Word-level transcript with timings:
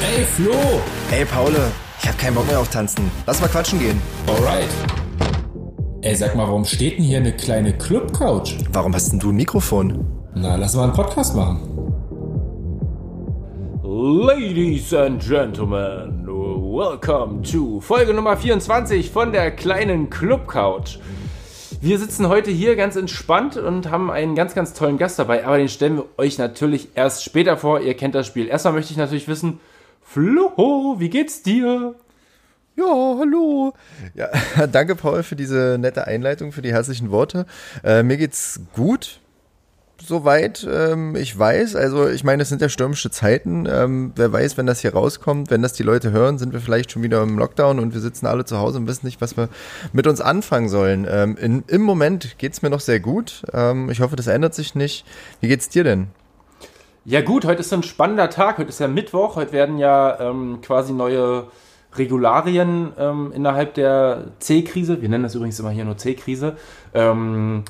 Ey, 0.00 0.24
Flo! 0.24 0.52
Ey, 1.10 1.24
Paul, 1.24 1.52
ich 2.00 2.08
hab 2.08 2.16
keinen 2.18 2.34
Bock 2.36 2.46
mehr 2.46 2.60
auf 2.60 2.68
Tanzen. 2.70 3.10
Lass 3.26 3.40
mal 3.40 3.48
quatschen 3.48 3.80
gehen. 3.80 4.00
Alright. 4.28 4.68
Ey, 6.02 6.14
sag 6.14 6.36
mal, 6.36 6.46
warum 6.46 6.64
steht 6.64 6.98
denn 6.98 7.04
hier 7.04 7.18
eine 7.18 7.32
kleine 7.32 7.76
Club-Couch? 7.76 8.54
Warum 8.72 8.94
hast 8.94 9.10
denn 9.10 9.18
du 9.18 9.30
ein 9.30 9.36
Mikrofon? 9.36 10.06
Na, 10.36 10.54
lass 10.54 10.74
mal 10.76 10.84
einen 10.84 10.92
Podcast 10.92 11.34
machen. 11.34 11.60
Ladies 13.82 14.94
and 14.94 15.20
Gentlemen, 15.20 16.24
welcome 16.26 17.42
to 17.42 17.80
Folge 17.80 18.14
Nummer 18.14 18.36
24 18.36 19.10
von 19.10 19.32
der 19.32 19.50
kleinen 19.50 20.10
Club 20.10 20.46
Couch. 20.46 20.98
Wir 21.80 21.98
sitzen 21.98 22.28
heute 22.28 22.52
hier 22.52 22.76
ganz 22.76 22.94
entspannt 22.94 23.56
und 23.56 23.90
haben 23.90 24.10
einen 24.12 24.36
ganz, 24.36 24.54
ganz 24.54 24.74
tollen 24.74 24.98
Gast 24.98 25.18
dabei, 25.18 25.44
aber 25.44 25.58
den 25.58 25.68
stellen 25.68 25.96
wir 25.96 26.04
euch 26.18 26.38
natürlich 26.38 26.90
erst 26.94 27.24
später 27.24 27.56
vor. 27.56 27.80
Ihr 27.80 27.94
kennt 27.94 28.14
das 28.14 28.28
Spiel. 28.28 28.46
Erstmal 28.46 28.74
möchte 28.74 28.92
ich 28.92 28.96
natürlich 28.96 29.26
wissen, 29.26 29.58
Flo, 30.10 30.96
wie 30.98 31.10
geht's 31.10 31.42
dir? 31.42 31.94
Ja, 32.76 33.16
hallo. 33.18 33.74
Ja, 34.14 34.28
danke, 34.72 34.96
Paul, 34.96 35.22
für 35.22 35.36
diese 35.36 35.76
nette 35.78 36.06
Einleitung, 36.06 36.50
für 36.50 36.62
die 36.62 36.72
herzlichen 36.72 37.10
Worte. 37.10 37.44
Äh, 37.84 38.02
mir 38.02 38.16
geht's 38.16 38.58
gut 38.74 39.20
soweit 40.00 40.66
ähm, 40.70 41.14
ich 41.14 41.38
weiß. 41.38 41.76
Also 41.76 42.08
ich 42.08 42.24
meine, 42.24 42.42
es 42.42 42.48
sind 42.48 42.62
ja 42.62 42.70
stürmische 42.70 43.10
Zeiten. 43.10 43.66
Ähm, 43.66 44.12
wer 44.16 44.32
weiß, 44.32 44.56
wenn 44.56 44.64
das 44.64 44.80
hier 44.80 44.94
rauskommt, 44.94 45.50
wenn 45.50 45.60
das 45.60 45.74
die 45.74 45.82
Leute 45.82 46.10
hören, 46.10 46.38
sind 46.38 46.54
wir 46.54 46.60
vielleicht 46.60 46.92
schon 46.92 47.02
wieder 47.02 47.22
im 47.22 47.36
Lockdown 47.36 47.78
und 47.78 47.92
wir 47.92 48.00
sitzen 48.00 48.26
alle 48.26 48.46
zu 48.46 48.58
Hause 48.58 48.78
und 48.78 48.86
wissen 48.86 49.04
nicht, 49.04 49.20
was 49.20 49.36
wir 49.36 49.50
mit 49.92 50.06
uns 50.06 50.22
anfangen 50.22 50.70
sollen. 50.70 51.06
Ähm, 51.10 51.36
in, 51.36 51.64
Im 51.66 51.82
Moment 51.82 52.38
geht's 52.38 52.62
mir 52.62 52.70
noch 52.70 52.80
sehr 52.80 53.00
gut. 53.00 53.42
Ähm, 53.52 53.90
ich 53.90 54.00
hoffe, 54.00 54.16
das 54.16 54.28
ändert 54.28 54.54
sich 54.54 54.74
nicht. 54.74 55.04
Wie 55.40 55.48
geht's 55.48 55.68
dir 55.68 55.84
denn? 55.84 56.06
Ja 57.08 57.22
gut, 57.22 57.46
heute 57.46 57.60
ist 57.60 57.72
ein 57.72 57.82
spannender 57.82 58.28
Tag. 58.28 58.58
Heute 58.58 58.68
ist 58.68 58.80
ja 58.80 58.86
Mittwoch. 58.86 59.36
Heute 59.36 59.52
werden 59.52 59.78
ja 59.78 60.20
ähm, 60.20 60.58
quasi 60.60 60.92
neue 60.92 61.46
Regularien 61.94 62.92
ähm, 62.98 63.32
innerhalb 63.34 63.72
der 63.72 64.32
C-Krise, 64.40 65.00
wir 65.00 65.08
nennen 65.08 65.22
das 65.22 65.34
übrigens 65.34 65.58
immer 65.58 65.70
hier 65.70 65.86
nur 65.86 65.96
C-Krise, 65.96 66.58
ähm, 66.92 67.64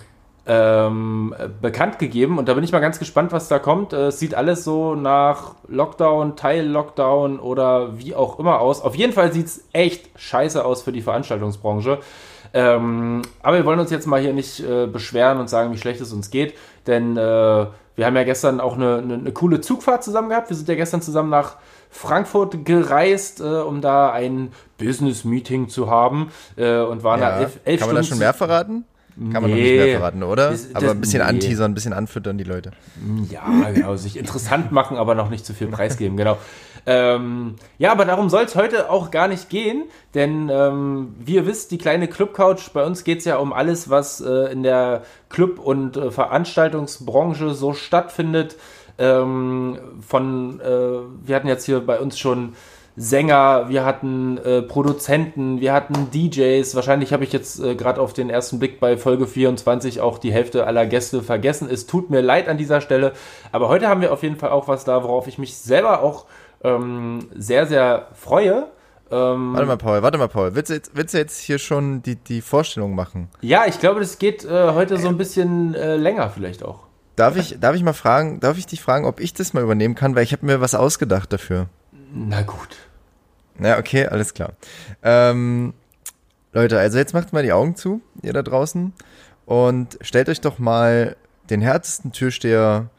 ähm, 0.45 1.37
bekannt 1.63 2.01
gegeben. 2.01 2.39
Und 2.39 2.49
da 2.49 2.55
bin 2.55 2.65
ich 2.65 2.73
mal 2.73 2.81
ganz 2.81 2.99
gespannt, 2.99 3.31
was 3.31 3.47
da 3.47 3.61
kommt. 3.61 3.93
Äh, 3.93 4.09
es 4.09 4.19
sieht 4.19 4.35
alles 4.35 4.65
so 4.65 4.97
nach 4.97 5.55
Lockdown, 5.69 6.35
Teil-Lockdown 6.35 7.39
oder 7.39 7.97
wie 7.97 8.17
auch 8.17 8.41
immer 8.41 8.61
aus. 8.61 8.83
Auf 8.83 8.97
jeden 8.97 9.13
Fall 9.13 9.33
sieht 9.33 9.47
es 9.47 9.69
echt 9.73 10.11
scheiße 10.19 10.65
aus 10.65 10.83
für 10.83 10.91
die 10.91 11.03
Veranstaltungsbranche. 11.03 12.01
Ähm, 12.55 13.23
aber 13.43 13.57
wir 13.59 13.65
wollen 13.65 13.79
uns 13.81 13.91
jetzt 13.91 14.07
mal 14.07 14.21
hier 14.21 14.33
nicht 14.33 14.61
äh, 14.61 14.87
beschweren 14.87 15.39
und 15.39 15.49
sagen, 15.49 15.73
wie 15.73 15.79
schlecht 15.79 16.01
es 16.01 16.13
uns 16.13 16.31
geht, 16.31 16.55
denn 16.87 17.17
äh, 17.17 17.21
wir 17.97 18.07
haben 18.07 18.15
ja 18.17 18.25
gestern 18.25 18.61
auch 18.61 18.77
eine, 18.77 18.99
eine, 18.99 19.15
eine, 19.15 19.33
coole 19.33 19.61
Zugfahrt 19.61 20.05
zusammen 20.05 20.29
gehabt. 20.29 20.49
Wir 20.51 20.57
sind 20.57 20.69
ja 20.69 20.77
gestern 20.77 21.03
zusammen 21.03 21.31
nach 21.31 21.57
Frankfurt 21.91 22.65
gereist, 22.65 23.41
äh, 23.41 23.45
um 23.45 23.81
da 23.81 24.13
ein 24.13 24.53
Business-Meeting 24.79 25.69
zu 25.69 25.91
haben 25.91 26.31
äh, 26.57 26.79
und 26.81 27.03
waren 27.03 27.21
Ja. 27.21 27.31
da 27.31 27.41
elf, 27.41 27.59
elf 27.65 27.81
Kann 27.81 27.89
man 27.89 27.97
das 27.97 28.07
Stunden 28.07 28.19
schon 28.21 28.27
mehr 28.27 28.35
verraten? 28.35 28.85
Kann 29.33 29.43
man 29.43 29.51
noch 29.51 29.57
nicht 29.57 29.65
Nee. 29.65 29.77
mehr 29.85 29.99
verraten, 29.99 30.23
oder? 30.23 30.51
Das- 30.53 30.69
Aber 30.75 30.81
das- 30.87 30.91
ein 30.95 31.01
bisschen 31.01 31.23
nee. 31.23 31.29
anteasern, 31.29 31.73
ein 31.73 31.75
bisschen 31.75 31.93
anfüttern 31.93 32.39
die 32.39 32.45
Leute. 32.45 32.71
Ja, 33.29 33.43
genau, 33.75 33.97
sich 33.97 34.17
interessant 34.17 34.71
machen, 34.71 34.97
aber 34.97 35.17
noch 35.17 35.29
nicht 35.29 35.45
zu 35.45 35.55
viel 35.55 35.67
preisgeben, 35.67 36.17
genau. 36.17 36.39
Ähm, 36.91 37.57
ja, 37.77 37.93
aber 37.93 38.07
darum 38.07 38.31
soll 38.31 38.45
es 38.45 38.57
heute 38.57 38.89
auch 38.89 39.11
gar 39.11 39.29
nicht 39.29 39.51
gehen, 39.51 39.85
denn 40.15 40.49
ähm, 40.51 41.15
wie 41.19 41.35
ihr 41.35 41.47
wisst, 41.47 41.71
die 41.71 41.77
kleine 41.77 42.09
Club-Couch, 42.09 42.71
bei 42.73 42.83
uns 42.83 43.05
geht 43.05 43.19
es 43.19 43.27
ja 43.27 43.37
um 43.37 43.53
alles, 43.53 43.91
was 43.91 44.23
äh, 44.23 44.51
in 44.51 44.63
der 44.63 45.03
Club- 45.29 45.59
und 45.59 45.99
äh, 45.99 46.11
Veranstaltungsbranche 46.11 47.51
so 47.51 47.75
stattfindet. 47.75 48.57
Ähm, 48.97 49.79
von, 50.01 50.61
äh, 50.61 51.27
wir 51.27 51.37
hatten 51.37 51.47
jetzt 51.47 51.67
hier 51.67 51.81
bei 51.81 52.01
uns 52.01 52.19
schon 52.19 52.55
Sänger, 52.97 53.69
wir 53.69 53.85
hatten 53.85 54.39
äh, 54.39 54.63
Produzenten, 54.63 55.61
wir 55.61 55.75
hatten 55.75 56.11
DJs. 56.11 56.75
Wahrscheinlich 56.75 57.13
habe 57.13 57.23
ich 57.23 57.35
jetzt 57.35 57.61
äh, 57.61 57.75
gerade 57.75 58.01
auf 58.01 58.15
den 58.15 58.31
ersten 58.31 58.59
Blick 58.59 58.81
bei 58.81 58.97
Folge 58.97 59.27
24 59.27 60.01
auch 60.01 60.17
die 60.17 60.33
Hälfte 60.33 60.67
aller 60.67 60.87
Gäste 60.87 61.23
vergessen. 61.23 61.69
Es 61.71 61.87
tut 61.87 62.09
mir 62.09 62.23
leid 62.23 62.49
an 62.49 62.57
dieser 62.57 62.81
Stelle. 62.81 63.13
Aber 63.53 63.69
heute 63.69 63.89
haben 63.89 64.01
wir 64.01 64.11
auf 64.11 64.23
jeden 64.23 64.37
Fall 64.37 64.51
auch 64.51 64.69
was 64.69 64.85
da, 64.85 65.05
worauf 65.05 65.27
ich 65.29 65.37
mich 65.37 65.59
selber 65.59 66.03
auch 66.03 66.25
ähm, 66.63 67.29
sehr, 67.35 67.67
sehr 67.67 68.09
freue. 68.15 68.69
Ähm, 69.11 69.55
Warte 69.55 69.67
mal, 69.67 69.79
Paul, 69.79 70.03
warte 70.03 70.19
mal, 70.19 70.29
Paul. 70.29 70.55
Willst 70.55 70.71
du 70.71 70.75
jetzt, 70.75 70.91
willst 70.95 71.15
du 71.15 71.19
jetzt 71.19 71.39
hier 71.39 71.59
schon 71.59 72.03
die, 72.03 72.17
die 72.17 72.43
Vorstellung 72.43 72.95
machen? 72.95 73.29
ja, 73.41 73.65
ich 73.67 73.81
glaube, 73.81 74.01
das 74.01 74.19
geht 74.19 74.45
äh, 74.45 74.73
heute 74.73 74.99
so 74.99 75.09
ein 75.09 75.17
bisschen 75.17 75.75
äh, 75.75 75.97
länger 75.97 76.29
vielleicht 76.31 76.63
auch. 76.63 76.81
Darf 77.17 77.37
ich, 77.37 77.59
darf 77.59 77.75
ich 77.75 77.83
mal 77.83 77.95
fragen, 77.95 78.39
darf 78.39 78.59
ich 78.59 78.67
dich 78.67 78.81
fragen, 78.81 79.05
ob 79.05 79.19
ich 79.19 79.35
das 79.35 79.53
mal 79.53 79.63
übernehmen 79.63 79.95
kann, 79.95 80.15
weil 80.15 80.23
ich 80.23 80.33
habe 80.33 80.47
mir 80.47 80.61
was 80.61 80.75
ausgedacht 80.75 81.33
dafür. 81.33 81.67
Na 82.15 82.43
gut. 82.43 82.77
Na, 83.57 83.79
okay, 83.79 84.07
alles 84.07 84.35
klar. 84.35 84.53
Ähm, 85.03 85.75
Leute, 86.53 86.79
also 86.79 86.99
jetzt 86.99 87.15
macht 87.15 87.33
mal 87.33 87.43
die 87.43 87.53
Augen 87.53 87.75
zu, 87.75 88.01
ihr 88.23 88.33
da 88.33 88.43
draußen, 88.43 88.93
und 89.47 89.99
stellt 90.01 90.29
euch 90.29 90.41
doch 90.41 90.59
mal 90.59 91.17
den 91.51 91.61
härtesten 91.61 92.13
Türsteher 92.13 92.91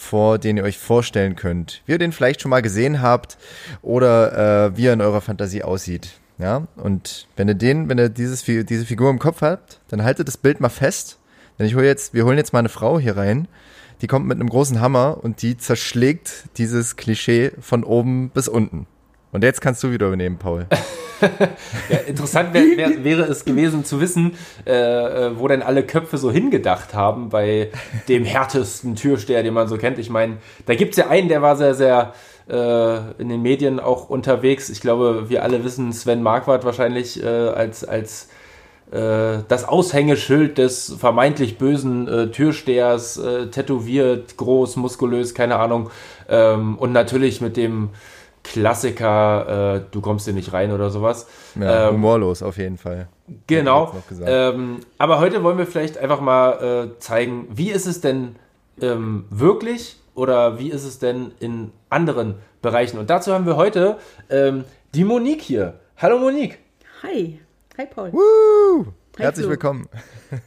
vor, 0.00 0.38
den 0.38 0.56
ihr 0.56 0.64
euch 0.64 0.78
vorstellen 0.78 1.36
könnt. 1.36 1.82
Wie 1.86 1.92
ihr 1.92 1.98
den 1.98 2.12
vielleicht 2.12 2.40
schon 2.40 2.50
mal 2.50 2.62
gesehen 2.62 3.02
habt 3.02 3.38
oder 3.82 4.66
äh, 4.66 4.76
wie 4.76 4.86
er 4.86 4.94
in 4.94 5.00
eurer 5.00 5.20
Fantasie 5.20 5.62
aussieht. 5.62 6.12
Ja, 6.38 6.66
und 6.76 7.28
wenn 7.36 7.48
ihr 7.48 7.54
den, 7.54 7.88
wenn 7.90 7.98
ihr 7.98 8.08
dieses, 8.08 8.44
diese 8.44 8.86
Figur 8.86 9.10
im 9.10 9.18
Kopf 9.18 9.42
habt, 9.42 9.80
dann 9.88 10.02
haltet 10.02 10.26
das 10.26 10.38
Bild 10.38 10.60
mal 10.60 10.70
fest. 10.70 11.18
Denn 11.58 11.66
ich 11.66 11.74
hole 11.74 11.86
jetzt, 11.86 12.14
wir 12.14 12.24
holen 12.24 12.38
jetzt 12.38 12.54
mal 12.54 12.60
eine 12.60 12.70
Frau 12.70 12.98
hier 12.98 13.18
rein, 13.18 13.46
die 14.00 14.06
kommt 14.06 14.26
mit 14.26 14.40
einem 14.40 14.48
großen 14.48 14.80
Hammer 14.80 15.18
und 15.22 15.42
die 15.42 15.58
zerschlägt 15.58 16.44
dieses 16.56 16.96
Klischee 16.96 17.52
von 17.60 17.84
oben 17.84 18.30
bis 18.30 18.48
unten. 18.48 18.86
Und 19.32 19.44
jetzt 19.44 19.60
kannst 19.60 19.82
du 19.82 19.92
wieder 19.92 20.06
übernehmen, 20.06 20.38
Paul. 20.38 20.66
Ja, 21.88 21.96
interessant 22.06 22.54
wär, 22.54 22.76
wär, 22.76 23.04
wäre 23.04 23.22
es 23.24 23.44
gewesen 23.44 23.84
zu 23.84 24.00
wissen, 24.00 24.36
äh, 24.66 24.72
äh, 24.72 25.38
wo 25.38 25.48
denn 25.48 25.62
alle 25.62 25.82
Köpfe 25.82 26.18
so 26.18 26.30
hingedacht 26.30 26.94
haben 26.94 27.28
bei 27.28 27.70
dem 28.08 28.24
härtesten 28.24 28.96
Türsteher, 28.96 29.42
den 29.42 29.54
man 29.54 29.68
so 29.68 29.76
kennt. 29.76 29.98
Ich 29.98 30.10
meine, 30.10 30.38
da 30.66 30.74
gibt 30.74 30.92
es 30.92 30.96
ja 30.98 31.08
einen, 31.08 31.28
der 31.28 31.42
war 31.42 31.56
sehr, 31.56 31.74
sehr 31.74 32.14
äh, 32.48 33.20
in 33.20 33.28
den 33.28 33.42
Medien 33.42 33.80
auch 33.80 34.08
unterwegs. 34.08 34.70
Ich 34.70 34.80
glaube, 34.80 35.28
wir 35.28 35.42
alle 35.42 35.64
wissen 35.64 35.92
Sven 35.92 36.22
Marquardt 36.22 36.64
wahrscheinlich 36.64 37.22
äh, 37.22 37.26
als, 37.26 37.84
als 37.84 38.28
äh, 38.90 39.42
das 39.46 39.64
Aushängeschild 39.68 40.58
des 40.58 40.96
vermeintlich 40.98 41.58
bösen 41.58 42.08
äh, 42.08 42.26
Türstehers, 42.28 43.18
äh, 43.18 43.46
tätowiert, 43.46 44.36
groß, 44.36 44.76
muskulös, 44.76 45.34
keine 45.34 45.56
Ahnung. 45.56 45.90
Ähm, 46.28 46.76
und 46.76 46.92
natürlich 46.92 47.40
mit 47.40 47.56
dem 47.56 47.90
Klassiker, 48.42 49.74
äh, 49.76 49.80
du 49.90 50.00
kommst 50.00 50.24
hier 50.24 50.34
nicht 50.34 50.52
rein 50.52 50.72
oder 50.72 50.90
sowas. 50.90 51.26
Ja, 51.58 51.88
Ähm, 51.88 51.94
humorlos 51.94 52.42
auf 52.42 52.56
jeden 52.56 52.78
Fall. 52.78 53.08
Genau. 53.46 53.94
Ähm, 54.24 54.80
aber 54.98 55.20
heute 55.20 55.42
wollen 55.42 55.58
wir 55.58 55.66
vielleicht 55.66 55.98
einfach 55.98 56.20
mal 56.20 56.92
äh, 56.94 56.98
zeigen, 56.98 57.46
wie 57.50 57.70
ist 57.70 57.86
es 57.86 58.00
denn 58.00 58.36
ähm, 58.80 59.26
wirklich 59.30 59.98
oder 60.14 60.58
wie 60.58 60.70
ist 60.70 60.84
es 60.84 60.98
denn 60.98 61.32
in 61.38 61.72
anderen 61.88 62.36
Bereichen. 62.62 62.98
Und 62.98 63.08
dazu 63.10 63.32
haben 63.32 63.46
wir 63.46 63.56
heute 63.56 63.98
ähm, 64.28 64.64
die 64.94 65.04
Monique 65.04 65.42
hier. 65.42 65.74
Hallo 65.96 66.18
Monique. 66.18 66.58
Hi. 67.02 67.40
Hi, 67.78 67.86
Paul. 67.86 68.12
Woo! 68.12 68.86
Herzlich 69.20 69.48
willkommen. 69.48 69.86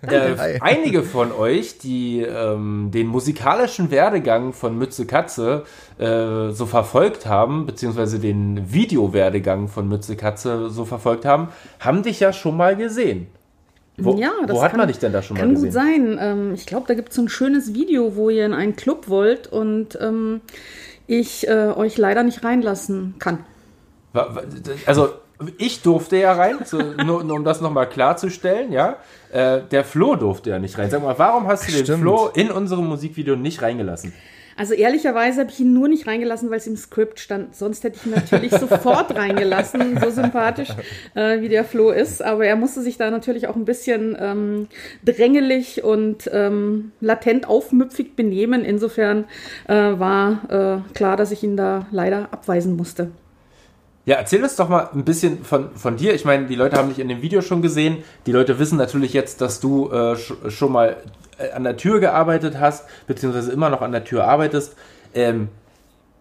Äh, 0.02 0.60
einige 0.62 1.04
von 1.04 1.32
euch, 1.32 1.78
die 1.78 2.22
ähm, 2.22 2.90
den 2.94 3.08
musikalischen 3.08 3.92
Werdegang 3.92 4.54
von 4.54 4.78
Mütze 4.78 5.06
Katze 5.06 5.66
äh, 5.98 6.52
so 6.52 6.66
verfolgt 6.66 7.26
haben, 7.26 7.66
beziehungsweise 7.66 8.18
den 8.20 8.72
Videowerdegang 8.72 9.68
von 9.68 9.88
Mütze 9.88 10.16
Katze 10.16 10.70
so 10.70 10.86
verfolgt 10.86 11.26
haben, 11.26 11.50
haben 11.80 12.02
dich 12.02 12.22
ja 12.22 12.32
schon 12.32 12.56
mal 12.56 12.76
gesehen. 12.78 13.28
Wo, 13.98 14.16
ja, 14.16 14.32
das 14.48 14.56
wo 14.56 14.64
hat 14.64 14.72
kann, 14.72 14.80
man 14.80 14.88
dich 14.88 15.00
denn 15.00 15.14
da 15.14 15.22
schon 15.22 15.36
mal 15.38 15.42
kann 15.42 15.54
gesehen? 15.54 15.66
gut 15.66 15.74
sein. 15.74 16.18
Ähm, 16.20 16.54
ich 16.54 16.66
glaube, 16.66 16.88
da 16.88 16.94
gibt 16.94 17.10
es 17.10 17.16
so 17.16 17.22
ein 17.22 17.30
schönes 17.30 17.74
Video, 17.74 18.16
wo 18.16 18.30
ihr 18.30 18.46
in 18.46 18.54
einen 18.54 18.76
Club 18.76 19.10
wollt 19.10 19.48
und 19.48 19.98
ähm, 20.02 20.42
ich 21.06 21.48
äh, 21.48 21.74
euch 21.76 21.98
leider 21.98 22.24
nicht 22.24 22.44
reinlassen 22.44 23.16
kann. 23.20 23.40
Also, 24.86 25.10
ich 25.58 25.82
durfte 25.82 26.18
ja 26.18 26.34
rein, 26.34 26.60
so, 26.64 26.78
nur, 26.78 27.24
nur 27.24 27.38
um 27.38 27.44
das 27.44 27.62
nochmal 27.62 27.90
klarzustellen, 27.90 28.72
ja. 28.72 28.98
Äh, 29.32 29.62
der 29.72 29.84
Flo 29.84 30.16
durfte 30.16 30.52
ja 30.52 30.60
nicht 30.60 30.78
rein. 30.78 30.90
Sag 30.90 31.02
mal, 31.02 31.18
warum 31.18 31.48
hast 31.48 31.68
du 31.68 31.72
den 31.72 31.84
Stimmt. 31.84 32.02
Flo 32.02 32.30
in 32.34 32.52
unserem 32.52 32.88
Musikvideo 32.88 33.36
nicht 33.36 33.62
reingelassen? 33.62 34.14
Also 34.56 34.74
ehrlicherweise 34.74 35.42
habe 35.42 35.50
ich 35.50 35.60
ihn 35.60 35.74
nur 35.74 35.88
nicht 35.88 36.06
reingelassen, 36.06 36.50
weil 36.50 36.58
es 36.58 36.68
im 36.68 36.78
Skript 36.78 37.20
stand. 37.20 37.56
Sonst 37.56 37.84
hätte 37.84 37.98
ich 37.98 38.06
ihn 38.06 38.12
natürlich 38.12 38.52
sofort 38.52 39.16
reingelassen, 39.16 40.00
so 40.00 40.12
sympathisch 40.12 40.70
äh, 41.16 41.42
wie 41.42 41.50
der 41.50 41.64
Flo 41.64 41.90
ist. 41.90 42.24
Aber 42.24 42.46
er 42.46 42.56
musste 42.56 42.82
sich 42.82 42.98
da 42.98 43.10
natürlich 43.10 43.48
auch 43.48 43.56
ein 43.56 43.66
bisschen 43.66 44.16
ähm, 44.20 44.68
drängelig 45.04 45.84
und 45.84 46.30
ähm, 46.32 46.92
latent 47.02 47.48
aufmüpfig 47.48 48.16
benehmen. 48.16 48.64
Insofern 48.64 49.26
äh, 49.68 49.74
war 49.74 50.84
äh, 50.86 50.94
klar, 50.94 51.18
dass 51.18 51.32
ich 51.32 51.44
ihn 51.44 51.58
da 51.58 51.88
leider 51.92 52.30
abweisen 52.32 52.76
musste. 52.76 53.10
Ja, 54.06 54.18
erzähl 54.18 54.44
uns 54.44 54.58
doch 54.58 54.68
mal 54.68 54.90
ein 54.94 55.06
bisschen 55.06 55.46
von, 55.46 55.74
von 55.76 55.96
dir. 55.96 56.14
Ich 56.14 56.26
meine, 56.26 56.48
die 56.48 56.56
Leute 56.56 56.76
haben 56.76 56.90
dich 56.90 57.00
in 57.00 57.08
dem 57.08 57.22
Video 57.22 57.42
schon 57.42 57.62
gesehen. 57.62 58.04
Die 58.26 58.34
Leute 58.34 58.60
wissen 58.60 58.78
natürlich 58.78 59.14
jetzt, 59.14 59.40
dass 59.40 59.62
du 59.62 59.90
äh, 59.92 60.18
sch 60.18 60.34
schon 60.50 60.74
mal 60.74 60.98
äh, 61.38 61.52
an 61.52 61.64
der 61.64 61.78
Tür 61.78 62.02
gearbeitet 62.02 62.60
hast, 62.60 62.86
beziehungsweise 63.08 63.54
immer 63.54 63.70
noch 63.70 63.82
an 63.82 63.94
der 63.94 64.04
Tür 64.04 64.26
arbeitest. 64.26 64.76
Ähm, 65.14 65.48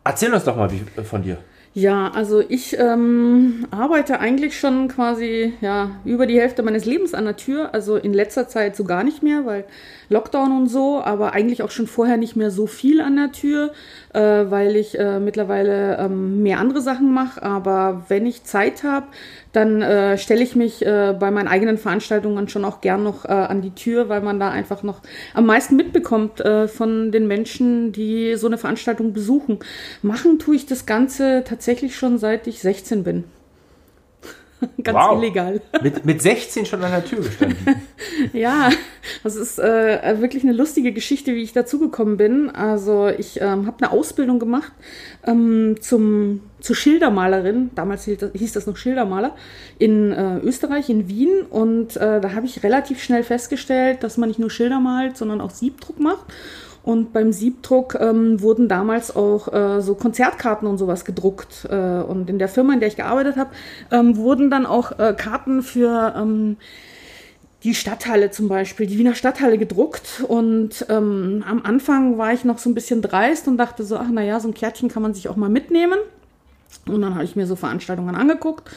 erzähl 0.04 0.32
uns 0.32 0.44
doch 0.44 0.56
mal 0.56 0.70
wie, 0.70 0.84
von 1.02 1.22
dir. 1.22 1.38
Ja, 1.74 2.10
also 2.14 2.40
ich 2.40 2.78
ähm, 2.78 3.66
arbeite 3.70 4.20
eigentlich 4.20 4.60
schon 4.60 4.88
quasi 4.88 5.54
ja, 5.62 5.92
über 6.04 6.26
die 6.26 6.38
Hälfte 6.38 6.62
meines 6.62 6.84
Lebens 6.84 7.14
an 7.14 7.24
der 7.24 7.36
Tür. 7.36 7.74
Also 7.74 7.96
in 7.96 8.12
letzter 8.12 8.46
Zeit 8.46 8.76
so 8.76 8.84
gar 8.84 9.02
nicht 9.04 9.22
mehr, 9.22 9.46
weil 9.46 9.64
Lockdown 10.12 10.52
und 10.52 10.68
so, 10.68 11.00
aber 11.02 11.32
eigentlich 11.32 11.62
auch 11.62 11.70
schon 11.70 11.86
vorher 11.86 12.16
nicht 12.16 12.36
mehr 12.36 12.50
so 12.50 12.66
viel 12.66 13.00
an 13.00 13.16
der 13.16 13.32
Tür, 13.32 13.72
äh, 14.12 14.20
weil 14.20 14.76
ich 14.76 14.98
äh, 14.98 15.18
mittlerweile 15.18 15.98
ähm, 15.98 16.42
mehr 16.42 16.58
andere 16.60 16.80
Sachen 16.80 17.12
mache. 17.12 17.42
Aber 17.42 18.04
wenn 18.08 18.26
ich 18.26 18.44
Zeit 18.44 18.84
habe, 18.84 19.06
dann 19.52 19.82
äh, 19.82 20.16
stelle 20.18 20.42
ich 20.42 20.56
mich 20.56 20.84
äh, 20.84 21.14
bei 21.18 21.30
meinen 21.30 21.48
eigenen 21.48 21.78
Veranstaltungen 21.78 22.48
schon 22.48 22.64
auch 22.64 22.80
gern 22.80 23.02
noch 23.02 23.24
äh, 23.24 23.28
an 23.28 23.62
die 23.62 23.74
Tür, 23.74 24.08
weil 24.08 24.20
man 24.20 24.38
da 24.38 24.50
einfach 24.50 24.82
noch 24.82 25.00
am 25.34 25.46
meisten 25.46 25.76
mitbekommt 25.76 26.40
äh, 26.40 26.68
von 26.68 27.12
den 27.12 27.26
Menschen, 27.26 27.92
die 27.92 28.36
so 28.36 28.46
eine 28.46 28.58
Veranstaltung 28.58 29.12
besuchen. 29.12 29.58
Machen 30.02 30.38
tue 30.38 30.56
ich 30.56 30.66
das 30.66 30.86
Ganze 30.86 31.44
tatsächlich 31.44 31.96
schon 31.96 32.18
seit 32.18 32.46
ich 32.46 32.60
16 32.60 33.02
bin. 33.04 33.24
Ganz 34.82 34.98
wow. 34.98 35.18
illegal. 35.18 35.60
Mit, 35.82 36.04
mit 36.04 36.22
16 36.22 36.66
schon 36.66 36.82
an 36.82 36.90
der 36.92 37.04
Tür 37.04 37.20
gestanden. 37.20 37.56
ja, 38.32 38.70
das 39.22 39.36
ist 39.36 39.58
äh, 39.58 40.20
wirklich 40.20 40.42
eine 40.42 40.52
lustige 40.52 40.92
Geschichte, 40.92 41.34
wie 41.34 41.42
ich 41.42 41.52
dazugekommen 41.52 42.16
bin. 42.16 42.50
Also 42.50 43.08
ich 43.08 43.40
ähm, 43.40 43.66
habe 43.66 43.76
eine 43.80 43.92
Ausbildung 43.92 44.38
gemacht 44.38 44.72
ähm, 45.26 45.76
zum, 45.80 46.40
zur 46.60 46.76
Schildermalerin. 46.76 47.70
Damals 47.74 48.04
hieß 48.04 48.52
das 48.52 48.66
noch 48.66 48.76
Schildermaler 48.76 49.34
in 49.78 50.12
äh, 50.12 50.38
Österreich, 50.38 50.88
in 50.90 51.08
Wien. 51.08 51.42
Und 51.48 51.96
äh, 51.96 52.20
da 52.20 52.32
habe 52.34 52.46
ich 52.46 52.62
relativ 52.62 53.02
schnell 53.02 53.24
festgestellt, 53.24 54.02
dass 54.02 54.16
man 54.16 54.28
nicht 54.28 54.38
nur 54.38 54.50
Schilder 54.50 54.80
malt, 54.80 55.16
sondern 55.16 55.40
auch 55.40 55.50
Siebdruck 55.50 55.98
macht. 55.98 56.26
Und 56.82 57.12
beim 57.12 57.32
Siebdruck 57.32 57.96
ähm, 58.00 58.40
wurden 58.40 58.68
damals 58.68 59.14
auch 59.14 59.52
äh, 59.52 59.80
so 59.80 59.94
Konzertkarten 59.94 60.66
und 60.66 60.78
sowas 60.78 61.04
gedruckt. 61.04 61.66
Äh, 61.70 61.76
und 61.76 62.28
in 62.28 62.38
der 62.38 62.48
Firma, 62.48 62.74
in 62.74 62.80
der 62.80 62.88
ich 62.88 62.96
gearbeitet 62.96 63.36
habe, 63.36 63.50
ähm, 63.90 64.16
wurden 64.16 64.50
dann 64.50 64.66
auch 64.66 64.98
äh, 64.98 65.14
Karten 65.16 65.62
für 65.62 66.14
ähm, 66.16 66.56
die 67.62 67.74
Stadthalle 67.74 68.32
zum 68.32 68.48
Beispiel, 68.48 68.86
die 68.86 68.98
Wiener 68.98 69.14
Stadthalle 69.14 69.58
gedruckt. 69.58 70.24
Und 70.26 70.86
ähm, 70.88 71.44
am 71.48 71.62
Anfang 71.64 72.18
war 72.18 72.32
ich 72.32 72.44
noch 72.44 72.58
so 72.58 72.68
ein 72.68 72.74
bisschen 72.74 73.00
dreist 73.00 73.46
und 73.46 73.58
dachte 73.58 73.84
so, 73.84 73.96
ach 73.96 74.08
naja, 74.08 74.40
so 74.40 74.48
ein 74.48 74.54
Kärtchen 74.54 74.88
kann 74.88 75.02
man 75.02 75.14
sich 75.14 75.28
auch 75.28 75.36
mal 75.36 75.50
mitnehmen. 75.50 75.98
Und 76.86 77.00
dann 77.00 77.14
habe 77.14 77.24
ich 77.24 77.36
mir 77.36 77.46
so 77.46 77.54
Veranstaltungen 77.54 78.16
angeguckt. 78.16 78.68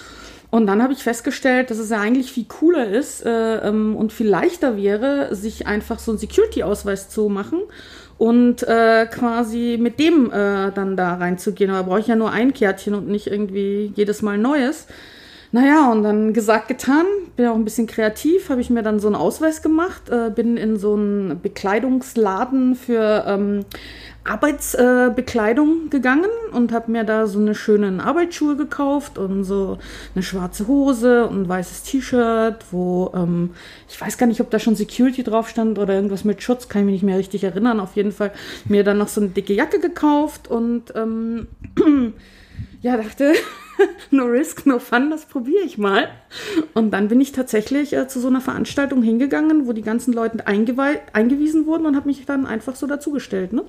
Und 0.52 0.68
dann 0.68 0.82
habe 0.82 0.94
ich 0.94 1.04
festgestellt, 1.04 1.70
dass 1.70 1.80
es 1.80 1.90
ja 1.90 2.00
eigentlich 2.00 2.32
viel 2.32 2.46
cooler 2.46 2.88
ist 2.88 3.26
äh, 3.26 3.68
ähm, 3.68 3.96
und 3.96 4.14
viel 4.14 4.28
leichter 4.28 4.78
wäre, 4.78 5.34
sich 5.36 5.68
einfach 5.68 6.00
so 6.00 6.12
einen 6.12 6.18
Security-Ausweis 6.18 7.10
zu 7.10 7.30
machen 7.30 7.60
und 8.18 8.64
äh, 8.64 9.08
quasi 9.08 9.78
mit 9.80 10.00
dem 10.00 10.32
äh, 10.32 10.72
dann 10.72 10.96
da 10.96 11.16
reinzugehen. 11.16 11.72
Aber 11.72 11.90
brauche 11.90 12.00
ich 12.00 12.08
ja 12.08 12.16
nur 12.16 12.32
ein 12.32 12.54
Kärtchen 12.54 12.94
und 12.94 13.08
nicht 13.08 13.28
irgendwie 13.28 13.92
jedes 13.96 14.22
Mal 14.22 14.38
neues. 14.38 14.88
Naja, 15.52 15.90
und 15.92 16.04
dann 16.04 16.34
gesagt, 16.34 16.68
getan, 16.68 17.06
bin 17.36 17.48
auch 17.48 17.56
ein 17.56 17.64
bisschen 17.64 17.88
kreativ, 17.88 18.50
habe 18.50 18.60
ich 18.60 18.70
mir 18.70 18.84
dann 18.84 19.00
so 19.00 19.08
einen 19.08 19.16
Ausweis 19.16 19.62
gemacht, 19.62 20.10
äh, 20.10 20.30
bin 20.30 20.58
in 20.58 20.78
so 20.78 20.96
einen 20.96 21.40
Bekleidungsladen 21.42 22.76
für 22.76 23.24
ähm, 23.26 23.66
Arbeitsbekleidung 24.26 25.86
äh, 25.86 25.90
gegangen 25.90 26.30
und 26.52 26.72
habe 26.72 26.92
mir 26.92 27.04
da 27.04 27.28
so 27.28 27.40
eine 27.40 27.54
schönen 27.54 28.00
Arbeitsschuhe 28.00 28.56
gekauft 28.56 29.20
und 29.20 29.44
so 29.44 29.78
eine 30.16 30.24
schwarze 30.24 30.68
Hose 30.68 31.28
und 31.28 31.44
ein 31.44 31.50
weißes 31.50 31.84
T-Shirt, 31.84 32.66
wo 32.72 33.12
ähm, 33.16 33.52
ich 33.88 34.02
weiß 34.02 34.18
gar 34.18 34.26
nicht, 34.26 34.42
ob 34.42 34.50
da 34.50 34.58
schon 34.58 34.76
Security 34.76 35.24
drauf 35.24 35.48
stand 35.48 35.78
oder 35.78 35.94
irgendwas 35.94 36.24
mit 36.24 36.42
Schutz, 36.42 36.68
kann 36.68 36.82
ich 36.82 36.86
mich 36.86 36.94
nicht 36.94 37.04
mehr 37.04 37.20
richtig 37.20 37.44
erinnern. 37.44 37.80
Auf 37.80 37.96
jeden 37.96 38.12
Fall 38.12 38.32
mir 38.68 38.84
dann 38.84 38.98
noch 38.98 39.10
so 39.10 39.22
eine 39.22 39.30
dicke 39.30 39.54
Jacke 39.54 39.80
gekauft 39.80 40.50
und 40.50 40.94
ähm, 40.96 41.48
ja, 42.82 42.98
dachte, 42.98 43.34
no 44.12 44.26
risk, 44.26 44.66
no 44.66 44.80
fun, 44.80 45.12
das 45.12 45.26
probiere 45.26 45.64
ich 45.64 45.78
mal. 45.78 46.10
Und 46.74 46.92
dann 46.92 47.10
bin 47.10 47.22
ich 47.22 47.32
tatsächlich 47.32 47.94
äh, 47.94 48.08
zu 48.08 48.20
so 48.20 48.28
einer 48.28 48.42
Veranstaltung 48.42 49.04
hingegangen, 49.04 49.68
wo 49.68 49.74
die 49.74 49.84
ganzen 49.84 50.14
Leute 50.14 50.48
eingewiesen 50.48 51.68
wurden 51.68 51.86
und 51.86 51.96
habe 51.96 52.08
mich 52.08 52.26
dann 52.26 52.48
einfach 52.48 52.76
so 52.76 52.88
dazugestellt. 52.88 53.54
Ne? 53.54 53.64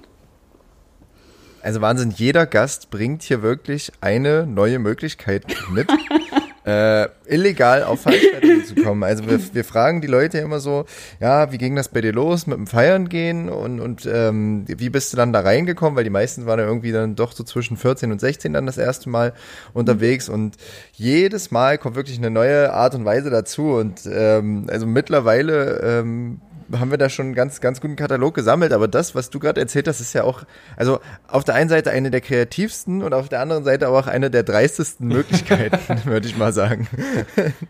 Also 1.66 1.80
Wahnsinn, 1.80 2.12
jeder 2.12 2.46
Gast 2.46 2.90
bringt 2.90 3.24
hier 3.24 3.42
wirklich 3.42 3.90
eine 4.00 4.46
neue 4.46 4.78
Möglichkeit 4.78 5.44
mit. 5.72 5.88
äh, 6.64 7.08
illegal 7.26 7.82
auf 7.82 8.02
Veranstaltungen 8.02 8.64
zu 8.64 8.76
kommen. 8.76 9.02
Also 9.02 9.28
wir, 9.28 9.40
wir 9.52 9.64
fragen 9.64 10.00
die 10.00 10.06
Leute 10.06 10.38
immer 10.38 10.60
so, 10.60 10.84
ja, 11.18 11.50
wie 11.50 11.58
ging 11.58 11.74
das 11.74 11.88
bei 11.88 12.02
dir 12.02 12.12
los 12.12 12.46
mit 12.46 12.56
dem 12.56 12.68
Feiern 12.68 13.08
gehen 13.08 13.48
und, 13.48 13.80
und 13.80 14.06
ähm, 14.06 14.64
wie 14.68 14.90
bist 14.90 15.12
du 15.12 15.16
dann 15.16 15.32
da 15.32 15.40
reingekommen? 15.40 15.96
Weil 15.96 16.04
die 16.04 16.10
meisten 16.10 16.46
waren 16.46 16.60
ja 16.60 16.66
irgendwie 16.66 16.92
dann 16.92 17.16
doch 17.16 17.32
so 17.32 17.42
zwischen 17.42 17.76
14 17.76 18.12
und 18.12 18.20
16 18.20 18.52
dann 18.52 18.66
das 18.66 18.78
erste 18.78 19.10
Mal 19.10 19.32
unterwegs 19.74 20.28
und 20.28 20.54
jedes 20.92 21.50
Mal 21.50 21.78
kommt 21.78 21.96
wirklich 21.96 22.18
eine 22.18 22.30
neue 22.30 22.72
Art 22.72 22.94
und 22.94 23.04
Weise 23.04 23.30
dazu 23.30 23.72
und 23.72 24.02
ähm, 24.08 24.68
also 24.70 24.86
mittlerweile 24.86 25.80
ähm, 25.82 26.40
haben 26.72 26.90
wir 26.90 26.98
da 26.98 27.08
schon 27.08 27.26
einen 27.26 27.34
ganz, 27.34 27.60
ganz 27.60 27.80
guten 27.80 27.96
Katalog 27.96 28.34
gesammelt. 28.34 28.72
Aber 28.72 28.88
das, 28.88 29.14
was 29.14 29.30
du 29.30 29.38
gerade 29.38 29.60
erzählt 29.60 29.88
hast, 29.88 30.00
ist 30.00 30.12
ja 30.12 30.24
auch, 30.24 30.42
also 30.76 31.00
auf 31.28 31.44
der 31.44 31.54
einen 31.54 31.68
Seite 31.68 31.90
eine 31.90 32.10
der 32.10 32.20
kreativsten 32.20 33.02
und 33.02 33.12
auf 33.14 33.28
der 33.28 33.40
anderen 33.40 33.64
Seite 33.64 33.86
aber 33.86 33.98
auch 33.98 34.06
eine 34.06 34.30
der 34.30 34.42
dreistesten 34.42 35.08
Möglichkeiten, 35.08 35.78
würde 36.04 36.26
ich 36.26 36.36
mal 36.36 36.52
sagen. 36.52 36.88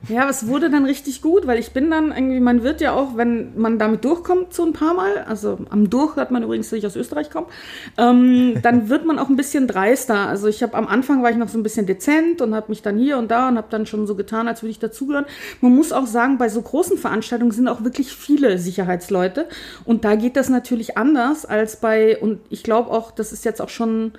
Ja, 0.08 0.22
aber 0.22 0.30
es 0.30 0.46
wurde 0.46 0.70
dann 0.70 0.84
richtig 0.84 1.22
gut, 1.22 1.46
weil 1.46 1.58
ich 1.58 1.72
bin 1.72 1.90
dann 1.90 2.12
irgendwie, 2.12 2.40
man 2.40 2.62
wird 2.62 2.80
ja 2.80 2.92
auch, 2.92 3.16
wenn 3.16 3.58
man 3.58 3.78
damit 3.78 4.04
durchkommt, 4.04 4.54
so 4.54 4.64
ein 4.64 4.72
paar 4.72 4.94
Mal, 4.94 5.24
also 5.28 5.58
am 5.70 5.90
Durch 5.90 6.16
hört 6.16 6.30
man 6.30 6.42
übrigens, 6.42 6.70
dass 6.70 6.78
ich 6.78 6.86
aus 6.86 6.96
Österreich 6.96 7.30
komme, 7.30 7.46
ähm, 7.98 8.54
dann 8.62 8.88
wird 8.88 9.04
man 9.06 9.18
auch 9.18 9.28
ein 9.28 9.36
bisschen 9.36 9.66
dreister. 9.66 10.26
Also 10.26 10.48
ich 10.48 10.62
habe 10.62 10.74
am 10.74 10.86
Anfang 10.86 11.22
war 11.22 11.30
ich 11.30 11.36
noch 11.36 11.48
so 11.48 11.58
ein 11.58 11.62
bisschen 11.62 11.86
dezent 11.86 12.40
und 12.40 12.54
habe 12.54 12.66
mich 12.68 12.82
dann 12.82 12.98
hier 12.98 13.18
und 13.18 13.30
da 13.30 13.48
und 13.48 13.56
habe 13.56 13.68
dann 13.70 13.86
schon 13.86 14.06
so 14.06 14.14
getan, 14.14 14.48
als 14.48 14.62
würde 14.62 14.70
ich 14.70 14.78
dazugehören. 14.78 15.26
Man 15.60 15.74
muss 15.74 15.92
auch 15.92 16.06
sagen, 16.06 16.38
bei 16.38 16.48
so 16.48 16.62
großen 16.62 16.98
Veranstaltungen 16.98 17.52
sind 17.52 17.68
auch 17.68 17.84
wirklich 17.84 18.12
viele 18.12 18.58
Sicherheiten 18.58 18.85
Sicherheitsleute. 18.86 19.48
Und 19.84 20.04
da 20.04 20.14
geht 20.14 20.36
das 20.36 20.48
natürlich 20.48 20.96
anders 20.96 21.44
als 21.44 21.76
bei, 21.76 22.16
und 22.18 22.40
ich 22.48 22.62
glaube 22.62 22.90
auch, 22.90 23.10
das 23.10 23.32
ist 23.32 23.44
jetzt 23.44 23.60
auch 23.60 23.68
schon 23.68 24.12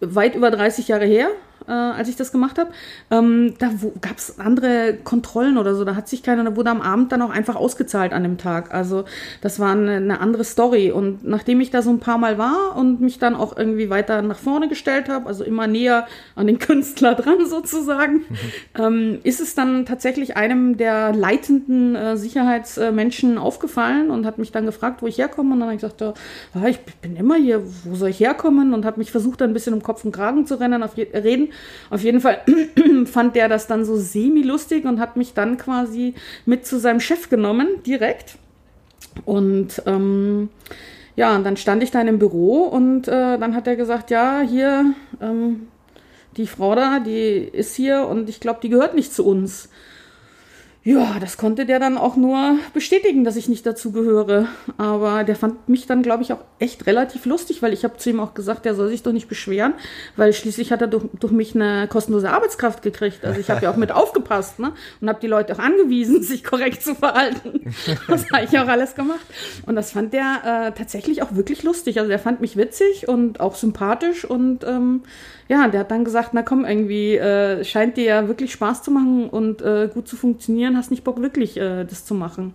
weit 0.00 0.34
über 0.34 0.50
30 0.50 0.88
Jahre 0.88 1.06
her, 1.06 1.28
äh, 1.68 1.72
als 1.72 2.08
ich 2.08 2.16
das 2.16 2.32
gemacht 2.32 2.58
habe. 2.58 2.70
Ähm, 3.10 3.54
da 3.58 3.70
gab 4.00 4.18
es 4.18 4.38
andere 4.38 4.94
Kontrollen 5.04 5.58
oder 5.58 5.74
so. 5.74 5.84
Da 5.84 5.96
hat 5.96 6.08
sich 6.08 6.22
keiner, 6.22 6.44
da 6.44 6.56
wurde 6.56 6.70
am 6.70 6.80
Abend 6.80 7.12
dann 7.12 7.22
auch 7.22 7.30
einfach 7.30 7.56
ausgezahlt 7.56 8.12
an 8.12 8.22
dem 8.22 8.38
Tag. 8.38 8.72
Also 8.72 9.04
das 9.40 9.60
war 9.60 9.72
eine, 9.72 9.96
eine 9.96 10.20
andere 10.20 10.44
Story. 10.44 10.90
Und 10.90 11.24
nachdem 11.24 11.60
ich 11.60 11.70
da 11.70 11.82
so 11.82 11.90
ein 11.90 12.00
paar 12.00 12.18
Mal 12.18 12.38
war 12.38 12.76
und 12.76 13.00
mich 13.00 13.18
dann 13.18 13.34
auch 13.34 13.56
irgendwie 13.56 13.90
weiter 13.90 14.22
nach 14.22 14.38
vorne 14.38 14.68
gestellt 14.68 15.08
habe, 15.08 15.26
also 15.26 15.44
immer 15.44 15.66
näher 15.66 16.06
an 16.34 16.46
den 16.46 16.58
Künstler 16.66 17.14
dran 17.14 17.46
sozusagen, 17.46 18.14
mhm. 18.14 18.36
ähm, 18.78 19.18
ist 19.22 19.40
es 19.40 19.54
dann 19.54 19.86
tatsächlich 19.86 20.36
einem 20.36 20.76
der 20.76 21.12
leitenden 21.12 21.94
äh, 21.94 22.16
Sicherheitsmenschen 22.16 23.38
aufgefallen 23.38 24.10
und 24.10 24.26
hat 24.26 24.38
mich 24.38 24.52
dann 24.52 24.66
gefragt, 24.66 25.02
wo 25.02 25.06
ich 25.06 25.18
herkomme. 25.18 25.52
Und 25.52 25.60
dann 25.60 25.68
habe 25.68 25.76
ich 25.76 25.82
gesagt, 25.82 26.00
ja, 26.00 26.66
ich 26.66 26.80
bin 26.80 27.16
immer 27.16 27.36
hier, 27.36 27.62
wo 27.84 27.94
soll 27.94 28.10
ich 28.10 28.20
herkommen? 28.20 28.74
Und 28.74 28.84
habe 28.84 28.98
mich 28.98 29.10
versucht, 29.10 29.42
ein 29.42 29.52
bisschen 29.52 29.74
um 29.74 29.82
Kopf 29.82 30.04
und 30.04 30.12
Kragen 30.12 30.46
zu 30.46 30.58
rennen, 30.60 30.82
auf 30.82 30.96
reden. 30.96 31.48
Auf 31.90 32.02
jeden 32.02 32.20
Fall 32.20 32.42
fand 33.06 33.36
der 33.36 33.48
das 33.48 33.66
dann 33.66 33.84
so 33.84 33.96
semi-lustig 33.96 34.84
und 34.84 35.00
hat 35.00 35.16
mich 35.16 35.34
dann 35.34 35.56
quasi 35.56 36.14
mit 36.44 36.66
zu 36.66 36.78
seinem 36.78 37.00
Chef 37.00 37.28
genommen, 37.28 37.68
direkt. 37.84 38.36
Und 39.24 39.82
ähm, 39.86 40.48
ja, 41.16 41.34
und 41.34 41.44
dann 41.44 41.56
stand 41.56 41.82
ich 41.82 41.90
da 41.90 42.00
in 42.00 42.08
einem 42.08 42.18
Büro 42.18 42.64
und 42.64 43.08
äh, 43.08 43.38
dann 43.38 43.54
hat 43.54 43.66
er 43.66 43.76
gesagt, 43.76 44.10
ja, 44.10 44.42
hier, 44.42 44.92
ähm, 45.20 45.68
die 46.36 46.46
Frau 46.46 46.74
da, 46.74 46.98
die 46.98 47.48
ist 47.50 47.74
hier 47.74 48.06
und 48.06 48.28
ich 48.28 48.40
glaube, 48.40 48.60
die 48.62 48.68
gehört 48.68 48.94
nicht 48.94 49.14
zu 49.14 49.26
uns. 49.26 49.70
Ja, 50.86 51.16
das 51.18 51.36
konnte 51.36 51.66
der 51.66 51.80
dann 51.80 51.98
auch 51.98 52.14
nur 52.14 52.60
bestätigen, 52.72 53.24
dass 53.24 53.34
ich 53.34 53.48
nicht 53.48 53.66
dazu 53.66 53.90
gehöre. 53.90 54.46
Aber 54.78 55.24
der 55.24 55.34
fand 55.34 55.68
mich 55.68 55.88
dann, 55.88 56.00
glaube 56.00 56.22
ich, 56.22 56.32
auch 56.32 56.38
echt 56.60 56.86
relativ 56.86 57.26
lustig, 57.26 57.60
weil 57.60 57.72
ich 57.72 57.82
habe 57.82 57.96
zu 57.96 58.08
ihm 58.08 58.20
auch 58.20 58.34
gesagt, 58.34 58.64
der 58.64 58.76
soll 58.76 58.88
sich 58.88 59.02
doch 59.02 59.10
nicht 59.10 59.28
beschweren, 59.28 59.74
weil 60.14 60.32
schließlich 60.32 60.70
hat 60.70 60.82
er 60.82 60.86
durch, 60.86 61.02
durch 61.18 61.32
mich 61.32 61.56
eine 61.56 61.88
kostenlose 61.88 62.30
Arbeitskraft 62.30 62.82
gekriegt. 62.82 63.24
Also 63.24 63.40
ich 63.40 63.50
habe 63.50 63.62
ja 63.62 63.72
auch 63.72 63.76
mit 63.76 63.90
aufgepasst 63.96 64.60
ne? 64.60 64.70
und 65.00 65.08
habe 65.08 65.18
die 65.20 65.26
Leute 65.26 65.54
auch 65.54 65.58
angewiesen, 65.58 66.22
sich 66.22 66.44
korrekt 66.44 66.84
zu 66.84 66.94
verhalten. 66.94 67.74
Das 68.06 68.30
habe 68.30 68.44
ich 68.44 68.56
auch 68.56 68.68
alles 68.68 68.94
gemacht. 68.94 69.26
Und 69.66 69.74
das 69.74 69.90
fand 69.90 70.12
der 70.12 70.68
äh, 70.68 70.78
tatsächlich 70.78 71.20
auch 71.20 71.34
wirklich 71.34 71.64
lustig. 71.64 71.98
Also 71.98 72.08
der 72.08 72.20
fand 72.20 72.40
mich 72.40 72.56
witzig 72.56 73.08
und 73.08 73.40
auch 73.40 73.56
sympathisch 73.56 74.24
und 74.24 74.62
ähm, 74.62 75.02
ja, 75.48 75.68
der 75.68 75.80
hat 75.80 75.90
dann 75.90 76.04
gesagt, 76.04 76.30
na 76.32 76.42
komm, 76.42 76.64
irgendwie 76.64 77.16
äh, 77.16 77.64
scheint 77.64 77.96
dir 77.96 78.04
ja 78.04 78.28
wirklich 78.28 78.52
Spaß 78.52 78.82
zu 78.82 78.90
machen 78.90 79.28
und 79.28 79.62
äh, 79.62 79.88
gut 79.92 80.08
zu 80.08 80.16
funktionieren, 80.16 80.76
hast 80.76 80.90
nicht 80.90 81.04
Bock 81.04 81.20
wirklich 81.20 81.56
äh, 81.56 81.84
das 81.84 82.04
zu 82.04 82.14
machen. 82.14 82.54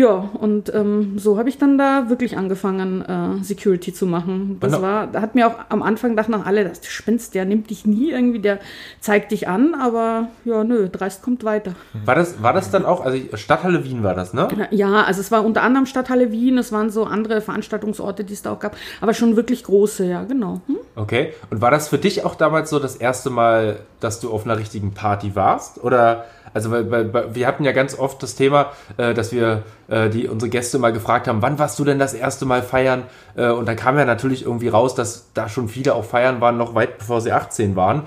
Ja, 0.00 0.30
und 0.32 0.72
ähm, 0.74 1.18
so 1.18 1.36
habe 1.36 1.50
ich 1.50 1.58
dann 1.58 1.76
da 1.76 2.08
wirklich 2.08 2.38
angefangen, 2.38 3.02
äh, 3.02 3.44
Security 3.44 3.92
zu 3.92 4.06
machen. 4.06 4.56
Das 4.58 4.72
Genau. 4.72 4.82
war, 4.82 5.06
da 5.06 5.20
hat 5.20 5.34
mir 5.34 5.46
auch 5.46 5.56
am 5.68 5.82
Anfang 5.82 6.16
dachten 6.16 6.32
auch 6.32 6.46
alle, 6.46 6.64
das 6.64 6.80
spinnst, 6.86 7.34
der 7.34 7.44
nimmt 7.44 7.68
dich 7.68 7.84
nie 7.84 8.10
irgendwie, 8.10 8.38
der 8.38 8.60
zeigt 9.00 9.30
dich 9.30 9.46
an, 9.46 9.74
aber 9.74 10.28
ja, 10.46 10.64
nö, 10.64 10.88
dreist 10.90 11.22
kommt 11.22 11.44
weiter. 11.44 11.74
War 12.06 12.14
das, 12.14 12.42
war 12.42 12.54
das 12.54 12.70
dann 12.70 12.86
auch, 12.86 13.04
also 13.04 13.18
Stadthalle 13.34 13.84
Wien 13.84 14.02
war 14.02 14.14
das, 14.14 14.32
ne? 14.32 14.48
Ja, 14.70 15.02
also 15.02 15.20
es 15.20 15.30
war 15.30 15.44
unter 15.44 15.62
anderem 15.62 15.84
Stadthalle 15.84 16.32
Wien, 16.32 16.56
es 16.56 16.72
waren 16.72 16.88
so 16.88 17.04
andere 17.04 17.42
Veranstaltungsorte, 17.42 18.24
die 18.24 18.32
es 18.32 18.40
da 18.40 18.52
auch 18.52 18.58
gab, 18.58 18.76
aber 19.02 19.12
schon 19.12 19.36
wirklich 19.36 19.64
große, 19.64 20.06
ja, 20.06 20.24
genau. 20.24 20.62
Hm? 20.66 20.78
Okay. 20.96 21.34
Und 21.50 21.60
war 21.60 21.70
das 21.70 21.88
für 21.88 21.98
dich 21.98 22.24
auch 22.24 22.36
damals 22.36 22.70
so 22.70 22.78
das 22.78 22.96
erste 22.96 23.28
Mal, 23.28 23.80
dass 24.00 24.18
du 24.20 24.30
auf 24.32 24.46
einer 24.46 24.56
richtigen 24.56 24.94
Party 24.94 25.36
warst? 25.36 25.84
Oder, 25.84 26.24
also 26.54 26.70
weil, 26.70 27.12
weil, 27.12 27.34
wir 27.34 27.46
hatten 27.46 27.64
ja 27.64 27.72
ganz 27.72 27.98
oft 27.98 28.22
das 28.22 28.34
Thema, 28.34 28.72
äh, 28.96 29.14
dass 29.14 29.32
wir 29.32 29.62
äh, 29.88 30.08
die 30.08 30.28
unsere 30.28 30.50
Gäste 30.50 30.78
mal 30.78 30.92
gefragt 30.92 31.28
haben, 31.28 31.42
wann 31.42 31.58
warst 31.58 31.78
du 31.78 31.84
denn 31.84 31.98
das 31.98 32.14
erste 32.14 32.44
Mal 32.44 32.62
feiern? 32.62 33.04
Äh, 33.36 33.50
und 33.50 33.66
dann 33.66 33.76
kam 33.76 33.96
ja 33.98 34.04
natürlich 34.04 34.44
irgendwie 34.44 34.68
raus, 34.68 34.94
dass 34.94 35.32
da 35.34 35.48
schon 35.48 35.68
viele 35.68 35.94
auch 35.94 36.04
feiern 36.04 36.40
waren, 36.40 36.56
noch 36.56 36.74
weit 36.74 36.98
bevor 36.98 37.20
sie 37.20 37.32
18 37.32 37.76
waren. 37.76 38.02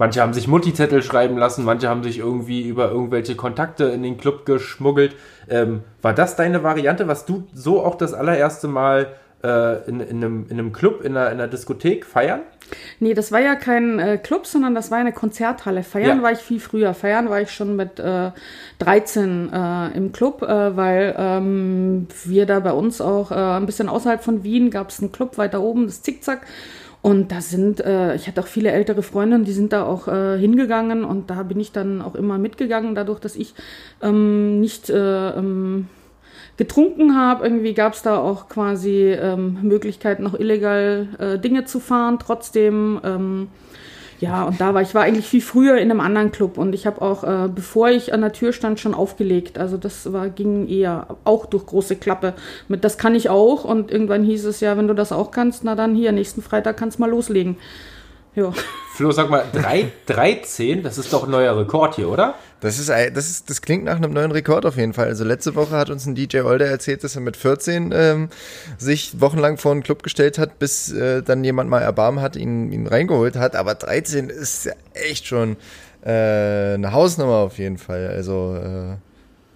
Manche 0.00 0.22
haben 0.22 0.32
sich 0.32 0.48
Multizettel 0.48 1.02
schreiben 1.02 1.36
lassen, 1.36 1.64
manche 1.64 1.88
haben 1.88 2.02
sich 2.02 2.18
irgendwie 2.18 2.66
über 2.66 2.90
irgendwelche 2.90 3.36
Kontakte 3.36 3.84
in 3.84 4.02
den 4.02 4.16
Club 4.16 4.46
geschmuggelt. 4.46 5.14
Ähm, 5.46 5.82
war 6.00 6.14
das 6.14 6.36
deine 6.36 6.62
Variante, 6.62 7.06
was 7.06 7.26
du 7.26 7.46
so 7.52 7.84
auch 7.84 7.96
das 7.96 8.14
allererste 8.14 8.66
Mal 8.66 9.08
äh, 9.42 9.88
in, 9.88 10.00
in, 10.00 10.16
einem, 10.18 10.46
in 10.48 10.58
einem 10.58 10.72
Club, 10.72 11.02
in 11.04 11.16
einer, 11.16 11.26
in 11.32 11.34
einer 11.40 11.48
Diskothek 11.48 12.04
feiern? 12.04 12.40
Nee, 13.00 13.14
das 13.14 13.32
war 13.32 13.40
ja 13.40 13.56
kein 13.56 13.98
äh, 13.98 14.18
Club, 14.18 14.46
sondern 14.46 14.74
das 14.74 14.90
war 14.90 14.98
eine 14.98 15.12
Konzerthalle. 15.12 15.82
Feiern 15.82 16.18
Ja. 16.18 16.22
war 16.22 16.32
ich 16.32 16.38
viel 16.38 16.60
früher. 16.60 16.94
Feiern 16.94 17.28
war 17.28 17.40
ich 17.40 17.50
schon 17.50 17.74
mit 17.74 17.98
äh, 17.98 18.30
13 18.78 19.50
äh, 19.52 19.96
im 19.96 20.12
Club, 20.12 20.42
äh, 20.42 20.76
weil 20.76 21.14
ähm, 21.18 22.06
wir 22.24 22.46
da 22.46 22.60
bei 22.60 22.72
uns 22.72 23.00
auch 23.00 23.30
äh, 23.32 23.34
ein 23.34 23.66
bisschen 23.66 23.88
außerhalb 23.88 24.22
von 24.22 24.44
Wien 24.44 24.70
gab 24.70 24.90
es 24.90 25.00
einen 25.00 25.10
Club 25.12 25.36
weiter 25.38 25.60
oben, 25.62 25.86
das 25.86 26.02
Zickzack. 26.02 26.42
Und 27.02 27.32
da 27.32 27.40
sind, 27.40 27.80
äh, 27.80 28.14
ich 28.14 28.28
hatte 28.28 28.40
auch 28.42 28.46
viele 28.46 28.70
ältere 28.72 29.02
Freundinnen, 29.02 29.44
die 29.44 29.52
sind 29.52 29.72
da 29.72 29.84
auch 29.84 30.04
hingegangen 30.04 31.02
und 31.04 31.30
da 31.30 31.42
bin 31.44 31.58
ich 31.58 31.72
dann 31.72 32.02
auch 32.02 32.14
immer 32.14 32.36
mitgegangen, 32.38 32.94
dadurch, 32.94 33.20
dass 33.20 33.36
ich 33.36 33.54
ähm, 34.02 34.60
nicht 34.60 34.90
äh, 34.90 35.30
ähm, 35.30 35.88
getrunken 36.56 37.16
habe. 37.16 37.44
Irgendwie 37.44 37.74
gab 37.74 37.94
es 37.94 38.02
da 38.02 38.18
auch 38.18 38.48
quasi 38.48 39.12
ähm, 39.12 39.58
Möglichkeiten, 39.62 40.22
noch 40.22 40.38
illegal 40.38 41.08
äh, 41.18 41.38
Dinge 41.38 41.64
zu 41.64 41.80
fahren. 41.80 42.18
Trotzdem, 42.18 43.00
ähm, 43.04 43.48
ja, 44.20 44.44
und 44.44 44.60
da 44.60 44.74
war 44.74 44.82
ich 44.82 44.94
war 44.94 45.02
eigentlich 45.02 45.26
viel 45.26 45.40
früher 45.40 45.78
in 45.78 45.90
einem 45.90 46.00
anderen 46.00 46.30
Club 46.30 46.58
und 46.58 46.74
ich 46.74 46.86
habe 46.86 47.00
auch, 47.00 47.24
äh, 47.24 47.48
bevor 47.48 47.88
ich 47.88 48.12
an 48.12 48.20
der 48.20 48.32
Tür 48.32 48.52
stand, 48.52 48.78
schon 48.78 48.94
aufgelegt. 48.94 49.58
Also 49.58 49.78
das 49.78 50.12
war 50.12 50.28
ging 50.28 50.68
eher 50.68 51.16
auch 51.24 51.46
durch 51.46 51.64
große 51.64 51.96
Klappe. 51.96 52.34
Mit 52.68 52.84
das 52.84 52.98
kann 52.98 53.14
ich 53.14 53.30
auch 53.30 53.64
und 53.64 53.90
irgendwann 53.90 54.22
hieß 54.22 54.44
es 54.44 54.60
ja, 54.60 54.76
wenn 54.76 54.88
du 54.88 54.94
das 54.94 55.12
auch 55.12 55.30
kannst, 55.30 55.64
na 55.64 55.74
dann 55.74 55.94
hier 55.94 56.12
nächsten 56.12 56.42
Freitag 56.42 56.76
kannst 56.76 56.98
mal 56.98 57.08
loslegen. 57.08 57.56
Ja. 58.34 58.52
Flo, 58.94 59.12
sag 59.12 59.30
mal, 59.30 59.44
drei, 59.52 59.92
13, 60.06 60.82
das 60.82 60.98
ist 60.98 61.12
doch 61.12 61.24
ein 61.24 61.30
neuer 61.30 61.56
Rekord 61.58 61.96
hier, 61.96 62.08
oder? 62.08 62.34
Das 62.60 62.78
ist, 62.78 62.90
das 62.90 63.30
ist, 63.30 63.48
das 63.48 63.62
klingt 63.62 63.84
nach 63.84 63.96
einem 63.96 64.12
neuen 64.12 64.30
Rekord 64.30 64.66
auf 64.66 64.76
jeden 64.76 64.92
Fall. 64.92 65.06
Also 65.06 65.24
letzte 65.24 65.54
Woche 65.54 65.76
hat 65.76 65.88
uns 65.88 66.04
ein 66.06 66.14
DJ 66.14 66.40
Older 66.40 66.66
erzählt, 66.66 67.02
dass 67.02 67.14
er 67.14 67.22
mit 67.22 67.36
14 67.36 67.92
ähm, 67.94 68.28
sich 68.76 69.20
wochenlang 69.20 69.56
vor 69.56 69.72
einen 69.72 69.82
Club 69.82 70.02
gestellt 70.02 70.38
hat, 70.38 70.58
bis 70.58 70.92
äh, 70.92 71.22
dann 71.22 71.42
jemand 71.42 71.70
mal 71.70 71.80
Erbarmen 71.80 72.20
hat, 72.20 72.36
ihn, 72.36 72.70
ihn 72.72 72.86
reingeholt 72.86 73.36
hat. 73.36 73.56
Aber 73.56 73.74
13 73.74 74.28
ist 74.28 74.66
ja 74.66 74.72
echt 74.92 75.26
schon 75.26 75.56
äh, 76.02 76.74
eine 76.74 76.92
Hausnummer 76.92 77.36
auf 77.36 77.58
jeden 77.58 77.78
Fall. 77.78 78.08
Also 78.08 78.54
äh, 78.56 78.96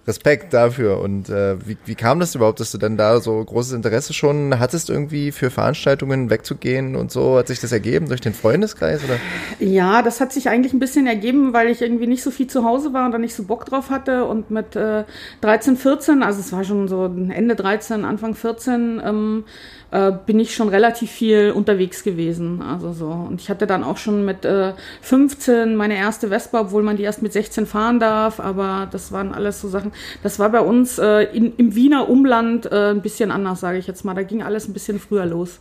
Respekt 0.07 0.53
dafür. 0.53 0.99
Und 0.99 1.29
äh, 1.29 1.57
wie, 1.67 1.77
wie 1.85 1.95
kam 1.95 2.19
das 2.19 2.35
überhaupt, 2.35 2.59
dass 2.59 2.71
du 2.71 2.77
dann 2.77 2.95
da 2.97 3.19
so 3.19 3.43
großes 3.43 3.73
Interesse 3.73 4.13
schon 4.13 4.59
hattest, 4.59 4.89
irgendwie 4.89 5.31
für 5.31 5.49
Veranstaltungen 5.49 6.29
wegzugehen 6.29 6.95
und 6.95 7.11
so? 7.11 7.37
Hat 7.37 7.47
sich 7.47 7.59
das 7.59 7.71
ergeben 7.71 8.07
durch 8.07 8.21
den 8.21 8.33
Freundeskreis? 8.33 9.01
Oder? 9.03 9.17
Ja, 9.59 10.01
das 10.01 10.21
hat 10.21 10.31
sich 10.31 10.49
eigentlich 10.49 10.73
ein 10.73 10.79
bisschen 10.79 11.07
ergeben, 11.07 11.53
weil 11.53 11.69
ich 11.69 11.81
irgendwie 11.81 12.07
nicht 12.07 12.23
so 12.23 12.31
viel 12.31 12.47
zu 12.47 12.63
Hause 12.63 12.93
war 12.93 13.05
und 13.05 13.11
dann 13.11 13.21
nicht 13.21 13.35
so 13.35 13.43
Bock 13.43 13.65
drauf 13.65 13.89
hatte. 13.89 14.25
Und 14.25 14.51
mit 14.51 14.75
äh, 14.75 15.05
13, 15.41 15.77
14, 15.77 16.23
also 16.23 16.39
es 16.39 16.51
war 16.51 16.63
schon 16.63 16.87
so 16.87 17.05
Ende 17.05 17.55
13, 17.55 18.05
Anfang 18.05 18.35
14, 18.35 19.01
ähm, 19.03 19.43
äh, 19.95 20.11
bin 20.25 20.39
ich 20.41 20.53
schon 20.53 20.67
relativ 20.67 21.09
viel 21.09 21.51
unterwegs 21.51 22.03
gewesen. 22.03 22.61
Also 22.61 22.91
so. 22.91 23.07
Und 23.07 23.39
ich 23.39 23.49
hatte 23.49 23.65
dann 23.65 23.83
auch 23.83 23.95
schon 23.95 24.25
mit 24.25 24.43
äh, 24.43 24.73
15 25.01 25.77
meine 25.77 25.95
erste 25.95 26.27
Vespa, 26.27 26.59
obwohl 26.61 26.83
man 26.83 26.97
die 26.97 27.03
erst 27.03 27.21
mit 27.21 27.31
16 27.31 27.65
fahren 27.65 28.01
darf. 28.01 28.41
Aber 28.41 28.89
das 28.91 29.13
waren 29.13 29.33
alles 29.33 29.61
so 29.61 29.69
Sachen. 29.69 29.93
Das 30.21 30.37
war 30.37 30.49
bei 30.49 30.59
uns 30.59 30.99
äh, 30.99 31.23
in, 31.33 31.55
im 31.55 31.75
Wiener 31.75 32.09
Umland 32.09 32.65
äh, 32.65 32.91
ein 32.91 33.01
bisschen 33.01 33.31
anders, 33.31 33.61
sage 33.61 33.77
ich 33.77 33.87
jetzt 33.87 34.03
mal. 34.03 34.13
Da 34.13 34.23
ging 34.23 34.43
alles 34.43 34.67
ein 34.67 34.73
bisschen 34.73 34.99
früher 34.99 35.25
los. 35.25 35.59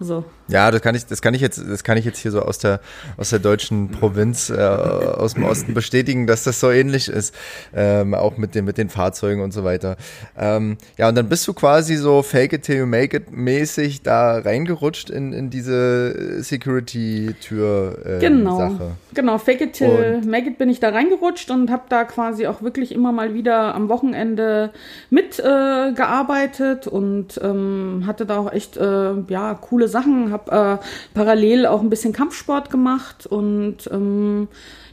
So. 0.00 0.24
Ja, 0.48 0.70
das 0.70 0.80
kann 0.80 0.94
ich, 0.94 1.06
das 1.06 1.22
kann 1.22 1.34
ich 1.34 1.40
jetzt, 1.40 1.58
das 1.58 1.84
kann 1.84 1.96
ich 1.96 2.04
jetzt 2.04 2.18
hier 2.18 2.30
so 2.30 2.42
aus 2.42 2.58
der, 2.58 2.80
aus 3.16 3.30
der 3.30 3.38
deutschen 3.38 3.90
Provinz, 3.90 4.50
äh, 4.50 4.56
aus 4.56 5.34
dem 5.34 5.44
Osten 5.44 5.74
bestätigen, 5.74 6.26
dass 6.26 6.44
das 6.44 6.60
so 6.60 6.70
ähnlich 6.70 7.08
ist, 7.08 7.34
ähm, 7.74 8.14
auch 8.14 8.36
mit 8.36 8.54
den, 8.54 8.64
mit 8.64 8.78
den 8.78 8.88
Fahrzeugen 8.88 9.42
und 9.42 9.52
so 9.52 9.64
weiter. 9.64 9.96
Ähm, 10.36 10.78
ja, 10.96 11.08
und 11.08 11.14
dann 11.14 11.28
bist 11.28 11.46
du 11.46 11.52
quasi 11.54 11.96
so 11.96 12.22
Fake 12.22 12.52
it 12.52 12.62
till 12.62 12.76
you 12.78 12.86
make 12.86 13.16
it 13.16 13.30
mäßig 13.30 14.02
da 14.02 14.38
reingerutscht 14.38 15.10
in, 15.10 15.32
in 15.32 15.50
diese 15.50 16.42
Security-Tür 16.42 17.98
äh, 18.04 18.18
Genau, 18.20 18.58
Sache. 18.58 18.90
genau. 19.14 19.38
Fake 19.38 19.60
it 19.60 19.72
till 19.74 20.20
make 20.26 20.48
it 20.48 20.58
bin 20.58 20.68
ich 20.70 20.80
da 20.80 20.90
reingerutscht 20.90 21.50
und 21.50 21.70
habe 21.70 21.82
da 21.88 22.04
quasi 22.04 22.46
auch 22.46 22.62
wirklich 22.62 22.92
immer 22.92 23.12
mal 23.12 23.34
wieder 23.34 23.74
am 23.74 23.88
Wochenende 23.88 24.70
mitgearbeitet 25.10 25.88
äh, 25.90 25.92
gearbeitet 25.92 26.86
und 26.86 27.40
ähm, 27.42 28.04
hatte 28.06 28.26
da 28.26 28.38
auch 28.38 28.52
echt 28.52 28.76
äh, 28.76 29.14
ja 29.28 29.54
coole 29.54 29.88
Sachen. 29.88 30.32
Habe 30.38 30.80
äh, 30.80 30.84
parallel 31.14 31.66
auch 31.66 31.80
ein 31.80 31.90
bisschen 31.90 32.12
Kampfsport 32.12 32.70
gemacht 32.70 33.26
und 33.26 33.88
ähm, 33.90 34.48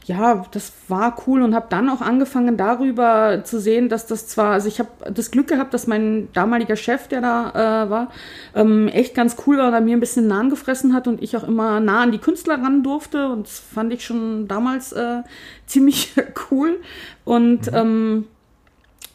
ja, 0.06 0.44
das 0.52 0.72
war 0.86 1.16
cool 1.26 1.42
und 1.42 1.54
habe 1.54 1.66
dann 1.68 1.90
auch 1.90 2.00
angefangen 2.00 2.56
darüber 2.56 3.42
zu 3.42 3.58
sehen, 3.58 3.88
dass 3.88 4.06
das 4.06 4.28
zwar, 4.28 4.52
also 4.52 4.68
ich 4.68 4.78
habe 4.78 4.88
das 5.12 5.32
Glück 5.32 5.48
gehabt, 5.48 5.74
dass 5.74 5.88
mein 5.88 6.28
damaliger 6.32 6.76
Chef, 6.76 7.08
der 7.08 7.20
da 7.20 7.50
äh, 7.84 7.90
war, 7.90 8.12
ähm, 8.54 8.86
echt 8.86 9.16
ganz 9.16 9.36
cool 9.46 9.58
war 9.58 9.66
und 9.66 9.74
er 9.74 9.80
mir 9.80 9.96
ein 9.96 10.00
bisschen 10.00 10.28
Nahen 10.28 10.48
gefressen 10.48 10.94
hat 10.94 11.08
und 11.08 11.22
ich 11.22 11.36
auch 11.36 11.42
immer 11.42 11.80
nah 11.80 12.02
an 12.02 12.12
die 12.12 12.18
Künstler 12.18 12.62
ran 12.62 12.84
durfte 12.84 13.28
und 13.28 13.46
das 13.46 13.58
fand 13.58 13.92
ich 13.92 14.04
schon 14.04 14.46
damals 14.46 14.92
äh, 14.92 15.22
ziemlich 15.66 16.12
cool 16.50 16.78
und 17.24 17.72
ähm, 17.72 18.26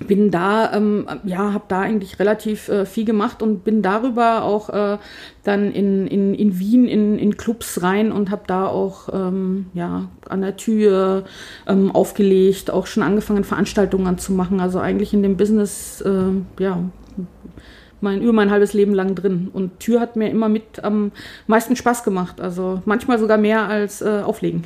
bin 0.08 0.32
da, 0.32 0.74
ähm, 0.74 1.06
ja, 1.24 1.54
habe 1.54 1.66
da 1.68 1.82
eigentlich 1.82 2.20
relativ 2.20 2.70
äh, 2.70 2.86
viel 2.86 3.06
gemacht 3.06 3.42
und 3.42 3.64
bin 3.64 3.82
darüber 3.82 4.44
auch 4.44 4.70
äh, 4.70 4.98
dann 5.44 5.72
in, 5.72 6.08
in, 6.08 6.34
in 6.34 6.60
Wien 6.60 6.88
in, 6.88 7.18
in 7.18 7.38
Clubs 7.38 7.82
rein 7.82 8.12
und 8.12 8.32
habe 8.32 8.44
da 8.48 8.68
auch 8.68 9.10
ähm, 9.14 9.68
ja, 9.74 10.10
an 10.28 10.42
der 10.42 10.58
Tür 10.58 11.26
ähm, 11.68 11.92
aufgelegt, 11.92 12.72
auch 12.72 12.88
schon 12.88 13.04
angefangen, 13.04 13.44
Veranstaltungen 13.44 14.18
zu 14.18 14.34
machen. 14.34 14.60
Also 14.60 14.80
eigentlich 14.80 15.14
in 15.14 15.24
dem 15.24 15.38
Business, 15.38 16.02
äh, 16.02 16.62
ja, 16.62 16.84
mein, 18.02 18.22
über 18.22 18.34
mein 18.34 18.52
halbes 18.52 18.74
Leben 18.74 18.94
lang 18.94 19.16
drin. 19.16 19.50
Und 19.54 19.80
Tür 19.80 20.00
hat 20.00 20.16
mir 20.16 20.30
immer 20.30 20.50
mit 20.50 20.84
am 20.84 21.12
meisten 21.48 21.76
Spaß 21.76 22.04
gemacht. 22.04 22.42
Also 22.42 22.82
manchmal 22.86 23.20
sogar 23.20 23.38
mehr 23.38 23.68
als 23.68 24.02
äh, 24.02 24.22
Auflegen. 24.24 24.66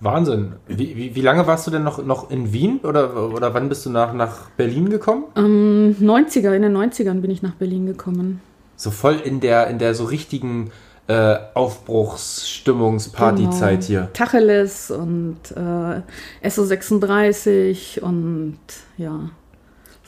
Wahnsinn. 0.00 0.54
Wie, 0.66 0.96
wie, 0.96 1.14
wie 1.14 1.20
lange 1.20 1.46
warst 1.46 1.66
du 1.66 1.70
denn 1.70 1.82
noch, 1.82 2.02
noch 2.04 2.30
in 2.30 2.52
Wien 2.52 2.80
oder, 2.82 3.32
oder 3.32 3.54
wann 3.54 3.68
bist 3.68 3.86
du 3.86 3.90
nach, 3.90 4.12
nach 4.14 4.50
Berlin 4.56 4.88
gekommen? 4.88 5.24
Ähm, 5.36 5.94
90er, 6.00 6.52
in 6.52 6.62
den 6.62 6.76
90ern 6.76 7.20
bin 7.20 7.30
ich 7.30 7.42
nach 7.42 7.54
Berlin 7.54 7.86
gekommen. 7.86 8.40
So 8.76 8.90
voll 8.90 9.20
in 9.22 9.38
der, 9.40 9.68
in 9.68 9.78
der 9.78 9.94
so 9.94 10.04
richtigen 10.04 10.72
äh, 11.06 11.36
Aufbruchsstimmungspartyzeit 11.54 13.84
hier. 13.84 14.00
Genau. 14.00 14.10
Tacheles 14.12 14.90
und 14.90 15.38
äh, 15.54 16.00
SO36 16.46 18.00
und 18.00 18.58
ja, 18.96 19.30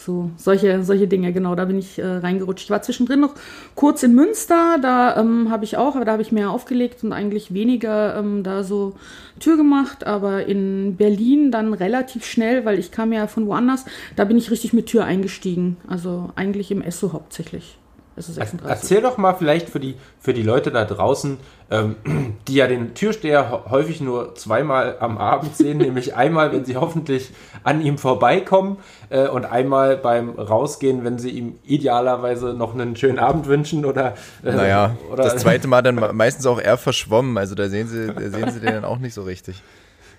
so 0.03 0.31
solche, 0.37 0.83
solche 0.85 1.09
Dinge, 1.09 1.33
genau, 1.33 1.55
da 1.55 1.65
bin 1.65 1.79
ich 1.79 1.99
äh, 1.99 2.07
reingerutscht. 2.07 2.65
Ich 2.65 2.71
war 2.71 2.83
zwischendrin 2.83 3.21
noch 3.21 3.35
kurz 3.75 4.03
in 4.03 4.15
Münster, 4.15 4.79
da 4.81 5.17
ähm, 5.17 5.51
habe 5.51 5.65
ich 5.65 5.77
auch, 5.77 5.97
aber 5.97 6.05
da 6.05 6.13
habe 6.13 6.23
ich 6.23 6.33
mehr 6.33 6.51
aufgelegt 6.51 7.05
und 7.05 7.13
eigentlich 7.13 7.55
weniger 7.55 8.17
ähm, 8.19 8.43
da 8.43 8.65
so 8.65 8.95
Tür 9.41 9.57
gemacht, 9.57 10.05
aber 10.05 10.47
in 10.47 10.97
Berlin 10.97 11.51
dann 11.51 11.75
relativ 11.75 12.25
schnell, 12.25 12.65
weil 12.65 12.79
ich 12.79 12.91
kam 12.91 13.13
ja 13.13 13.27
von 13.27 13.47
woanders, 13.47 13.85
da 14.17 14.25
bin 14.25 14.37
ich 14.37 14.51
richtig 14.51 14.73
mit 14.73 14.87
Tür 14.87 15.05
eingestiegen, 15.05 15.77
also 15.89 16.31
eigentlich 16.37 16.71
im 16.71 16.83
SO 16.91 17.13
hauptsächlich. 17.13 17.79
SO36. 18.19 18.59
Erzähl 18.67 19.01
doch 19.01 19.17
mal 19.19 19.35
vielleicht 19.35 19.69
für 19.71 19.81
die, 19.81 19.97
für 20.21 20.35
die 20.35 20.43
Leute 20.43 20.71
da 20.71 20.85
draußen, 20.85 21.39
ähm, 21.71 21.97
die 22.49 22.55
ja 22.55 22.67
den 22.67 22.95
Türsteher 22.95 23.65
häufig 23.71 24.01
nur 24.01 24.35
zweimal 24.35 24.97
am 25.01 25.17
Abend 25.19 25.57
sehen, 25.57 25.79
nämlich 25.79 26.15
einmal, 26.15 26.53
wenn 26.53 26.65
sie 26.65 26.77
hoffentlich 26.77 27.31
an 27.65 27.81
ihm 27.81 27.97
vorbeikommen 27.99 28.77
äh, 29.09 29.29
und 29.29 29.45
einmal 29.47 29.97
beim 29.97 30.31
Rausgehen, 30.31 31.05
wenn 31.05 31.19
sie 31.19 31.31
ihm 31.31 31.59
idealerweise 31.65 32.55
noch 32.55 32.75
einen 32.75 32.97
schönen 32.97 33.19
Abend 33.19 33.47
wünschen 33.47 33.85
oder, 33.85 34.15
äh, 34.45 34.53
Naja, 34.53 34.97
oder 35.11 35.25
das 35.25 35.37
zweite 35.37 35.69
Mal 35.69 35.83
dann 35.83 35.95
me- 35.95 36.13
meistens 36.13 36.47
auch 36.47 36.61
eher 36.61 36.77
verschwommen, 36.77 37.39
also 37.39 37.55
da 37.55 37.69
sehen 37.69 37.89
sie, 37.89 38.09
da 38.13 38.29
sehen 38.31 38.51
sie 38.51 38.61
den 38.61 38.73
dann 38.75 38.85
auch 38.85 38.99
nicht 38.99 39.15
so 39.15 39.23
richtig. 39.23 39.63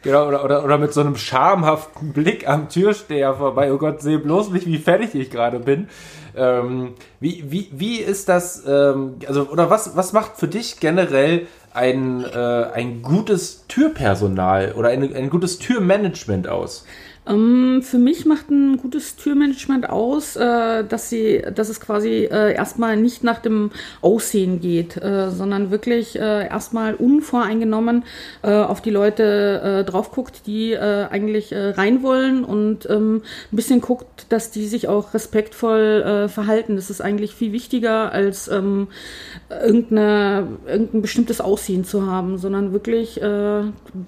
Genau, 0.04 0.28
oder, 0.28 0.44
oder, 0.44 0.66
oder 0.66 0.78
mit 0.78 0.94
so 0.94 1.00
einem 1.00 1.16
schamhaften 1.16 2.12
Blick 2.12 2.48
am 2.48 2.68
Türsteher 2.68 3.36
vorbei. 3.36 3.72
Oh 3.72 3.78
Gott, 3.78 4.02
sehe 4.02 4.20
bloß 4.20 4.52
nicht, 4.52 4.68
wie 4.68 4.78
fertig 4.78 5.16
ich 5.16 5.30
gerade 5.32 5.60
bin. 5.60 5.88
Ähm, 6.36 6.96
wie, 7.22 7.46
wie, 7.50 7.70
wie 7.72 7.98
ist 8.00 8.28
das, 8.28 8.64
ähm, 8.68 9.16
also, 9.28 9.48
oder 9.50 9.70
was, 9.70 9.96
was 9.96 10.12
macht 10.12 10.36
für 10.36 10.50
dich 10.50 10.82
generell 10.82 11.48
ein, 11.74 12.26
äh, 12.26 12.38
ein 12.74 13.02
gutes 13.02 13.66
Türpersonal 13.68 14.74
oder 14.74 14.90
ein, 14.90 15.16
ein 15.16 15.30
gutes 15.30 15.58
Türmanagement 15.60 16.50
aus? 16.50 16.86
Ähm, 17.26 17.82
für 17.82 17.98
mich 17.98 18.26
macht 18.26 18.50
ein 18.50 18.78
gutes 18.78 19.16
Türmanagement 19.16 19.90
aus, 19.90 20.36
äh, 20.36 20.84
dass 20.84 21.10
sie, 21.10 21.42
dass 21.54 21.70
es 21.70 21.80
quasi 21.80 22.28
äh, 22.30 22.54
erstmal 22.54 22.98
nicht 22.98 23.24
nach 23.24 23.40
dem 23.40 23.72
Aussehen 24.02 24.60
geht, 24.60 24.98
äh, 24.98 25.30
sondern 25.32 25.72
wirklich 25.72 26.18
äh, 26.18 26.48
erstmal 26.48 26.96
unvoreingenommen 26.96 28.04
äh, 28.42 28.52
auf 28.52 28.82
die 28.82 28.90
Leute 28.90 29.84
äh, 29.84 29.90
drauf 29.90 30.12
guckt, 30.12 30.46
die 30.48 30.78
eigentlich 30.78 31.54
rein 31.54 32.04
wollen 32.04 32.44
und 32.44 32.90
ähm, 32.90 33.22
ein 33.52 33.56
bisschen 33.56 33.82
guckt, 33.82 34.26
dass 34.30 34.52
die 34.52 34.66
sich 34.66 34.88
auch 34.88 35.14
respektvoll 35.14 36.28
verhalten. 36.28 36.76
Das 36.76 36.90
ist 36.90 37.02
eigentlich 37.02 37.34
viel 37.36 37.52
wichtiger 37.52 38.12
als 38.12 38.48
ähm, 38.48 38.88
irgendeine, 39.50 40.48
irgendein 40.68 41.02
bestimmtes 41.02 41.42
Aussehen 41.42 41.84
zu 41.84 42.06
haben, 42.06 42.38
sondern 42.38 42.74
wirklich 42.74 43.20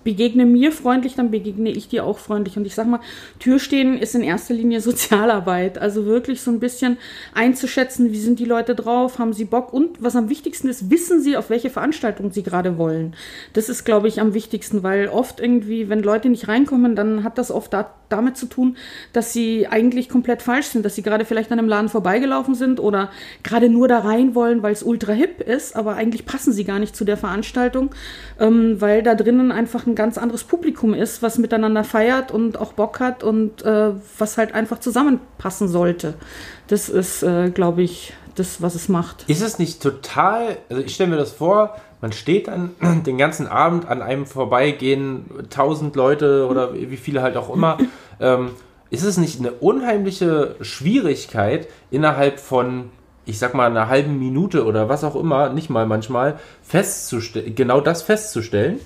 begegne 0.04 0.46
mir 0.46 0.72
freundlich, 0.72 1.16
dann 1.16 1.32
begegne 1.32 1.70
ich 1.70 1.88
dir 1.88 2.06
auch 2.06 2.18
freundlich. 2.18 2.58
Und 2.58 2.66
ich 2.66 2.76
sag 2.76 2.88
mal, 2.88 3.00
Türstehen 3.40 3.98
ist 3.98 4.16
in 4.16 4.22
erster 4.22 4.54
Linie 4.54 4.82
Sozialarbeit. 4.82 5.78
Also 5.78 6.06
wirklich 6.06 6.42
so 6.42 6.52
ein 6.52 6.60
bisschen 6.60 6.98
einzuschätzen, 7.34 8.12
wie 8.12 8.20
sind 8.20 8.40
die 8.40 8.46
Leute 8.46 8.76
drauf, 8.76 9.20
haben 9.20 9.34
sie 9.34 9.46
Bock 9.46 9.74
und 9.74 10.02
was 10.02 10.16
am 10.16 10.30
wichtigsten 10.30 10.68
ist, 10.68 10.90
wissen 10.90 11.22
sie, 11.22 11.38
auf 11.38 11.50
welche 11.50 11.70
Veranstaltung 11.70 12.32
sie 12.32 12.44
gerade 12.44 12.78
wollen. 12.78 13.16
Das 13.54 13.70
ist, 13.70 13.84
glaube 13.84 14.08
ich, 14.08 14.22
am 14.22 14.34
wichtigsten, 14.34 14.84
weil 14.84 15.08
oft 15.08 15.40
irgendwie, 15.40 15.90
wenn 15.90 16.02
Leute 16.02 16.30
nicht 16.30 16.48
reinkommen, 16.48 16.96
dann 16.96 17.24
hat 17.24 17.38
das 17.38 17.52
oft 17.52 17.74
da, 17.74 17.92
damit 18.10 18.38
zu 18.38 18.46
tun, 18.46 18.78
dass 19.14 19.34
sie 19.34 19.68
eigentlich 19.68 20.10
komplett 20.10 20.42
falsch 20.42 20.68
sind, 20.68 20.86
dass 20.86 20.96
sie 20.96 21.02
gerade 21.02 21.26
vielleicht 21.26 21.52
an 21.52 21.60
einem 21.60 21.68
Laden 21.68 21.90
vorbeigelaufen 21.90 22.56
sind 22.56 22.80
oder 22.80 23.10
gerade 23.44 23.70
nur 23.70 23.88
da 23.88 24.00
rein 24.00 24.36
wollen, 24.36 24.64
weil 24.64 24.74
es 24.74 24.84
ultra 24.84 25.14
hip 25.14 25.42
ist, 25.42 25.76
aber 25.76 25.96
eigentlich 25.96 26.26
passen 26.26 26.54
sie 26.54 26.64
gar 26.64 26.80
nicht 26.80 26.96
zu 26.96 27.06
der 27.06 27.18
Veranstaltung, 27.18 27.90
ähm, 28.40 28.80
weil 28.80 29.04
da 29.04 29.16
drinnen 29.16 29.52
einfach 29.52 29.88
ein 29.88 29.96
ganz 29.96 30.18
anderes 30.18 30.44
Publikum 30.44 30.94
ist, 30.94 31.22
was 31.22 31.38
miteinander 31.38 31.84
feiert 31.84 32.32
und 32.32 32.60
auch 32.60 32.74
Bock 32.74 32.95
hat 33.00 33.24
und 33.24 33.64
äh, 33.64 33.92
was 34.18 34.38
halt 34.38 34.54
einfach 34.54 34.80
zusammenpassen 34.80 35.68
sollte. 35.68 36.16
Das 36.68 36.90
ist, 36.90 37.24
äh, 37.24 37.50
glaube 37.50 37.84
ich, 37.84 38.14
das, 38.36 38.62
was 38.62 38.76
es 38.76 38.90
macht. 38.90 39.24
Ist 39.28 39.42
es 39.42 39.60
nicht 39.60 39.82
total, 39.82 40.58
also 40.70 40.82
ich 40.82 40.94
stelle 40.94 41.10
mir 41.10 41.18
das 41.18 41.32
vor, 41.32 41.76
man 42.02 42.12
steht 42.12 42.48
dann 42.48 42.72
den 43.06 43.18
ganzen 43.18 43.48
Abend 43.48 43.88
an 43.88 44.02
einem 44.02 44.26
vorbeigehen, 44.26 45.26
tausend 45.50 45.96
Leute 45.96 46.48
oder 46.48 46.74
wie 46.74 46.98
viele 46.98 47.22
halt 47.22 47.38
auch 47.38 47.54
immer. 47.54 47.78
ähm, 48.20 48.52
ist 48.90 49.04
es 49.04 49.18
nicht 49.18 49.40
eine 49.40 49.52
unheimliche 49.52 50.56
Schwierigkeit 50.62 51.68
innerhalb 51.92 52.40
von, 52.40 52.92
ich 53.26 53.40
sag 53.40 53.54
mal, 53.54 53.70
einer 53.70 53.88
halben 53.88 54.20
Minute 54.20 54.66
oder 54.66 54.90
was 54.90 55.04
auch 55.04 55.16
immer, 55.16 55.50
nicht 55.50 55.70
mal 55.70 55.86
manchmal, 55.86 56.40
festzustellen, 56.62 57.56
genau 57.56 57.82
das 57.82 58.04
festzustellen? 58.04 58.80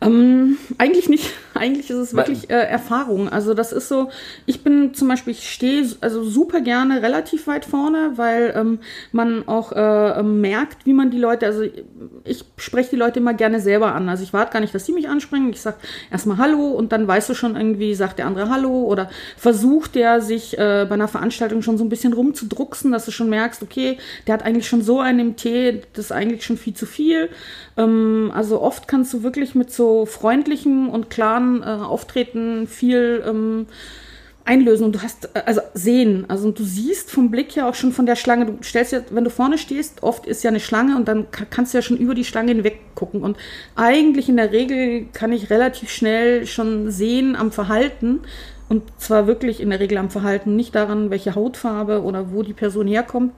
Ähm, 0.00 0.58
eigentlich 0.78 1.08
nicht. 1.08 1.32
Eigentlich 1.58 1.88
ist 1.88 1.96
es 1.96 2.14
wirklich 2.14 2.50
äh, 2.50 2.54
Erfahrung. 2.54 3.28
Also 3.28 3.54
das 3.54 3.72
ist 3.72 3.88
so, 3.88 4.10
ich 4.44 4.64
bin 4.64 4.92
zum 4.94 5.08
Beispiel, 5.08 5.32
ich 5.32 5.50
stehe 5.50 5.88
also 6.00 6.24
super 6.24 6.60
gerne 6.60 7.00
relativ 7.00 7.46
weit 7.46 7.64
vorne, 7.64 8.12
weil 8.16 8.52
ähm, 8.56 8.80
man 9.12 9.46
auch 9.46 9.70
äh, 9.72 10.20
ähm, 10.20 10.40
merkt, 10.40 10.84
wie 10.84 10.92
man 10.92 11.10
die 11.10 11.18
Leute, 11.18 11.46
also 11.46 11.62
ich 12.24 12.44
spreche 12.56 12.90
die 12.90 12.96
Leute 12.96 13.20
immer 13.20 13.34
gerne 13.34 13.60
selber 13.60 13.94
an. 13.94 14.08
Also 14.08 14.24
ich 14.24 14.32
warte 14.32 14.52
gar 14.52 14.60
nicht, 14.60 14.74
dass 14.74 14.84
sie 14.84 14.92
mich 14.92 15.08
ansprechen. 15.08 15.50
Ich 15.50 15.60
sage 15.60 15.76
erstmal 16.10 16.38
Hallo 16.38 16.70
und 16.70 16.90
dann 16.90 17.06
weißt 17.06 17.28
du 17.28 17.34
schon 17.34 17.54
irgendwie, 17.54 17.94
sagt 17.94 18.18
der 18.18 18.26
andere 18.26 18.50
Hallo 18.50 18.82
oder 18.84 19.08
versucht 19.36 19.94
der 19.94 20.20
sich 20.20 20.58
äh, 20.58 20.86
bei 20.88 20.94
einer 20.94 21.08
Veranstaltung 21.08 21.62
schon 21.62 21.78
so 21.78 21.84
ein 21.84 21.88
bisschen 21.88 22.14
rumzudrucksen, 22.14 22.90
dass 22.90 23.04
du 23.04 23.12
schon 23.12 23.30
merkst, 23.30 23.62
okay, 23.62 23.98
der 24.26 24.34
hat 24.34 24.42
eigentlich 24.42 24.66
schon 24.66 24.82
so 24.82 24.98
einen 24.98 25.20
im 25.20 25.36
Tee, 25.36 25.82
das 25.92 26.06
ist 26.06 26.12
eigentlich 26.12 26.44
schon 26.44 26.56
viel 26.56 26.74
zu 26.74 26.86
viel. 26.86 27.28
Ähm, 27.76 28.32
also 28.34 28.60
oft 28.60 28.88
kannst 28.88 29.14
du 29.14 29.22
wirklich 29.22 29.54
mit 29.54 29.72
so 29.72 30.04
freundlichem 30.06 30.88
und 30.88 31.10
klaren 31.10 31.43
äh, 31.62 31.66
Auftreten 31.66 32.66
viel 32.66 33.22
ähm, 33.26 33.66
einlösen 34.44 34.84
und 34.84 34.94
du 34.94 35.02
hast, 35.02 35.30
äh, 35.34 35.42
also 35.46 35.60
sehen, 35.72 36.26
also 36.28 36.50
du 36.50 36.64
siehst 36.64 37.10
vom 37.10 37.30
Blick 37.30 37.56
her 37.56 37.68
auch 37.68 37.74
schon 37.74 37.92
von 37.92 38.06
der 38.06 38.16
Schlange, 38.16 38.46
du 38.46 38.58
stellst 38.62 38.92
ja, 38.92 39.00
wenn 39.10 39.24
du 39.24 39.30
vorne 39.30 39.58
stehst, 39.58 40.02
oft 40.02 40.26
ist 40.26 40.44
ja 40.44 40.50
eine 40.50 40.60
Schlange 40.60 40.96
und 40.96 41.08
dann 41.08 41.26
kannst 41.30 41.72
du 41.72 41.78
ja 41.78 41.82
schon 41.82 41.96
über 41.96 42.14
die 42.14 42.24
Schlange 42.24 42.52
hinweg 42.52 42.78
gucken. 42.94 43.22
Und 43.22 43.36
eigentlich 43.74 44.28
in 44.28 44.36
der 44.36 44.52
Regel 44.52 45.06
kann 45.12 45.32
ich 45.32 45.50
relativ 45.50 45.90
schnell 45.90 46.46
schon 46.46 46.90
sehen 46.90 47.36
am 47.36 47.52
Verhalten, 47.52 48.20
und 48.68 48.82
zwar 48.98 49.26
wirklich 49.26 49.60
in 49.60 49.70
der 49.70 49.80
Regel 49.80 49.98
am 49.98 50.10
Verhalten, 50.10 50.56
nicht 50.56 50.74
daran, 50.74 51.10
welche 51.10 51.34
Hautfarbe 51.34 52.02
oder 52.02 52.32
wo 52.32 52.42
die 52.42 52.54
Person 52.54 52.86
herkommt, 52.86 53.34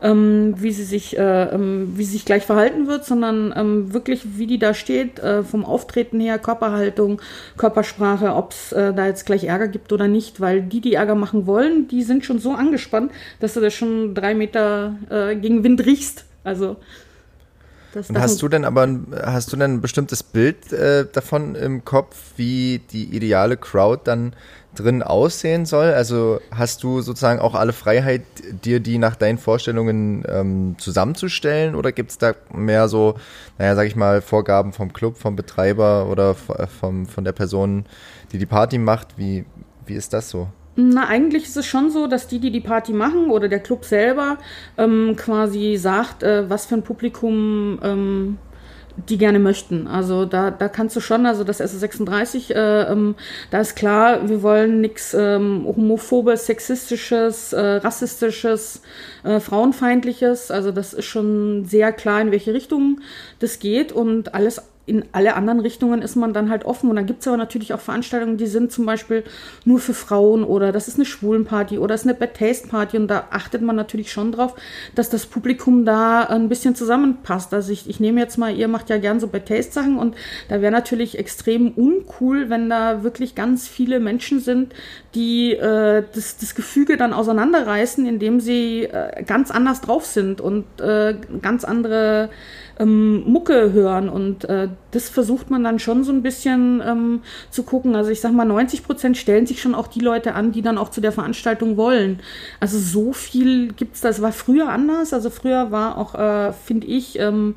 ähm, 0.00 0.54
wie 0.56 0.72
sie 0.72 0.84
sich, 0.84 1.18
äh, 1.18 1.42
ähm, 1.52 1.92
wie 1.96 2.04
sie 2.04 2.12
sich 2.12 2.24
gleich 2.24 2.44
verhalten 2.44 2.86
wird, 2.86 3.04
sondern 3.04 3.52
ähm, 3.56 3.92
wirklich, 3.92 4.38
wie 4.38 4.46
die 4.46 4.58
da 4.58 4.74
steht, 4.74 5.18
äh, 5.18 5.42
vom 5.42 5.64
Auftreten 5.64 6.20
her, 6.20 6.38
Körperhaltung, 6.38 7.20
Körpersprache, 7.56 8.34
ob 8.34 8.52
es 8.52 8.72
äh, 8.72 8.94
da 8.94 9.06
jetzt 9.06 9.26
gleich 9.26 9.44
Ärger 9.44 9.68
gibt 9.68 9.92
oder 9.92 10.06
nicht, 10.06 10.40
weil 10.40 10.62
die, 10.62 10.80
die 10.80 10.94
Ärger 10.94 11.16
machen 11.16 11.46
wollen, 11.46 11.88
die 11.88 12.04
sind 12.04 12.24
schon 12.24 12.38
so 12.38 12.52
angespannt, 12.52 13.10
dass 13.40 13.54
du 13.54 13.60
da 13.60 13.70
schon 13.70 14.14
drei 14.14 14.34
Meter 14.34 14.96
äh, 15.10 15.34
gegen 15.34 15.64
Wind 15.64 15.84
riechst. 15.84 16.24
Also 16.44 16.76
das, 17.92 18.10
und 18.10 18.18
hast 18.20 18.42
du 18.42 18.48
denn 18.48 18.64
aber 18.64 18.82
ein, 18.82 19.06
hast 19.22 19.52
du 19.52 19.56
denn 19.56 19.74
ein 19.74 19.80
bestimmtes 19.80 20.22
Bild 20.22 20.72
äh, 20.72 21.06
davon 21.10 21.54
im 21.54 21.84
Kopf, 21.84 22.16
wie 22.36 22.80
die 22.92 23.04
ideale 23.16 23.56
Crowd 23.56 24.02
dann 24.04 24.34
drin 24.74 25.02
aussehen 25.02 25.66
soll? 25.66 25.92
Also 25.92 26.40
hast 26.50 26.82
du 26.82 27.00
sozusagen 27.00 27.40
auch 27.40 27.54
alle 27.54 27.72
Freiheit, 27.72 28.22
dir 28.64 28.80
die 28.80 28.98
nach 28.98 29.16
deinen 29.16 29.38
Vorstellungen 29.38 30.24
ähm, 30.28 30.76
zusammenzustellen 30.78 31.74
oder 31.74 31.92
gibt 31.92 32.10
es 32.10 32.18
da 32.18 32.34
mehr 32.52 32.88
so, 32.88 33.14
naja, 33.58 33.74
sag 33.74 33.86
ich 33.86 33.96
mal, 33.96 34.20
Vorgaben 34.20 34.72
vom 34.72 34.92
Club, 34.92 35.16
vom 35.16 35.36
Betreiber 35.36 36.06
oder 36.10 36.34
vom, 36.34 37.06
von 37.06 37.24
der 37.24 37.32
Person, 37.32 37.86
die 38.32 38.38
die 38.38 38.46
Party 38.46 38.78
macht? 38.78 39.16
Wie, 39.16 39.44
wie 39.86 39.94
ist 39.94 40.12
das 40.12 40.30
so? 40.30 40.48
Na, 40.80 41.08
eigentlich 41.08 41.42
ist 41.42 41.56
es 41.56 41.66
schon 41.66 41.90
so, 41.90 42.06
dass 42.06 42.28
die, 42.28 42.38
die 42.38 42.52
die 42.52 42.60
Party 42.60 42.92
machen 42.92 43.32
oder 43.32 43.48
der 43.48 43.58
Club 43.58 43.84
selber 43.84 44.38
ähm, 44.76 45.16
quasi 45.16 45.76
sagt, 45.76 46.22
äh, 46.22 46.48
was 46.48 46.66
für 46.66 46.76
ein 46.76 46.84
Publikum 46.84 47.80
ähm, 47.82 48.38
die 49.08 49.18
gerne 49.18 49.38
möchten. 49.38 49.86
Also 49.86 50.24
da, 50.24 50.50
da 50.50 50.68
kannst 50.68 50.96
du 50.96 51.00
schon, 51.00 51.26
also 51.26 51.44
das 51.44 51.60
S36, 51.60 52.52
äh, 52.52 52.92
ähm, 52.92 53.14
da 53.50 53.60
ist 53.60 53.76
klar, 53.76 54.28
wir 54.28 54.42
wollen 54.42 54.80
nichts 54.80 55.14
ähm, 55.14 55.64
homophobes, 55.66 56.46
sexistisches, 56.46 57.52
äh, 57.52 57.60
rassistisches, 57.60 58.82
äh, 59.24 59.40
frauenfeindliches. 59.40 60.50
Also 60.50 60.72
das 60.72 60.92
ist 60.94 61.06
schon 61.06 61.64
sehr 61.64 61.92
klar, 61.92 62.20
in 62.20 62.30
welche 62.30 62.52
Richtung 62.52 63.00
das 63.38 63.58
geht 63.58 63.92
und 63.92 64.34
alles 64.34 64.62
in 64.88 65.04
alle 65.12 65.34
anderen 65.34 65.60
Richtungen 65.60 66.02
ist 66.02 66.16
man 66.16 66.32
dann 66.32 66.50
halt 66.50 66.64
offen. 66.64 66.90
Und 66.90 66.96
dann 66.96 67.06
gibt 67.06 67.20
es 67.20 67.28
aber 67.28 67.36
natürlich 67.36 67.74
auch 67.74 67.80
Veranstaltungen, 67.80 68.36
die 68.36 68.46
sind 68.46 68.72
zum 68.72 68.86
Beispiel 68.86 69.24
nur 69.64 69.78
für 69.78 69.94
Frauen 69.94 70.44
oder 70.44 70.72
das 70.72 70.88
ist 70.88 70.96
eine 70.96 71.04
Schwulenparty 71.04 71.78
oder 71.78 71.94
das 71.94 72.02
ist 72.02 72.08
eine 72.08 72.16
Bad 72.16 72.34
Taste 72.34 72.68
Party. 72.68 72.96
Und 72.96 73.08
da 73.08 73.28
achtet 73.30 73.62
man 73.62 73.76
natürlich 73.76 74.10
schon 74.10 74.32
drauf, 74.32 74.54
dass 74.94 75.10
das 75.10 75.26
Publikum 75.26 75.84
da 75.84 76.22
ein 76.22 76.48
bisschen 76.48 76.74
zusammenpasst. 76.74 77.52
Also 77.52 77.72
ich, 77.72 77.88
ich 77.88 78.00
nehme 78.00 78.20
jetzt 78.20 78.38
mal, 78.38 78.54
ihr 78.54 78.68
macht 78.68 78.90
ja 78.90 78.98
gern 78.98 79.20
so 79.20 79.28
Bad 79.28 79.46
Taste 79.46 79.72
Sachen 79.72 79.98
und 79.98 80.16
da 80.48 80.60
wäre 80.62 80.72
natürlich 80.72 81.18
extrem 81.18 81.72
uncool, 81.72 82.50
wenn 82.50 82.70
da 82.70 83.02
wirklich 83.02 83.34
ganz 83.34 83.68
viele 83.68 84.00
Menschen 84.00 84.40
sind, 84.40 84.74
die 85.14 85.52
äh, 85.52 86.02
das, 86.14 86.38
das 86.38 86.54
Gefüge 86.54 86.96
dann 86.96 87.12
auseinanderreißen, 87.12 88.06
indem 88.06 88.40
sie 88.40 88.84
äh, 88.84 89.22
ganz 89.24 89.50
anders 89.50 89.80
drauf 89.80 90.06
sind 90.06 90.40
und 90.40 90.64
äh, 90.80 91.14
ganz 91.42 91.64
andere 91.64 92.30
ähm, 92.78 93.22
Mucke 93.24 93.72
hören. 93.72 94.08
Und 94.08 94.44
äh, 94.44 94.68
das 94.90 95.08
versucht 95.08 95.50
man 95.50 95.64
dann 95.64 95.78
schon 95.78 96.04
so 96.04 96.12
ein 96.12 96.22
bisschen 96.22 96.82
ähm, 96.86 97.20
zu 97.50 97.62
gucken. 97.62 97.96
Also 97.96 98.10
ich 98.10 98.20
sag 98.20 98.32
mal, 98.32 98.44
90 98.44 98.84
Prozent 98.84 99.16
stellen 99.16 99.46
sich 99.46 99.60
schon 99.60 99.74
auch 99.74 99.86
die 99.86 100.00
Leute 100.00 100.34
an, 100.34 100.52
die 100.52 100.62
dann 100.62 100.78
auch 100.78 100.90
zu 100.90 101.00
der 101.00 101.12
Veranstaltung 101.12 101.76
wollen. 101.76 102.20
Also 102.60 102.78
so 102.78 103.12
viel 103.12 103.72
gibt's 103.72 104.00
da. 104.00 104.08
Es 104.08 104.22
war 104.22 104.32
früher 104.32 104.68
anders. 104.68 105.12
Also 105.12 105.30
früher 105.30 105.70
war 105.70 105.98
auch, 105.98 106.14
äh, 106.14 106.52
finde 106.52 106.86
ich, 106.86 107.18
ähm, 107.18 107.56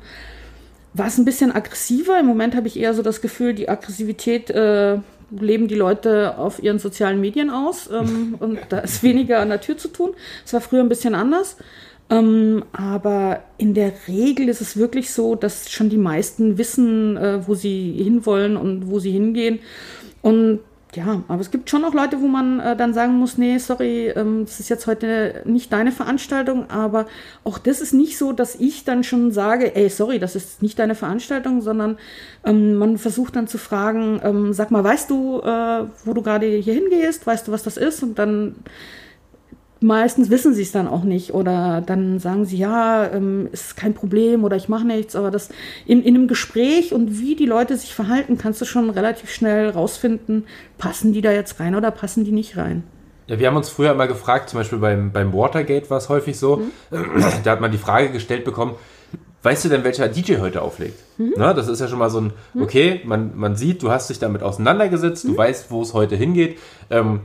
war 0.94 1.06
es 1.06 1.18
ein 1.18 1.24
bisschen 1.24 1.52
aggressiver. 1.52 2.18
Im 2.18 2.26
Moment 2.26 2.54
habe 2.54 2.68
ich 2.68 2.78
eher 2.78 2.94
so 2.94 3.02
das 3.02 3.20
Gefühl, 3.20 3.54
die 3.54 3.68
Aggressivität 3.68 4.50
äh, 4.50 4.98
leben 5.30 5.68
die 5.68 5.74
Leute 5.74 6.36
auf 6.38 6.62
ihren 6.62 6.78
sozialen 6.78 7.20
Medien 7.20 7.50
aus 7.50 7.88
ähm, 7.90 8.34
und 8.38 8.58
da 8.68 8.80
ist 8.80 9.02
weniger 9.02 9.40
an 9.40 9.48
der 9.48 9.60
Tür 9.60 9.78
zu 9.78 9.88
tun. 9.88 10.10
Es 10.44 10.52
war 10.52 10.60
früher 10.60 10.80
ein 10.80 10.88
bisschen 10.88 11.14
anders. 11.14 11.56
Ähm, 12.12 12.64
aber 12.72 13.40
in 13.56 13.72
der 13.72 13.90
Regel 14.06 14.50
ist 14.50 14.60
es 14.60 14.76
wirklich 14.76 15.10
so, 15.12 15.34
dass 15.34 15.70
schon 15.70 15.88
die 15.88 15.96
meisten 15.96 16.58
wissen, 16.58 17.16
äh, 17.16 17.46
wo 17.48 17.54
sie 17.54 17.92
hinwollen 17.92 18.58
und 18.58 18.90
wo 18.90 18.98
sie 18.98 19.12
hingehen. 19.12 19.60
Und 20.20 20.60
ja, 20.94 21.22
aber 21.26 21.40
es 21.40 21.50
gibt 21.50 21.70
schon 21.70 21.86
auch 21.86 21.94
Leute, 21.94 22.20
wo 22.20 22.28
man 22.28 22.60
äh, 22.60 22.76
dann 22.76 22.92
sagen 22.92 23.14
muss, 23.14 23.38
nee, 23.38 23.56
sorry, 23.56 24.08
ähm, 24.08 24.44
das 24.44 24.60
ist 24.60 24.68
jetzt 24.68 24.86
heute 24.86 25.42
nicht 25.46 25.72
deine 25.72 25.90
Veranstaltung, 25.90 26.68
aber 26.68 27.06
auch 27.44 27.56
das 27.56 27.80
ist 27.80 27.94
nicht 27.94 28.18
so, 28.18 28.32
dass 28.32 28.56
ich 28.56 28.84
dann 28.84 29.04
schon 29.04 29.32
sage, 29.32 29.74
ey, 29.74 29.88
sorry, 29.88 30.18
das 30.18 30.36
ist 30.36 30.60
nicht 30.60 30.78
deine 30.78 30.94
Veranstaltung, 30.94 31.62
sondern 31.62 31.96
ähm, 32.44 32.74
man 32.74 32.98
versucht 32.98 33.36
dann 33.36 33.48
zu 33.48 33.56
fragen, 33.56 34.20
ähm, 34.22 34.52
sag 34.52 34.70
mal, 34.70 34.84
weißt 34.84 35.08
du, 35.08 35.40
äh, 35.40 35.84
wo 36.04 36.12
du 36.12 36.20
gerade 36.20 36.46
hier 36.46 36.74
hingehst, 36.74 37.26
weißt 37.26 37.48
du, 37.48 37.52
was 37.52 37.62
das 37.62 37.78
ist? 37.78 38.02
Und 38.02 38.18
dann 38.18 38.56
meistens 39.82 40.30
wissen 40.30 40.54
sie 40.54 40.62
es 40.62 40.72
dann 40.72 40.88
auch 40.88 41.04
nicht 41.04 41.34
oder 41.34 41.82
dann 41.84 42.18
sagen 42.18 42.44
sie, 42.44 42.56
ja, 42.56 43.08
ähm, 43.12 43.48
ist 43.52 43.76
kein 43.76 43.94
Problem 43.94 44.44
oder 44.44 44.56
ich 44.56 44.68
mache 44.68 44.86
nichts, 44.86 45.16
aber 45.16 45.30
das 45.30 45.50
in, 45.86 46.02
in 46.02 46.14
einem 46.14 46.28
Gespräch 46.28 46.92
und 46.92 47.20
wie 47.20 47.36
die 47.36 47.46
Leute 47.46 47.76
sich 47.76 47.94
verhalten, 47.94 48.38
kannst 48.38 48.60
du 48.60 48.64
schon 48.64 48.90
relativ 48.90 49.30
schnell 49.30 49.70
rausfinden, 49.70 50.44
passen 50.78 51.12
die 51.12 51.20
da 51.20 51.32
jetzt 51.32 51.60
rein 51.60 51.74
oder 51.74 51.90
passen 51.90 52.24
die 52.24 52.32
nicht 52.32 52.56
rein. 52.56 52.84
Ja, 53.26 53.38
wir 53.38 53.46
haben 53.46 53.56
uns 53.56 53.68
früher 53.68 53.92
immer 53.92 54.08
gefragt, 54.08 54.50
zum 54.50 54.58
Beispiel 54.58 54.78
beim, 54.78 55.12
beim 55.12 55.32
Watergate 55.32 55.88
war 55.90 55.98
es 55.98 56.08
häufig 56.08 56.38
so, 56.38 56.56
mhm. 56.56 56.70
da 57.44 57.52
hat 57.52 57.60
man 57.60 57.70
die 57.70 57.78
Frage 57.78 58.10
gestellt 58.10 58.44
bekommen, 58.44 58.74
weißt 59.42 59.64
du 59.64 59.68
denn, 59.68 59.84
welcher 59.84 60.08
DJ 60.08 60.38
heute 60.38 60.62
auflegt? 60.62 60.98
Mhm. 61.18 61.34
Na, 61.36 61.54
das 61.54 61.68
ist 61.68 61.80
ja 61.80 61.88
schon 61.88 61.98
mal 61.98 62.10
so 62.10 62.20
ein, 62.20 62.32
mhm. 62.54 62.62
okay, 62.62 63.00
man, 63.04 63.32
man 63.36 63.56
sieht, 63.56 63.82
du 63.82 63.90
hast 63.90 64.10
dich 64.10 64.18
damit 64.18 64.42
auseinandergesetzt, 64.42 65.24
du 65.24 65.32
mhm. 65.32 65.38
weißt, 65.38 65.70
wo 65.70 65.82
es 65.82 65.94
heute 65.94 66.16
hingeht. 66.16 66.58
Ähm, 66.90 67.20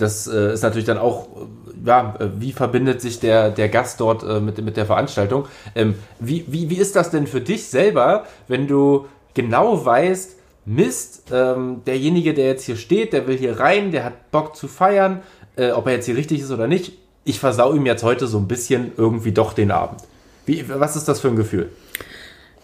das 0.00 0.26
äh, 0.26 0.54
ist 0.54 0.62
natürlich 0.62 0.86
dann 0.86 0.98
auch, 0.98 1.26
äh, 1.26 1.86
ja, 1.86 2.14
äh, 2.18 2.28
wie 2.38 2.52
verbindet 2.52 3.00
sich 3.00 3.20
der, 3.20 3.50
der 3.50 3.68
Gast 3.68 4.00
dort 4.00 4.22
äh, 4.22 4.40
mit, 4.40 4.62
mit 4.62 4.76
der 4.76 4.86
Veranstaltung? 4.86 5.46
Ähm, 5.74 5.94
wie, 6.18 6.44
wie, 6.48 6.70
wie 6.70 6.76
ist 6.76 6.96
das 6.96 7.10
denn 7.10 7.26
für 7.26 7.40
dich 7.40 7.66
selber, 7.66 8.24
wenn 8.48 8.66
du 8.66 9.06
genau 9.34 9.84
weißt, 9.84 10.36
Mist, 10.66 11.24
ähm, 11.32 11.82
derjenige, 11.86 12.34
der 12.34 12.46
jetzt 12.46 12.64
hier 12.64 12.76
steht, 12.76 13.12
der 13.12 13.26
will 13.26 13.36
hier 13.36 13.58
rein, 13.58 13.92
der 13.92 14.04
hat 14.04 14.30
Bock 14.30 14.54
zu 14.56 14.68
feiern, 14.68 15.22
äh, 15.56 15.70
ob 15.70 15.86
er 15.86 15.94
jetzt 15.94 16.06
hier 16.06 16.16
richtig 16.16 16.40
ist 16.40 16.50
oder 16.50 16.66
nicht. 16.66 16.92
Ich 17.24 17.40
versau 17.40 17.72
ihm 17.74 17.86
jetzt 17.86 18.02
heute 18.02 18.26
so 18.26 18.38
ein 18.38 18.46
bisschen 18.46 18.92
irgendwie 18.96 19.32
doch 19.32 19.52
den 19.52 19.70
Abend. 19.70 20.00
Wie, 20.46 20.64
was 20.68 20.96
ist 20.96 21.08
das 21.08 21.20
für 21.20 21.28
ein 21.28 21.36
Gefühl? 21.36 21.70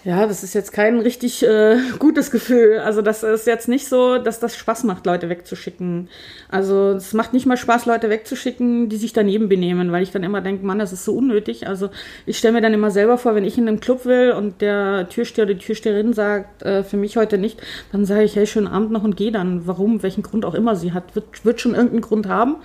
Ja, 0.07 0.25
das 0.25 0.45
ist 0.45 0.55
jetzt 0.55 0.73
kein 0.73 1.01
richtig 1.01 1.43
äh, 1.43 1.79
gutes 1.99 2.31
Gefühl. 2.31 2.79
Also 2.79 3.03
das 3.03 3.25
ist 3.25 3.45
jetzt 3.49 3.67
nicht 3.67 3.89
so, 3.89 4.19
dass 4.19 4.39
das 4.39 4.57
Spaß 4.57 4.85
macht, 4.85 5.05
Leute 5.05 5.29
wegzuschicken. 5.29 6.09
Also 6.49 6.93
es 6.93 7.13
macht 7.13 7.33
nicht 7.33 7.45
mal 7.45 7.57
Spaß, 7.57 7.87
Leute 7.87 8.09
wegzuschicken, 8.09 8.89
die 8.89 8.99
sich 8.99 9.13
daneben 9.13 9.49
benehmen, 9.49 9.91
weil 9.91 10.05
ich 10.05 10.13
dann 10.13 10.23
immer 10.23 10.41
denke, 10.43 10.65
Mann, 10.65 10.79
das 10.79 10.93
ist 10.93 11.05
so 11.05 11.17
unnötig. 11.17 11.67
Also 11.67 11.91
ich 12.25 12.39
stelle 12.39 12.55
mir 12.55 12.61
dann 12.61 12.73
immer 12.73 12.93
selber 12.93 13.19
vor, 13.19 13.35
wenn 13.35 13.43
ich 13.43 13.59
in 13.59 13.67
einem 13.67 13.81
Club 13.81 14.05
will 14.05 14.31
und 14.31 14.61
der 14.61 15.09
Türsteher 15.09 15.45
oder 15.45 15.55
die 15.55 15.65
Türsteherin 15.65 16.13
sagt, 16.13 16.63
äh, 16.63 16.85
für 16.85 16.97
mich 16.97 17.17
heute 17.17 17.37
nicht, 17.37 17.61
dann 17.91 18.05
sage 18.05 18.23
ich, 18.23 18.37
hey, 18.37 18.47
schönen 18.47 18.69
Abend 18.69 18.93
noch 18.93 19.03
und 19.03 19.17
gehe 19.17 19.33
dann. 19.33 19.67
Warum, 19.67 20.05
welchen 20.05 20.23
Grund 20.23 20.45
auch 20.45 20.55
immer 20.55 20.77
sie 20.77 20.93
hat, 20.93 21.17
wird, 21.17 21.45
wird 21.45 21.61
schon 21.61 21.75
irgendeinen 21.75 22.03
Grund 22.03 22.29
haben. 22.29 22.59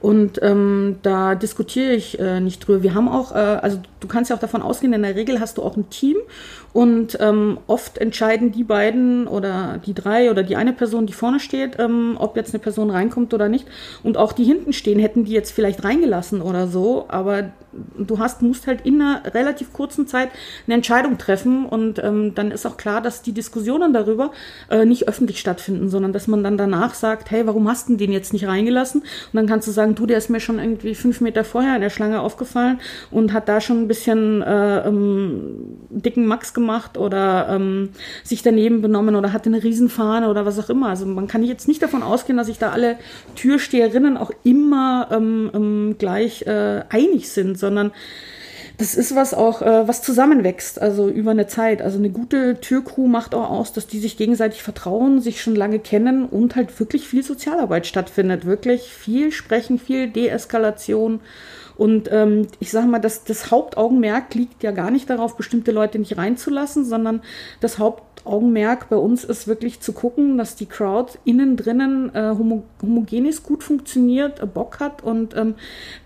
Und 0.00 0.40
ähm, 0.42 0.96
da 1.02 1.34
diskutiere 1.34 1.92
ich 1.92 2.18
äh, 2.18 2.40
nicht 2.40 2.66
drüber. 2.66 2.82
Wir 2.82 2.94
haben 2.94 3.08
auch, 3.08 3.32
äh, 3.32 3.38
also 3.38 3.80
du 4.00 4.08
kannst 4.08 4.30
ja 4.30 4.36
auch 4.36 4.40
davon 4.40 4.62
ausgehen, 4.62 4.92
in 4.92 5.02
der 5.02 5.16
Regel 5.16 5.40
hast 5.40 5.58
du 5.58 5.62
auch 5.62 5.76
ein 5.76 5.90
Team 5.90 6.16
und 6.76 7.16
ähm, 7.22 7.56
oft 7.68 7.96
entscheiden 7.96 8.52
die 8.52 8.62
beiden 8.62 9.26
oder 9.28 9.80
die 9.86 9.94
drei 9.94 10.30
oder 10.30 10.42
die 10.42 10.56
eine 10.56 10.74
Person, 10.74 11.06
die 11.06 11.14
vorne 11.14 11.40
steht, 11.40 11.78
ähm, 11.78 12.16
ob 12.18 12.36
jetzt 12.36 12.52
eine 12.52 12.62
Person 12.62 12.90
reinkommt 12.90 13.32
oder 13.32 13.48
nicht. 13.48 13.66
Und 14.02 14.18
auch 14.18 14.32
die 14.32 14.44
hinten 14.44 14.74
stehen, 14.74 14.98
hätten 14.98 15.24
die 15.24 15.32
jetzt 15.32 15.52
vielleicht 15.52 15.84
reingelassen 15.84 16.42
oder 16.42 16.68
so. 16.68 17.06
Aber 17.08 17.44
du 17.96 18.18
hast, 18.18 18.42
musst 18.42 18.66
halt 18.66 18.84
in 18.84 19.00
einer 19.00 19.22
relativ 19.32 19.72
kurzen 19.72 20.06
Zeit 20.06 20.28
eine 20.66 20.74
Entscheidung 20.74 21.16
treffen. 21.16 21.64
Und 21.64 21.98
ähm, 22.04 22.34
dann 22.34 22.50
ist 22.50 22.66
auch 22.66 22.76
klar, 22.76 23.00
dass 23.00 23.22
die 23.22 23.32
Diskussionen 23.32 23.94
darüber 23.94 24.32
äh, 24.68 24.84
nicht 24.84 25.08
öffentlich 25.08 25.40
stattfinden, 25.40 25.88
sondern 25.88 26.12
dass 26.12 26.26
man 26.26 26.44
dann 26.44 26.58
danach 26.58 26.92
sagt, 26.92 27.30
hey, 27.30 27.46
warum 27.46 27.70
hast 27.70 27.88
du 27.88 27.96
den 27.96 28.12
jetzt 28.12 28.34
nicht 28.34 28.46
reingelassen? 28.46 29.00
Und 29.00 29.32
dann 29.32 29.46
kannst 29.46 29.66
du 29.66 29.72
sagen, 29.72 29.94
du, 29.94 30.04
der 30.04 30.18
ist 30.18 30.28
mir 30.28 30.40
schon 30.40 30.58
irgendwie 30.58 30.94
fünf 30.94 31.22
Meter 31.22 31.42
vorher 31.42 31.76
in 31.76 31.80
der 31.80 31.88
Schlange 31.88 32.20
aufgefallen 32.20 32.80
und 33.10 33.32
hat 33.32 33.48
da 33.48 33.62
schon 33.62 33.80
ein 33.80 33.88
bisschen 33.88 34.42
äh, 34.42 34.86
ähm, 34.86 35.78
dicken 35.88 36.26
Max 36.26 36.52
gemacht 36.52 36.65
gemacht 36.66 36.98
oder 36.98 37.48
ähm, 37.48 37.90
sich 38.24 38.42
daneben 38.42 38.82
benommen 38.82 39.14
oder 39.14 39.32
hatte 39.32 39.48
eine 39.48 39.62
Riesenfahne 39.62 40.28
oder 40.28 40.44
was 40.44 40.58
auch 40.58 40.68
immer. 40.68 40.88
Also 40.88 41.06
man 41.06 41.28
kann 41.28 41.44
jetzt 41.44 41.68
nicht 41.68 41.82
davon 41.82 42.02
ausgehen, 42.02 42.36
dass 42.36 42.48
sich 42.48 42.58
da 42.58 42.70
alle 42.70 42.96
Türsteherinnen 43.36 44.16
auch 44.16 44.32
immer 44.42 45.08
ähm, 45.12 45.50
ähm, 45.54 45.96
gleich 45.98 46.42
äh, 46.46 46.82
einig 46.88 47.30
sind, 47.30 47.58
sondern 47.58 47.92
das 48.78 48.94
ist 48.94 49.14
was 49.14 49.32
auch, 49.32 49.62
äh, 49.62 49.88
was 49.88 50.02
zusammenwächst, 50.02 50.82
also 50.82 51.08
über 51.08 51.30
eine 51.30 51.46
Zeit. 51.46 51.80
Also 51.80 51.98
eine 51.98 52.10
gute 52.10 52.60
Türcrew 52.60 53.06
macht 53.06 53.34
auch 53.34 53.48
aus, 53.48 53.72
dass 53.72 53.86
die 53.86 54.00
sich 54.00 54.16
gegenseitig 54.18 54.62
vertrauen, 54.62 55.20
sich 55.20 55.40
schon 55.40 55.56
lange 55.56 55.78
kennen 55.78 56.26
und 56.26 56.56
halt 56.56 56.78
wirklich 56.78 57.08
viel 57.08 57.22
Sozialarbeit 57.22 57.86
stattfindet. 57.86 58.44
Wirklich 58.44 58.82
viel 58.82 59.32
Sprechen, 59.32 59.78
viel 59.78 60.08
Deeskalation 60.08 61.20
und 61.76 62.08
ähm, 62.10 62.48
ich 62.58 62.70
sage 62.70 62.86
mal, 62.86 62.98
das, 62.98 63.24
das 63.24 63.50
Hauptaugenmerk 63.50 64.34
liegt 64.34 64.62
ja 64.62 64.70
gar 64.70 64.90
nicht 64.90 65.10
darauf, 65.10 65.36
bestimmte 65.36 65.72
Leute 65.72 65.98
nicht 65.98 66.16
reinzulassen, 66.16 66.84
sondern 66.84 67.20
das 67.60 67.78
Hauptaugenmerk 67.78 68.88
bei 68.88 68.96
uns 68.96 69.24
ist 69.24 69.46
wirklich 69.46 69.80
zu 69.80 69.92
gucken, 69.92 70.38
dass 70.38 70.56
die 70.56 70.66
Crowd 70.66 71.18
innen 71.24 71.56
drinnen 71.56 72.14
äh, 72.14 72.34
homo 72.36 72.64
homogenes 72.80 73.42
gut 73.42 73.62
funktioniert, 73.62 74.40
äh, 74.40 74.46
Bock 74.46 74.80
hat 74.80 75.02
und 75.02 75.36
ähm, 75.36 75.54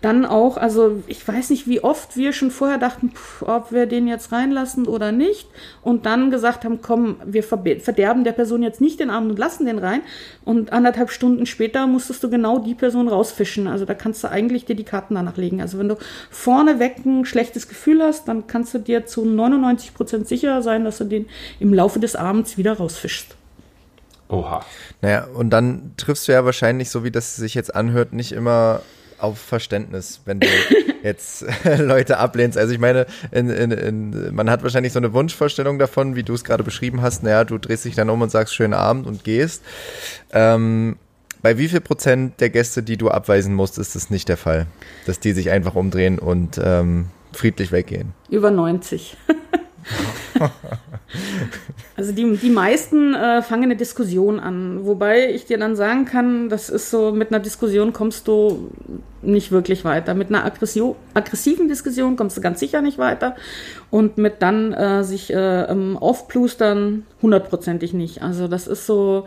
dann 0.01 0.27
auch, 0.27 0.57
also 0.57 1.03
ich 1.07 1.27
weiß 1.27 1.51
nicht, 1.51 1.69
wie 1.69 1.85
oft 1.85 2.17
wir 2.17 2.33
schon 2.33 2.51
vorher 2.51 2.79
dachten, 2.79 3.11
pff, 3.11 3.43
ob 3.43 3.71
wir 3.71 3.87
den 3.87 4.09
jetzt 4.09 4.33
reinlassen 4.33 4.87
oder 4.87 5.13
nicht 5.13 5.49
und 5.83 6.05
dann 6.05 6.33
gesagt 6.33 6.65
haben, 6.65 6.81
komm, 6.83 7.17
wir 7.25 7.45
verderben 7.45 8.25
der 8.25 8.33
Person 8.33 8.63
jetzt 8.63 8.81
nicht 8.81 8.99
den 8.99 9.11
Abend 9.11 9.31
und 9.31 9.39
lassen 9.39 9.67
den 9.67 9.79
rein 9.79 10.03
und 10.45 10.73
anderthalb 10.73 11.11
Stunden 11.11 11.47
später 11.47 11.87
musstest 11.87 12.25
du 12.25 12.31
genau 12.31 12.59
die 12.59 12.75
Person 12.75 13.07
rausfischen. 13.07 13.69
Also 13.69 13.85
da 13.85 13.95
kannst 13.95 14.25
du 14.25 14.29
eigentlich 14.29 14.65
dir 14.65 14.75
die 14.75 14.85
Karten 14.85 15.15
danach 15.15 15.37
legen. 15.37 15.60
Also 15.61 15.79
wenn 15.79 15.88
du 15.88 15.96
vorneweg 16.31 17.05
ein 17.05 17.25
schlechtes 17.25 17.68
Gefühl 17.68 18.03
hast, 18.03 18.29
dann 18.29 18.46
kannst 18.46 18.75
du 18.75 18.79
dir 18.79 19.07
zu 19.07 19.25
99 19.25 19.94
Prozent 19.94 20.29
sicher 20.29 20.62
sein, 20.62 20.85
dass 20.85 20.99
du 20.99 21.05
den 21.05 21.27
im 21.59 21.75
Laufe 21.75 22.01
des 22.01 22.16
Abends 22.16 22.59
wieder 22.59 22.75
rausfischst. 22.75 23.37
Oha. 24.29 24.64
Naja, 25.03 25.27
und 25.35 25.51
dann 25.51 25.92
triffst 25.96 26.29
du 26.29 26.33
ja 26.33 26.44
wahrscheinlich, 26.44 26.90
so 26.90 27.03
wie 27.03 27.11
das 27.11 27.37
sich 27.37 27.55
jetzt 27.55 27.75
anhört, 27.75 28.12
nicht 28.12 28.33
immer 28.33 28.83
auf 29.18 29.38
Verständnis, 29.38 30.20
wenn 30.25 30.40
du 30.40 30.46
jetzt 31.03 31.44
Leute 31.79 32.18
ablehnst. 32.18 32.57
Also 32.57 32.73
ich 32.73 32.79
meine, 32.79 33.07
in, 33.33 33.51
in, 33.51 33.70
in, 33.70 34.35
man 34.35 34.49
hat 34.51 34.62
wahrscheinlich 34.62 34.92
so 34.92 34.99
eine 34.99 35.12
Wunschvorstellung 35.12 35.79
davon, 35.79 36.14
wie 36.14 36.23
du 36.23 36.35
es 36.35 36.44
gerade 36.44 36.62
beschrieben 36.62 37.03
hast. 37.03 37.23
Naja, 37.23 37.44
du 37.44 37.59
drehst 37.59 37.85
dich 37.85 37.94
dann 37.94 38.11
um 38.11 38.23
und 38.23 38.31
sagst 38.31 38.55
schönen 38.55 38.75
Abend 38.75 39.07
und 39.07 39.25
gehst. 39.25 39.62
Ähm, 40.33 40.96
bei 41.42 41.59
wie 41.59 41.68
viel 41.68 41.81
Prozent 41.81 42.40
der 42.40 42.50
Gäste, 42.50 42.83
die 42.83 42.96
du 42.96 43.09
abweisen 43.09 43.55
musst, 43.55 43.79
ist 43.79 43.94
das 43.94 44.11
nicht 44.11 44.29
der 44.29 44.37
Fall? 44.37 44.66
Dass 45.07 45.20
die 45.20 45.33
sich 45.33 45.50
einfach 45.50 45.74
umdrehen 45.74 46.18
und 46.18 46.61
ähm, 46.62 47.07
friedlich 47.33 47.72
weggehen? 47.72 48.12
Über 48.29 48.50
90. 48.50 49.16
also 51.96 52.12
die, 52.12 52.37
die 52.37 52.50
meisten 52.50 53.14
äh, 53.14 53.42
fangen 53.42 53.64
eine 53.64 53.76
Diskussion 53.76 54.38
an, 54.40 54.85
wobei 54.85 55.31
ich 55.31 55.46
dir 55.46 55.59
dann 55.59 55.76
sagen 55.76 56.05
kann, 56.05 56.48
das 56.48 56.68
ist 56.68 56.90
so, 56.90 57.12
mit 57.12 57.33
einer 57.33 57.40
Diskussion 57.40 57.92
kommst 57.92 58.29
du 58.29 58.70
nicht 59.22 59.50
wirklich 59.50 59.85
weiter. 59.85 60.14
Mit 60.14 60.29
einer 60.29 60.44
aggressiven 60.44 61.68
Diskussion 61.68 62.16
kommst 62.16 62.37
du 62.37 62.40
ganz 62.40 62.61
sicher 62.61 62.83
nicht 62.83 62.98
weiter. 62.98 63.37
Und 63.90 64.18
mit 64.18 64.40
dann 64.40 64.72
äh, 64.72 65.03
sich 65.03 65.33
äh, 65.33 65.62
ähm, 65.64 65.96
aufplustern, 65.96 67.05
hundertprozentig 67.22 67.92
nicht. 67.92 68.22
Also 68.22 68.46
das 68.46 68.68
ist 68.68 68.87
so, 68.87 69.24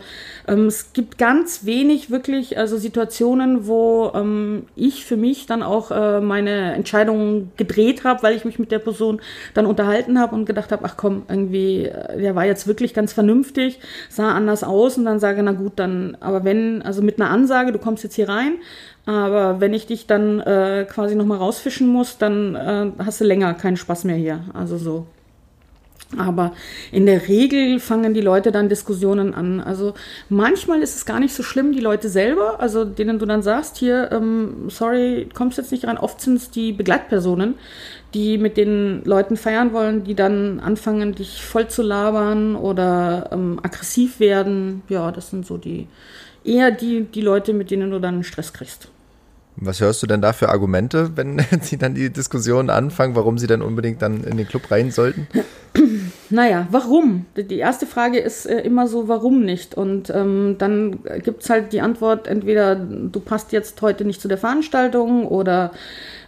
ähm, 0.48 0.66
es 0.66 0.94
gibt 0.94 1.18
ganz 1.18 1.66
wenig 1.66 2.10
wirklich, 2.10 2.56
also 2.56 2.78
Situationen, 2.78 3.66
wo 3.66 4.10
ähm, 4.14 4.64
ich 4.74 5.04
für 5.04 5.18
mich 5.18 5.46
dann 5.46 5.62
auch 5.62 5.90
äh, 5.90 6.20
meine 6.20 6.72
Entscheidung 6.72 7.52
gedreht 7.58 8.04
habe, 8.04 8.22
weil 8.22 8.36
ich 8.36 8.46
mich 8.46 8.58
mit 8.58 8.72
der 8.72 8.78
Person 8.78 9.20
dann 9.52 9.66
unterhalten 9.66 10.18
habe 10.18 10.34
und 10.34 10.46
gedacht 10.46 10.72
habe, 10.72 10.84
ach 10.86 10.96
komm, 10.96 11.24
irgendwie, 11.28 11.84
äh, 11.84 12.20
der 12.20 12.34
war 12.34 12.46
jetzt 12.46 12.66
wirklich 12.66 12.94
ganz 12.94 13.12
vernünftig, 13.12 13.80
sah 14.08 14.32
anders 14.32 14.64
aus 14.64 14.96
und 14.96 15.04
dann 15.04 15.20
sage, 15.20 15.42
na 15.42 15.52
gut, 15.52 15.72
dann, 15.76 16.16
aber 16.20 16.44
wenn, 16.44 16.80
also 16.80 17.02
mit 17.02 17.20
einer 17.20 17.30
Ansage, 17.30 17.70
du 17.70 17.78
kommst 17.78 18.02
jetzt 18.02 18.14
hier 18.14 18.30
rein, 18.30 18.54
aber 19.06 19.60
wenn 19.60 19.74
ich 19.74 19.86
dich 19.86 20.06
dann 20.06 20.40
äh, 20.40 20.86
quasi 20.88 21.14
nochmal 21.14 21.38
rausfischen 21.38 21.88
muss, 21.88 22.16
dann 22.18 22.54
äh, 22.54 22.90
hast 23.04 23.20
du 23.20 23.24
länger 23.24 23.52
keinen 23.54 23.76
Spaß 23.76 24.04
mehr 24.04 24.16
hier. 24.16 24.40
Also 24.54 24.78
so. 24.78 25.06
Aber 26.16 26.52
in 26.92 27.06
der 27.06 27.28
Regel 27.28 27.80
fangen 27.80 28.14
die 28.14 28.20
Leute 28.20 28.52
dann 28.52 28.68
Diskussionen 28.68 29.34
an. 29.34 29.60
Also 29.60 29.94
manchmal 30.28 30.80
ist 30.80 30.96
es 30.96 31.06
gar 31.06 31.18
nicht 31.18 31.34
so 31.34 31.42
schlimm, 31.42 31.72
die 31.72 31.80
Leute 31.80 32.08
selber, 32.08 32.60
also 32.60 32.84
denen 32.84 33.18
du 33.18 33.26
dann 33.26 33.42
sagst, 33.42 33.78
hier, 33.78 34.10
ähm, 34.12 34.68
sorry, 34.68 35.28
kommst 35.34 35.58
jetzt 35.58 35.72
nicht 35.72 35.86
rein. 35.86 35.98
Oft 35.98 36.20
sind 36.20 36.36
es 36.36 36.50
die 36.50 36.72
Begleitpersonen, 36.72 37.54
die 38.14 38.38
mit 38.38 38.56
den 38.56 39.02
Leuten 39.04 39.36
feiern 39.36 39.72
wollen, 39.72 40.04
die 40.04 40.14
dann 40.14 40.60
anfangen, 40.60 41.14
dich 41.14 41.44
voll 41.44 41.68
zu 41.68 41.82
labern 41.82 42.54
oder 42.54 43.30
ähm, 43.32 43.58
aggressiv 43.62 44.20
werden. 44.20 44.82
Ja, 44.88 45.10
das 45.10 45.30
sind 45.30 45.46
so 45.46 45.56
die 45.56 45.88
eher 46.44 46.70
die, 46.70 47.04
die 47.04 47.22
Leute, 47.22 47.52
mit 47.52 47.70
denen 47.70 47.90
du 47.90 47.98
dann 47.98 48.22
Stress 48.22 48.52
kriegst. 48.52 48.88
Was 49.56 49.80
hörst 49.80 50.02
du 50.02 50.06
denn 50.06 50.20
da 50.20 50.32
für 50.32 50.48
Argumente, 50.48 51.16
wenn 51.16 51.40
sie 51.60 51.76
dann 51.76 51.94
die 51.94 52.10
Diskussion 52.10 52.70
anfangen, 52.70 53.14
warum 53.14 53.38
sie 53.38 53.46
dann 53.46 53.62
unbedingt 53.62 54.02
dann 54.02 54.24
in 54.24 54.36
den 54.36 54.48
Club 54.48 54.70
rein 54.70 54.90
sollten? 54.90 55.28
Naja, 56.30 56.66
warum? 56.70 57.26
Die 57.36 57.58
erste 57.58 57.86
Frage 57.86 58.18
ist 58.18 58.46
äh, 58.46 58.60
immer 58.60 58.88
so, 58.88 59.08
warum 59.08 59.44
nicht? 59.44 59.74
Und 59.74 60.10
ähm, 60.10 60.56
dann 60.58 61.00
gibt 61.22 61.42
es 61.42 61.50
halt 61.50 61.72
die 61.72 61.82
Antwort, 61.82 62.26
entweder 62.26 62.74
du 62.74 63.20
passt 63.20 63.52
jetzt 63.52 63.80
heute 63.82 64.04
nicht 64.04 64.20
zu 64.20 64.26
der 64.26 64.38
Veranstaltung 64.38 65.28
oder 65.28 65.70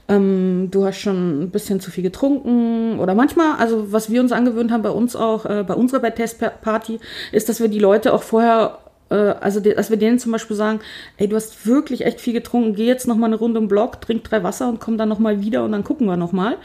ähm, 0.08 0.68
du 0.70 0.84
hast 0.84 0.98
schon 0.98 1.42
ein 1.42 1.50
bisschen 1.50 1.80
zu 1.80 1.90
viel 1.90 2.04
getrunken 2.04 2.98
oder 3.00 3.14
manchmal, 3.14 3.56
also 3.58 3.92
was 3.92 4.10
wir 4.10 4.20
uns 4.20 4.32
angewöhnt 4.32 4.70
haben 4.70 4.82
bei 4.82 4.90
uns 4.90 5.16
auch, 5.16 5.46
äh, 5.46 5.64
bei 5.66 5.74
unserer 5.74 6.00
Bad-Test-Party, 6.00 7.00
ist, 7.32 7.48
dass 7.48 7.60
wir 7.60 7.68
die 7.68 7.80
Leute 7.80 8.12
auch 8.12 8.22
vorher 8.22 8.78
also 9.14 9.60
dass 9.60 9.90
wir 9.90 9.96
denen 9.96 10.18
zum 10.18 10.32
Beispiel 10.32 10.56
sagen, 10.56 10.80
ey, 11.16 11.28
du 11.28 11.36
hast 11.36 11.66
wirklich 11.66 12.04
echt 12.04 12.20
viel 12.20 12.32
getrunken, 12.32 12.74
geh 12.74 12.86
jetzt 12.86 13.06
noch 13.06 13.16
mal 13.16 13.26
eine 13.26 13.36
Runde 13.36 13.58
im 13.58 13.68
Block, 13.68 14.00
trink 14.00 14.24
drei 14.24 14.42
Wasser 14.42 14.68
und 14.68 14.80
komm 14.80 14.98
dann 14.98 15.08
noch 15.08 15.18
mal 15.18 15.40
wieder 15.40 15.64
und 15.64 15.72
dann 15.72 15.84
gucken 15.84 16.06
wir 16.06 16.16
noch 16.16 16.32
mal. 16.32 16.56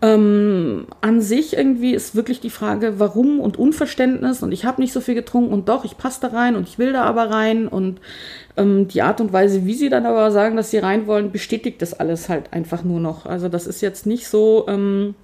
Ähm, 0.00 0.88
an 1.00 1.20
sich 1.20 1.56
irgendwie 1.56 1.94
ist 1.94 2.16
wirklich 2.16 2.40
die 2.40 2.50
Frage, 2.50 2.98
warum 2.98 3.38
und 3.38 3.56
Unverständnis 3.56 4.42
und 4.42 4.50
ich 4.50 4.64
habe 4.64 4.80
nicht 4.80 4.92
so 4.92 5.00
viel 5.00 5.14
getrunken 5.14 5.52
und 5.52 5.68
doch, 5.68 5.84
ich 5.84 5.96
passe 5.96 6.20
da 6.20 6.28
rein 6.28 6.56
und 6.56 6.68
ich 6.68 6.76
will 6.76 6.92
da 6.92 7.04
aber 7.04 7.30
rein 7.30 7.68
und 7.68 8.00
ähm, 8.56 8.88
die 8.88 9.02
Art 9.02 9.20
und 9.20 9.32
Weise, 9.32 9.64
wie 9.64 9.74
sie 9.74 9.90
dann 9.90 10.04
aber 10.04 10.32
sagen, 10.32 10.56
dass 10.56 10.72
sie 10.72 10.78
rein 10.78 11.06
wollen, 11.06 11.30
bestätigt 11.30 11.80
das 11.82 11.94
alles 11.94 12.28
halt 12.28 12.52
einfach 12.52 12.82
nur 12.82 12.98
noch. 12.98 13.26
Also 13.26 13.48
das 13.48 13.68
ist 13.68 13.80
jetzt 13.80 14.04
nicht 14.06 14.26
so, 14.26 14.66
ähm, 14.68 15.14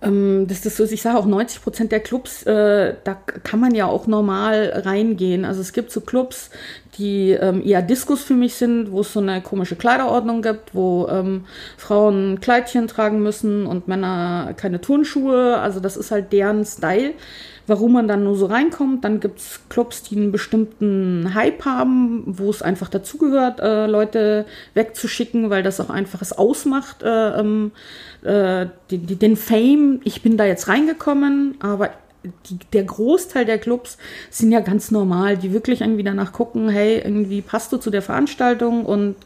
das 0.00 0.64
ist 0.64 0.76
so, 0.76 0.84
ich 0.84 1.02
sage 1.02 1.18
auch 1.18 1.26
90 1.26 1.60
Prozent 1.60 1.90
der 1.90 1.98
Clubs, 1.98 2.44
äh, 2.44 2.94
da 3.02 3.14
kann 3.14 3.58
man 3.58 3.74
ja 3.74 3.86
auch 3.86 4.06
normal 4.06 4.82
reingehen. 4.84 5.44
Also 5.44 5.60
es 5.60 5.72
gibt 5.72 5.90
so 5.90 6.00
Clubs, 6.00 6.50
die 6.98 7.32
ähm, 7.32 7.66
eher 7.66 7.82
Diskus 7.82 8.22
für 8.22 8.34
mich 8.34 8.54
sind, 8.54 8.92
wo 8.92 9.00
es 9.00 9.12
so 9.12 9.18
eine 9.18 9.42
komische 9.42 9.74
Kleiderordnung 9.74 10.40
gibt, 10.42 10.72
wo 10.72 11.08
ähm, 11.10 11.46
Frauen 11.76 12.38
Kleidchen 12.40 12.86
tragen 12.86 13.24
müssen 13.24 13.66
und 13.66 13.88
Männer 13.88 14.54
keine 14.56 14.80
Turnschuhe. 14.80 15.58
Also 15.58 15.80
das 15.80 15.96
ist 15.96 16.12
halt 16.12 16.32
deren 16.32 16.64
Style 16.64 17.14
warum 17.68 17.92
man 17.92 18.08
dann 18.08 18.24
nur 18.24 18.34
so 18.34 18.46
reinkommt. 18.46 19.04
Dann 19.04 19.20
gibt 19.20 19.38
es 19.38 19.60
Clubs, 19.68 20.02
die 20.02 20.16
einen 20.16 20.32
bestimmten 20.32 21.34
Hype 21.34 21.64
haben, 21.64 22.24
wo 22.26 22.50
es 22.50 22.62
einfach 22.62 22.88
dazugehört, 22.88 23.60
äh, 23.60 23.86
Leute 23.86 24.46
wegzuschicken, 24.74 25.50
weil 25.50 25.62
das 25.62 25.78
auch 25.78 25.90
einfach 25.90 26.22
es 26.22 26.32
ausmacht, 26.32 27.02
äh, 27.02 27.38
ähm, 27.38 27.72
äh, 28.22 28.66
die, 28.90 28.98
die, 28.98 29.16
den 29.16 29.36
Fame. 29.36 30.00
Ich 30.04 30.22
bin 30.22 30.36
da 30.36 30.44
jetzt 30.44 30.68
reingekommen, 30.68 31.56
aber 31.60 31.90
die, 32.22 32.58
der 32.72 32.84
Großteil 32.84 33.44
der 33.44 33.58
Clubs 33.58 33.98
sind 34.30 34.52
ja 34.52 34.60
ganz 34.60 34.90
normal, 34.90 35.36
die 35.36 35.52
wirklich 35.52 35.80
irgendwie 35.80 36.02
danach 36.02 36.32
gucken, 36.32 36.68
hey, 36.68 36.98
irgendwie 36.98 37.42
passt 37.42 37.72
du 37.72 37.76
zu 37.76 37.90
der 37.90 38.02
Veranstaltung 38.02 38.84
und 38.84 39.16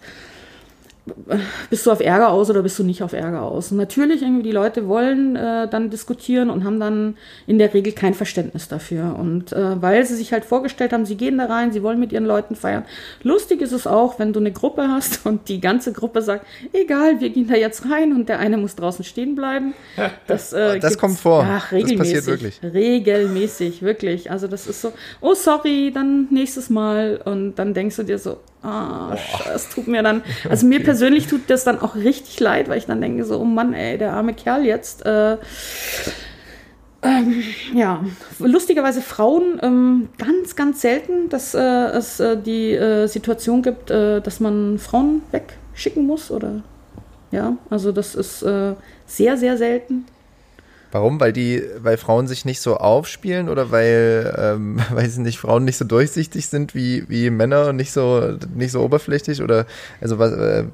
bist 1.68 1.84
du 1.84 1.90
auf 1.90 2.00
Ärger 2.00 2.30
aus 2.30 2.48
oder 2.48 2.62
bist 2.62 2.78
du 2.78 2.84
nicht 2.84 3.02
auf 3.02 3.12
Ärger 3.12 3.42
aus? 3.42 3.72
Und 3.72 3.78
natürlich 3.78 4.22
irgendwie 4.22 4.44
die 4.44 4.52
Leute 4.52 4.86
wollen 4.86 5.34
äh, 5.34 5.66
dann 5.68 5.90
diskutieren 5.90 6.48
und 6.48 6.64
haben 6.64 6.78
dann 6.78 7.16
in 7.46 7.58
der 7.58 7.74
Regel 7.74 7.92
kein 7.92 8.14
Verständnis 8.14 8.68
dafür. 8.68 9.16
Und 9.18 9.52
äh, 9.52 9.82
weil 9.82 10.06
sie 10.06 10.14
sich 10.14 10.32
halt 10.32 10.44
vorgestellt 10.44 10.92
haben, 10.92 11.04
sie 11.04 11.16
gehen 11.16 11.38
da 11.38 11.46
rein, 11.46 11.72
sie 11.72 11.82
wollen 11.82 11.98
mit 11.98 12.12
ihren 12.12 12.24
Leuten 12.24 12.54
feiern. 12.54 12.84
Lustig 13.24 13.62
ist 13.62 13.72
es 13.72 13.86
auch, 13.86 14.20
wenn 14.20 14.32
du 14.32 14.38
eine 14.38 14.52
Gruppe 14.52 14.88
hast 14.88 15.26
und 15.26 15.48
die 15.48 15.60
ganze 15.60 15.92
Gruppe 15.92 16.22
sagt, 16.22 16.46
egal, 16.72 17.20
wir 17.20 17.30
gehen 17.30 17.48
da 17.48 17.56
jetzt 17.56 17.90
rein 17.90 18.12
und 18.12 18.28
der 18.28 18.38
eine 18.38 18.56
muss 18.56 18.76
draußen 18.76 19.04
stehen 19.04 19.34
bleiben. 19.34 19.74
Das, 20.26 20.52
äh, 20.52 20.78
das 20.78 20.98
kommt 20.98 21.18
vor. 21.18 21.44
Ach, 21.46 21.72
regelmäßig. 21.72 21.98
Das 21.98 22.24
passiert 22.24 22.26
wirklich. 22.26 22.60
Regelmäßig, 22.62 23.82
wirklich. 23.82 24.30
Also 24.30 24.46
das 24.46 24.66
ist 24.66 24.80
so, 24.80 24.92
oh 25.20 25.34
sorry, 25.34 25.90
dann 25.92 26.28
nächstes 26.30 26.70
Mal. 26.70 27.20
Und 27.24 27.56
dann 27.56 27.74
denkst 27.74 27.96
du 27.96 28.02
dir 28.04 28.18
so, 28.18 28.38
Ah, 28.62 29.16
es 29.54 29.68
tut 29.70 29.88
mir 29.88 30.02
dann, 30.02 30.22
also 30.48 30.66
mir 30.66 30.80
persönlich 30.84 31.26
tut 31.26 31.42
das 31.48 31.64
dann 31.64 31.80
auch 31.80 31.96
richtig 31.96 32.38
leid, 32.38 32.68
weil 32.68 32.78
ich 32.78 32.86
dann 32.86 33.00
denke 33.00 33.24
so, 33.24 33.40
oh 33.40 33.44
Mann, 33.44 33.74
ey, 33.74 33.98
der 33.98 34.12
arme 34.12 34.34
Kerl 34.34 34.64
jetzt. 34.64 35.04
Äh, 35.04 35.38
ähm, 37.04 37.42
ja, 37.74 38.04
lustigerweise 38.38 39.02
Frauen 39.02 39.58
ähm, 39.60 40.08
ganz, 40.18 40.54
ganz 40.54 40.80
selten, 40.80 41.28
dass 41.28 41.52
äh, 41.54 41.58
es 41.58 42.20
äh, 42.20 42.36
die 42.36 42.72
äh, 42.72 43.08
Situation 43.08 43.62
gibt, 43.62 43.90
äh, 43.90 44.20
dass 44.20 44.38
man 44.38 44.78
Frauen 44.78 45.22
wegschicken 45.32 46.06
muss 46.06 46.30
oder 46.30 46.62
ja, 47.32 47.56
also 47.70 47.90
das 47.90 48.14
ist 48.14 48.42
äh, 48.42 48.74
sehr, 49.06 49.36
sehr 49.36 49.56
selten. 49.56 50.04
Warum? 50.92 51.18
Weil 51.20 51.32
die, 51.32 51.62
weil 51.82 51.96
Frauen 51.96 52.26
sich 52.26 52.44
nicht 52.44 52.60
so 52.60 52.76
aufspielen 52.76 53.48
oder 53.48 53.70
weil, 53.70 54.34
ähm, 54.38 54.78
weil 54.92 55.08
sie 55.08 55.22
nicht 55.22 55.38
Frauen 55.38 55.64
nicht 55.64 55.78
so 55.78 55.84
durchsichtig 55.84 56.46
sind 56.46 56.74
wie, 56.74 57.08
wie 57.08 57.30
Männer 57.30 57.68
und 57.68 57.76
nicht 57.76 57.92
so 57.92 58.36
nicht 58.54 58.72
so 58.72 58.80
oberflächlich 58.82 59.42
oder 59.42 59.66
also 60.00 60.18
was, 60.18 60.32
äh, 60.32 60.64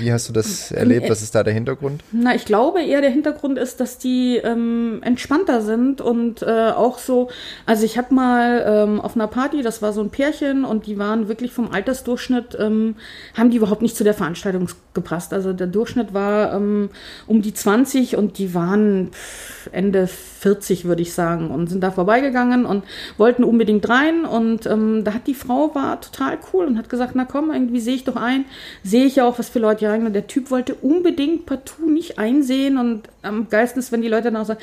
wie 0.00 0.12
hast 0.12 0.28
du 0.28 0.32
das 0.32 0.72
erlebt? 0.72 1.08
Was 1.10 1.22
ist 1.22 1.34
da 1.34 1.42
der 1.42 1.52
Hintergrund? 1.52 2.02
Na, 2.10 2.34
ich 2.34 2.46
glaube 2.46 2.82
eher 2.82 3.02
der 3.02 3.10
Hintergrund 3.10 3.58
ist, 3.58 3.78
dass 3.80 3.98
die 3.98 4.38
ähm, 4.38 5.00
entspannter 5.02 5.60
sind 5.60 6.00
und 6.00 6.42
äh, 6.42 6.70
auch 6.70 6.98
so. 6.98 7.28
Also 7.66 7.84
ich 7.84 7.98
habe 7.98 8.14
mal 8.14 8.64
ähm, 8.66 9.00
auf 9.00 9.14
einer 9.14 9.28
Party, 9.28 9.62
das 9.62 9.82
war 9.82 9.92
so 9.92 10.00
ein 10.00 10.10
Pärchen 10.10 10.64
und 10.64 10.86
die 10.86 10.98
waren 10.98 11.28
wirklich 11.28 11.52
vom 11.52 11.70
Altersdurchschnitt 11.70 12.56
ähm, 12.58 12.96
haben 13.34 13.50
die 13.50 13.58
überhaupt 13.58 13.82
nicht 13.82 13.96
zu 13.96 14.04
der 14.04 14.14
Veranstaltung 14.14 14.68
gepasst. 14.94 15.34
Also 15.34 15.52
der 15.52 15.66
Durchschnitt 15.66 16.14
war 16.14 16.54
ähm, 16.54 16.88
um 17.26 17.42
die 17.42 17.52
20 17.52 18.16
und 18.16 18.38
die 18.38 18.54
waren 18.54 19.10
pff, 19.12 19.65
Ende 19.72 20.06
40, 20.06 20.84
würde 20.84 21.02
ich 21.02 21.12
sagen, 21.12 21.50
und 21.50 21.68
sind 21.68 21.82
da 21.82 21.90
vorbeigegangen 21.90 22.66
und 22.66 22.84
wollten 23.16 23.44
unbedingt 23.44 23.88
rein. 23.88 24.24
Und 24.24 24.66
ähm, 24.66 25.04
da 25.04 25.14
hat 25.14 25.26
die 25.26 25.34
Frau 25.34 25.74
war 25.74 26.00
total 26.00 26.38
cool 26.52 26.66
und 26.66 26.78
hat 26.78 26.88
gesagt, 26.88 27.12
na 27.14 27.24
komm, 27.24 27.50
irgendwie 27.50 27.80
sehe 27.80 27.94
ich 27.94 28.04
doch 28.04 28.16
ein. 28.16 28.44
Sehe 28.82 29.04
ich 29.04 29.16
ja 29.16 29.24
auch, 29.24 29.38
was 29.38 29.48
für 29.48 29.58
Leute 29.58 29.80
hier 29.80 29.90
rein. 29.90 30.06
Und 30.06 30.12
der 30.12 30.26
Typ 30.26 30.50
wollte 30.50 30.74
unbedingt 30.74 31.46
partout 31.46 31.90
nicht 31.90 32.18
einsehen. 32.18 32.78
Und 32.78 33.08
am 33.22 33.48
geilsten 33.48 33.80
ist, 33.80 33.92
wenn 33.92 34.02
die 34.02 34.08
Leute 34.08 34.30
dann 34.30 34.36
auch 34.36 34.46
sagen, 34.46 34.60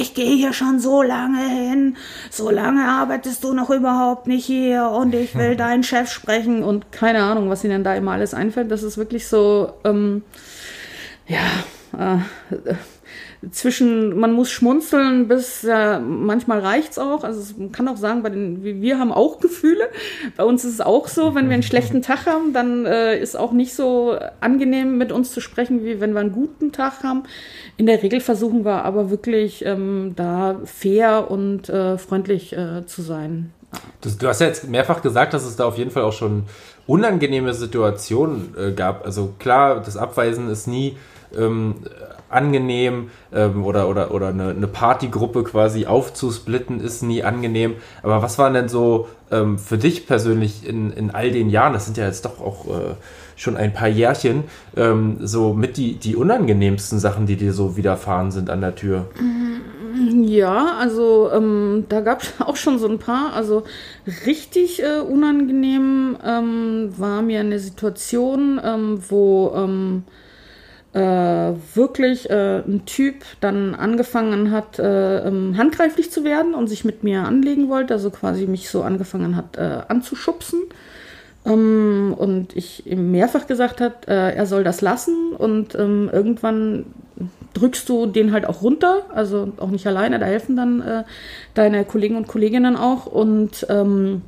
ich 0.00 0.14
gehe 0.14 0.36
hier 0.36 0.52
schon 0.52 0.78
so 0.78 1.02
lange 1.02 1.48
hin, 1.48 1.96
so 2.30 2.50
lange 2.50 2.84
arbeitest 2.84 3.42
du 3.44 3.52
noch 3.52 3.70
überhaupt 3.70 4.26
nicht 4.26 4.44
hier 4.44 4.88
und 4.88 5.14
ich 5.14 5.34
will 5.34 5.56
deinen 5.62 5.82
Chef 5.82 6.10
sprechen 6.10 6.62
und 6.62 6.92
keine 6.92 7.22
Ahnung, 7.22 7.48
was 7.50 7.64
ihnen 7.64 7.84
da 7.84 7.94
immer 7.94 8.12
alles 8.12 8.34
einfällt. 8.34 8.70
Das 8.70 8.82
ist 8.82 8.98
wirklich 8.98 9.26
so, 9.26 9.72
ähm, 9.84 10.22
ja, 11.26 11.38
äh, 11.98 12.18
zwischen, 13.50 14.18
man 14.18 14.32
muss 14.32 14.50
schmunzeln 14.50 15.26
bis 15.26 15.64
äh, 15.64 15.98
manchmal 15.98 16.60
reicht's 16.60 16.98
auch. 16.98 17.24
Also 17.24 17.54
man 17.58 17.72
kann 17.72 17.88
auch 17.88 17.96
sagen, 17.96 18.22
bei 18.22 18.30
den, 18.30 18.62
wir 18.62 18.98
haben 18.98 19.12
auch 19.12 19.40
Gefühle. 19.40 19.88
Bei 20.36 20.44
uns 20.44 20.64
ist 20.64 20.74
es 20.74 20.80
auch 20.80 21.08
so, 21.08 21.34
wenn 21.34 21.48
wir 21.48 21.54
einen 21.54 21.62
schlechten 21.62 22.02
Tag 22.02 22.26
haben, 22.26 22.52
dann 22.52 22.86
äh, 22.86 23.18
ist 23.18 23.36
auch 23.36 23.52
nicht 23.52 23.74
so 23.74 24.16
angenehm 24.40 24.96
mit 24.96 25.10
uns 25.10 25.32
zu 25.32 25.40
sprechen, 25.40 25.84
wie 25.84 26.00
wenn 26.00 26.12
wir 26.12 26.20
einen 26.20 26.32
guten 26.32 26.70
Tag 26.70 27.02
haben. 27.02 27.24
In 27.76 27.86
der 27.86 28.02
Regel 28.02 28.20
versuchen 28.20 28.64
wir 28.64 28.84
aber 28.84 29.10
wirklich 29.10 29.64
ähm, 29.64 30.12
da 30.14 30.60
fair 30.64 31.30
und 31.30 31.68
äh, 31.68 31.98
freundlich 31.98 32.52
äh, 32.52 32.86
zu 32.86 33.02
sein. 33.02 33.52
Du, 34.02 34.10
du, 34.10 34.28
hast 34.28 34.40
ja 34.40 34.46
jetzt 34.48 34.68
mehrfach 34.68 35.02
gesagt, 35.02 35.32
dass 35.34 35.44
es 35.44 35.56
da 35.56 35.64
auf 35.64 35.78
jeden 35.78 35.90
Fall 35.90 36.02
auch 36.02 36.12
schon 36.12 36.44
unangenehme 36.86 37.54
Situationen 37.54 38.54
äh, 38.56 38.72
gab. 38.72 39.04
Also 39.04 39.34
klar, 39.38 39.80
das 39.80 39.96
Abweisen 39.96 40.50
ist 40.50 40.66
nie 40.66 40.96
ähm, 41.36 41.76
angenehm 42.32 43.10
ähm, 43.32 43.64
oder, 43.64 43.88
oder, 43.88 44.12
oder 44.12 44.28
eine, 44.28 44.50
eine 44.50 44.66
Partygruppe 44.66 45.44
quasi 45.44 45.86
aufzusplitten 45.86 46.80
ist 46.80 47.02
nie 47.02 47.22
angenehm. 47.22 47.74
Aber 48.02 48.22
was 48.22 48.38
waren 48.38 48.54
denn 48.54 48.68
so 48.68 49.08
ähm, 49.30 49.58
für 49.58 49.78
dich 49.78 50.06
persönlich 50.06 50.66
in, 50.66 50.92
in 50.92 51.10
all 51.10 51.30
den 51.30 51.50
Jahren, 51.50 51.72
das 51.72 51.84
sind 51.84 51.96
ja 51.96 52.06
jetzt 52.06 52.24
doch 52.24 52.40
auch 52.40 52.66
äh, 52.66 52.94
schon 53.36 53.56
ein 53.56 53.72
paar 53.72 53.88
Jährchen, 53.88 54.44
ähm, 54.76 55.18
so 55.20 55.54
mit 55.54 55.76
die, 55.76 55.94
die 55.94 56.16
unangenehmsten 56.16 56.98
Sachen, 56.98 57.26
die 57.26 57.36
dir 57.36 57.52
so 57.52 57.76
widerfahren 57.76 58.30
sind 58.30 58.50
an 58.50 58.60
der 58.60 58.74
Tür? 58.74 59.06
Ja, 60.22 60.76
also 60.78 61.30
ähm, 61.32 61.84
da 61.88 62.00
gab 62.00 62.22
es 62.22 62.34
auch 62.40 62.56
schon 62.56 62.78
so 62.78 62.88
ein 62.88 62.98
paar. 62.98 63.32
Also 63.34 63.64
richtig 64.26 64.82
äh, 64.82 65.00
unangenehm 65.00 66.16
ähm, 66.24 66.92
war 66.96 67.22
mir 67.22 67.40
eine 67.40 67.58
Situation, 67.58 68.60
ähm, 68.62 69.02
wo 69.08 69.52
äh, 70.94 71.52
wirklich 71.74 72.28
äh, 72.28 72.58
ein 72.58 72.82
Typ 72.84 73.24
dann 73.40 73.74
angefangen 73.74 74.50
hat, 74.50 74.78
äh, 74.78 75.26
ähm, 75.26 75.56
handgreiflich 75.56 76.10
zu 76.10 76.24
werden 76.24 76.54
und 76.54 76.68
sich 76.68 76.84
mit 76.84 77.02
mir 77.02 77.22
anlegen 77.22 77.68
wollte, 77.68 77.94
also 77.94 78.10
quasi 78.10 78.46
mich 78.46 78.68
so 78.68 78.82
angefangen 78.82 79.36
hat 79.36 79.56
äh, 79.56 79.80
anzuschubsen. 79.88 80.60
Ähm, 81.44 82.14
und 82.16 82.54
ich 82.54 82.86
ihm 82.86 83.10
mehrfach 83.10 83.46
gesagt 83.46 83.80
hat, 83.80 84.06
äh, 84.06 84.34
er 84.34 84.46
soll 84.46 84.64
das 84.64 84.80
lassen 84.80 85.32
und 85.36 85.74
ähm, 85.74 86.10
irgendwann 86.12 86.86
drückst 87.54 87.88
du 87.88 88.06
den 88.06 88.32
halt 88.32 88.46
auch 88.46 88.62
runter, 88.62 89.02
also 89.14 89.52
auch 89.58 89.70
nicht 89.70 89.86
alleine, 89.86 90.18
da 90.18 90.26
helfen 90.26 90.56
dann 90.56 90.80
äh, 90.80 91.04
deine 91.54 91.84
Kollegen 91.84 92.16
und 92.16 92.28
Kolleginnen 92.28 92.76
auch 92.76 93.06
und 93.06 93.66
ähm, 93.68 94.22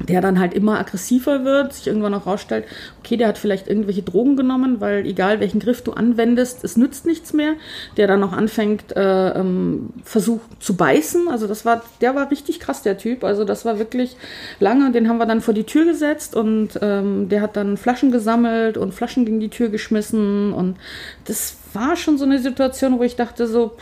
der 0.00 0.20
dann 0.20 0.38
halt 0.38 0.54
immer 0.54 0.78
aggressiver 0.78 1.44
wird, 1.44 1.72
sich 1.72 1.86
irgendwann 1.86 2.14
auch 2.14 2.26
rausstellt, 2.26 2.64
okay, 2.98 3.16
der 3.16 3.28
hat 3.28 3.38
vielleicht 3.38 3.68
irgendwelche 3.68 4.02
Drogen 4.02 4.36
genommen, 4.36 4.80
weil 4.80 5.06
egal 5.06 5.40
welchen 5.40 5.60
Griff 5.60 5.82
du 5.82 5.92
anwendest, 5.92 6.64
es 6.64 6.76
nützt 6.76 7.06
nichts 7.06 7.32
mehr. 7.32 7.54
Der 7.96 8.06
dann 8.06 8.22
auch 8.22 8.32
anfängt, 8.32 8.96
äh, 8.96 9.30
ähm, 9.30 9.90
versucht 10.02 10.62
zu 10.62 10.76
beißen. 10.76 11.28
Also 11.28 11.46
das 11.46 11.64
war, 11.64 11.82
der 12.00 12.14
war 12.14 12.30
richtig 12.30 12.60
krass, 12.60 12.82
der 12.82 12.98
Typ. 12.98 13.24
Also 13.24 13.44
das 13.44 13.64
war 13.64 13.78
wirklich 13.78 14.16
lange. 14.60 14.90
Den 14.90 15.08
haben 15.08 15.18
wir 15.18 15.26
dann 15.26 15.40
vor 15.40 15.54
die 15.54 15.64
Tür 15.64 15.84
gesetzt 15.84 16.34
und 16.34 16.70
ähm, 16.82 17.28
der 17.28 17.40
hat 17.40 17.56
dann 17.56 17.76
Flaschen 17.76 18.10
gesammelt 18.10 18.76
und 18.76 18.92
Flaschen 18.92 19.24
gegen 19.24 19.40
die 19.40 19.50
Tür 19.50 19.68
geschmissen. 19.68 20.52
Und 20.52 20.76
das 21.24 21.56
war 21.72 21.96
schon 21.96 22.18
so 22.18 22.24
eine 22.24 22.40
Situation, 22.40 22.98
wo 22.98 23.02
ich 23.04 23.16
dachte 23.16 23.46
so, 23.46 23.76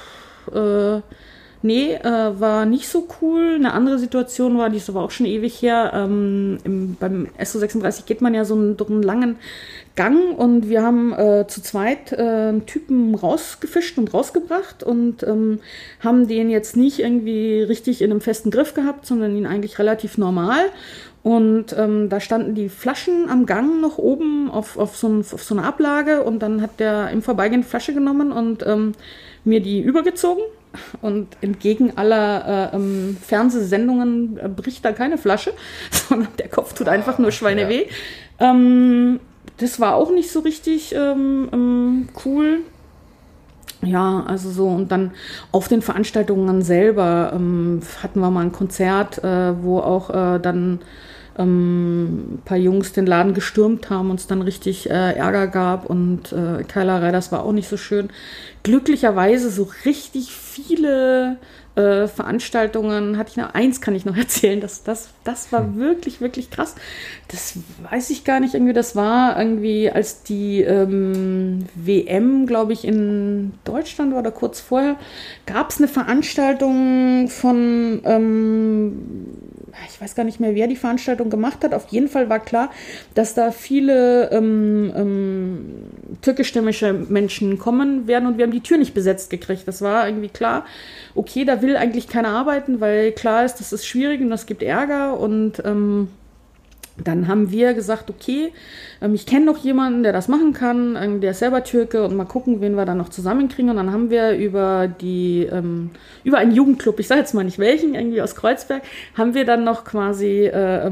pff, 0.46 0.54
äh, 0.54 1.00
Nee, 1.64 1.94
äh, 1.94 2.40
war 2.40 2.66
nicht 2.66 2.88
so 2.88 3.06
cool. 3.20 3.54
Eine 3.54 3.72
andere 3.72 3.98
Situation 4.00 4.58
war, 4.58 4.68
die 4.68 4.78
ist 4.78 4.88
aber 4.88 5.02
auch 5.02 5.12
schon 5.12 5.26
ewig 5.26 5.62
her. 5.62 5.92
Ähm, 5.94 6.58
im, 6.64 6.96
beim 6.98 7.28
SO36 7.38 8.04
geht 8.04 8.20
man 8.20 8.34
ja 8.34 8.44
so 8.44 8.54
einen, 8.54 8.76
einen 8.76 9.02
langen 9.02 9.36
Gang 9.94 10.36
und 10.36 10.68
wir 10.68 10.82
haben 10.82 11.12
äh, 11.12 11.46
zu 11.46 11.62
zweit 11.62 12.12
äh, 12.12 12.16
einen 12.16 12.66
Typen 12.66 13.14
rausgefischt 13.14 13.96
und 13.96 14.12
rausgebracht 14.12 14.82
und 14.82 15.22
ähm, 15.22 15.60
haben 16.00 16.26
den 16.26 16.50
jetzt 16.50 16.76
nicht 16.76 16.98
irgendwie 16.98 17.62
richtig 17.62 18.02
in 18.02 18.10
einem 18.10 18.20
festen 18.20 18.50
Griff 18.50 18.74
gehabt, 18.74 19.06
sondern 19.06 19.36
ihn 19.36 19.46
eigentlich 19.46 19.78
relativ 19.78 20.18
normal. 20.18 20.64
Und 21.22 21.76
ähm, 21.78 22.08
da 22.08 22.18
standen 22.18 22.56
die 22.56 22.68
Flaschen 22.68 23.30
am 23.30 23.46
Gang 23.46 23.80
noch 23.80 23.98
oben 23.98 24.50
auf, 24.50 24.76
auf, 24.78 24.96
so, 24.96 25.06
ein, 25.08 25.20
auf 25.20 25.44
so 25.44 25.54
einer 25.54 25.64
Ablage 25.64 26.24
und 26.24 26.40
dann 26.40 26.60
hat 26.60 26.80
der 26.80 27.10
im 27.10 27.22
Vorbeigehen 27.22 27.62
Flasche 27.62 27.94
genommen 27.94 28.32
und 28.32 28.66
ähm, 28.66 28.94
mir 29.44 29.60
die 29.60 29.80
übergezogen 29.80 30.42
und 31.00 31.28
entgegen 31.40 31.96
aller 31.96 32.72
äh, 32.72 32.76
ähm, 32.76 33.16
Fernsehsendungen 33.20 34.38
äh, 34.38 34.48
bricht 34.48 34.84
da 34.84 34.92
keine 34.92 35.18
Flasche, 35.18 35.52
sondern 35.90 36.28
der 36.38 36.48
Kopf 36.48 36.72
tut 36.74 36.88
einfach 36.88 37.18
nur 37.18 37.32
Schweineweh. 37.32 37.86
Ja. 38.40 38.50
Ähm, 38.50 39.20
das 39.58 39.80
war 39.80 39.94
auch 39.94 40.10
nicht 40.10 40.30
so 40.30 40.40
richtig 40.40 40.94
ähm, 40.94 41.48
ähm, 41.52 42.08
cool. 42.24 42.60
Ja, 43.84 44.24
also 44.28 44.50
so 44.50 44.68
und 44.68 44.92
dann 44.92 45.10
auf 45.50 45.66
den 45.66 45.82
Veranstaltungen 45.82 46.62
selber 46.62 47.32
ähm, 47.34 47.80
hatten 48.00 48.20
wir 48.20 48.30
mal 48.30 48.42
ein 48.42 48.52
Konzert, 48.52 49.22
äh, 49.24 49.60
wo 49.60 49.80
auch 49.80 50.10
äh, 50.10 50.38
dann 50.38 50.80
ähm, 51.38 52.34
ein 52.34 52.42
paar 52.44 52.58
Jungs 52.58 52.92
den 52.92 53.06
Laden 53.06 53.34
gestürmt 53.34 53.90
haben, 53.90 54.10
uns 54.10 54.26
dann 54.26 54.42
richtig 54.42 54.88
äh, 54.88 55.12
Ärger 55.14 55.46
gab 55.46 55.86
und 55.86 56.32
äh, 56.32 56.62
Keilerei, 56.64 57.10
das 57.10 57.32
war 57.32 57.44
auch 57.44 57.52
nicht 57.52 57.68
so 57.68 57.76
schön. 57.76 58.10
Glücklicherweise 58.62 59.50
so 59.50 59.68
richtig 59.84 60.30
viele 60.52 61.38
äh, 61.74 62.06
Veranstaltungen 62.06 63.16
hatte 63.16 63.30
ich 63.30 63.36
noch. 63.36 63.54
Eins 63.54 63.80
kann 63.80 63.94
ich 63.94 64.04
noch 64.04 64.16
erzählen, 64.18 64.60
das, 64.60 64.82
das, 64.82 65.08
das 65.24 65.52
war 65.52 65.60
hm. 65.60 65.78
wirklich, 65.78 66.20
wirklich 66.20 66.50
krass. 66.50 66.74
Das 67.28 67.58
weiß 67.90 68.10
ich 68.10 68.24
gar 68.24 68.40
nicht 68.40 68.54
irgendwie. 68.54 68.74
Das 68.74 68.94
war 68.94 69.38
irgendwie, 69.38 69.90
als 69.90 70.22
die 70.22 70.60
ähm, 70.60 71.66
WM, 71.74 72.46
glaube 72.46 72.72
ich, 72.72 72.84
in 72.84 73.54
Deutschland 73.64 74.12
war 74.12 74.20
oder 74.20 74.32
kurz 74.32 74.60
vorher, 74.60 74.96
gab 75.46 75.70
es 75.70 75.78
eine 75.78 75.88
Veranstaltung 75.88 77.28
von 77.28 78.02
ähm, 78.04 78.92
ich 79.88 80.00
weiß 80.00 80.14
gar 80.14 80.24
nicht 80.24 80.40
mehr, 80.40 80.54
wer 80.54 80.66
die 80.66 80.76
Veranstaltung 80.76 81.30
gemacht 81.30 81.64
hat. 81.64 81.74
Auf 81.74 81.88
jeden 81.88 82.08
Fall 82.08 82.28
war 82.28 82.40
klar, 82.40 82.70
dass 83.14 83.34
da 83.34 83.50
viele 83.50 84.30
ähm, 84.30 84.92
ähm, 84.94 85.64
türkischstämmige 86.20 87.06
Menschen 87.08 87.58
kommen 87.58 88.06
werden 88.06 88.26
und 88.26 88.38
wir 88.38 88.44
haben 88.44 88.52
die 88.52 88.60
Tür 88.60 88.78
nicht 88.78 88.94
besetzt 88.94 89.30
gekriegt. 89.30 89.66
Das 89.66 89.82
war 89.82 90.06
irgendwie 90.06 90.28
klar, 90.28 90.41
okay, 91.14 91.44
da 91.44 91.62
will 91.62 91.76
eigentlich 91.76 92.08
keiner 92.08 92.28
arbeiten, 92.28 92.80
weil 92.80 93.12
klar 93.12 93.44
ist, 93.44 93.56
das 93.56 93.72
ist 93.72 93.86
schwierig 93.86 94.20
und 94.20 94.30
das 94.30 94.46
gibt 94.46 94.62
Ärger 94.62 95.18
und 95.18 95.62
ähm, 95.64 96.08
dann 96.98 97.26
haben 97.26 97.50
wir 97.50 97.74
gesagt, 97.74 98.10
okay, 98.10 98.52
ähm, 99.00 99.14
ich 99.14 99.26
kenne 99.26 99.46
noch 99.46 99.58
jemanden, 99.58 100.02
der 100.02 100.12
das 100.12 100.28
machen 100.28 100.52
kann, 100.52 100.96
ähm, 101.00 101.20
der 101.20 101.30
ist 101.30 101.38
selber 101.38 101.64
Türke 101.64 102.04
und 102.04 102.14
mal 102.14 102.24
gucken, 102.24 102.60
wen 102.60 102.74
wir 102.74 102.84
dann 102.84 102.98
noch 102.98 103.08
zusammenkriegen. 103.08 103.70
Und 103.70 103.76
dann 103.76 103.92
haben 103.92 104.10
wir 104.10 104.32
über 104.32 104.88
die, 104.88 105.48
ähm, 105.50 105.90
über 106.24 106.38
einen 106.38 106.52
Jugendclub, 106.52 107.00
ich 107.00 107.08
sage 107.08 107.20
jetzt 107.20 107.34
mal 107.34 107.44
nicht 107.44 107.58
welchen, 107.58 107.94
irgendwie 107.94 108.20
aus 108.20 108.34
Kreuzberg, 108.34 108.82
haben 109.16 109.34
wir 109.34 109.44
dann 109.44 109.64
noch 109.64 109.84
quasi 109.84 110.46
äh, 110.46 110.86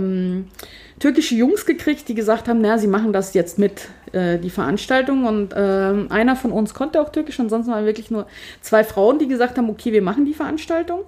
türkische 1.01 1.35
Jungs 1.35 1.67
gekriegt, 1.67 2.09
die 2.09 2.15
gesagt 2.15 2.47
haben, 2.47 2.61
naja, 2.61 2.79
sie 2.79 2.87
machen 2.87 3.13
das 3.13 3.35
jetzt 3.35 3.59
mit, 3.59 3.89
äh, 4.13 4.39
die 4.39 4.51
Veranstaltung. 4.51 5.25
Und 5.25 5.53
äh, 5.53 5.57
einer 5.57 6.37
von 6.37 6.53
uns 6.53 6.75
konnte 6.75 7.01
auch 7.01 7.09
Türkisch, 7.09 7.41
ansonsten 7.41 7.73
waren 7.73 7.87
wirklich 7.87 8.11
nur 8.11 8.27
zwei 8.61 8.85
Frauen, 8.85 9.19
die 9.19 9.27
gesagt 9.27 9.59
haben, 9.59 9.69
okay, 9.69 9.93
wir 9.93 10.03
machen 10.03 10.25
die 10.25 10.35
Veranstaltung. 10.35 11.01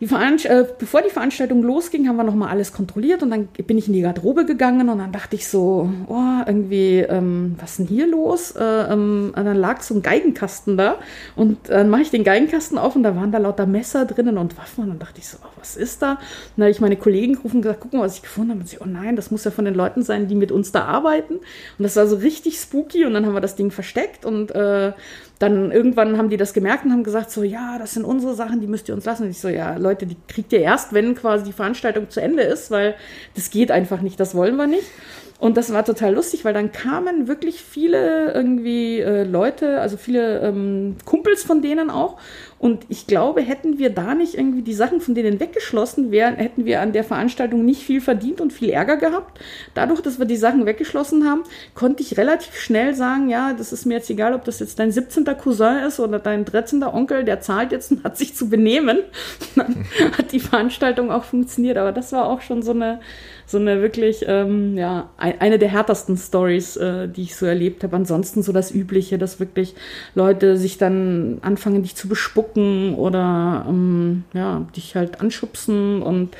Die 0.00 0.06
äh, 0.06 0.64
bevor 0.78 1.02
die 1.02 1.10
Veranstaltung 1.10 1.62
losging, 1.62 2.08
haben 2.08 2.16
wir 2.16 2.24
nochmal 2.24 2.48
alles 2.48 2.72
kontrolliert 2.72 3.22
und 3.22 3.30
dann 3.30 3.48
bin 3.48 3.76
ich 3.76 3.86
in 3.86 3.92
die 3.92 4.00
Garderobe 4.00 4.46
gegangen 4.46 4.88
und 4.88 4.98
dann 4.98 5.12
dachte 5.12 5.36
ich 5.36 5.46
so, 5.46 5.90
oh, 6.08 6.42
irgendwie, 6.46 7.00
ähm, 7.00 7.56
was 7.60 7.72
ist 7.72 7.78
denn 7.80 7.86
hier 7.86 8.06
los? 8.06 8.52
Äh, 8.52 8.64
ähm, 8.64 9.32
dann 9.36 9.56
lag 9.56 9.82
so 9.82 9.94
ein 9.94 10.00
Geigenkasten 10.00 10.78
da 10.78 10.96
und 11.36 11.68
dann 11.68 11.90
mache 11.90 12.00
ich 12.00 12.10
den 12.10 12.24
Geigenkasten 12.24 12.78
auf 12.78 12.96
und 12.96 13.02
da 13.02 13.14
waren 13.14 13.30
da 13.30 13.36
lauter 13.36 13.66
Messer 13.66 14.06
drinnen 14.06 14.38
und 14.38 14.56
Waffen 14.56 14.84
und 14.84 14.88
dann 14.88 14.98
dachte 14.98 15.18
ich 15.18 15.28
so, 15.28 15.36
oh, 15.42 15.48
was 15.58 15.76
ist 15.76 16.00
da? 16.00 16.12
Und 16.12 16.18
dann 16.56 16.64
habe 16.64 16.70
ich 16.70 16.80
meine 16.80 16.96
Kollegen 16.96 17.34
gerufen 17.34 17.56
und 17.56 17.62
gesagt, 17.62 17.80
guck 17.80 17.92
mal, 17.92 18.00
was 18.00 18.16
ich 18.16 18.22
gefunden 18.22 18.52
habe. 18.52 18.60
Und 18.60 18.68
sie, 18.68 18.78
oh 18.80 18.86
nein, 18.86 19.16
das 19.16 19.30
muss 19.30 19.44
ja 19.44 19.50
von 19.50 19.66
den 19.66 19.74
Leuten 19.74 20.02
sein, 20.02 20.28
die 20.28 20.34
mit 20.34 20.50
uns 20.50 20.72
da 20.72 20.86
arbeiten. 20.86 21.34
Und 21.34 21.42
das 21.82 21.96
war 21.96 22.06
so 22.06 22.16
richtig 22.16 22.58
spooky 22.58 23.04
und 23.04 23.12
dann 23.12 23.26
haben 23.26 23.34
wir 23.34 23.42
das 23.42 23.54
Ding 23.54 23.70
versteckt 23.70 24.24
und 24.24 24.50
äh, 24.52 24.92
dann 25.40 25.72
irgendwann 25.72 26.18
haben 26.18 26.28
die 26.28 26.36
das 26.36 26.52
gemerkt 26.52 26.84
und 26.84 26.92
haben 26.92 27.02
gesagt, 27.02 27.30
so, 27.30 27.42
ja, 27.42 27.78
das 27.78 27.94
sind 27.94 28.04
unsere 28.04 28.34
Sachen, 28.34 28.60
die 28.60 28.66
müsst 28.66 28.88
ihr 28.90 28.94
uns 28.94 29.06
lassen. 29.06 29.24
Und 29.24 29.30
ich 29.30 29.40
so, 29.40 29.48
ja, 29.48 29.76
Leute, 29.76 30.06
die 30.06 30.18
kriegt 30.28 30.52
ihr 30.52 30.60
erst, 30.60 30.92
wenn 30.92 31.14
quasi 31.14 31.44
die 31.44 31.52
Veranstaltung 31.54 32.10
zu 32.10 32.20
Ende 32.20 32.42
ist, 32.42 32.70
weil 32.70 32.94
das 33.34 33.50
geht 33.50 33.70
einfach 33.70 34.02
nicht, 34.02 34.20
das 34.20 34.34
wollen 34.34 34.56
wir 34.56 34.66
nicht. 34.66 34.84
Und 35.40 35.56
das 35.56 35.72
war 35.72 35.84
total 35.84 36.14
lustig, 36.14 36.44
weil 36.44 36.52
dann 36.52 36.70
kamen 36.70 37.26
wirklich 37.26 37.62
viele 37.62 38.32
irgendwie 38.32 39.00
äh, 39.00 39.24
Leute, 39.24 39.80
also 39.80 39.96
viele 39.96 40.40
ähm, 40.40 40.96
Kumpels 41.06 41.42
von 41.42 41.62
denen 41.62 41.90
auch 41.90 42.18
und 42.60 42.84
ich 42.90 43.06
glaube, 43.06 43.40
hätten 43.40 43.78
wir 43.78 43.88
da 43.88 44.14
nicht 44.14 44.34
irgendwie 44.34 44.60
die 44.60 44.74
Sachen 44.74 45.00
von 45.00 45.14
denen 45.14 45.40
weggeschlossen, 45.40 46.10
wären, 46.10 46.34
hätten 46.36 46.66
wir 46.66 46.82
an 46.82 46.92
der 46.92 47.04
Veranstaltung 47.04 47.64
nicht 47.64 47.82
viel 47.82 48.02
verdient 48.02 48.42
und 48.42 48.52
viel 48.52 48.68
Ärger 48.68 48.98
gehabt. 48.98 49.40
Dadurch, 49.72 50.02
dass 50.02 50.18
wir 50.18 50.26
die 50.26 50.36
Sachen 50.36 50.66
weggeschlossen 50.66 51.26
haben, 51.26 51.44
konnte 51.74 52.02
ich 52.02 52.18
relativ 52.18 52.54
schnell 52.60 52.94
sagen, 52.94 53.30
ja, 53.30 53.54
das 53.54 53.72
ist 53.72 53.86
mir 53.86 53.94
jetzt 53.94 54.10
egal, 54.10 54.34
ob 54.34 54.44
das 54.44 54.60
jetzt 54.60 54.78
dein 54.78 54.92
17. 54.92 55.24
Cousin 55.38 55.78
ist 55.88 56.00
oder 56.00 56.18
dein 56.18 56.44
13. 56.44 56.82
Onkel, 56.82 57.24
der 57.24 57.40
zahlt 57.40 57.72
jetzt 57.72 57.92
und 57.92 58.04
hat 58.04 58.18
sich 58.18 58.36
zu 58.36 58.50
benehmen. 58.50 58.98
Dann 59.56 59.86
hat 60.18 60.32
die 60.32 60.40
Veranstaltung 60.40 61.10
auch 61.10 61.24
funktioniert. 61.24 61.78
Aber 61.78 61.92
das 61.92 62.12
war 62.12 62.28
auch 62.28 62.42
schon 62.42 62.60
so 62.60 62.72
eine, 62.72 63.00
so 63.50 63.58
eine 63.58 63.82
wirklich, 63.82 64.24
ähm, 64.28 64.78
ja, 64.78 65.10
eine 65.16 65.58
der 65.58 65.68
härtesten 65.70 66.16
Stories, 66.16 66.76
äh, 66.76 67.08
die 67.08 67.22
ich 67.22 67.34
so 67.34 67.46
erlebt 67.46 67.82
habe. 67.82 67.96
Ansonsten 67.96 68.44
so 68.44 68.52
das 68.52 68.70
Übliche, 68.70 69.18
dass 69.18 69.40
wirklich 69.40 69.74
Leute 70.14 70.56
sich 70.56 70.78
dann 70.78 71.38
anfangen, 71.42 71.82
dich 71.82 71.96
zu 71.96 72.06
bespucken 72.06 72.94
oder 72.94 73.66
ähm, 73.68 74.22
ja, 74.34 74.64
dich 74.76 74.94
halt 74.94 75.20
anschubsen 75.20 76.00
und 76.00 76.36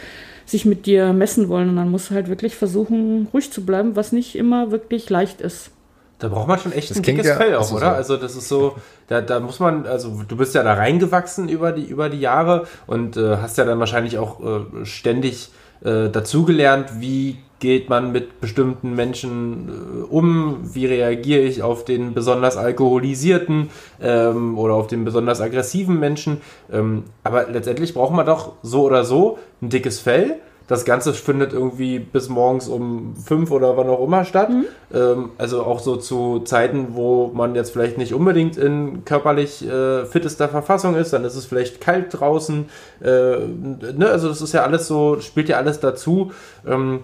sich 0.46 0.64
mit 0.64 0.86
dir 0.86 1.12
messen 1.12 1.48
wollen. 1.48 1.70
Und 1.70 1.76
dann 1.76 1.90
musst 1.90 2.10
du 2.10 2.14
halt 2.14 2.28
wirklich 2.28 2.54
versuchen, 2.54 3.26
ruhig 3.34 3.50
zu 3.50 3.66
bleiben, 3.66 3.96
was 3.96 4.12
nicht 4.12 4.36
immer 4.36 4.70
wirklich 4.70 5.10
leicht 5.10 5.40
ist. 5.40 5.72
Da 6.20 6.28
braucht 6.28 6.46
man 6.46 6.60
schon 6.60 6.72
echt 6.72 6.90
das 6.90 6.98
ein 6.98 7.02
dickes 7.02 7.26
ja, 7.26 7.34
Fell 7.34 7.56
auch, 7.56 7.72
oder? 7.72 7.90
So. 7.90 7.96
Also 7.96 8.16
das 8.18 8.36
ist 8.36 8.48
so, 8.48 8.76
da, 9.08 9.20
da 9.20 9.40
muss 9.40 9.58
man, 9.58 9.84
also 9.84 10.22
du 10.28 10.36
bist 10.36 10.54
ja 10.54 10.62
da 10.62 10.74
reingewachsen 10.74 11.48
über 11.48 11.72
die, 11.72 11.86
über 11.86 12.08
die 12.08 12.20
Jahre 12.20 12.68
und 12.86 13.16
äh, 13.16 13.38
hast 13.38 13.58
ja 13.58 13.64
dann 13.64 13.80
wahrscheinlich 13.80 14.18
auch 14.18 14.38
äh, 14.40 14.84
ständig 14.84 15.50
äh, 15.84 16.08
dazugelernt, 16.10 17.00
wie 17.00 17.38
geht 17.60 17.90
man 17.90 18.10
mit 18.10 18.40
bestimmten 18.40 18.94
Menschen 18.94 19.68
äh, 19.68 20.02
um, 20.04 20.74
wie 20.74 20.86
reagiere 20.86 21.42
ich 21.42 21.62
auf 21.62 21.84
den 21.84 22.14
besonders 22.14 22.56
alkoholisierten 22.56 23.70
ähm, 24.00 24.58
oder 24.58 24.74
auf 24.74 24.86
den 24.88 25.04
besonders 25.04 25.40
aggressiven 25.40 26.00
Menschen. 26.00 26.40
Ähm, 26.72 27.04
aber 27.22 27.48
letztendlich 27.48 27.94
braucht 27.94 28.14
man 28.14 28.26
doch 28.26 28.54
so 28.62 28.82
oder 28.82 29.04
so 29.04 29.38
ein 29.62 29.68
dickes 29.68 30.00
Fell 30.00 30.40
das 30.70 30.84
Ganze 30.84 31.14
findet 31.14 31.52
irgendwie 31.52 31.98
bis 31.98 32.28
morgens 32.28 32.68
um 32.68 33.16
fünf 33.16 33.50
oder 33.50 33.76
wann 33.76 33.88
auch 33.88 34.04
immer 34.04 34.24
statt. 34.24 34.50
Mhm. 34.50 34.66
Ähm, 34.94 35.30
also 35.36 35.64
auch 35.64 35.80
so 35.80 35.96
zu 35.96 36.42
Zeiten, 36.44 36.94
wo 36.94 37.32
man 37.34 37.56
jetzt 37.56 37.72
vielleicht 37.72 37.98
nicht 37.98 38.14
unbedingt 38.14 38.56
in 38.56 39.04
körperlich 39.04 39.66
äh, 39.66 40.06
fittester 40.06 40.48
Verfassung 40.48 40.94
ist, 40.94 41.12
dann 41.12 41.24
ist 41.24 41.34
es 41.34 41.44
vielleicht 41.44 41.80
kalt 41.80 42.20
draußen. 42.20 42.66
Äh, 43.02 43.06
ne? 43.08 44.10
Also 44.12 44.28
das 44.28 44.42
ist 44.42 44.52
ja 44.52 44.62
alles 44.62 44.86
so, 44.86 45.20
spielt 45.20 45.48
ja 45.48 45.56
alles 45.56 45.80
dazu, 45.80 46.30
ähm, 46.64 47.00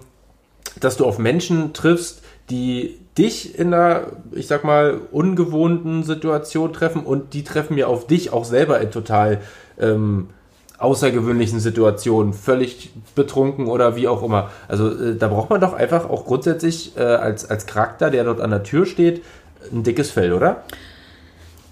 dass 0.79 0.95
du 0.95 1.05
auf 1.05 1.19
Menschen 1.19 1.73
triffst, 1.73 2.21
die 2.49 2.97
dich 3.17 3.59
in 3.59 3.73
einer, 3.73 4.03
ich 4.31 4.47
sag 4.47 4.63
mal, 4.63 5.01
ungewohnten 5.11 6.03
Situation 6.03 6.71
treffen 6.71 7.03
und 7.03 7.33
die 7.33 7.43
treffen 7.43 7.77
ja 7.77 7.87
auf 7.87 8.07
dich 8.07 8.31
auch 8.31 8.45
selber 8.45 8.79
in 8.79 8.91
total 8.91 9.41
ähm, 9.77 10.29
außergewöhnlichen 10.77 11.59
Situationen, 11.59 12.33
völlig 12.33 12.91
betrunken 13.15 13.67
oder 13.67 13.95
wie 13.95 14.07
auch 14.07 14.23
immer. 14.23 14.51
Also 14.67 14.89
äh, 14.89 15.15
da 15.15 15.27
braucht 15.27 15.49
man 15.49 15.61
doch 15.61 15.73
einfach 15.73 16.09
auch 16.09 16.25
grundsätzlich 16.25 16.95
äh, 16.97 17.01
als, 17.01 17.49
als 17.49 17.65
Charakter, 17.65 18.09
der 18.09 18.23
dort 18.23 18.41
an 18.41 18.51
der 18.51 18.63
Tür 18.63 18.85
steht, 18.85 19.23
ein 19.71 19.83
dickes 19.83 20.11
Fell, 20.11 20.33
oder? 20.33 20.63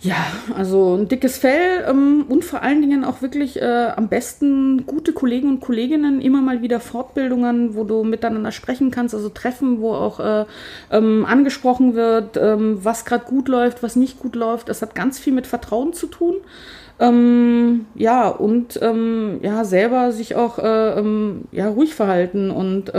Ja, 0.06 0.18
also 0.56 0.96
ein 0.96 1.08
dickes 1.08 1.38
Fell 1.38 1.84
ähm, 1.89 2.26
und 2.30 2.46
vor 2.46 2.62
allen 2.62 2.80
Dingen 2.80 3.04
auch 3.04 3.24
wirklich 3.24 3.60
äh, 3.60 3.88
am 3.96 4.08
besten 4.08 4.86
gute 4.86 5.13
Kollegen 5.13 5.50
und 5.50 5.62
Kolleginnen, 5.62 6.22
immer 6.22 6.41
mal 6.41 6.62
wieder 6.62 6.80
Fortbildungen, 6.80 7.74
wo 7.74 7.86
du 7.86 8.04
miteinander 8.04 8.52
sprechen 8.52 8.91
kannst, 8.91 9.15
also 9.15 9.30
Treffen, 9.30 9.82
wo 9.82 9.94
auch 9.94 10.20
äh, 10.20 10.46
ähm, 10.91 11.26
angesprochen 11.26 11.96
wird, 11.96 12.38
ähm, 12.38 12.80
was 12.84 13.06
gerade 13.06 13.26
gut 13.26 13.48
läuft, 13.48 13.82
was 13.82 13.96
nicht 13.96 14.20
gut 14.20 14.36
läuft. 14.36 14.70
Das 14.70 14.84
hat 14.84 14.94
ganz 14.94 15.18
viel 15.18 15.34
mit 15.34 15.48
Vertrauen 15.48 15.94
zu 15.94 16.06
tun. 16.06 16.36
Ähm, 16.99 17.88
ja, 17.95 18.29
und 18.29 18.79
ähm, 18.81 19.39
ja, 19.41 19.65
selber 19.65 20.12
sich 20.12 20.36
auch 20.36 20.60
äh, 20.60 20.99
ähm, 20.99 21.45
ja, 21.51 21.67
ruhig 21.67 21.93
verhalten 21.93 22.51
und 22.51 22.91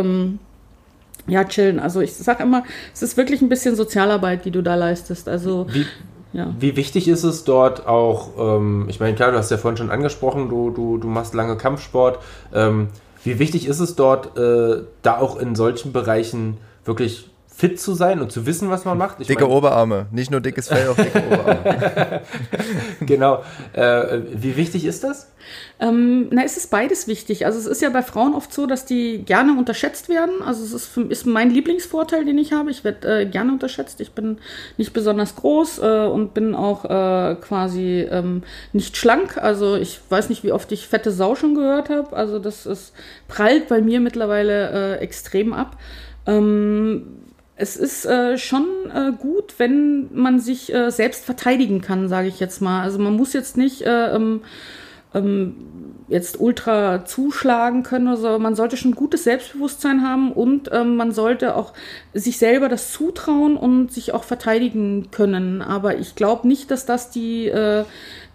ja, 1.28 1.44
chillen. 1.44 1.80
Also 1.80 2.00
ich 2.00 2.14
sag 2.14 2.40
immer, 2.40 2.62
es 2.94 3.02
ist 3.02 3.16
wirklich 3.16 3.42
ein 3.42 3.48
bisschen 3.48 3.74
Sozialarbeit, 3.74 4.44
die 4.44 4.50
du 4.50 4.62
da 4.62 4.74
leistest. 4.74 5.28
Also 5.28 5.66
wie, 5.72 5.84
ja. 6.32 6.54
Wie 6.58 6.76
wichtig 6.76 7.08
ist 7.08 7.24
es 7.24 7.44
dort 7.44 7.86
auch, 7.86 8.30
ähm, 8.38 8.86
ich 8.88 9.00
meine, 9.00 9.14
klar, 9.14 9.32
du 9.32 9.38
hast 9.38 9.50
ja 9.50 9.56
vorhin 9.56 9.78
schon 9.78 9.90
angesprochen, 9.90 10.48
du, 10.48 10.70
du, 10.70 10.98
du 10.98 11.08
machst 11.08 11.34
lange 11.34 11.56
Kampfsport. 11.56 12.18
Ähm, 12.52 12.88
wie 13.24 13.38
wichtig 13.38 13.66
ist 13.66 13.80
es 13.80 13.96
dort, 13.96 14.36
äh, 14.36 14.82
da 15.02 15.18
auch 15.18 15.38
in 15.38 15.54
solchen 15.54 15.92
Bereichen 15.92 16.58
wirklich 16.84 17.30
fit 17.56 17.80
zu 17.80 17.94
sein 17.94 18.20
und 18.20 18.30
zu 18.30 18.44
wissen, 18.44 18.68
was 18.68 18.84
man 18.84 18.98
macht. 18.98 19.18
Ich 19.18 19.28
dicke 19.28 19.44
mein, 19.44 19.52
Oberarme, 19.52 20.06
nicht 20.10 20.30
nur 20.30 20.42
dickes 20.42 20.68
Fell, 20.68 20.88
auch 20.88 20.94
dicke 20.94 21.22
Oberarme. 21.26 22.20
genau. 23.00 23.42
Äh, 23.72 24.18
wie 24.34 24.56
wichtig 24.56 24.84
ist 24.84 25.02
das? 25.02 25.32
Ähm, 25.80 26.28
na, 26.32 26.44
es 26.44 26.58
ist 26.58 26.70
beides 26.70 27.08
wichtig. 27.08 27.46
Also 27.46 27.58
es 27.58 27.64
ist 27.64 27.80
ja 27.80 27.88
bei 27.88 28.02
Frauen 28.02 28.34
oft 28.34 28.52
so, 28.52 28.66
dass 28.66 28.84
die 28.84 29.24
gerne 29.24 29.56
unterschätzt 29.58 30.10
werden. 30.10 30.42
Also 30.44 30.64
es 30.64 30.74
ist, 30.74 30.98
ist 31.08 31.24
mein 31.24 31.50
Lieblingsvorteil, 31.50 32.26
den 32.26 32.36
ich 32.36 32.52
habe. 32.52 32.70
Ich 32.70 32.84
werde 32.84 33.22
äh, 33.22 33.24
gerne 33.26 33.52
unterschätzt. 33.52 34.02
Ich 34.02 34.12
bin 34.12 34.36
nicht 34.76 34.92
besonders 34.92 35.34
groß 35.36 35.78
äh, 35.78 36.06
und 36.08 36.34
bin 36.34 36.54
auch 36.54 36.84
äh, 36.84 37.36
quasi 37.36 38.06
ähm, 38.10 38.42
nicht 38.74 38.98
schlank. 38.98 39.38
Also 39.38 39.76
ich 39.76 39.98
weiß 40.10 40.28
nicht, 40.28 40.44
wie 40.44 40.52
oft 40.52 40.70
ich 40.72 40.88
fette 40.88 41.10
Sau 41.10 41.34
schon 41.34 41.54
gehört 41.54 41.88
habe. 41.88 42.14
Also 42.14 42.38
das 42.38 42.66
ist, 42.66 42.92
prallt 43.28 43.68
bei 43.68 43.80
mir 43.80 44.00
mittlerweile 44.00 44.98
äh, 44.98 44.98
extrem 44.98 45.54
ab. 45.54 45.78
Ähm, 46.26 47.22
es 47.56 47.76
ist 47.76 48.04
äh, 48.04 48.36
schon 48.36 48.66
äh, 48.94 49.12
gut, 49.18 49.54
wenn 49.58 50.10
man 50.14 50.38
sich 50.38 50.72
äh, 50.72 50.90
selbst 50.90 51.24
verteidigen 51.24 51.80
kann, 51.80 52.08
sage 52.08 52.28
ich 52.28 52.38
jetzt 52.38 52.60
mal. 52.60 52.82
Also 52.82 52.98
man 52.98 53.16
muss 53.16 53.32
jetzt 53.32 53.56
nicht 53.56 53.82
äh, 53.82 54.14
ähm, 54.14 54.42
ähm, 55.14 55.56
jetzt 56.08 56.38
ultra 56.38 57.06
zuschlagen 57.06 57.82
können 57.82 58.08
oder. 58.08 58.38
Man 58.38 58.54
sollte 58.54 58.76
schon 58.76 58.94
gutes 58.94 59.24
Selbstbewusstsein 59.24 60.02
haben 60.02 60.32
und 60.32 60.70
ähm, 60.70 60.96
man 60.96 61.12
sollte 61.12 61.56
auch 61.56 61.72
sich 62.12 62.38
selber 62.38 62.68
das 62.68 62.92
zutrauen 62.92 63.56
und 63.56 63.90
sich 63.90 64.12
auch 64.12 64.24
verteidigen 64.24 65.10
können. 65.10 65.62
Aber 65.62 65.96
ich 65.96 66.14
glaube 66.14 66.46
nicht, 66.46 66.70
dass 66.70 66.84
das 66.84 67.10
die, 67.10 67.48
äh, 67.48 67.84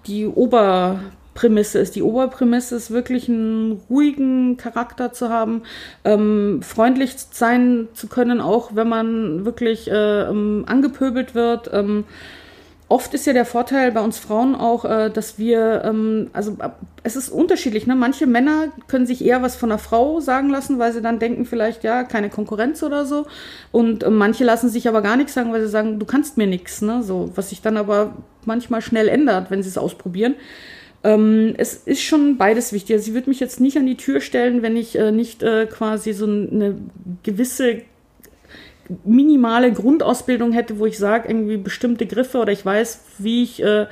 die 0.07 0.25
Ober 0.25 0.99
Prämisse 1.33 1.79
ist. 1.79 1.95
Die 1.95 2.03
Oberprämisse 2.03 2.75
ist 2.75 2.91
wirklich 2.91 3.29
einen 3.29 3.81
ruhigen 3.89 4.57
Charakter 4.57 5.13
zu 5.13 5.29
haben, 5.29 5.63
ähm, 6.03 6.61
freundlich 6.61 7.15
sein 7.31 7.87
zu 7.93 8.07
können, 8.07 8.41
auch 8.41 8.75
wenn 8.75 8.89
man 8.89 9.45
wirklich 9.45 9.89
äh, 9.89 10.21
ähm, 10.23 10.65
angepöbelt 10.67 11.33
wird. 11.33 11.69
Ähm, 11.73 12.03
oft 12.91 13.13
ist 13.13 13.25
ja 13.25 13.31
der 13.31 13.45
Vorteil 13.45 13.93
bei 13.93 14.01
uns 14.01 14.19
Frauen 14.19 14.53
auch, 14.53 14.83
äh, 14.83 15.09
dass 15.09 15.39
wir, 15.39 15.83
ähm, 15.85 16.29
also 16.33 16.57
äh, 16.59 16.69
es 17.03 17.15
ist 17.15 17.29
unterschiedlich. 17.29 17.87
Ne? 17.87 17.95
Manche 17.95 18.27
Männer 18.27 18.65
können 18.89 19.05
sich 19.05 19.23
eher 19.23 19.41
was 19.41 19.55
von 19.55 19.71
einer 19.71 19.79
Frau 19.79 20.19
sagen 20.19 20.49
lassen, 20.49 20.77
weil 20.77 20.91
sie 20.91 21.01
dann 21.01 21.17
denken 21.17 21.45
vielleicht, 21.45 21.85
ja, 21.85 22.03
keine 22.03 22.29
Konkurrenz 22.29 22.83
oder 22.83 23.05
so. 23.05 23.25
Und 23.71 24.03
äh, 24.03 24.09
manche 24.09 24.43
lassen 24.43 24.67
sich 24.67 24.89
aber 24.89 25.01
gar 25.01 25.15
nichts 25.15 25.33
sagen, 25.33 25.53
weil 25.53 25.61
sie 25.61 25.69
sagen, 25.69 25.99
du 25.99 26.05
kannst 26.05 26.37
mir 26.37 26.47
nichts. 26.47 26.81
Ne? 26.81 27.01
So, 27.01 27.31
was 27.35 27.49
sich 27.49 27.61
dann 27.61 27.77
aber 27.77 28.17
manchmal 28.43 28.81
schnell 28.81 29.07
ändert, 29.07 29.49
wenn 29.49 29.63
sie 29.63 29.69
es 29.69 29.77
ausprobieren. 29.77 30.35
Ähm, 31.03 31.53
es 31.57 31.75
ist 31.75 32.03
schon 32.03 32.37
beides 32.37 32.73
wichtig. 32.73 32.95
Also 32.95 33.05
sie 33.05 33.13
wird 33.13 33.27
mich 33.27 33.39
jetzt 33.39 33.59
nicht 33.59 33.77
an 33.77 33.85
die 33.85 33.97
Tür 33.97 34.21
stellen, 34.21 34.61
wenn 34.61 34.77
ich 34.77 34.97
äh, 34.97 35.11
nicht 35.11 35.43
äh, 35.43 35.65
quasi 35.65 36.13
so 36.13 36.25
eine 36.25 36.77
gewisse 37.23 37.81
minimale 39.05 39.71
Grundausbildung 39.71 40.51
hätte, 40.51 40.79
wo 40.79 40.85
ich 40.85 40.97
sage, 40.97 41.29
irgendwie 41.29 41.57
bestimmte 41.57 42.05
Griffe 42.05 42.39
oder 42.39 42.51
ich 42.51 42.65
weiß, 42.65 42.99
wie 43.19 43.43
ich 43.43 43.63
äh, 43.63 43.83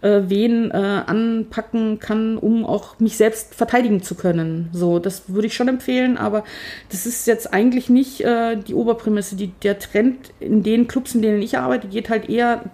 äh, 0.00 0.22
wen 0.28 0.70
äh, 0.70 0.74
anpacken 0.74 1.98
kann, 1.98 2.38
um 2.38 2.64
auch 2.64 2.98
mich 2.98 3.16
selbst 3.16 3.54
verteidigen 3.54 4.02
zu 4.02 4.14
können. 4.14 4.68
So, 4.72 4.98
das 4.98 5.28
würde 5.28 5.46
ich 5.46 5.54
schon 5.54 5.68
empfehlen, 5.68 6.16
aber 6.16 6.44
das 6.90 7.06
ist 7.06 7.26
jetzt 7.26 7.52
eigentlich 7.52 7.88
nicht 7.88 8.22
äh, 8.22 8.56
die 8.56 8.74
Oberprämisse. 8.74 9.36
Die, 9.36 9.48
der 9.62 9.78
Trend 9.78 10.32
in 10.40 10.62
den 10.62 10.88
Clubs, 10.88 11.14
in 11.14 11.22
denen 11.22 11.42
ich 11.42 11.58
arbeite, 11.58 11.88
geht 11.88 12.08
halt 12.08 12.28
eher 12.28 12.64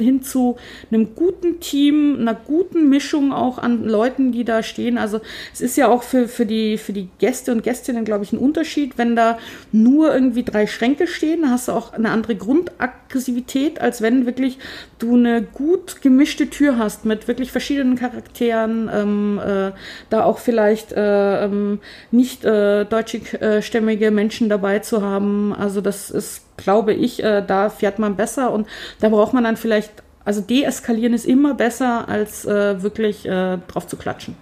hin 0.00 0.22
zu 0.22 0.56
einem 0.90 1.14
guten 1.14 1.60
Team, 1.60 2.16
einer 2.20 2.34
guten 2.34 2.88
Mischung 2.88 3.32
auch 3.32 3.58
an 3.58 3.84
Leuten, 3.84 4.32
die 4.32 4.44
da 4.44 4.62
stehen. 4.62 4.98
Also 4.98 5.20
es 5.52 5.60
ist 5.60 5.76
ja 5.76 5.88
auch 5.88 6.02
für, 6.02 6.28
für, 6.28 6.46
die, 6.46 6.78
für 6.78 6.92
die 6.92 7.08
Gäste 7.18 7.52
und 7.52 7.62
Gästinnen, 7.62 8.04
glaube 8.04 8.24
ich, 8.24 8.32
ein 8.32 8.38
Unterschied, 8.38 8.98
wenn 8.98 9.16
da 9.16 9.38
nur 9.72 10.12
irgendwie 10.12 10.42
drei 10.42 10.66
Schränke 10.66 11.06
stehen, 11.06 11.50
hast 11.50 11.68
du 11.68 11.72
auch 11.72 11.92
eine 11.92 12.10
andere 12.10 12.36
Grundaggressivität, 12.36 13.80
als 13.80 14.02
wenn 14.02 14.26
wirklich 14.26 14.58
du 14.98 15.16
eine 15.16 15.42
gut 15.42 16.02
gemischte 16.02 16.50
Tür 16.50 16.78
hast 16.78 17.04
mit 17.04 17.28
wirklich 17.28 17.52
verschiedenen 17.52 17.96
Charakteren, 17.96 18.90
ähm, 18.92 19.40
äh, 19.44 19.72
da 20.10 20.24
auch 20.24 20.38
vielleicht 20.38 20.92
äh, 20.92 21.44
ähm, 21.44 21.80
nicht 22.10 22.44
äh, 22.44 22.84
deutschstämmige 22.84 24.10
Menschen 24.10 24.48
dabei 24.48 24.80
zu 24.80 25.02
haben. 25.02 25.54
Also 25.54 25.80
das 25.80 26.10
ist 26.10 26.42
glaube 26.62 26.92
ich, 26.92 27.22
äh, 27.22 27.42
da 27.46 27.70
fährt 27.70 27.98
man 27.98 28.16
besser 28.16 28.52
und 28.52 28.66
da 29.00 29.08
braucht 29.08 29.32
man 29.32 29.44
dann 29.44 29.56
vielleicht, 29.56 29.92
also 30.24 30.40
deeskalieren 30.40 31.14
ist 31.14 31.26
immer 31.26 31.54
besser, 31.54 32.08
als 32.08 32.44
äh, 32.44 32.82
wirklich 32.82 33.26
äh, 33.26 33.58
drauf 33.68 33.86
zu 33.86 33.96
klatschen. 33.96 34.36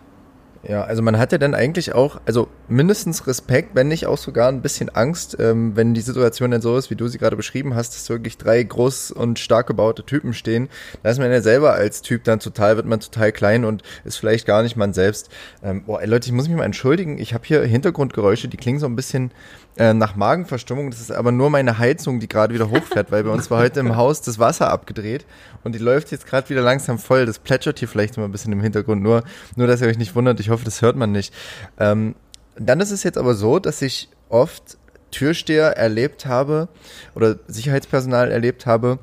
Ja, 0.66 0.82
also 0.82 1.02
man 1.02 1.18
hat 1.18 1.30
ja 1.30 1.38
dann 1.38 1.54
eigentlich 1.54 1.94
auch, 1.94 2.20
also 2.26 2.48
mindestens 2.68 3.26
Respekt, 3.26 3.70
wenn 3.74 3.88
nicht 3.88 4.06
auch 4.06 4.18
sogar 4.18 4.48
ein 4.48 4.60
bisschen 4.60 4.88
Angst, 4.88 5.36
ähm, 5.38 5.76
wenn 5.76 5.94
die 5.94 6.00
Situation 6.00 6.50
dann 6.50 6.60
so 6.60 6.76
ist, 6.76 6.90
wie 6.90 6.96
du 6.96 7.06
sie 7.06 7.18
gerade 7.18 7.36
beschrieben 7.36 7.74
hast, 7.74 7.94
dass 7.94 8.10
wirklich 8.10 8.38
drei 8.38 8.62
groß 8.62 9.12
und 9.12 9.38
stark 9.38 9.68
gebaute 9.68 10.04
Typen 10.04 10.34
stehen. 10.34 10.68
Da 11.02 11.10
ist 11.10 11.18
man 11.18 11.30
ja 11.30 11.40
selber 11.40 11.74
als 11.74 12.02
Typ 12.02 12.24
dann 12.24 12.40
total, 12.40 12.76
wird 12.76 12.86
man 12.86 12.98
total 12.98 13.30
klein 13.30 13.64
und 13.64 13.82
ist 14.04 14.16
vielleicht 14.16 14.46
gar 14.46 14.62
nicht 14.62 14.76
man 14.76 14.92
selbst. 14.92 15.30
Ähm, 15.62 15.84
boah, 15.84 16.02
ey, 16.02 16.08
Leute, 16.08 16.26
ich 16.26 16.32
muss 16.32 16.48
mich 16.48 16.56
mal 16.56 16.64
entschuldigen, 16.64 17.18
ich 17.18 17.34
habe 17.34 17.44
hier 17.46 17.62
Hintergrundgeräusche, 17.62 18.48
die 18.48 18.56
klingen 18.56 18.80
so 18.80 18.86
ein 18.86 18.96
bisschen 18.96 19.30
äh, 19.78 19.94
nach 19.94 20.16
Magenverstimmung. 20.16 20.90
Das 20.90 21.00
ist 21.00 21.12
aber 21.12 21.32
nur 21.32 21.50
meine 21.50 21.78
Heizung, 21.78 22.20
die 22.20 22.28
gerade 22.28 22.52
wieder 22.52 22.70
hochfährt, 22.70 23.10
weil 23.12 23.24
bei 23.24 23.30
uns 23.30 23.50
war 23.50 23.60
heute 23.60 23.80
im 23.80 23.96
Haus 23.96 24.20
das 24.20 24.38
Wasser 24.38 24.70
abgedreht 24.70 25.24
und 25.62 25.74
die 25.74 25.78
läuft 25.78 26.10
jetzt 26.10 26.26
gerade 26.26 26.48
wieder 26.48 26.62
langsam 26.62 26.98
voll. 26.98 27.26
Das 27.26 27.38
plätschert 27.38 27.78
hier 27.78 27.88
vielleicht 27.88 28.16
immer 28.16 28.26
ein 28.26 28.32
bisschen 28.32 28.52
im 28.52 28.60
Hintergrund, 28.60 29.02
nur, 29.02 29.22
nur 29.56 29.66
dass 29.66 29.80
ihr 29.80 29.86
euch 29.86 29.98
nicht 29.98 30.14
wundert. 30.14 30.40
Ich 30.40 30.50
hoffe, 30.50 30.64
das 30.64 30.82
hört 30.82 30.96
man 30.96 31.12
nicht. 31.12 31.32
Ähm, 31.78 32.16
dann 32.56 32.80
ist 32.80 32.90
es 32.90 33.04
jetzt 33.04 33.16
aber 33.16 33.34
so, 33.34 33.60
dass 33.60 33.80
ich 33.80 34.08
oft 34.28 34.78
Türsteher 35.10 35.76
erlebt 35.76 36.26
habe 36.26 36.68
oder 37.14 37.36
Sicherheitspersonal 37.46 38.30
erlebt 38.30 38.66
habe, 38.66 38.98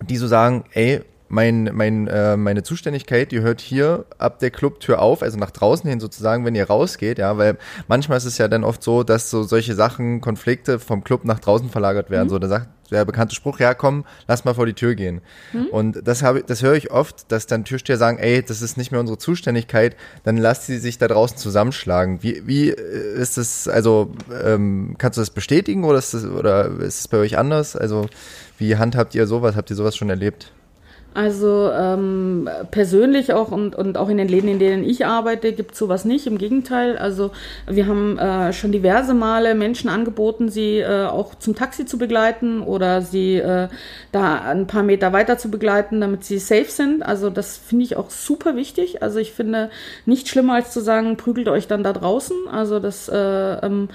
die 0.00 0.16
so 0.16 0.26
sagen, 0.26 0.64
ey, 0.72 1.02
mein, 1.28 1.70
mein, 1.74 2.08
äh, 2.08 2.36
meine 2.36 2.62
Zuständigkeit, 2.62 3.32
die 3.32 3.40
hört 3.40 3.60
hier 3.60 4.06
ab 4.18 4.38
der 4.38 4.50
Clubtür 4.50 5.00
auf, 5.00 5.22
also 5.22 5.38
nach 5.38 5.50
draußen 5.50 5.88
hin 5.88 6.00
sozusagen, 6.00 6.44
wenn 6.44 6.54
ihr 6.54 6.66
rausgeht, 6.66 7.18
ja, 7.18 7.36
weil 7.38 7.58
manchmal 7.86 8.18
ist 8.18 8.24
es 8.24 8.38
ja 8.38 8.48
dann 8.48 8.64
oft 8.64 8.82
so, 8.82 9.02
dass 9.02 9.30
so 9.30 9.42
solche 9.42 9.74
Sachen, 9.74 10.20
Konflikte 10.20 10.78
vom 10.78 11.04
Club 11.04 11.24
nach 11.24 11.38
draußen 11.38 11.68
verlagert 11.68 12.10
werden. 12.10 12.26
Mhm. 12.26 12.30
So, 12.30 12.38
da 12.38 12.48
sagt 12.48 12.68
der 12.90 13.04
bekannte 13.04 13.34
Spruch, 13.34 13.60
ja 13.60 13.74
komm, 13.74 14.04
lass 14.26 14.44
mal 14.44 14.54
vor 14.54 14.64
die 14.64 14.72
Tür 14.72 14.94
gehen. 14.94 15.20
Mhm. 15.52 15.66
Und 15.66 16.08
das 16.08 16.22
habe 16.22 16.42
das 16.42 16.62
höre 16.62 16.74
ich 16.74 16.90
oft, 16.90 17.30
dass 17.30 17.46
dann 17.46 17.64
Türsteher 17.64 17.98
sagen, 17.98 18.18
ey, 18.18 18.42
das 18.42 18.62
ist 18.62 18.78
nicht 18.78 18.90
mehr 18.92 19.00
unsere 19.00 19.18
Zuständigkeit, 19.18 19.96
dann 20.24 20.36
lasst 20.36 20.66
sie 20.66 20.78
sich 20.78 20.98
da 20.98 21.08
draußen 21.08 21.36
zusammenschlagen. 21.36 22.22
Wie, 22.22 22.46
wie 22.46 22.70
äh, 22.70 23.20
ist 23.20 23.36
das, 23.36 23.68
also 23.68 24.12
ähm, 24.42 24.94
kannst 24.96 25.18
du 25.18 25.20
das 25.20 25.30
bestätigen 25.30 25.84
oder 25.84 25.98
ist 25.98 26.14
das, 26.14 26.24
oder 26.24 26.80
ist 26.80 27.00
es 27.00 27.08
bei 27.08 27.18
euch 27.18 27.36
anders? 27.36 27.76
Also 27.76 28.06
wie 28.56 28.76
handhabt 28.76 29.14
ihr 29.14 29.26
sowas? 29.26 29.56
Habt 29.56 29.70
ihr 29.70 29.76
sowas 29.76 29.96
schon 29.96 30.08
erlebt? 30.08 30.52
Also 31.14 31.70
ähm, 31.72 32.48
persönlich 32.70 33.32
auch 33.32 33.50
und, 33.50 33.74
und 33.74 33.96
auch 33.96 34.08
in 34.08 34.18
den 34.18 34.28
Läden, 34.28 34.48
in 34.48 34.58
denen 34.58 34.84
ich 34.84 35.04
arbeite, 35.04 35.52
gibt 35.52 35.72
es 35.72 35.78
sowas 35.78 36.04
nicht. 36.04 36.26
Im 36.26 36.38
Gegenteil, 36.38 36.96
also 36.96 37.32
wir 37.66 37.86
haben 37.86 38.18
äh, 38.18 38.52
schon 38.52 38.70
diverse 38.70 39.14
Male 39.14 39.54
Menschen 39.54 39.90
angeboten, 39.90 40.48
sie 40.48 40.78
äh, 40.78 41.06
auch 41.06 41.34
zum 41.34 41.56
Taxi 41.56 41.86
zu 41.86 41.98
begleiten 41.98 42.60
oder 42.60 43.02
sie 43.02 43.36
äh, 43.36 43.68
da 44.12 44.42
ein 44.42 44.66
paar 44.66 44.84
Meter 44.84 45.12
weiter 45.12 45.38
zu 45.38 45.50
begleiten, 45.50 46.00
damit 46.00 46.24
sie 46.24 46.38
safe 46.38 46.70
sind. 46.70 47.02
Also 47.02 47.30
das 47.30 47.56
finde 47.56 47.84
ich 47.86 47.96
auch 47.96 48.10
super 48.10 48.54
wichtig. 48.54 49.02
Also 49.02 49.18
ich 49.18 49.32
finde 49.32 49.70
nicht 50.06 50.28
schlimmer 50.28 50.54
als 50.54 50.70
zu 50.70 50.80
sagen, 50.80 51.16
prügelt 51.16 51.48
euch 51.48 51.66
dann 51.66 51.82
da 51.82 51.94
draußen. 51.94 52.36
Also 52.52 52.78
das 52.78 53.08
äh, 53.08 53.16
ähm, 53.16 53.88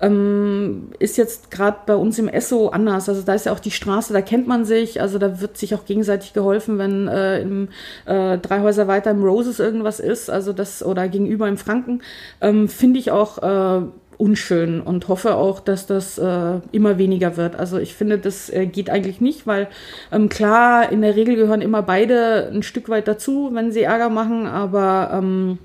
ähm, 0.00 0.92
ist 0.98 1.18
jetzt 1.18 1.50
gerade 1.50 1.78
bei 1.84 1.94
uns 1.94 2.18
im 2.18 2.28
Esso 2.28 2.68
anders. 2.68 3.08
Also 3.08 3.22
da 3.22 3.34
ist 3.34 3.46
ja 3.46 3.52
auch 3.52 3.60
die 3.60 3.70
Straße, 3.70 4.12
da 4.12 4.22
kennt 4.22 4.46
man 4.46 4.64
sich, 4.64 5.00
also 5.00 5.18
da 5.18 5.40
wird 5.40 5.58
sich 5.58 5.74
auch 5.74 5.84
gegenseitig 5.84 6.32
geholfen, 6.32 6.59
wenn 6.68 7.08
äh, 7.08 7.40
im, 7.40 7.68
äh, 8.06 8.38
drei 8.38 8.60
Häuser 8.60 8.88
weiter 8.88 9.10
im 9.10 9.22
Roses 9.22 9.60
irgendwas 9.60 10.00
ist, 10.00 10.30
also 10.30 10.52
das 10.52 10.84
oder 10.84 11.08
gegenüber 11.08 11.48
im 11.48 11.56
Franken, 11.56 12.02
ähm, 12.40 12.68
finde 12.68 12.98
ich 12.98 13.10
auch 13.10 13.38
äh, 13.38 13.86
unschön 14.20 14.80
und 14.82 15.08
hoffe 15.08 15.34
auch, 15.34 15.60
dass 15.60 15.86
das 15.86 16.18
äh, 16.18 16.60
immer 16.72 16.98
weniger 16.98 17.36
wird. 17.36 17.56
Also 17.56 17.78
ich 17.78 17.94
finde, 17.94 18.18
das 18.18 18.50
äh, 18.50 18.66
geht 18.66 18.90
eigentlich 18.90 19.20
nicht, 19.20 19.46
weil 19.46 19.68
ähm, 20.12 20.28
klar, 20.28 20.92
in 20.92 21.00
der 21.00 21.16
Regel 21.16 21.36
gehören 21.36 21.62
immer 21.62 21.82
beide 21.82 22.50
ein 22.52 22.62
Stück 22.62 22.88
weit 22.90 23.08
dazu, 23.08 23.50
wenn 23.52 23.72
sie 23.72 23.82
Ärger 23.82 24.10
machen, 24.10 24.46
aber 24.46 25.10
ähm, 25.14 25.58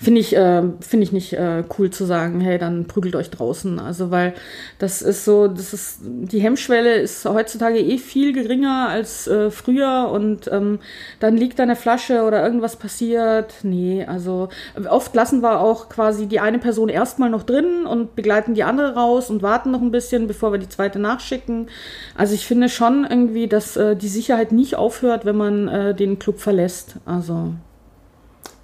Finde 0.00 0.20
ich, 0.20 0.36
äh, 0.36 0.62
finde 0.80 1.04
ich 1.04 1.12
nicht 1.12 1.32
äh, 1.32 1.64
cool 1.78 1.90
zu 1.90 2.04
sagen, 2.04 2.40
hey, 2.40 2.58
dann 2.58 2.86
prügelt 2.86 3.16
euch 3.16 3.30
draußen. 3.30 3.78
Also, 3.78 4.10
weil 4.10 4.34
das 4.78 5.02
ist 5.02 5.24
so, 5.24 5.48
das 5.48 5.72
ist, 5.72 6.00
die 6.02 6.40
Hemmschwelle 6.40 6.96
ist 6.96 7.24
heutzutage 7.24 7.78
eh 7.78 7.98
viel 7.98 8.32
geringer 8.32 8.88
als 8.88 9.26
äh, 9.26 9.50
früher 9.50 10.10
und 10.12 10.50
ähm, 10.52 10.78
dann 11.20 11.36
liegt 11.36 11.58
da 11.58 11.62
eine 11.62 11.76
Flasche 11.76 12.22
oder 12.22 12.44
irgendwas 12.44 12.76
passiert. 12.76 13.54
Nee, 13.62 14.04
also 14.04 14.48
oft 14.88 15.14
lassen 15.14 15.42
wir 15.42 15.60
auch 15.60 15.88
quasi 15.88 16.26
die 16.26 16.40
eine 16.40 16.58
Person 16.58 16.88
erstmal 16.88 17.30
noch 17.30 17.42
drin 17.42 17.86
und 17.86 18.16
begleiten 18.16 18.54
die 18.54 18.64
andere 18.64 18.94
raus 18.94 19.30
und 19.30 19.42
warten 19.42 19.70
noch 19.70 19.80
ein 19.80 19.90
bisschen, 19.90 20.26
bevor 20.26 20.52
wir 20.52 20.58
die 20.58 20.68
zweite 20.68 20.98
nachschicken. 20.98 21.68
Also 22.14 22.34
ich 22.34 22.46
finde 22.46 22.68
schon 22.68 23.06
irgendwie, 23.08 23.46
dass 23.46 23.76
äh, 23.76 23.96
die 23.96 24.08
Sicherheit 24.08 24.52
nicht 24.52 24.76
aufhört, 24.76 25.24
wenn 25.24 25.36
man 25.36 25.68
äh, 25.68 25.94
den 25.94 26.18
Club 26.18 26.38
verlässt. 26.38 26.96
Also 27.04 27.52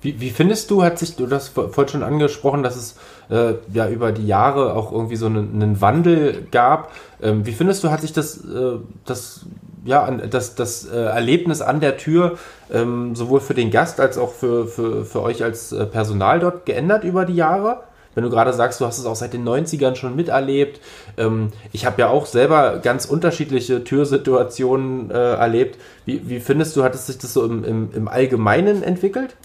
wie, 0.02 0.20
wie 0.20 0.30
findest 0.30 0.70
du, 0.70 0.82
hat 0.82 0.98
sich, 0.98 1.16
du 1.16 1.26
das 1.26 1.48
vorhin 1.48 1.88
schon 1.88 2.02
angesprochen, 2.02 2.62
dass 2.62 2.76
es 2.76 2.96
äh, 3.30 3.54
ja 3.72 3.88
über 3.88 4.12
die 4.12 4.26
Jahre 4.26 4.74
auch 4.74 4.92
irgendwie 4.92 5.16
so 5.16 5.26
einen, 5.26 5.54
einen 5.54 5.80
Wandel 5.80 6.46
gab. 6.50 6.92
Ähm, 7.22 7.46
wie 7.46 7.52
findest 7.52 7.84
du, 7.84 7.90
hat 7.90 8.00
sich 8.00 8.12
das, 8.12 8.38
äh, 8.38 8.78
das, 9.06 9.46
ja, 9.84 10.10
das, 10.10 10.56
das 10.56 10.84
äh, 10.86 10.96
Erlebnis 10.96 11.62
an 11.62 11.80
der 11.80 11.96
Tür 11.96 12.36
ähm, 12.72 13.14
sowohl 13.14 13.40
für 13.40 13.54
den 13.54 13.70
Gast 13.70 14.00
als 14.00 14.18
auch 14.18 14.32
für, 14.32 14.66
für, 14.66 15.04
für 15.04 15.22
euch 15.22 15.44
als 15.44 15.70
äh, 15.70 15.86
Personal 15.86 16.40
dort 16.40 16.66
geändert 16.66 17.04
über 17.04 17.24
die 17.24 17.36
Jahre? 17.36 17.84
Wenn 18.14 18.24
du 18.24 18.30
gerade 18.30 18.52
sagst, 18.52 18.80
du 18.80 18.86
hast 18.86 18.98
es 18.98 19.06
auch 19.06 19.16
seit 19.16 19.32
den 19.32 19.48
90ern 19.48 19.94
schon 19.94 20.16
miterlebt. 20.16 20.80
Ähm, 21.16 21.48
ich 21.72 21.86
habe 21.86 22.02
ja 22.02 22.08
auch 22.08 22.26
selber 22.26 22.80
ganz 22.82 23.06
unterschiedliche 23.06 23.84
Türsituationen 23.84 25.10
äh, 25.10 25.34
erlebt. 25.34 25.78
Wie, 26.04 26.28
wie 26.28 26.40
findest 26.40 26.76
du, 26.76 26.82
hat 26.82 26.94
es 26.94 27.06
sich 27.06 27.18
das 27.18 27.32
so 27.32 27.44
im, 27.44 27.64
im, 27.64 27.90
im 27.94 28.08
Allgemeinen 28.08 28.82
entwickelt? 28.82 29.36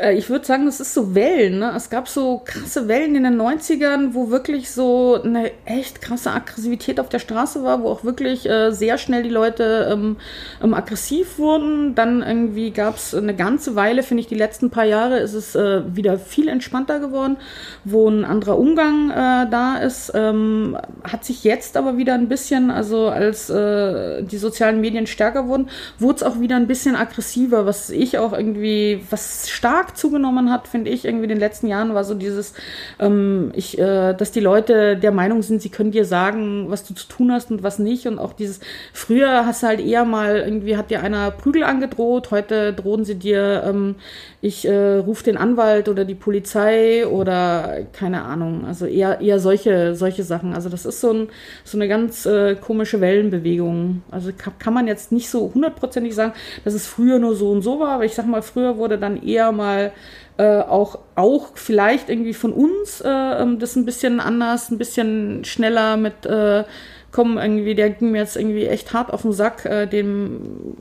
Äh, 0.00 0.16
ich 0.16 0.30
würde 0.30 0.44
sagen, 0.44 0.66
das 0.66 0.80
ist 0.80 0.94
so 0.94 1.14
Wellen. 1.14 1.58
Ne? 1.58 1.72
Es 1.76 1.90
gab 1.90 2.08
so 2.08 2.42
krasse 2.44 2.88
Wellen 2.88 3.14
in 3.14 3.24
den 3.24 3.40
90ern, 3.40 4.10
wo 4.12 4.30
wirklich 4.30 4.70
so 4.70 5.20
eine 5.22 5.50
echt 5.64 6.00
krasse 6.00 6.30
Aggressivität 6.30 7.00
auf 7.00 7.08
der 7.08 7.18
Straße 7.18 7.62
war, 7.62 7.82
wo 7.82 7.88
auch 7.88 8.04
wirklich 8.04 8.48
äh, 8.48 8.70
sehr 8.70 8.98
schnell 8.98 9.22
die 9.22 9.30
Leute 9.30 9.90
ähm, 9.92 10.16
ähm, 10.62 10.74
aggressiv 10.74 11.38
wurden. 11.38 11.94
Dann 11.94 12.22
irgendwie 12.22 12.70
gab 12.70 12.96
es 12.96 13.14
eine 13.14 13.34
ganze 13.34 13.74
Weile, 13.74 14.02
finde 14.02 14.22
ich, 14.22 14.26
die 14.26 14.34
letzten 14.34 14.70
paar 14.70 14.84
Jahre 14.84 15.18
ist 15.18 15.34
es 15.34 15.54
äh, 15.54 15.82
wieder 15.94 16.18
viel 16.18 16.48
entspannter 16.48 17.00
geworden, 17.00 17.36
wo 17.84 18.08
ein 18.08 18.24
anderer 18.24 18.58
Umgang 18.58 19.10
äh, 19.10 19.50
da 19.50 19.76
ist. 19.76 20.12
Ähm, 20.14 20.76
hat 21.02 21.24
sich 21.24 21.44
jetzt 21.44 21.76
aber 21.76 21.96
wieder 21.96 22.14
ein 22.14 22.28
bisschen, 22.28 22.70
also 22.70 23.08
als 23.08 23.50
äh, 23.50 24.22
die 24.22 24.38
sozialen 24.38 24.80
Medien 24.80 25.06
stärker 25.06 25.46
wurden, 25.48 25.68
wurde 25.98 26.16
es 26.16 26.22
auch 26.22 26.40
wieder 26.40 26.56
ein 26.56 26.66
bisschen 26.66 26.96
aggressiver, 26.96 27.66
was 27.66 27.90
ich 27.90 28.18
auch 28.18 28.32
irgendwie, 28.32 29.04
was 29.10 29.48
stark 29.48 29.73
stark 29.74 29.96
zugenommen 29.96 30.52
hat, 30.52 30.68
finde 30.68 30.90
ich, 30.90 31.04
irgendwie 31.04 31.24
in 31.24 31.30
den 31.30 31.38
letzten 31.38 31.66
Jahren, 31.66 31.94
war 31.94 32.04
so 32.04 32.14
dieses, 32.14 32.54
ähm, 33.00 33.50
ich, 33.54 33.76
äh, 33.76 34.14
dass 34.14 34.30
die 34.30 34.40
Leute 34.40 34.96
der 34.96 35.10
Meinung 35.10 35.42
sind, 35.42 35.60
sie 35.60 35.68
können 35.68 35.90
dir 35.90 36.04
sagen, 36.04 36.66
was 36.68 36.84
du 36.86 36.94
zu 36.94 37.08
tun 37.08 37.32
hast 37.32 37.50
und 37.50 37.64
was 37.64 37.80
nicht. 37.80 38.06
Und 38.06 38.20
auch 38.20 38.34
dieses, 38.34 38.60
früher 38.92 39.46
hast 39.46 39.62
du 39.62 39.66
halt 39.66 39.80
eher 39.80 40.04
mal, 40.04 40.36
irgendwie 40.36 40.76
hat 40.76 40.90
dir 40.90 41.02
einer 41.02 41.32
Prügel 41.32 41.64
angedroht, 41.64 42.30
heute 42.30 42.72
drohen 42.72 43.04
sie 43.04 43.16
dir, 43.16 43.64
ähm, 43.66 43.96
ich 44.44 44.68
äh, 44.68 44.96
rufe 44.98 45.24
den 45.24 45.38
Anwalt 45.38 45.88
oder 45.88 46.04
die 46.04 46.14
Polizei 46.14 47.06
oder 47.06 47.78
keine 47.94 48.24
Ahnung. 48.24 48.66
Also 48.66 48.84
eher, 48.84 49.22
eher 49.22 49.40
solche, 49.40 49.94
solche 49.94 50.22
Sachen. 50.22 50.52
Also 50.52 50.68
das 50.68 50.84
ist 50.84 51.00
so, 51.00 51.12
ein, 51.12 51.28
so 51.64 51.78
eine 51.78 51.88
ganz 51.88 52.26
äh, 52.26 52.54
komische 52.54 53.00
Wellenbewegung. 53.00 54.02
Also 54.10 54.32
kann, 54.36 54.52
kann 54.58 54.74
man 54.74 54.86
jetzt 54.86 55.12
nicht 55.12 55.30
so 55.30 55.50
hundertprozentig 55.54 56.14
sagen, 56.14 56.34
dass 56.62 56.74
es 56.74 56.86
früher 56.86 57.18
nur 57.18 57.34
so 57.34 57.52
und 57.52 57.62
so 57.62 57.80
war, 57.80 57.92
aber 57.92 58.04
ich 58.04 58.14
sag 58.14 58.26
mal, 58.26 58.42
früher 58.42 58.76
wurde 58.76 58.98
dann 58.98 59.22
eher 59.22 59.50
mal 59.50 59.92
äh, 60.36 60.58
auch, 60.58 60.98
auch 61.14 61.52
vielleicht 61.54 62.10
irgendwie 62.10 62.34
von 62.34 62.52
uns 62.52 63.00
äh, 63.00 63.08
ähm, 63.08 63.58
das 63.58 63.76
ein 63.76 63.86
bisschen 63.86 64.20
anders, 64.20 64.70
ein 64.70 64.76
bisschen 64.76 65.46
schneller 65.46 65.96
mit, 65.96 66.26
äh, 66.26 66.64
kommen 67.12 67.38
irgendwie, 67.38 67.74
der 67.74 67.88
ging 67.88 68.10
mir 68.10 68.18
jetzt 68.18 68.36
irgendwie 68.36 68.66
echt 68.66 68.92
hart 68.92 69.10
auf 69.10 69.22
den 69.22 69.32
Sack, 69.32 69.64
äh, 69.64 69.86
dem 69.86 70.76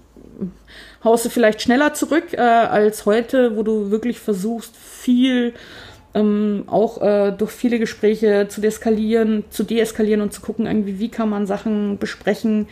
haust 1.03 1.25
du 1.25 1.29
vielleicht 1.29 1.61
schneller 1.61 1.93
zurück 1.93 2.33
äh, 2.33 2.37
als 2.37 3.05
heute, 3.05 3.55
wo 3.57 3.63
du 3.63 3.91
wirklich 3.91 4.19
versuchst, 4.19 4.75
viel 4.75 5.53
ähm, 6.15 6.63
auch 6.67 7.01
äh, 7.01 7.31
durch 7.31 7.51
viele 7.51 7.79
Gespräche 7.79 8.47
zu 8.47 8.61
deeskalieren, 8.61 9.43
zu 9.49 9.63
deeskalieren 9.63 10.21
und 10.21 10.31
zu 10.31 10.41
gucken, 10.41 10.67
irgendwie, 10.67 10.99
wie 10.99 11.09
kann 11.09 11.29
man 11.29 11.47
Sachen 11.47 11.97
besprechen, 11.97 12.67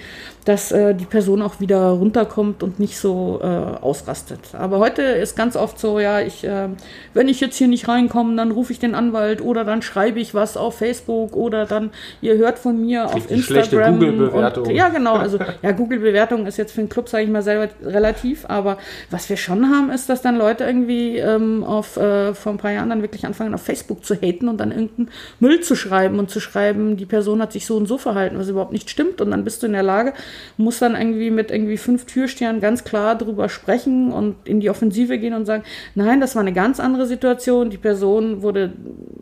dass 0.45 0.71
äh, 0.71 0.93
die 0.93 1.05
Person 1.05 1.41
auch 1.41 1.59
wieder 1.59 1.89
runterkommt 1.89 2.63
und 2.63 2.79
nicht 2.79 2.97
so 2.97 3.39
äh, 3.41 3.45
ausrastet. 3.45 4.39
Aber 4.53 4.79
heute 4.79 5.01
ist 5.01 5.35
ganz 5.35 5.55
oft 5.55 5.79
so, 5.79 5.99
ja, 5.99 6.19
ich, 6.19 6.43
äh, 6.43 6.69
wenn 7.13 7.27
ich 7.27 7.39
jetzt 7.41 7.57
hier 7.57 7.67
nicht 7.67 7.87
reinkomme, 7.87 8.35
dann 8.35 8.51
rufe 8.51 8.73
ich 8.73 8.79
den 8.79 8.95
Anwalt 8.95 9.41
oder 9.41 9.63
dann 9.63 9.81
schreibe 9.81 10.19
ich 10.19 10.33
was 10.33 10.57
auf 10.57 10.77
Facebook 10.77 11.35
oder 11.35 11.65
dann, 11.65 11.91
ihr 12.21 12.37
hört 12.37 12.59
von 12.59 12.79
mir 12.79 13.05
Krieg 13.05 13.15
auf 13.15 13.31
Instagram. 13.31 13.99
Google-Bewertung. 13.99 14.69
Ja, 14.71 14.89
genau. 14.89 15.15
Also 15.15 15.39
ja, 15.61 15.71
Google-Bewertung 15.71 16.45
ist 16.45 16.57
jetzt 16.57 16.73
für 16.73 16.81
den 16.81 16.89
Club, 16.89 17.09
sage 17.09 17.23
ich 17.23 17.29
mal, 17.29 17.43
selber 17.43 17.69
relativ. 17.83 18.45
Aber 18.47 18.77
was 19.09 19.29
wir 19.29 19.37
schon 19.37 19.69
haben, 19.69 19.91
ist, 19.91 20.09
dass 20.09 20.21
dann 20.21 20.37
Leute 20.37 20.63
irgendwie 20.63 21.17
ähm, 21.17 21.63
auf 21.63 21.97
äh, 21.97 22.33
vor 22.33 22.51
ein 22.51 22.57
paar 22.57 22.71
Jahren 22.71 22.89
dann 22.89 23.01
wirklich 23.01 23.25
anfangen, 23.31 23.53
auf 23.53 23.61
Facebook 23.61 24.03
zu 24.03 24.15
haten 24.15 24.47
und 24.49 24.57
dann 24.57 24.71
irgendeinen 24.71 25.09
Müll 25.39 25.61
zu 25.61 25.75
schreiben 25.75 26.19
und 26.19 26.29
zu 26.29 26.39
schreiben, 26.39 26.97
die 26.97 27.05
Person 27.05 27.41
hat 27.41 27.53
sich 27.53 27.65
so 27.65 27.77
und 27.77 27.85
so 27.85 27.97
verhalten, 27.97 28.37
was 28.37 28.49
überhaupt 28.49 28.73
nicht 28.73 28.89
stimmt. 28.89 29.21
Und 29.21 29.31
dann 29.31 29.43
bist 29.43 29.63
du 29.63 29.67
in 29.67 29.73
der 29.73 29.83
Lage, 29.83 30.13
muss 30.57 30.79
dann 30.79 30.95
irgendwie 30.95 31.31
mit 31.31 31.51
irgendwie 31.51 31.77
fünf 31.77 32.05
Türstern 32.05 32.59
ganz 32.59 32.83
klar 32.83 33.17
drüber 33.17 33.49
sprechen 33.49 34.11
und 34.11 34.35
in 34.45 34.59
die 34.59 34.69
Offensive 34.69 35.17
gehen 35.17 35.33
und 35.33 35.45
sagen, 35.45 35.63
nein, 35.95 36.19
das 36.19 36.35
war 36.35 36.41
eine 36.41 36.53
ganz 36.53 36.79
andere 36.79 37.07
Situation. 37.07 37.69
Die 37.69 37.77
Person 37.77 38.41
wurde 38.41 38.73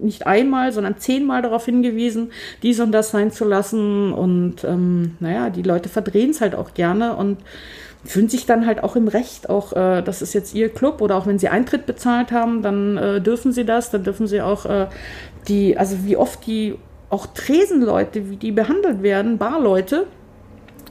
nicht 0.01 0.25
einmal, 0.25 0.71
sondern 0.71 0.97
zehnmal 0.97 1.41
darauf 1.41 1.65
hingewiesen, 1.65 2.31
dies 2.63 2.79
und 2.79 2.91
das 2.91 3.11
sein 3.11 3.31
zu 3.31 3.45
lassen. 3.45 4.11
Und 4.13 4.63
ähm, 4.63 5.15
naja, 5.19 5.49
die 5.49 5.63
Leute 5.63 5.89
verdrehen 5.89 6.31
es 6.31 6.41
halt 6.41 6.55
auch 6.55 6.73
gerne 6.73 7.15
und 7.15 7.37
fühlen 8.05 8.29
sich 8.29 8.45
dann 8.45 8.65
halt 8.65 8.83
auch 8.83 8.95
im 8.95 9.07
Recht, 9.07 9.49
auch 9.49 9.73
äh, 9.73 10.01
das 10.01 10.21
ist 10.21 10.33
jetzt 10.33 10.53
ihr 10.55 10.69
Club 10.69 11.01
oder 11.01 11.15
auch 11.15 11.27
wenn 11.27 11.37
sie 11.37 11.49
Eintritt 11.49 11.85
bezahlt 11.85 12.31
haben, 12.31 12.61
dann 12.61 12.97
äh, 12.97 13.21
dürfen 13.21 13.51
sie 13.51 13.65
das, 13.65 13.91
dann 13.91 14.03
dürfen 14.03 14.27
sie 14.27 14.41
auch 14.41 14.65
äh, 14.65 14.87
die, 15.47 15.77
also 15.77 15.97
wie 16.05 16.15
oft 16.15 16.45
die 16.45 16.75
auch 17.09 17.25
Tresenleute, 17.27 18.29
wie 18.29 18.37
die 18.37 18.51
behandelt 18.51 19.03
werden, 19.03 19.37
Barleute, 19.37 20.05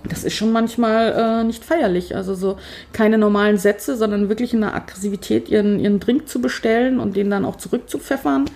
das 0.08 0.24
ist 0.24 0.34
schon 0.34 0.52
manchmal 0.52 1.40
äh, 1.40 1.44
nicht 1.44 1.64
feierlich. 1.64 2.14
Also 2.14 2.34
so 2.34 2.56
keine 2.92 3.18
normalen 3.18 3.58
Sätze, 3.58 3.96
sondern 3.96 4.28
wirklich 4.28 4.54
in 4.54 4.60
der 4.60 4.74
Aggressivität 4.74 5.48
ihren, 5.48 5.80
ihren 5.80 6.00
Drink 6.00 6.28
zu 6.28 6.40
bestellen 6.40 7.00
und 7.00 7.16
den 7.16 7.30
dann 7.30 7.44
auch 7.44 7.56
zurückzupfeffern. 7.56 8.46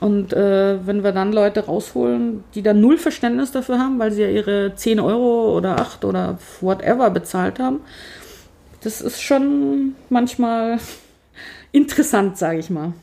Und 0.00 0.32
äh, 0.32 0.86
wenn 0.86 1.04
wir 1.04 1.12
dann 1.12 1.30
Leute 1.32 1.66
rausholen, 1.66 2.42
die 2.54 2.62
dann 2.62 2.80
null 2.80 2.96
Verständnis 2.96 3.52
dafür 3.52 3.78
haben, 3.78 3.98
weil 3.98 4.10
sie 4.10 4.22
ja 4.22 4.28
ihre 4.28 4.74
10 4.74 4.98
Euro 4.98 5.54
oder 5.54 5.78
8 5.78 6.06
oder 6.06 6.38
whatever 6.62 7.10
bezahlt 7.10 7.58
haben, 7.58 7.80
das 8.82 9.02
ist 9.02 9.22
schon 9.22 9.94
manchmal 10.08 10.78
interessant, 11.72 12.38
sage 12.38 12.58
ich 12.58 12.70
mal. 12.70 12.94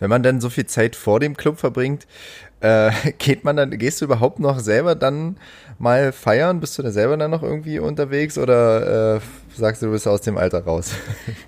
Wenn 0.00 0.08
man 0.08 0.22
dann 0.22 0.40
so 0.40 0.48
viel 0.48 0.66
Zeit 0.66 0.96
vor 0.96 1.20
dem 1.20 1.36
Club 1.36 1.58
verbringt, 1.58 2.06
äh, 2.60 2.90
geht 3.18 3.44
man 3.44 3.56
dann, 3.56 3.70
gehst 3.70 4.00
du 4.00 4.06
überhaupt 4.06 4.40
noch 4.40 4.60
selber 4.60 4.94
dann 4.94 5.36
mal 5.78 6.12
feiern? 6.12 6.60
Bist 6.60 6.78
du 6.78 6.82
da 6.82 6.92
selber 6.92 7.18
dann 7.18 7.30
noch 7.30 7.42
irgendwie 7.42 7.78
unterwegs 7.78 8.38
oder 8.38 9.16
äh, 9.16 9.20
sagst 9.56 9.82
du, 9.82 9.86
du 9.86 9.92
bist 9.92 10.06
aus 10.06 10.20
dem 10.20 10.38
Alter 10.38 10.64
raus? 10.64 10.92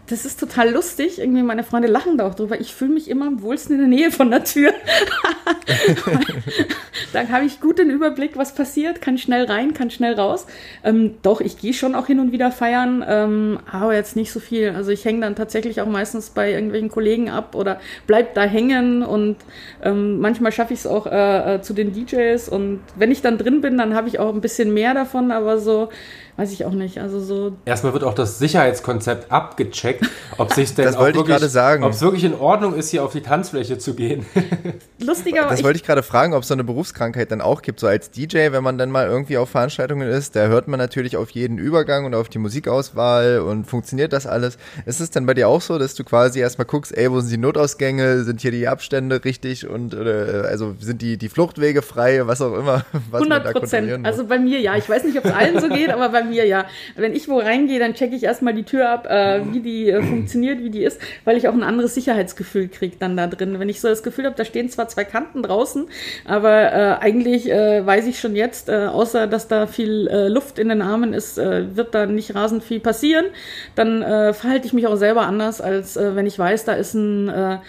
Das 0.09 0.25
ist 0.25 0.39
total 0.39 0.71
lustig. 0.71 1.19
Irgendwie 1.19 1.43
meine 1.43 1.65
Freunde 1.65 1.89
lachen 1.89 2.17
da 2.17 2.29
auch 2.29 2.37
drüber. 2.37 2.61
Ich 2.61 2.73
fühle 2.73 2.95
mich 2.95 3.11
immer 3.11 3.27
am 3.27 3.43
wohlsten 3.43 3.75
in 3.75 3.81
der 3.81 3.89
Nähe 3.89 4.13
von 4.13 4.31
der 4.31 4.45
Tür. 4.45 4.73
da 7.13 7.29
habe 7.29 7.45
ich 7.45 7.61
gut 7.61 7.79
den 7.79 7.91
Überblick, 7.91 8.37
was 8.37 8.55
passiert, 8.55 9.01
kann 9.01 9.19
schnell 9.19 9.47
rein, 9.47 9.75
kann 9.75 9.91
schnell 9.91 10.15
raus. 10.15 10.47
Ähm, 10.85 11.17
doch, 11.23 11.41
ich 11.41 11.59
gehe 11.59 11.73
schon 11.73 11.97
auch 11.97 12.07
hin 12.07 12.21
und 12.21 12.31
wieder 12.31 12.53
feiern, 12.53 13.05
ähm, 13.07 13.59
aber 13.71 13.95
jetzt 13.95 14.15
nicht 14.15 14.33
so 14.33 14.39
viel. 14.39 14.71
Also 14.71 14.93
ich 14.93 15.05
hänge 15.05 15.23
dann 15.23 15.35
tatsächlich 15.35 15.81
auch 15.81 15.87
meistens 15.87 16.31
bei 16.31 16.53
irgendwelchen 16.53 16.89
Kollegen 16.89 17.29
ab 17.29 17.57
oder 17.57 17.81
bleib 18.07 18.35
da 18.35 18.43
hängen 18.43 19.03
und 19.03 19.37
ähm, 19.83 20.21
manchmal 20.21 20.53
schaffe 20.53 20.73
ich 20.73 20.81
es 20.81 20.87
auch 20.87 21.07
äh, 21.07 21.57
äh, 21.57 21.63
zu 21.63 21.75
den 21.75 21.93
DJs 21.93 22.49
und 22.49 22.81
wenn 22.95 23.11
ich 23.11 23.23
dann 23.23 23.39
drin 23.39 23.61
bin, 23.61 23.77
dann 23.77 23.95
habe 23.95 24.09
ich 24.09 24.21
auch 24.21 24.33
ein 24.33 24.41
bisschen 24.41 24.73
mehr 24.73 24.95
davon, 24.95 25.33
aber 25.33 25.59
so 25.59 25.89
weiß 26.37 26.53
ich 26.53 26.65
auch 26.65 26.73
nicht. 26.73 26.99
Also 26.99 27.21
so. 27.21 27.53
Erstmal 27.65 27.93
wird 27.93 28.05
auch 28.05 28.15
das 28.15 28.39
Sicherheitskonzept 28.39 29.31
abgecheckt, 29.33 30.05
ob 30.39 30.53
sich 30.53 30.75
denn 30.75 30.85
Das 30.85 30.97
wollte 30.99 31.11
ich 31.11 31.17
wirklich, 31.17 31.37
gerade 31.37 31.49
sagen. 31.49 31.85
ob 31.85 31.93
es 31.93 32.01
wirklich 32.01 32.25
in 32.25 32.35
Ordnung 32.35 32.75
ist, 32.75 32.91
hier 32.91 33.05
auf 33.05 33.13
die 33.13 33.23
Tanzfläche 33.23 33.79
zu 33.79 33.95
gehen. 33.95 34.27
Lustiger, 35.01 35.49
Das 35.49 35.61
ich, 35.61 35.65
wollte 35.65 35.79
ich 35.79 35.85
gerade 35.85 36.03
fragen, 36.03 36.35
ob 36.35 36.43
es 36.43 36.49
so 36.49 36.55
eine 36.55 36.65
Berufskrankheit 36.65 37.31
dann 37.31 37.41
auch 37.41 37.63
gibt. 37.63 37.81
So 37.81 37.87
als 37.87 38.11
DJ, 38.11 38.53
wenn 38.53 38.63
man 38.63 38.79
dann 38.79 38.91
mal 38.91 39.07
irgendwie 39.07 39.39
auf 39.39 39.51
Veranstaltungen 39.51 40.09
ist, 40.09 40.37
da 40.37 40.47
hört 40.47 40.69
man 40.69 40.79
natürlich 40.79 41.17
auf 41.17 41.31
jeden 41.31 41.59
Übergang 41.59 42.05
und 42.05 42.15
auf 42.15 42.29
die 42.29 42.39
Musikauswahl 42.39 43.41
und 43.41 43.67
funktioniert 43.67 44.13
das 44.13 44.27
alles. 44.27 44.59
Ist 44.85 45.01
es 45.01 45.11
denn 45.11 45.27
bei 45.27 45.35
dir 45.35 45.49
auch 45.49 45.61
so, 45.61 45.79
dass 45.79 45.95
du 45.95 46.05
quasi 46.05 46.41
erstmal 46.41 46.67
guckst, 46.67 46.97
ey, 46.97 47.11
wo 47.11 47.21
sind 47.21 47.31
die 47.31 47.39
Notausgänge, 47.39 48.25
sind 48.25 48.41
hier 48.41 48.51
die 48.51 48.69
Abstände 48.69 49.25
richtig 49.25 49.69
und 49.69 49.95
äh, 49.95 50.43
also 50.47 50.75
sind 50.79 51.01
die, 51.03 51.17
die 51.17 51.29
Fluchtwege 51.29 51.83
frei, 51.83 52.27
was 52.27 52.43
auch 52.43 52.55
immer, 52.55 52.85
was 53.11 53.23
man 53.23 53.33
100 53.33 53.47
da 53.47 53.53
kontrollieren 53.53 54.03
Prozent. 54.03 54.07
Also 54.07 54.27
bei 54.27 54.39
mir 54.39 54.61
ja. 54.61 54.77
Ich 54.77 54.89
weiß 54.89 55.05
nicht, 55.05 55.17
ob 55.17 55.25
es 55.25 55.33
allen 55.33 55.61
so 55.61 55.69
geht, 55.69 55.91
aber 55.91 56.09
bei 56.11 56.26
mir 56.27 56.47
ja. 56.47 56.67
Wenn 56.95 57.15
ich 57.15 57.29
wo 57.29 57.39
reingehe, 57.39 57.79
dann 57.79 57.95
checke 57.95 58.15
ich 58.15 58.25
erstmal 58.25 58.55
die 58.55 58.65
Tür 58.65 58.91
ab, 58.91 59.07
äh, 59.09 59.41
wie 59.53 59.61
die 59.61 59.91
äh, 59.91 60.03
funktioniert, 60.03 60.63
wie 60.63 60.71
die 60.71 60.85
ist, 60.85 61.01
weil 61.25 61.37
ich 61.37 61.49
auch 61.49 61.55
ein 61.55 61.63
anderes 61.63 61.95
Sicherheitsgefühl 61.95 62.69
kriege 62.69 62.97
dann 62.99 63.17
da 63.17 63.27
drin. 63.27 63.59
Wenn 63.59 63.69
ich 63.69 63.81
so 63.81 63.89
das 63.89 64.03
Gefühl 64.03 64.27
habe, 64.27 64.37
da 64.37 64.45
stehen 64.45 64.69
zwar 64.69 64.89
zwei 64.89 65.05
Kanten 65.05 65.43
draußen, 65.43 65.87
aber 66.25 66.73
äh, 66.73 66.97
eigentlich 67.01 67.51
äh, 67.51 67.85
weiß 67.85 68.07
ich 68.07 68.21
schon 68.21 68.37
jetzt, 68.37 68.69
äh, 68.69 68.87
außer 68.87 69.27
dass 69.27 69.49
da 69.49 69.67
viel 69.67 70.09
äh, 70.09 70.29
Luft 70.29 70.59
in 70.59 70.69
den 70.69 70.83
Armen 70.83 71.13
ist, 71.13 71.37
wird 71.37 71.95
da 71.95 72.07
nicht 72.07 72.35
rasend 72.35 72.63
viel 72.63 72.81
passieren. 72.81 73.27
Dann 73.75 74.03
verhalte 74.35 74.67
ich 74.67 74.73
mich 74.73 74.87
auch 74.87 74.97
selber 74.97 75.23
anders, 75.23 75.61
als 75.61 75.97
wenn 75.97 76.27
ich 76.27 76.39
weiß, 76.39 76.65
da 76.65 76.73
ist 76.73 76.95
ein 76.95 77.61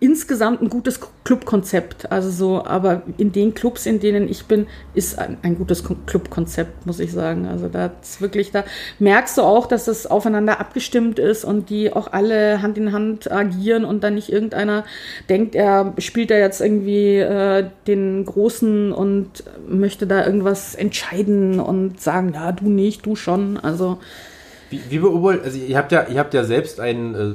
insgesamt 0.00 0.62
ein 0.62 0.68
gutes 0.68 1.00
Clubkonzept. 1.24 2.10
Also 2.10 2.30
so, 2.30 2.64
aber 2.64 3.02
in 3.16 3.32
den 3.32 3.54
Clubs, 3.54 3.86
in 3.86 4.00
denen 4.00 4.28
ich 4.28 4.46
bin, 4.46 4.66
ist 4.94 5.18
ein, 5.18 5.36
ein 5.42 5.56
gutes 5.56 5.84
Ko- 5.84 5.96
Clubkonzept, 6.06 6.86
muss 6.86 7.00
ich 7.00 7.12
sagen. 7.12 7.46
Also 7.46 7.68
da 7.68 7.92
wirklich, 8.18 8.50
da 8.50 8.64
merkst 8.98 9.38
du 9.38 9.42
auch, 9.42 9.66
dass 9.66 9.88
es 9.88 10.06
aufeinander 10.06 10.60
abgestimmt 10.60 11.18
ist 11.18 11.44
und 11.44 11.70
die 11.70 11.92
auch 11.92 12.12
alle 12.12 12.62
Hand 12.62 12.78
in 12.78 12.92
Hand 12.92 13.30
agieren 13.30 13.84
und 13.84 14.02
dann 14.04 14.14
nicht 14.14 14.30
irgendeiner 14.32 14.84
denkt, 15.28 15.54
er 15.54 15.94
spielt 15.98 16.30
da 16.30 16.36
jetzt 16.36 16.60
irgendwie 16.60 17.16
äh, 17.18 17.66
den 17.86 18.24
Großen 18.24 18.92
und 18.92 19.44
möchte 19.68 20.06
da 20.06 20.24
irgendwas 20.24 20.74
entscheiden 20.74 21.60
und 21.60 22.00
sagen, 22.00 22.32
ja, 22.34 22.52
du 22.52 22.68
nicht, 22.68 23.04
du 23.06 23.16
schon. 23.16 23.56
Also 23.58 23.98
Wie, 24.70 24.80
wie 24.88 24.98
beobachtet, 24.98 25.44
also 25.44 25.58
ihr 25.58 25.76
habt 25.76 25.92
ja, 25.92 26.06
ihr 26.08 26.18
habt 26.18 26.34
ja 26.34 26.44
selbst 26.44 26.80
ein 26.80 27.14
äh, 27.14 27.34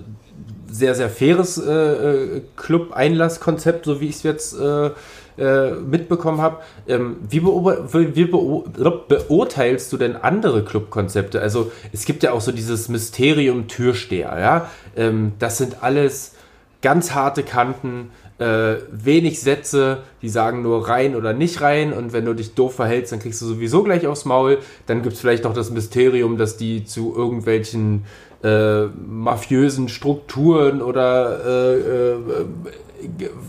sehr, 0.74 0.96
sehr 0.96 1.10
faires 1.10 1.58
äh, 1.58 1.72
äh, 1.72 2.42
Club-Einlasskonzept, 2.56 3.86
so 3.86 4.02
wie 4.02 4.08
ich 4.08 4.16
es 4.16 4.24
jetzt 4.24 4.60
äh, 4.60 4.90
äh, 5.38 5.72
mitbekommen 5.72 6.42
habe. 6.42 6.62
Ähm, 6.88 7.18
wie, 7.30 7.44
wie 7.44 8.26
beo 8.26 8.66
beurteilst 9.08 9.94
du 9.94 9.98
denn 9.98 10.16
andere 10.16 10.66
Clubkonzepte? 10.66 11.40
Also 11.42 11.72
es 11.92 12.06
gibt 12.06 12.24
ja 12.24 12.32
auch 12.32 12.42
so 12.42 12.52
dieses 12.52 12.90
Mysterium 12.90 13.68
Türsteher, 13.68 14.40
ja. 14.40 14.70
Ähm, 14.96 15.34
das 15.40 15.60
sind 15.60 15.84
alles 15.84 16.34
ganz 16.82 17.14
harte 17.14 17.44
Kanten, 17.44 18.10
äh, 18.40 18.78
wenig 18.92 19.42
Sätze, 19.42 20.00
die 20.22 20.30
sagen 20.30 20.64
nur 20.64 20.90
rein 20.90 21.16
oder 21.16 21.34
nicht 21.34 21.62
rein 21.62 21.94
und 21.94 22.14
wenn 22.14 22.26
du 22.26 22.34
dich 22.34 22.56
doof 22.56 22.76
verhältst, 22.76 23.12
dann 23.12 23.20
kriegst 23.20 23.42
du 23.42 23.46
sowieso 23.46 23.84
gleich 23.84 24.08
aufs 24.08 24.26
Maul. 24.26 24.58
Dann 24.88 25.04
gibt 25.04 25.14
es 25.14 25.22
vielleicht 25.22 25.44
noch 25.44 25.54
das 25.54 25.70
Mysterium, 25.70 26.38
dass 26.38 26.58
die 26.58 26.84
zu 26.84 27.16
irgendwelchen 27.16 28.06
äh, 28.44 28.86
mafiösen 29.08 29.90
Strukturen 29.90 30.82
oder 30.82 31.46
äh, 31.46 31.78
äh, 31.78 32.18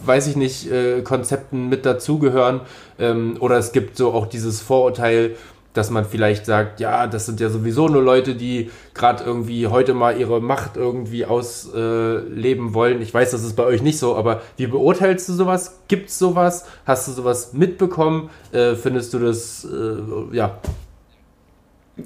weiß 0.04 0.26
ich 0.28 0.36
nicht, 0.36 0.70
äh, 0.70 1.02
Konzepten 1.02 1.68
mit 1.68 1.86
dazugehören. 1.86 2.60
Ähm, 2.98 3.36
oder 3.40 3.58
es 3.58 3.72
gibt 3.72 3.96
so 3.96 4.12
auch 4.12 4.26
dieses 4.26 4.60
Vorurteil, 4.60 5.36
dass 5.74 5.90
man 5.90 6.04
vielleicht 6.04 6.46
sagt, 6.46 6.78
ja, 6.78 7.08
das 7.08 7.26
sind 7.26 7.40
ja 7.40 7.50
sowieso 7.50 7.88
nur 7.88 8.02
Leute, 8.02 8.36
die 8.36 8.70
gerade 8.94 9.24
irgendwie 9.24 9.66
heute 9.66 9.92
mal 9.92 10.16
ihre 10.18 10.40
Macht 10.40 10.76
irgendwie 10.76 11.26
ausleben 11.26 12.74
wollen. 12.74 13.02
Ich 13.02 13.12
weiß, 13.12 13.32
das 13.32 13.42
ist 13.42 13.56
bei 13.56 13.64
euch 13.64 13.82
nicht 13.82 13.98
so, 13.98 14.14
aber 14.14 14.42
wie 14.56 14.68
beurteilst 14.68 15.28
du 15.28 15.32
sowas? 15.32 15.80
Gibt 15.88 16.10
es 16.10 16.18
sowas? 16.18 16.66
Hast 16.86 17.08
du 17.08 17.12
sowas 17.12 17.52
mitbekommen? 17.52 18.30
Äh, 18.52 18.76
findest 18.76 19.12
du 19.14 19.18
das, 19.18 19.64
äh, 19.64 20.36
ja, 20.36 20.58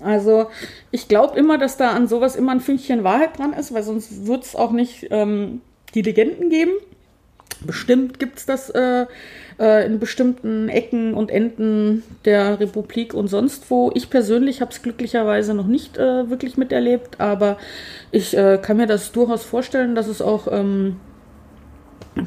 Also 0.00 0.46
ich 0.90 1.08
glaube 1.08 1.38
immer, 1.38 1.58
dass 1.58 1.76
da 1.76 1.90
an 1.90 2.08
sowas 2.08 2.36
immer 2.36 2.52
ein 2.52 2.60
Fünkchen 2.60 3.04
Wahrheit 3.04 3.38
dran 3.38 3.52
ist, 3.52 3.72
weil 3.72 3.82
sonst 3.82 4.26
wird 4.26 4.44
es 4.44 4.54
auch 4.54 4.72
nicht 4.72 5.06
ähm, 5.10 5.60
die 5.94 6.02
Legenden 6.02 6.50
geben. 6.50 6.72
Bestimmt 7.64 8.20
gibt 8.20 8.38
es 8.38 8.46
das 8.46 8.70
äh, 8.70 9.06
äh, 9.58 9.86
in 9.86 9.98
bestimmten 9.98 10.68
Ecken 10.68 11.14
und 11.14 11.30
Enden 11.30 12.04
der 12.24 12.60
Republik 12.60 13.14
und 13.14 13.28
sonst 13.28 13.70
wo. 13.70 13.90
Ich 13.94 14.10
persönlich 14.10 14.60
habe 14.60 14.70
es 14.70 14.82
glücklicherweise 14.82 15.54
noch 15.54 15.66
nicht 15.66 15.96
äh, 15.96 16.30
wirklich 16.30 16.56
miterlebt, 16.56 17.20
aber 17.20 17.58
ich 18.12 18.36
äh, 18.36 18.58
kann 18.62 18.76
mir 18.76 18.86
das 18.86 19.10
durchaus 19.10 19.44
vorstellen, 19.44 19.94
dass 19.94 20.06
es 20.06 20.22
auch 20.22 20.46
ähm, 20.50 20.96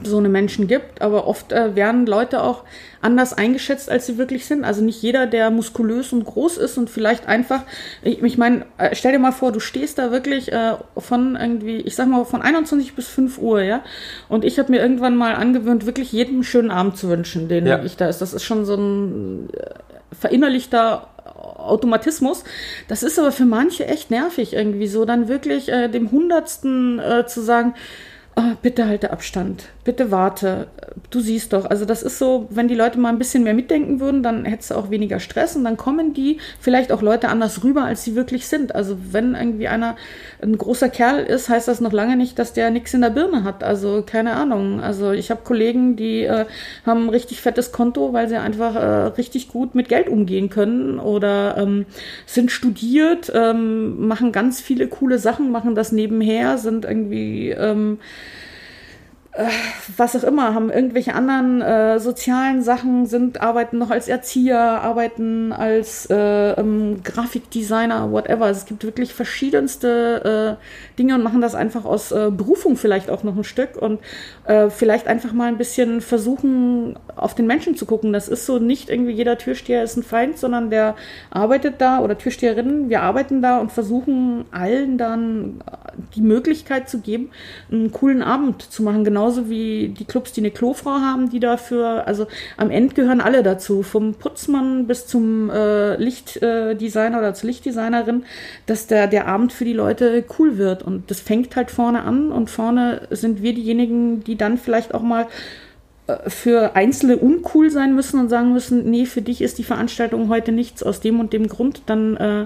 so 0.04 0.18
eine 0.18 0.30
Menschen 0.30 0.68
gibt, 0.68 1.02
aber 1.02 1.28
oft 1.28 1.52
äh, 1.52 1.76
werden 1.76 2.06
Leute 2.06 2.44
auch 2.44 2.64
anders 3.02 3.34
eingeschätzt, 3.34 3.90
als 3.90 4.06
sie 4.06 4.18
wirklich 4.18 4.46
sind. 4.46 4.64
Also 4.64 4.84
nicht 4.84 5.02
jeder, 5.02 5.26
der 5.26 5.50
muskulös 5.52 6.14
und 6.14 6.24
groß 6.24 6.58
ist 6.58 6.78
und 6.78 6.90
vielleicht 6.90 7.28
einfach, 7.28 7.64
ich, 8.02 8.22
ich 8.22 8.38
meine, 8.38 8.66
äh, 8.78 8.96
stell 8.96 9.12
dir 9.12 9.20
mal 9.20 9.32
vor, 9.32 9.52
du 9.52 9.60
stehst 9.60 9.98
da 9.98 10.12
wirklich 10.12 10.52
äh, 10.52 10.74
von 10.98 11.36
irgendwie, 11.36 11.78
ich 11.78 11.96
sag 11.96 12.08
mal, 12.08 12.26
von 12.26 12.42
21 12.42 12.94
bis 12.96 13.08
5 13.08 13.38
Uhr, 13.40 13.62
ja, 13.62 13.82
und 14.30 14.46
ich 14.46 14.60
habe 14.60 14.72
mir 14.72 14.80
irgendwann 14.82 15.16
mal 15.16 15.36
angewöhnt, 15.36 15.86
wirklich 15.86 16.12
jedem 16.12 16.36
einen 16.36 16.44
schönen 16.44 16.72
Abend 16.72 16.98
zu 16.98 17.10
wünschen, 17.10 17.48
den 17.48 17.66
Ja. 17.66 17.84
ich 17.84 17.98
da 17.98 18.08
ist. 18.08 18.22
Das 18.22 18.34
ist 18.34 18.44
schon 18.44 18.66
so 18.66 18.76
ein 18.76 19.50
äh, 19.54 19.76
verinnerlichter 20.20 21.08
Automatismus. 21.58 22.44
Das 22.88 23.04
ist 23.04 23.18
aber 23.20 23.32
für 23.32 23.46
manche 23.46 23.86
echt 23.88 24.12
nervig 24.12 24.54
irgendwie 24.54 24.88
so, 24.88 25.06
dann 25.06 25.28
wirklich 25.28 25.70
äh, 25.70 25.88
dem 25.88 26.12
Hundertsten 26.12 27.00
äh, 27.00 27.26
zu 27.26 27.42
sagen, 27.42 27.74
Ah, 28.34 28.56
bitte 28.62 28.88
halte 28.88 29.12
Abstand, 29.12 29.66
bitte 29.84 30.10
warte. 30.10 30.68
Du 31.10 31.20
siehst 31.20 31.52
doch, 31.52 31.66
also 31.66 31.84
das 31.84 32.02
ist 32.02 32.18
so, 32.18 32.48
wenn 32.50 32.70
die 32.70 32.76
Leute 32.76 32.98
mal 32.98 33.10
ein 33.10 33.18
bisschen 33.18 33.44
mehr 33.44 33.54
mitdenken 33.54 34.00
würden, 34.00 34.24
dann 34.24 34.46
hättest 34.46 34.72
du 34.72 34.76
auch 34.76 34.90
weniger 34.90 35.20
Stress 35.20 35.58
und 35.58 35.66
dann 35.66 35.76
kommen 35.76 36.14
die 36.14 36.38
vielleicht 36.58 36.94
auch 36.94 37.02
Leute 37.02 37.28
anders 37.28 37.62
rüber, 37.66 37.84
als 37.84 38.06
sie 38.06 38.16
wirklich 38.16 38.48
sind. 38.48 38.74
Also 38.74 38.98
wenn 39.12 39.36
irgendwie 39.36 39.68
einer 39.68 39.98
ein 40.42 40.58
großer 40.58 40.88
Kerl 40.88 41.26
ist, 41.26 41.50
heißt 41.50 41.68
das 41.68 41.82
noch 41.82 41.92
lange 41.92 42.16
nicht, 42.16 42.40
dass 42.40 42.54
der 42.54 42.72
nichts 42.72 42.94
in 42.94 43.02
der 43.02 43.10
Birne 43.10 43.44
hat. 43.44 43.66
Also 43.66 44.02
keine 44.06 44.34
Ahnung. 44.34 44.80
Also 44.80 45.12
ich 45.12 45.30
habe 45.30 45.42
Kollegen, 45.44 45.98
die 45.98 46.24
äh, 46.24 46.46
haben 46.86 47.08
ein 47.08 47.10
richtig 47.10 47.42
fettes 47.42 47.74
Konto, 47.74 48.14
weil 48.14 48.30
sie 48.30 48.38
einfach 48.38 48.76
äh, 48.76 49.08
richtig 49.18 49.50
gut 49.50 49.76
mit 49.76 49.90
Geld 49.90 50.08
umgehen 50.08 50.50
können 50.50 51.00
oder 51.00 51.58
ähm, 51.58 51.86
sind 52.26 52.50
studiert, 52.50 53.30
ähm, 53.36 54.08
machen 54.08 54.32
ganz 54.32 54.62
viele 54.62 54.88
coole 54.88 55.20
Sachen, 55.20 55.52
machen 55.52 55.76
das 55.76 55.92
nebenher, 55.92 56.58
sind 56.58 56.86
irgendwie 56.86 57.50
ähm, 57.50 58.00
was 59.96 60.16
auch 60.16 60.24
immer, 60.24 60.54
haben 60.54 60.70
irgendwelche 60.70 61.16
anderen 61.16 61.62
äh, 61.62 62.00
sozialen 62.00 62.62
Sachen, 62.62 63.06
sind, 63.06 63.40
arbeiten 63.40 63.78
noch 63.78 63.90
als 63.90 64.10
Erzieher, 64.10 64.60
arbeiten 64.60 65.54
als 65.54 66.10
äh, 66.10 66.52
ähm, 66.52 67.02
Grafikdesigner, 67.02 68.12
whatever. 68.12 68.50
Es 68.50 68.66
gibt 68.66 68.84
wirklich 68.84 69.14
verschiedenste 69.14 70.58
äh, 70.60 70.98
Dinge 70.98 71.16
und 71.16 71.24
machen 71.24 71.40
das 71.40 71.56
einfach 71.56 71.86
aus 71.86 72.12
äh, 72.12 72.30
Berufung 72.30 72.76
vielleicht 72.76 73.10
auch 73.10 73.24
noch 73.24 73.38
ein 73.38 73.46
Stück 73.46 73.78
und 73.78 74.02
äh, 74.46 74.70
vielleicht 74.70 75.08
einfach 75.08 75.32
mal 75.32 75.48
ein 75.48 75.58
bisschen 75.58 76.02
versuchen, 76.02 77.00
auf 77.22 77.36
den 77.36 77.46
Menschen 77.46 77.76
zu 77.76 77.86
gucken. 77.86 78.14
Das 78.14 78.28
ist 78.28 78.46
so 78.46 78.58
nicht 78.58 78.90
irgendwie 78.90 79.12
jeder 79.12 79.38
Türsteher 79.38 79.84
ist 79.84 79.96
ein 79.96 80.04
Feind, 80.04 80.40
sondern 80.40 80.72
der 80.72 80.96
arbeitet 81.30 81.76
da 81.80 82.00
oder 82.00 82.18
Türsteherinnen, 82.18 82.90
wir 82.90 83.04
arbeiten 83.04 83.42
da 83.42 83.60
und 83.60 83.72
versuchen 83.72 84.46
allen 84.52 84.98
dann 84.98 85.62
die 86.16 86.22
Möglichkeit 86.22 86.90
zu 86.90 87.00
geben, 87.00 87.30
einen 87.72 87.92
coolen 87.92 88.24
Abend 88.24 88.64
zu 88.64 88.82
machen. 88.82 89.04
Genauso 89.04 89.50
wie 89.50 89.90
die 89.90 90.06
Clubs, 90.06 90.34
die 90.34 90.42
eine 90.42 90.50
Klofrau 90.50 91.00
haben, 91.00 91.30
die 91.30 91.40
dafür, 91.40 92.08
also 92.08 92.26
am 92.58 92.72
Ende 92.72 92.96
gehören 92.96 93.22
alle 93.22 93.44
dazu, 93.44 93.84
vom 93.84 94.16
Putzmann 94.16 94.88
bis 94.88 95.06
zum 95.06 95.52
äh, 95.52 95.98
Lichtdesigner 95.98 97.20
oder 97.20 97.36
zur 97.36 97.48
Lichtdesignerin, 97.48 98.24
dass 98.66 98.88
der, 98.88 99.06
der 99.06 99.28
Abend 99.28 99.54
für 99.54 99.66
die 99.66 99.74
Leute 99.74 100.24
cool 100.40 100.58
wird. 100.58 100.82
Und 100.82 101.12
das 101.12 101.20
fängt 101.20 101.56
halt 101.56 101.70
vorne 101.70 102.02
an 102.02 102.32
und 102.32 102.50
vorne 102.50 103.08
sind 103.12 103.44
wir 103.44 103.54
diejenigen, 103.54 104.24
die 104.24 104.38
dann 104.38 104.58
vielleicht 104.58 104.96
auch 104.96 105.04
mal 105.04 105.24
äh, 105.24 105.28
für 106.28 106.76
Einzelne 106.76 107.18
uncool 107.18 107.70
sein 107.70 107.96
müssen 107.96 108.20
und 108.20 108.30
sagen 108.30 108.54
müssen, 108.54 108.90
nee, 108.90 109.06
für 109.06 109.22
dich 109.22 109.42
ist 109.42 109.58
die 109.58 109.64
Veranstaltung 109.64 110.30
heute 110.30 110.52
nichts 110.52 110.84
aus 110.84 111.00
dem 111.00 111.20
und 111.20 111.34
dem 111.34 111.48
Grund, 111.48 111.84
dann 111.86 112.18
äh, 112.18 112.46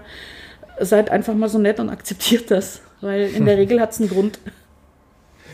seid 0.80 1.10
einfach 1.10 1.34
mal 1.34 1.50
so 1.50 1.58
nett 1.58 1.80
und 1.80 1.90
akzeptiert 1.90 2.52
das, 2.52 2.82
weil 3.02 3.30
in 3.34 3.46
der 3.46 3.58
Regel 3.60 3.80
hat 3.80 3.92
es 3.92 4.00
einen 4.00 4.10
Grund. 4.10 4.40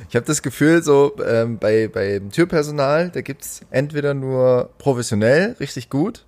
Ich 0.10 0.16
habe 0.16 0.26
das 0.26 0.42
Gefühl, 0.42 0.84
so 0.84 1.14
ähm, 1.26 1.58
bei, 1.58 1.88
beim 1.88 2.32
Türpersonal, 2.32 3.10
da 3.10 3.22
gibt's 3.22 3.62
entweder 3.70 4.14
nur 4.14 4.70
professionell, 4.78 5.56
richtig 5.60 5.90
gut, 5.90 6.26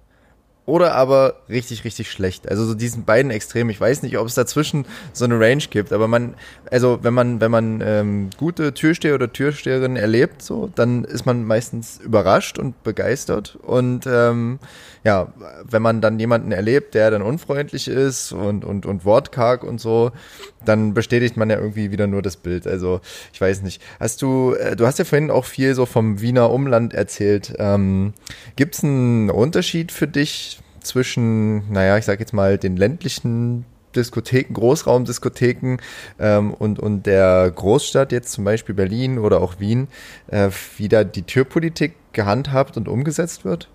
oder 0.65 0.95
aber 0.95 1.35
richtig, 1.49 1.83
richtig 1.83 2.09
schlecht. 2.09 2.49
Also 2.49 2.65
so 2.65 2.73
diesen 2.73 3.03
beiden 3.03 3.31
Extremen. 3.31 3.69
Ich 3.69 3.81
weiß 3.81 4.01
nicht, 4.01 4.17
ob 4.17 4.27
es 4.27 4.33
dazwischen 4.33 4.85
so 5.11 5.25
eine 5.25 5.39
Range 5.39 5.63
gibt, 5.69 5.91
aber 5.91 6.07
man, 6.07 6.35
also 6.71 6.99
wenn 7.01 7.13
man, 7.13 7.41
wenn 7.41 7.51
man 7.51 7.81
ähm, 7.85 8.29
gute 8.37 8.73
Türsteher 8.73 9.15
oder 9.15 9.31
Türsteherin 9.31 9.97
erlebt, 9.97 10.41
so, 10.41 10.69
dann 10.73 11.03
ist 11.03 11.25
man 11.25 11.43
meistens 11.43 11.99
überrascht 11.99 12.57
und 12.59 12.81
begeistert. 12.83 13.57
Und 13.61 14.05
ähm, 14.07 14.59
ja, 15.03 15.33
wenn 15.69 15.81
man 15.81 15.99
dann 15.99 16.17
jemanden 16.17 16.51
erlebt, 16.51 16.93
der 16.93 17.11
dann 17.11 17.21
unfreundlich 17.21 17.87
ist 17.87 18.31
und, 18.31 18.63
und, 18.63 18.85
und 18.85 19.03
wortkarg 19.03 19.63
und 19.63 19.81
so, 19.81 20.11
dann 20.63 20.93
bestätigt 20.93 21.35
man 21.35 21.49
ja 21.49 21.57
irgendwie 21.57 21.91
wieder 21.91 22.07
nur 22.07 22.21
das 22.21 22.37
Bild. 22.37 22.65
Also 22.67 23.01
ich 23.33 23.41
weiß 23.41 23.63
nicht. 23.63 23.81
Hast 23.99 24.21
du, 24.21 24.53
äh, 24.53 24.75
du 24.75 24.85
hast 24.85 24.99
ja 24.99 25.05
vorhin 25.05 25.29
auch 25.29 25.45
viel 25.45 25.75
so 25.75 25.85
vom 25.85 26.21
Wiener 26.21 26.51
Umland 26.51 26.93
erzählt. 26.93 27.53
Ähm, 27.57 28.13
Gibt 28.55 28.75
es 28.75 28.83
einen 28.83 29.29
Unterschied 29.29 29.91
für 29.91 30.07
dich 30.07 30.61
zwischen, 30.81 31.71
naja, 31.71 31.97
ich 31.97 32.05
sag 32.05 32.19
jetzt 32.19 32.33
mal, 32.33 32.57
den 32.57 32.77
ländlichen 32.77 33.65
Diskotheken, 33.95 34.53
Großraumdiskotheken 34.53 35.77
ähm, 36.19 36.53
und, 36.53 36.79
und 36.79 37.05
der 37.05 37.51
Großstadt, 37.53 38.11
jetzt 38.11 38.31
zum 38.31 38.43
Beispiel 38.43 38.73
Berlin 38.73 39.19
oder 39.19 39.41
auch 39.41 39.59
Wien, 39.59 39.87
äh, 40.27 40.49
wie 40.77 40.87
da 40.87 41.03
die 41.03 41.23
Türpolitik 41.23 41.93
gehandhabt 42.13 42.77
und 42.77 42.87
umgesetzt 42.87 43.45
wird? 43.45 43.69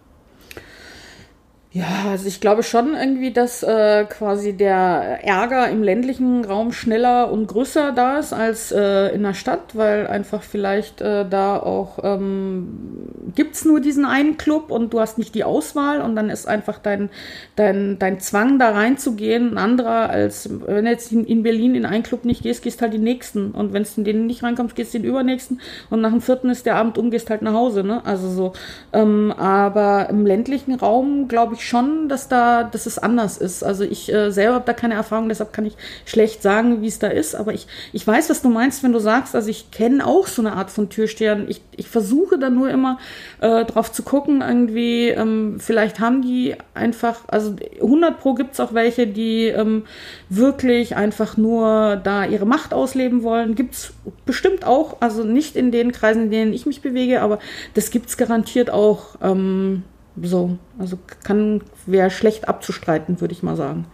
Ja, 1.71 2.07
also 2.09 2.27
ich 2.29 2.41
glaube 2.41 2.63
schon 2.63 2.95
irgendwie, 2.95 3.31
dass 3.31 3.63
äh, 3.63 4.07
quasi 4.07 4.55
der 4.57 5.19
Ärger 5.23 5.69
im 5.69 5.83
ländlichen 5.83 6.43
Raum 6.47 6.73
schneller 6.73 7.31
und 7.31 7.47
größer 7.47 7.93
da 7.93 8.19
ist 8.19 8.33
als 8.33 8.73
äh, 8.73 9.09
in 9.15 9.23
der 9.23 9.35
Stadt, 9.35 9.77
weil 9.77 10.07
einfach 10.07 10.43
vielleicht 10.43 11.03
äh, 11.03 11.29
da 11.29 11.59
auch 11.59 11.99
ähm, 12.03 13.13
gibt 13.35 13.63
nur 13.67 13.81
diesen 13.81 14.07
einen 14.07 14.39
Club 14.39 14.71
und 14.71 14.95
du 14.95 15.01
hast 15.01 15.19
nicht 15.19 15.35
die 15.35 15.45
Auswahl 15.45 16.01
und 16.01 16.17
dann 16.17 16.31
ist 16.31 16.49
einfach 16.49 16.79
dein, 16.79 17.11
dein, 17.55 17.99
dein 17.99 18.19
Zwang 18.19 18.59
da 18.59 18.71
reinzugehen 18.71 19.53
ein 19.53 19.59
anderer 19.59 20.09
als 20.09 20.49
wenn 20.67 20.87
du 20.87 20.91
jetzt 20.91 21.13
in, 21.13 21.27
in 21.27 21.43
Berlin 21.43 21.75
in 21.75 21.85
einen 21.85 22.03
Club 22.03 22.25
nicht 22.25 22.43
gehst, 22.45 22.63
gehst 22.63 22.81
halt 22.81 22.95
die 22.95 22.99
nächsten 22.99 23.51
und 23.51 23.75
wenn 23.75 23.83
es 23.83 23.99
in 23.99 24.05
den 24.05 24.27
nicht 24.27 24.43
reinkommst, 24.43 24.75
gehst 24.75 24.95
du 24.95 25.01
den 25.01 25.09
übernächsten 25.09 25.61
und 25.91 26.01
nach 26.01 26.13
dem 26.13 26.23
vierten 26.23 26.49
ist 26.49 26.65
der 26.65 26.77
Abend 26.77 26.97
um, 26.97 27.11
gehst 27.11 27.29
halt 27.29 27.43
nach 27.43 27.53
Hause, 27.53 27.85
ne? 27.85 28.01
Also 28.07 28.31
so. 28.31 28.53
Ähm, 28.95 29.33
aber 29.37 30.09
im 30.09 30.25
ländlichen 30.25 30.75
Raum 30.75 31.29
glaube 31.29 31.55
ich 31.55 31.58
schon, 31.63 32.09
dass 32.09 32.29
da, 32.29 32.65
dass 32.65 32.87
es 32.87 32.99
anders 32.99 33.39
ist. 33.39 33.63
Also 33.63 33.85
ich 33.85 34.13
äh, 34.13 34.31
selber 34.31 34.55
habe 34.55 34.65
da 34.67 34.73
keine 34.73 34.95
Erfahrung, 34.95 35.29
deshalb 35.29 35.53
kann 35.53 35.67
ich 35.67 35.77
schlecht 36.05 36.43
sagen, 36.43 36.83
wie 36.83 36.89
es 36.89 36.99
da 36.99 37.09
ist. 37.09 37.35
Aber 37.35 37.53
ich, 37.53 37.67
ich 37.93 38.07
weiß, 38.07 38.31
was 38.31 38.43
du 38.43 38.49
meinst, 38.49 38.83
wenn 38.83 38.93
du 38.93 38.99
sagst, 38.99 39.35
also 39.35 39.49
ich 39.49 39.71
kenne 39.71 40.07
auch 40.07 40.27
so 40.27 40.43
eine 40.43 40.55
Art 40.55 40.71
von 40.71 40.89
Türstehern. 40.89 41.47
Ich, 41.49 41.61
ich 41.77 41.89
versuche 41.89 42.39
da 42.39 42.51
nur 42.51 42.71
immer 42.71 42.99
äh, 43.41 43.65
drauf 43.65 43.93
zu 43.93 44.03
gucken, 44.03 44.43
irgendwie, 44.43 45.09
ähm, 45.09 45.57
vielleicht 45.59 46.01
haben 46.01 46.23
die 46.23 46.57
einfach, 46.75 47.21
also 47.29 47.57
100 47.81 48.21
Pro 48.21 48.35
gibt 48.35 48.55
es 48.55 48.61
auch 48.61 48.75
welche, 48.75 49.07
die 49.07 49.47
ähm, 49.47 49.85
wirklich 50.29 50.97
einfach 50.97 51.37
nur 51.37 51.97
da 51.97 52.25
ihre 52.25 52.47
Macht 52.47 52.75
ausleben 52.75 53.23
wollen. 53.23 53.55
Gibt 53.55 53.75
es 53.75 53.93
bestimmt 54.27 54.65
auch, 54.65 54.97
also 55.01 55.25
nicht 55.25 55.57
in 55.57 55.71
den 55.71 55.93
Kreisen, 55.93 56.25
in 56.25 56.31
denen 56.31 56.53
ich 56.53 56.67
mich 56.67 56.83
bewege, 56.83 57.23
aber 57.23 57.39
das 57.75 57.91
gibt 57.91 58.09
es 58.09 58.17
garantiert 58.17 58.71
auch. 58.71 59.17
Ähm, 59.23 59.83
so, 60.23 60.59
also 60.79 60.99
kann, 61.25 61.63
wäre 61.87 62.11
schlecht 62.11 62.49
abzustreiten, 62.49 63.21
würde 63.21 63.33
ich 63.33 63.43
mal 63.43 63.57
sagen. 63.57 63.87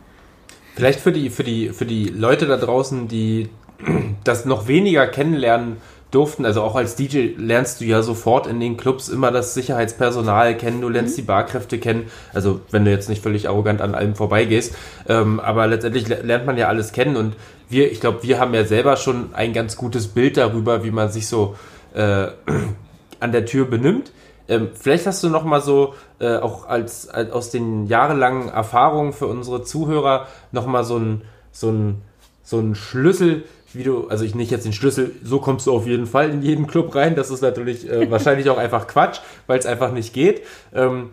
Vielleicht 0.75 1.01
für 1.01 1.13
die, 1.13 1.31
für 1.31 1.45
die, 1.45 1.71
für 1.71 1.87
die 1.87 2.07
Leute 2.07 2.47
da 2.47 2.57
draußen, 2.57 3.09
die 3.09 3.49
das 4.25 4.45
noch 4.45 4.67
weniger 4.67 5.07
kennenlernen 5.07 5.77
durften, 6.11 6.45
also 6.45 6.63
auch 6.63 6.77
als 6.77 6.95
DJ 6.95 7.31
lernst 7.37 7.81
du 7.81 7.85
ja 7.85 8.03
sofort 8.03 8.47
in 8.47 8.61
den 8.61 8.77
Clubs 8.77 9.09
immer 9.09 9.33
das 9.33 9.55
Sicherheitspersonal 9.55 10.57
kennen, 10.57 10.81
du 10.81 10.89
lernst 10.89 11.15
mhm. 11.15 11.23
die 11.23 11.27
Barkräfte 11.27 11.79
kennen, 11.79 12.05
also 12.33 12.61
wenn 12.71 12.85
du 12.85 12.91
jetzt 12.91 13.09
nicht 13.09 13.23
völlig 13.23 13.49
arrogant 13.49 13.81
an 13.81 13.95
allem 13.95 14.15
vorbeigehst, 14.15 14.77
ähm, 15.09 15.41
aber 15.41 15.67
letztendlich 15.67 16.07
lernt 16.09 16.47
man 16.47 16.57
ja 16.57 16.69
alles 16.69 16.93
kennen 16.93 17.17
und 17.17 17.35
wir, 17.69 17.91
ich 17.91 18.01
glaube, 18.01 18.23
wir 18.23 18.39
haben 18.39 18.55
ja 18.55 18.65
selber 18.65 18.97
schon 18.97 19.35
ein 19.35 19.53
ganz 19.53 19.77
gutes 19.77 20.09
Bild 20.09 20.37
darüber, 20.37 20.85
wie 20.85 20.93
man 20.93 21.11
sich 21.11 21.27
so 21.27 21.57
äh, 21.95 22.29
an 23.21 23.33
der 23.33 23.47
Tür 23.47 23.67
benimmt. 23.67 24.13
Ähm, 24.49 24.69
vielleicht 24.75 25.07
hast 25.07 25.23
du 25.23 25.29
noch 25.29 25.45
mal 25.45 25.61
so 25.61 25.95
äh, 26.19 26.37
auch 26.37 26.69
als, 26.69 27.09
als, 27.09 27.31
aus 27.33 27.51
den 27.51 27.87
jahrelangen 27.87 28.49
Erfahrungen 28.49 29.13
für 29.13 29.27
unsere 29.27 29.63
Zuhörer 29.63 30.27
noch 30.53 30.67
mal 30.67 30.85
so 30.85 30.99
ein 30.99 31.23
so 31.51 31.71
ein 31.71 32.03
so 32.43 32.59
ein 32.59 32.75
Schlüssel, 32.75 33.45
wie 33.73 33.83
du, 33.83 34.09
also 34.09 34.25
ich 34.25 34.35
nicht 34.35 34.51
jetzt 34.51 34.67
den 34.67 34.73
Schlüssel, 34.73 35.13
so 35.25 35.41
kommst 35.41 35.67
du 35.67 35.73
auf 35.73 35.87
jeden 35.87 36.07
Fall 36.07 36.31
in 36.31 36.43
jeden 36.43 36.67
Club 36.67 36.95
rein. 36.95 37.17
Das 37.17 37.31
ist 37.31 37.41
natürlich 37.41 37.91
äh, 37.91 38.11
wahrscheinlich 38.11 38.51
auch 38.51 38.59
einfach 38.59 38.87
Quatsch, 38.87 39.21
weil 39.47 39.59
es 39.59 39.67
einfach 39.67 39.93
nicht 39.93 40.13
geht. 40.13 40.43
Ähm, 40.75 41.11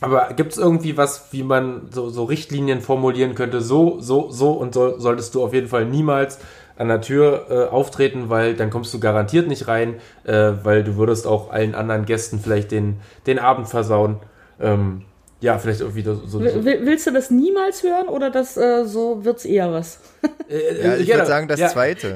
aber 0.00 0.34
gibt 0.34 0.52
es 0.52 0.58
irgendwie 0.58 0.96
was, 0.96 1.28
wie 1.32 1.44
man 1.44 1.88
so, 1.90 2.10
so 2.10 2.24
Richtlinien 2.24 2.80
formulieren 2.80 3.34
könnte? 3.34 3.60
So, 3.60 4.00
so, 4.00 4.30
so 4.30 4.50
und 4.52 4.74
so 4.74 4.98
solltest 4.98 5.34
du 5.34 5.44
auf 5.44 5.54
jeden 5.54 5.68
Fall 5.68 5.86
niemals 5.86 6.38
an 6.76 6.88
der 6.88 7.00
Tür 7.00 7.46
äh, 7.50 7.72
auftreten, 7.72 8.28
weil 8.28 8.54
dann 8.54 8.70
kommst 8.70 8.92
du 8.94 9.00
garantiert 9.00 9.48
nicht 9.48 9.68
rein, 9.68 9.94
äh, 10.24 10.52
weil 10.62 10.84
du 10.84 10.96
würdest 10.96 11.26
auch 11.26 11.50
allen 11.50 11.74
anderen 11.74 12.04
Gästen 12.04 12.40
vielleicht 12.40 12.70
den, 12.70 13.00
den 13.26 13.38
Abend 13.38 13.68
versauen. 13.68 14.16
Ähm, 14.60 15.02
ja, 15.40 15.58
vielleicht 15.58 15.80
irgendwie 15.80 16.02
so, 16.02 16.14
so, 16.24 16.40
Willst 16.40 17.06
du 17.08 17.10
das 17.10 17.30
niemals 17.32 17.82
hören 17.82 18.06
oder 18.06 18.30
das 18.30 18.56
äh, 18.56 18.84
so 18.84 19.24
wird's 19.24 19.44
eher 19.44 19.72
was? 19.72 19.98
Äh, 20.48 20.84
ja, 20.84 20.96
ich 20.96 21.08
würde 21.08 21.24
sagen 21.24 21.48
das 21.48 21.58
ja. 21.58 21.68
zweite. 21.68 22.14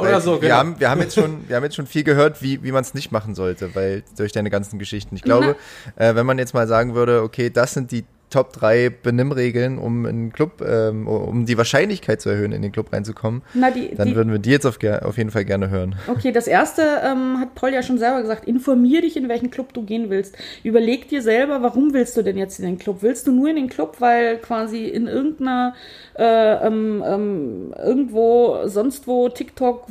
oder 0.00 0.20
so, 0.20 0.32
genau. 0.32 0.42
wir, 0.42 0.56
haben, 0.56 0.80
wir, 0.80 0.90
haben 0.90 1.00
jetzt 1.00 1.14
schon, 1.14 1.48
wir 1.48 1.54
haben 1.54 1.62
jetzt 1.62 1.76
schon 1.76 1.86
viel 1.86 2.02
gehört, 2.02 2.42
wie, 2.42 2.64
wie 2.64 2.72
man 2.72 2.82
es 2.82 2.94
nicht 2.94 3.12
machen 3.12 3.36
sollte, 3.36 3.76
weil 3.76 4.02
durch 4.16 4.32
deine 4.32 4.50
ganzen 4.50 4.80
Geschichten. 4.80 5.14
Ich 5.14 5.22
glaube, 5.22 5.54
äh, 5.94 6.16
wenn 6.16 6.26
man 6.26 6.36
jetzt 6.36 6.52
mal 6.52 6.66
sagen 6.66 6.96
würde, 6.96 7.22
okay, 7.22 7.48
das 7.48 7.74
sind 7.74 7.92
die 7.92 8.04
Top 8.30 8.52
3 8.54 8.90
Benimmregeln, 8.90 9.78
um 9.78 10.04
in 10.04 10.32
Club, 10.32 10.60
ähm, 10.60 11.06
um 11.06 11.46
die 11.46 11.56
Wahrscheinlichkeit 11.56 12.20
zu 12.20 12.28
erhöhen, 12.28 12.52
in 12.52 12.60
den 12.60 12.72
Club 12.72 12.92
reinzukommen. 12.92 13.42
Na, 13.54 13.70
die, 13.70 13.94
dann 13.94 14.08
die, 14.08 14.16
würden 14.16 14.32
wir 14.32 14.40
die 14.40 14.50
jetzt 14.50 14.66
auf, 14.66 14.78
auf, 15.02 15.16
jeden 15.16 15.30
Fall 15.30 15.44
gerne 15.44 15.70
hören. 15.70 15.94
Okay, 16.08 16.32
das 16.32 16.48
erste 16.48 16.82
ähm, 17.04 17.38
hat 17.38 17.54
Paul 17.54 17.72
ja 17.72 17.82
schon 17.82 17.98
selber 17.98 18.22
gesagt. 18.22 18.46
Informier 18.46 19.02
dich, 19.02 19.16
in 19.16 19.28
welchen 19.28 19.50
Club 19.50 19.72
du 19.74 19.82
gehen 19.82 20.10
willst. 20.10 20.36
Überleg 20.64 21.08
dir 21.08 21.22
selber, 21.22 21.62
warum 21.62 21.92
willst 21.92 22.16
du 22.16 22.22
denn 22.22 22.36
jetzt 22.36 22.58
in 22.58 22.66
den 22.66 22.78
Club? 22.78 22.98
Willst 23.00 23.26
du 23.28 23.32
nur 23.32 23.48
in 23.48 23.56
den 23.56 23.68
Club, 23.68 23.96
weil 24.00 24.38
quasi 24.38 24.86
in 24.86 25.06
irgendeiner 25.06 25.74
äh, 26.18 26.66
ähm, 26.66 27.04
ähm, 27.06 27.74
irgendwo, 27.76 28.66
sonst 28.66 29.06
wo, 29.06 29.28
TikTok, 29.28 29.86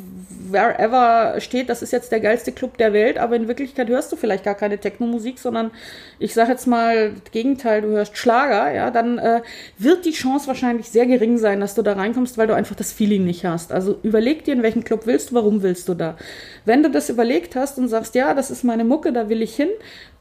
wherever 0.49 1.39
steht, 1.39 1.69
das 1.69 1.81
ist 1.81 1.91
jetzt 1.91 2.11
der 2.11 2.19
geilste 2.19 2.51
Club 2.51 2.77
der 2.77 2.93
Welt, 2.93 3.17
aber 3.17 3.35
in 3.35 3.47
Wirklichkeit 3.47 3.89
hörst 3.89 4.11
du 4.11 4.15
vielleicht 4.15 4.43
gar 4.43 4.55
keine 4.55 4.79
Techno-Musik, 4.79 5.39
sondern 5.39 5.71
ich 6.17 6.33
sage 6.33 6.51
jetzt 6.51 6.65
mal 6.65 7.11
das 7.11 7.31
Gegenteil, 7.31 7.81
du 7.81 7.89
hörst 7.89 8.17
Schlager, 8.25 8.73
ja, 8.73 8.89
dann 8.89 9.19
äh, 9.19 9.41
wird 9.77 10.03
die 10.03 10.11
Chance 10.11 10.47
wahrscheinlich 10.47 10.89
sehr 10.89 11.05
gering 11.05 11.37
sein, 11.37 11.59
dass 11.59 11.75
du 11.75 11.83
da 11.83 11.93
reinkommst, 11.93 12.39
weil 12.39 12.47
du 12.47 12.55
einfach 12.55 12.75
das 12.75 12.91
Feeling 12.91 13.23
nicht 13.23 13.45
hast. 13.45 13.71
Also 13.71 13.99
überleg 14.01 14.43
dir, 14.43 14.55
in 14.55 14.63
welchen 14.63 14.83
Club 14.83 15.01
willst 15.05 15.29
du, 15.29 15.35
warum 15.35 15.61
willst 15.61 15.87
du 15.89 15.93
da. 15.93 16.17
Wenn 16.65 16.81
du 16.81 16.89
das 16.89 17.11
überlegt 17.11 17.55
hast 17.55 17.77
und 17.77 17.87
sagst, 17.87 18.15
ja, 18.15 18.33
das 18.33 18.49
ist 18.49 18.63
meine 18.63 18.83
Mucke, 18.83 19.13
da 19.13 19.29
will 19.29 19.43
ich 19.43 19.55
hin, 19.55 19.69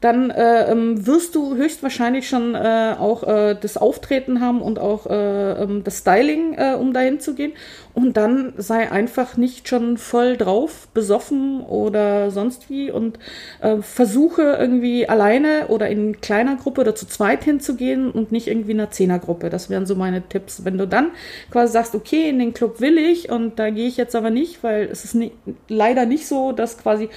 dann 0.01 0.29
äh, 0.29 0.71
ähm, 0.71 1.07
wirst 1.07 1.33
du 1.33 1.55
höchstwahrscheinlich 1.55 2.29
schon 2.29 2.53
äh, 2.53 2.95
auch 2.99 3.23
äh, 3.23 3.55
das 3.59 3.75
Auftreten 3.75 4.39
haben 4.39 4.61
und 4.61 4.77
auch 4.77 5.07
äh, 5.07 5.63
ähm, 5.63 5.83
das 5.83 5.97
Styling, 5.97 6.53
äh, 6.59 6.75
um 6.75 6.93
dahin 6.93 7.19
zu 7.19 7.33
gehen. 7.33 7.53
Und 7.95 8.17
dann 8.17 8.53
sei 8.57 8.91
einfach 8.91 9.37
nicht 9.37 9.69
schon 9.69 9.97
voll 9.97 10.35
drauf, 10.35 10.89
besoffen 10.93 11.61
oder 11.61 12.29
sonst 12.29 12.69
wie 12.69 12.91
und 12.91 13.17
äh, 13.61 13.77
versuche 13.77 14.57
irgendwie 14.59 15.07
alleine 15.07 15.69
oder 15.69 15.87
in 15.87 16.19
kleiner 16.19 16.57
Gruppe 16.57 16.81
oder 16.81 16.93
zu 16.93 17.07
zweit 17.07 17.45
hinzugehen 17.45 18.11
und 18.11 18.33
nicht 18.33 18.47
irgendwie 18.47 18.71
in 18.71 18.81
einer 18.81 18.91
Zehnergruppe. 18.91 19.49
Das 19.49 19.69
wären 19.69 19.85
so 19.85 19.95
meine 19.95 20.21
Tipps. 20.27 20.65
Wenn 20.65 20.77
du 20.77 20.85
dann 20.85 21.11
quasi 21.51 21.71
sagst, 21.71 21.95
okay, 21.95 22.27
in 22.27 22.37
den 22.37 22.53
Club 22.53 22.81
will 22.81 22.97
ich 22.97 23.31
und 23.31 23.59
da 23.59 23.69
gehe 23.69 23.87
ich 23.87 23.95
jetzt 23.95 24.13
aber 24.13 24.29
nicht, 24.29 24.61
weil 24.61 24.89
es 24.91 25.05
ist 25.05 25.15
nie, 25.15 25.31
leider 25.69 26.05
nicht 26.05 26.27
so, 26.27 26.51
dass 26.51 26.77
quasi 26.77 27.07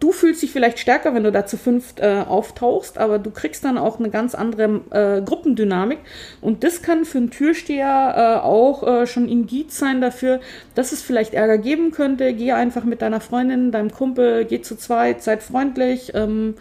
du 0.00 0.12
fühlst 0.12 0.42
dich 0.42 0.52
vielleicht 0.52 0.78
stärker, 0.78 1.14
wenn 1.14 1.24
du 1.24 1.32
da 1.32 1.46
zu 1.46 1.56
fünft 1.56 2.00
äh, 2.00 2.24
auftauchst, 2.26 2.98
aber 2.98 3.18
du 3.18 3.30
kriegst 3.30 3.64
dann 3.64 3.78
auch 3.78 3.98
eine 3.98 4.10
ganz 4.10 4.34
andere 4.34 4.80
äh, 4.90 5.22
Gruppendynamik. 5.22 5.98
Und 6.40 6.64
das 6.64 6.82
kann 6.82 7.04
für 7.04 7.18
einen 7.18 7.30
Türsteher 7.30 8.14
äh, 8.16 8.44
auch 8.44 8.86
äh, 8.86 9.06
schon 9.06 9.28
Indiz 9.28 9.78
sein 9.78 10.00
dafür, 10.00 10.40
dass 10.74 10.92
es 10.92 11.02
vielleicht 11.02 11.34
Ärger 11.34 11.58
geben 11.58 11.90
könnte. 11.90 12.32
Geh 12.34 12.52
einfach 12.52 12.84
mit 12.84 13.02
deiner 13.02 13.20
Freundin, 13.20 13.72
deinem 13.72 13.90
Kumpel, 13.90 14.44
geh 14.44 14.62
zu 14.62 14.76
zweit, 14.76 15.22
seid 15.22 15.42
freundlich. 15.42 16.12
Ähm, 16.14 16.54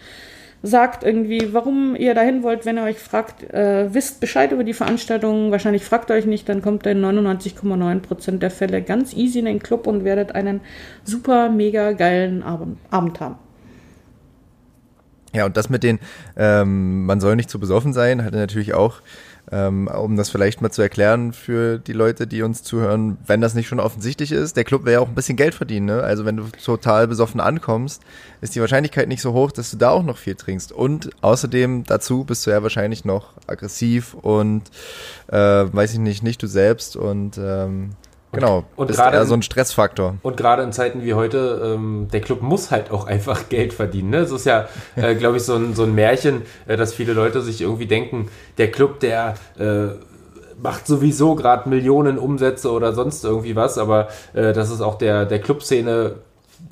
sagt 0.63 1.03
irgendwie, 1.03 1.53
warum 1.53 1.95
ihr 1.95 2.15
dahin 2.15 2.43
wollt, 2.43 2.65
wenn 2.65 2.77
ihr 2.77 2.83
euch 2.83 2.97
fragt, 2.97 3.43
äh, 3.53 3.93
wisst 3.93 4.19
Bescheid 4.19 4.51
über 4.51 4.63
die 4.63 4.73
Veranstaltung, 4.73 5.51
wahrscheinlich 5.51 5.83
fragt 5.83 6.09
euch 6.09 6.25
nicht, 6.25 6.49
dann 6.49 6.61
kommt 6.61 6.85
ihr 6.85 6.93
in 6.93 7.01
99,9% 7.01 8.39
der 8.39 8.51
Fälle 8.51 8.81
ganz 8.81 9.13
easy 9.13 9.39
in 9.39 9.45
den 9.45 9.59
Club 9.59 9.87
und 9.87 10.03
werdet 10.03 10.33
einen 10.33 10.61
super, 11.03 11.49
mega 11.49 11.91
geilen 11.91 12.43
Abend, 12.43 12.79
Abend 12.89 13.19
haben. 13.19 13.35
Ja, 15.33 15.45
und 15.45 15.55
das 15.57 15.69
mit 15.69 15.83
den, 15.83 15.99
ähm, 16.35 17.05
man 17.05 17.19
soll 17.19 17.35
nicht 17.35 17.49
zu 17.49 17.59
besoffen 17.59 17.93
sein, 17.93 18.23
hatte 18.23 18.37
natürlich 18.37 18.73
auch 18.73 19.01
um 19.49 20.17
das 20.17 20.29
vielleicht 20.29 20.61
mal 20.61 20.71
zu 20.71 20.81
erklären 20.81 21.31
für 21.31 21.79
die 21.79 21.93
Leute, 21.93 22.27
die 22.27 22.41
uns 22.41 22.63
zuhören, 22.63 23.17
wenn 23.25 23.39
das 23.39 23.53
nicht 23.53 23.67
schon 23.67 23.79
offensichtlich 23.79 24.33
ist, 24.33 24.57
der 24.57 24.65
Club 24.65 24.83
will 24.83 24.93
ja 24.93 24.99
auch 24.99 25.07
ein 25.07 25.15
bisschen 25.15 25.37
Geld 25.37 25.55
verdienen. 25.55 25.85
Ne? 25.85 26.03
Also 26.03 26.25
wenn 26.25 26.35
du 26.35 26.43
total 26.63 27.07
besoffen 27.07 27.39
ankommst, 27.39 28.01
ist 28.41 28.55
die 28.55 28.61
Wahrscheinlichkeit 28.61 29.07
nicht 29.07 29.21
so 29.21 29.31
hoch, 29.31 29.51
dass 29.51 29.71
du 29.71 29.77
da 29.77 29.91
auch 29.91 30.03
noch 30.03 30.17
viel 30.17 30.35
trinkst. 30.35 30.73
Und 30.73 31.11
außerdem 31.21 31.85
dazu 31.85 32.25
bist 32.25 32.45
du 32.45 32.51
ja 32.51 32.61
wahrscheinlich 32.61 33.05
noch 33.05 33.33
aggressiv 33.47 34.15
und 34.15 34.63
äh, 35.27 35.37
weiß 35.37 35.93
ich 35.93 35.99
nicht, 35.99 36.23
nicht 36.23 36.43
du 36.43 36.47
selbst 36.47 36.97
und 36.97 37.37
ähm, 37.37 37.91
Genau, 38.39 38.63
und 38.75 38.89
ist 38.89 38.97
gerade 38.97 39.25
so 39.25 39.33
ein 39.33 39.41
Stressfaktor. 39.41 40.15
Und 40.21 40.37
gerade 40.37 40.63
in 40.63 40.71
Zeiten 40.71 41.03
wie 41.03 41.13
heute, 41.13 41.73
ähm, 41.75 42.07
der 42.11 42.21
Club 42.21 42.41
muss 42.41 42.71
halt 42.71 42.91
auch 42.91 43.07
einfach 43.07 43.49
Geld 43.49 43.73
verdienen. 43.73 44.11
Ne? 44.11 44.17
Es 44.17 44.31
ist 44.31 44.45
ja, 44.45 44.67
äh, 44.95 45.15
glaube 45.15 45.37
ich, 45.37 45.43
so 45.43 45.55
ein, 45.55 45.75
so 45.75 45.83
ein 45.83 45.95
Märchen, 45.95 46.43
äh, 46.67 46.77
dass 46.77 46.93
viele 46.93 47.13
Leute 47.13 47.41
sich 47.41 47.61
irgendwie 47.61 47.87
denken, 47.87 48.29
der 48.57 48.71
Club, 48.71 48.99
der 48.99 49.35
äh, 49.57 49.87
macht 50.61 50.87
sowieso 50.87 51.35
gerade 51.35 51.69
Millionen 51.69 52.17
Umsätze 52.17 52.71
oder 52.71 52.93
sonst 52.93 53.23
irgendwie 53.23 53.55
was, 53.55 53.77
aber 53.77 54.07
äh, 54.33 54.53
das 54.53 54.71
ist 54.71 54.81
auch 54.81 54.95
der, 54.95 55.25
der 55.25 55.39
Clubszene 55.39 56.15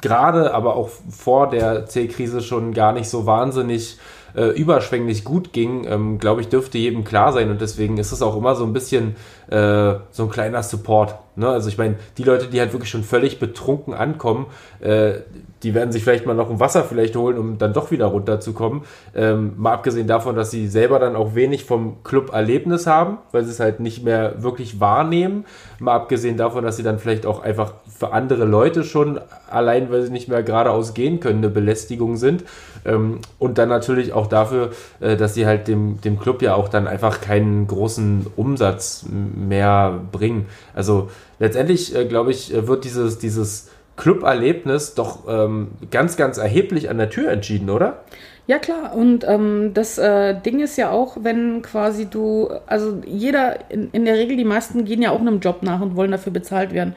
gerade, 0.02 0.54
aber 0.54 0.76
auch 0.76 0.90
vor 1.10 1.50
der 1.50 1.86
C-Krise 1.86 2.42
schon 2.42 2.74
gar 2.74 2.92
nicht 2.92 3.10
so 3.10 3.26
wahnsinnig 3.26 3.98
äh, 4.36 4.48
überschwänglich 4.48 5.24
gut 5.24 5.54
ging, 5.54 5.86
ähm, 5.86 6.18
glaube 6.18 6.42
ich, 6.42 6.50
dürfte 6.50 6.78
jedem 6.78 7.04
klar 7.04 7.32
sein 7.32 7.50
und 7.50 7.62
deswegen 7.62 7.98
ist 7.98 8.12
es 8.12 8.22
auch 8.22 8.36
immer 8.36 8.56
so 8.56 8.66
ein 8.66 8.74
bisschen 8.74 9.16
äh, 9.48 9.96
so 10.12 10.24
ein 10.24 10.30
kleiner 10.30 10.64
Support. 10.64 11.16
Ne? 11.36 11.48
Also 11.48 11.70
ich 11.70 11.78
meine, 11.78 11.96
die 12.18 12.24
Leute, 12.24 12.48
die 12.48 12.60
halt 12.60 12.74
wirklich 12.74 12.90
schon 12.90 13.04
völlig 13.04 13.40
betrunken 13.40 13.94
ankommen, 13.94 14.48
äh, 14.80 15.16
die 15.64 15.74
werden 15.74 15.92
sich 15.92 16.04
vielleicht 16.04 16.26
mal 16.26 16.36
noch 16.36 16.50
ein 16.50 16.60
Wasser 16.60 16.84
vielleicht 16.84 17.16
holen, 17.16 17.38
um 17.38 17.58
dann 17.58 17.74
doch 17.74 17.90
wieder 17.92 18.06
runterzukommen. 18.06 18.84
Ähm, 19.16 19.54
mal 19.58 19.74
abgesehen 19.74 20.08
davon, 20.08 20.36
dass 20.36 20.52
sie 20.52 20.68
selber 20.68 21.00
dann 21.00 21.16
auch 21.16 21.34
wenig 21.34 21.66
vom 21.66 22.04
Club-Erlebnis 22.04 22.86
haben, 22.86 23.18
weil 23.32 23.44
sie 23.44 23.52
es 23.52 23.60
halt 23.60 23.80
nicht 23.80 24.04
mehr 24.04 24.44
wirklich 24.44 24.80
wahrnehmen. 24.80 25.46
Mal 25.80 25.96
abgesehen 25.96 26.38
davon, 26.38 26.64
dass 26.64 26.78
sie 26.78 26.84
dann 26.84 27.00
vielleicht 27.00 27.26
auch 27.26 27.42
einfach 27.42 27.74
für 27.98 28.12
andere 28.12 28.46
Leute 28.46 28.84
schon, 28.84 29.20
allein 29.50 29.90
weil 29.90 30.04
sie 30.04 30.12
nicht 30.12 30.28
mehr 30.28 30.44
geradeaus 30.44 30.94
gehen 30.94 31.20
können, 31.20 31.38
eine 31.40 31.50
Belästigung 31.50 32.18
sind. 32.18 32.44
Ähm, 32.86 33.20
und 33.40 33.58
dann 33.58 33.70
natürlich 33.70 34.12
auch 34.12 34.28
dafür, 34.28 34.72
äh, 35.00 35.16
dass 35.16 35.34
sie 35.34 35.46
halt 35.46 35.68
dem, 35.68 36.02
dem 36.02 36.20
Club 36.20 36.42
ja 36.42 36.56
auch 36.56 36.68
dann 36.68 36.88
einfach 36.88 37.22
keinen 37.22 37.68
großen 37.68 38.28
Umsatz 38.36 39.06
mehr 39.10 40.00
bringen. 40.12 40.48
Also 40.74 41.10
letztendlich, 41.40 41.96
äh, 41.96 42.06
glaube 42.06 42.32
ich, 42.32 42.54
wird 42.68 42.84
dieses, 42.84 43.18
dieses 43.18 43.70
Club-Erlebnis 43.96 44.94
doch 44.94 45.20
ähm, 45.30 45.70
ganz, 45.90 46.18
ganz 46.18 46.38
erheblich 46.38 46.90
an 46.90 46.98
der 46.98 47.10
Tür 47.10 47.32
entschieden, 47.32 47.70
oder? 47.70 48.04
Ja 48.48 48.60
klar, 48.60 48.94
und 48.96 49.26
ähm, 49.28 49.72
das 49.74 49.98
äh, 49.98 50.40
Ding 50.40 50.60
ist 50.60 50.78
ja 50.78 50.92
auch, 50.92 51.18
wenn 51.22 51.64
quasi 51.64 52.06
du, 52.06 52.50
also 52.68 53.02
jeder, 53.04 53.72
in, 53.72 53.90
in 53.92 54.06
der 54.06 54.16
Regel, 54.16 54.38
die 54.38 54.46
meisten 54.46 54.86
gehen 54.86 55.02
ja 55.02 55.10
auch 55.10 55.20
einem 55.20 55.40
Job 55.40 55.64
nach 55.64 55.82
und 55.82 55.96
wollen 55.96 56.12
dafür 56.12 56.32
bezahlt 56.32 56.72
werden. 56.72 56.96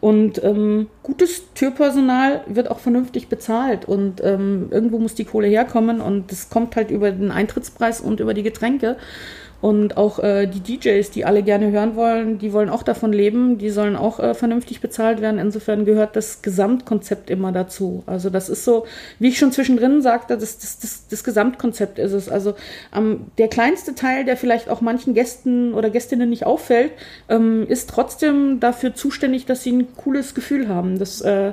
Und 0.00 0.42
ähm, 0.44 0.86
gutes 1.02 1.52
Türpersonal 1.54 2.42
wird 2.46 2.70
auch 2.70 2.78
vernünftig 2.78 3.28
bezahlt 3.28 3.86
und 3.86 4.22
ähm, 4.22 4.68
irgendwo 4.70 4.98
muss 4.98 5.16
die 5.16 5.24
Kohle 5.24 5.48
herkommen 5.48 6.00
und 6.00 6.30
das 6.30 6.50
kommt 6.50 6.76
halt 6.76 6.92
über 6.92 7.10
den 7.10 7.32
Eintrittspreis 7.32 8.00
und 8.00 8.20
über 8.20 8.32
die 8.32 8.44
Getränke. 8.44 8.96
Und 9.60 9.96
auch 9.96 10.20
äh, 10.20 10.46
die 10.46 10.60
DJs, 10.60 11.10
die 11.10 11.24
alle 11.24 11.42
gerne 11.42 11.72
hören 11.72 11.96
wollen, 11.96 12.38
die 12.38 12.52
wollen 12.52 12.68
auch 12.68 12.84
davon 12.84 13.12
leben, 13.12 13.58
die 13.58 13.70
sollen 13.70 13.96
auch 13.96 14.20
äh, 14.20 14.34
vernünftig 14.34 14.80
bezahlt 14.80 15.20
werden. 15.20 15.40
Insofern 15.40 15.84
gehört 15.84 16.14
das 16.14 16.42
Gesamtkonzept 16.42 17.28
immer 17.28 17.50
dazu. 17.50 18.04
Also 18.06 18.30
das 18.30 18.48
ist 18.48 18.64
so, 18.64 18.86
wie 19.18 19.28
ich 19.28 19.38
schon 19.38 19.50
zwischendrin 19.50 20.00
sagte, 20.00 20.38
das, 20.38 20.58
das, 20.58 20.78
das, 20.78 21.08
das 21.08 21.24
Gesamtkonzept 21.24 21.98
ist 21.98 22.12
es. 22.12 22.28
Also 22.28 22.54
ähm, 22.94 23.26
der 23.38 23.48
kleinste 23.48 23.96
Teil, 23.96 24.24
der 24.24 24.36
vielleicht 24.36 24.68
auch 24.68 24.80
manchen 24.80 25.12
Gästen 25.12 25.74
oder 25.74 25.90
Gästinnen 25.90 26.30
nicht 26.30 26.46
auffällt, 26.46 26.92
ähm, 27.28 27.66
ist 27.68 27.90
trotzdem 27.90 28.60
dafür 28.60 28.94
zuständig, 28.94 29.46
dass 29.46 29.64
sie 29.64 29.72
ein 29.72 29.88
cooles 29.96 30.36
Gefühl 30.36 30.68
haben. 30.68 31.00
Das 31.00 31.20
äh, 31.20 31.52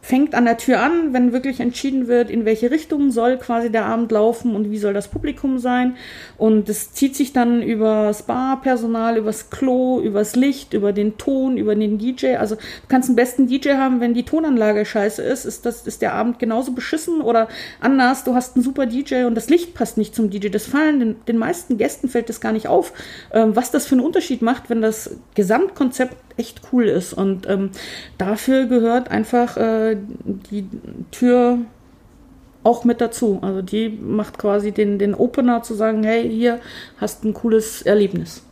fängt 0.00 0.36
an 0.36 0.44
der 0.44 0.58
Tür 0.58 0.80
an, 0.80 1.12
wenn 1.12 1.32
wirklich 1.32 1.58
entschieden 1.58 2.06
wird, 2.06 2.30
in 2.30 2.44
welche 2.44 2.70
Richtung 2.70 3.10
soll 3.10 3.36
quasi 3.38 3.70
der 3.70 3.86
Abend 3.86 4.12
laufen 4.12 4.54
und 4.54 4.70
wie 4.70 4.78
soll 4.78 4.94
das 4.94 5.08
Publikum 5.08 5.58
sein. 5.58 5.96
Und 6.38 6.68
das 6.68 6.92
zieht 6.92 7.16
sich 7.16 7.31
dann 7.32 7.62
über 7.62 8.06
das 8.06 8.24
Barpersonal, 8.24 9.16
übers 9.16 9.50
Klo, 9.50 10.00
übers 10.00 10.36
Licht, 10.36 10.72
über 10.74 10.92
den 10.92 11.18
Ton, 11.18 11.56
über 11.56 11.74
den 11.74 11.98
DJ. 11.98 12.36
Also 12.36 12.56
du 12.56 12.62
kannst 12.88 13.08
den 13.08 13.16
besten 13.16 13.46
DJ 13.46 13.74
haben, 13.74 14.00
wenn 14.00 14.14
die 14.14 14.24
Tonanlage 14.24 14.84
scheiße 14.84 15.22
ist, 15.22 15.44
ist, 15.44 15.66
das, 15.66 15.86
ist 15.86 16.02
der 16.02 16.14
Abend 16.14 16.38
genauso 16.38 16.72
beschissen 16.72 17.20
oder 17.20 17.48
anders, 17.80 18.24
du 18.24 18.34
hast 18.34 18.56
einen 18.56 18.64
super 18.64 18.86
DJ 18.86 19.24
und 19.24 19.34
das 19.34 19.48
Licht 19.48 19.74
passt 19.74 19.98
nicht 19.98 20.14
zum 20.14 20.30
DJ. 20.30 20.48
Das 20.48 20.66
fallen 20.66 21.00
den, 21.00 21.16
den 21.26 21.38
meisten 21.38 21.78
Gästen 21.78 22.08
fällt 22.08 22.28
das 22.28 22.40
gar 22.40 22.52
nicht 22.52 22.68
auf, 22.68 22.92
ähm, 23.32 23.56
was 23.56 23.70
das 23.70 23.86
für 23.86 23.94
einen 23.94 24.04
Unterschied 24.04 24.42
macht, 24.42 24.70
wenn 24.70 24.82
das 24.82 25.16
Gesamtkonzept 25.34 26.16
echt 26.36 26.60
cool 26.72 26.88
ist. 26.88 27.12
Und 27.12 27.48
ähm, 27.48 27.70
dafür 28.18 28.66
gehört 28.66 29.10
einfach 29.10 29.56
äh, 29.56 29.96
die 30.50 30.66
Tür 31.10 31.58
auch 32.64 32.84
mit 32.84 33.00
dazu. 33.00 33.38
Also 33.42 33.62
die 33.62 33.88
macht 33.88 34.38
quasi 34.38 34.72
den, 34.72 34.98
den 34.98 35.14
Opener 35.14 35.62
zu 35.62 35.74
sagen, 35.74 36.02
hey, 36.04 36.28
hier 36.28 36.60
hast 36.98 37.24
ein 37.24 37.34
cooles 37.34 37.82
Erlebnis. 37.82 38.42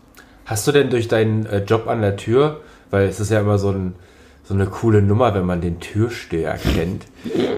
Hast 0.46 0.66
du 0.66 0.72
denn 0.72 0.90
durch 0.90 1.08
deinen 1.08 1.46
äh, 1.46 1.62
Job 1.64 1.86
an 1.86 2.00
der 2.00 2.16
Tür, 2.16 2.60
weil 2.90 3.06
es 3.06 3.20
ist 3.20 3.30
ja 3.30 3.40
immer 3.40 3.58
so, 3.58 3.70
ein, 3.70 3.94
so 4.42 4.54
eine 4.54 4.66
coole 4.66 5.00
Nummer, 5.00 5.34
wenn 5.34 5.46
man 5.46 5.60
den 5.60 5.80
Türsteher 5.80 6.56
kennt 6.56 7.06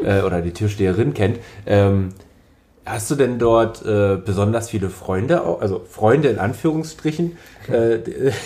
äh, 0.04 0.20
oder 0.22 0.42
die 0.42 0.52
Türsteherin 0.52 1.14
kennt, 1.14 1.38
ähm, 1.66 2.10
hast 2.84 3.10
du 3.10 3.14
denn 3.14 3.38
dort 3.38 3.84
äh, 3.84 4.16
besonders 4.16 4.70
viele 4.70 4.90
Freunde, 4.90 5.42
also 5.60 5.84
Freunde 5.88 6.28
in 6.28 6.38
Anführungsstrichen, 6.38 7.36
äh, 7.68 7.98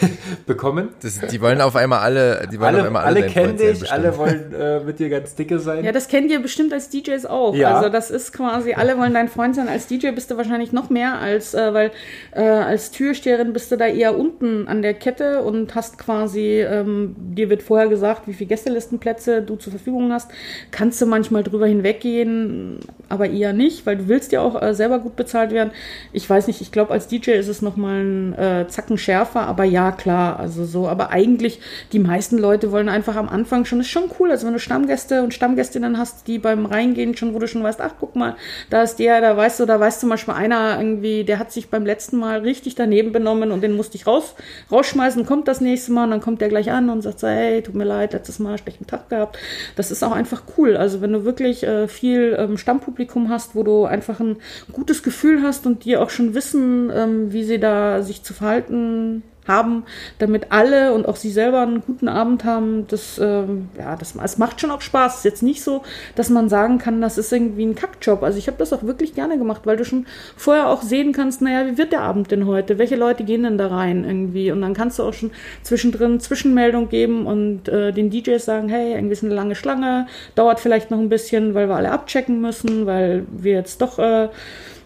bekommen. 0.47 0.91
Das, 1.01 1.19
die 1.21 1.41
wollen 1.41 1.61
auf 1.61 1.77
einmal 1.77 2.01
alle, 2.01 2.47
die 2.53 2.61
wollen 2.61 2.69
alle, 2.75 2.81
auf 2.81 2.87
einmal 2.87 3.05
alle, 3.05 3.23
alle 3.23 3.31
kennen 3.31 3.57
dich, 3.57 3.91
alle 3.91 4.17
wollen 4.19 4.53
äh, 4.53 4.81
mit 4.81 4.99
dir 4.99 5.09
ganz 5.09 5.35
dicke 5.35 5.59
sein. 5.59 5.85
Ja, 5.85 5.93
das 5.93 6.09
kennt 6.09 6.31
ihr 6.31 6.41
bestimmt 6.41 6.73
als 6.73 6.91
DJs 6.91 7.25
auch. 7.27 7.55
Ja. 7.55 7.77
Also 7.77 7.89
das 7.89 8.11
ist 8.11 8.33
quasi, 8.33 8.75
alle 8.75 8.99
wollen 8.99 9.15
dein 9.15 9.29
Freund 9.29 9.55
sein. 9.55 9.69
Als 9.69 9.87
DJ 9.87 10.11
bist 10.11 10.31
du 10.31 10.37
wahrscheinlich 10.37 10.73
noch 10.73 10.91
mehr 10.91 11.19
als, 11.19 11.55
äh, 11.55 11.73
weil 11.73 11.93
äh, 12.33 12.43
als 12.43 12.91
Türsteherin 12.91 13.53
bist 13.53 13.73
du 13.73 13.77
da 13.77 13.87
eher 13.87 14.19
unten 14.19 14.69
an 14.69 14.83
der 14.83 14.95
Kette 14.95 15.43
und 15.43 15.75
hast 15.75 15.99
quasi, 15.99 16.61
ähm, 16.61 17.17
dir 17.19 17.49
wird 17.49 17.63
vorher 17.63 17.89
gesagt, 17.89 18.29
wie 18.29 18.35
viele 18.35 18.49
Gästelistenplätze 18.49 19.43
du 19.43 19.57
zur 19.57 19.71
Verfügung 19.71 20.13
hast. 20.13 20.31
Kannst 20.71 21.01
du 21.01 21.07
manchmal 21.07 21.43
drüber 21.43 21.67
hinweggehen, 21.67 22.81
aber 23.09 23.31
eher 23.31 23.53
nicht, 23.53 23.87
weil 23.87 23.97
du 23.97 24.09
willst 24.09 24.26
ja 24.33 24.41
auch 24.41 24.61
äh, 24.61 24.75
selber 24.75 24.99
gut 24.99 25.17
bezahlt 25.17 25.51
werden. 25.51 25.71
Ich 26.13 26.29
weiß 26.29 26.47
nicht, 26.47 26.61
ich 26.61 26.73
glaube, 26.73 26.93
als 26.93 27.09
DJ 27.09 27.33
ist 27.33 27.49
es 27.49 27.63
nochmal 27.63 28.01
ein 28.01 28.39
äh, 28.39 28.67
Zacken 28.69 28.99
schärfer, 28.99 29.43
aber 29.43 29.65
ja, 29.65 29.93
klar, 29.93 30.39
also 30.39 30.65
so. 30.65 30.89
Aber 30.89 31.11
eigentlich, 31.11 31.61
die 31.93 31.99
meisten 31.99 32.39
Leute 32.39 32.73
wollen 32.73 32.89
einfach 32.89 33.17
am 33.17 33.29
Anfang 33.29 33.65
schon, 33.65 33.81
ist 33.81 33.89
schon 33.89 34.11
cool. 34.19 34.31
Also 34.31 34.47
wenn 34.47 34.55
du 34.55 34.59
Stammgäste 34.59 35.23
und 35.23 35.35
Stammgästinnen 35.35 35.99
hast, 35.99 36.27
die 36.27 36.39
beim 36.39 36.67
Reingehen 36.67 37.17
schon, 37.17 37.35
wo 37.35 37.39
du 37.39 37.49
schon 37.49 37.63
weißt, 37.63 37.81
ach, 37.81 37.95
guck 37.99 38.17
mal, 38.17 38.37
da 38.71 38.83
ist 38.83 38.97
der, 38.97 39.21
da 39.21 39.37
weißt 39.37 39.61
du, 39.61 39.67
da 39.67 39.79
weißt 39.79 40.01
zum 40.01 40.09
Beispiel 40.09 40.35
einer 40.35 40.79
irgendwie, 40.79 41.25
der 41.25 41.39
hat 41.39 41.53
sich 41.53 41.71
beim 41.71 41.87
letzten 41.87 42.17
Mal 42.17 42.41
richtig 42.41 42.75
daneben 42.75 43.13
benommen 43.13 43.53
und 43.53 43.63
den 43.63 43.77
musste 43.77 43.97
ich 43.97 44.07
raus, 44.07 44.35
rausschmeißen, 44.71 45.27
kommt 45.27 45.49
das 45.49 45.61
nächste 45.61 45.93
Mal 45.93 46.05
und 46.05 46.11
dann 46.11 46.21
kommt 46.21 46.41
der 46.41 46.49
gleich 46.49 46.71
an 46.71 46.91
und 46.91 47.03
sagt 47.03 47.21
so, 47.21 47.29
hey, 47.29 47.63
tut 47.63 47.75
mir 47.75 47.85
leid, 47.85 48.13
letztes 48.13 48.39
Mal 48.39 48.59
schlechten 48.59 48.87
Tag 48.87 49.09
gehabt. 49.09 49.39
Das 49.77 49.91
ist 49.91 50.03
auch 50.03 50.13
einfach 50.13 50.43
cool. 50.57 50.77
Also 50.77 51.01
wenn 51.01 51.13
du 51.13 51.25
wirklich 51.25 51.63
äh, 51.63 51.89
viel 51.89 52.37
ähm, 52.39 52.59
Stammpublikum 52.59 53.29
hast, 53.29 53.55
wo 53.55 53.63
du 53.63 53.85
einfach 53.85 54.16
ein 54.21 54.37
gutes 54.73 55.03
Gefühl 55.03 55.43
hast 55.43 55.67
und 55.67 55.85
die 55.85 55.97
auch 55.97 56.11
schon 56.11 56.35
wissen, 56.35 56.91
ähm, 56.95 57.33
wie 57.33 57.45
sie 57.45 57.59
da 57.59 58.03
sich 58.03 58.23
zu 58.23 58.35
verhalten 58.35 59.23
haben, 59.49 59.85
damit 60.19 60.51
alle 60.51 60.93
und 60.93 61.07
auch 61.07 61.17
sie 61.17 61.31
selber 61.31 61.61
einen 61.61 61.81
guten 61.81 62.09
Abend 62.09 62.45
haben. 62.45 62.87
Das, 62.89 63.19
ähm, 63.19 63.69
ja, 63.79 63.97
das, 63.97 64.15
es 64.23 64.39
macht 64.39 64.61
schon 64.61 64.71
auch 64.71 64.81
Spaß. 64.81 65.13
Es 65.13 65.19
ist 65.19 65.25
jetzt 65.25 65.43
nicht 65.43 65.63
so, 65.63 65.83
dass 66.15 66.31
man 66.31 66.49
sagen 66.49 66.79
kann, 66.79 67.01
das 67.01 67.19
ist 67.19 67.33
irgendwie 67.33 67.65
ein 67.65 67.75
Kackjob. 67.75 68.23
Also 68.23 68.39
ich 68.39 68.47
habe 68.47 68.59
das 68.59 68.73
auch 68.73 68.83
wirklich 68.83 69.15
gerne 69.15 69.39
gemacht, 69.39 69.63
weil 69.65 69.77
du 69.77 69.85
schon 69.85 70.07
vorher 70.37 70.69
auch 70.69 70.83
sehen 70.83 71.13
kannst, 71.13 71.43
naja, 71.43 71.67
wie 71.67 71.79
wird 71.79 71.93
der 71.93 72.03
Abend 72.03 72.31
denn 72.31 72.47
heute? 72.47 72.79
Welche 72.79 72.97
Leute 72.97 73.25
gehen 73.25 73.43
denn 73.43 73.59
da 73.59 73.69
rein 73.69 74.05
irgendwie? 74.05 74.51
Und 74.51 74.61
dann 74.63 74.75
kannst 74.75 74.99
du 74.99 75.03
auch 75.03 75.15
schon 75.15 75.31
zwischendrin 75.63 76.21
Zwischenmeldung 76.21 76.89
geben 76.89 77.27
und 77.27 77.69
äh, 77.69 77.93
den 77.93 78.11
DJs 78.11 78.45
sagen, 78.45 78.69
hey, 78.69 78.95
irgendwie 78.95 79.13
ist 79.13 79.25
eine 79.25 79.35
lange 79.35 79.55
Schlange, 79.55 80.07
dauert 80.35 80.61
vielleicht 80.61 80.91
noch 80.91 80.99
ein 80.99 81.09
bisschen, 81.09 81.55
weil 81.55 81.69
wir 81.69 81.77
alle 81.77 81.93
abchecken 81.93 82.41
müssen, 82.41 82.87
weil 82.87 83.27
wir 83.31 83.53
jetzt 83.53 83.81
doch 83.81 83.99
äh, 83.99 84.29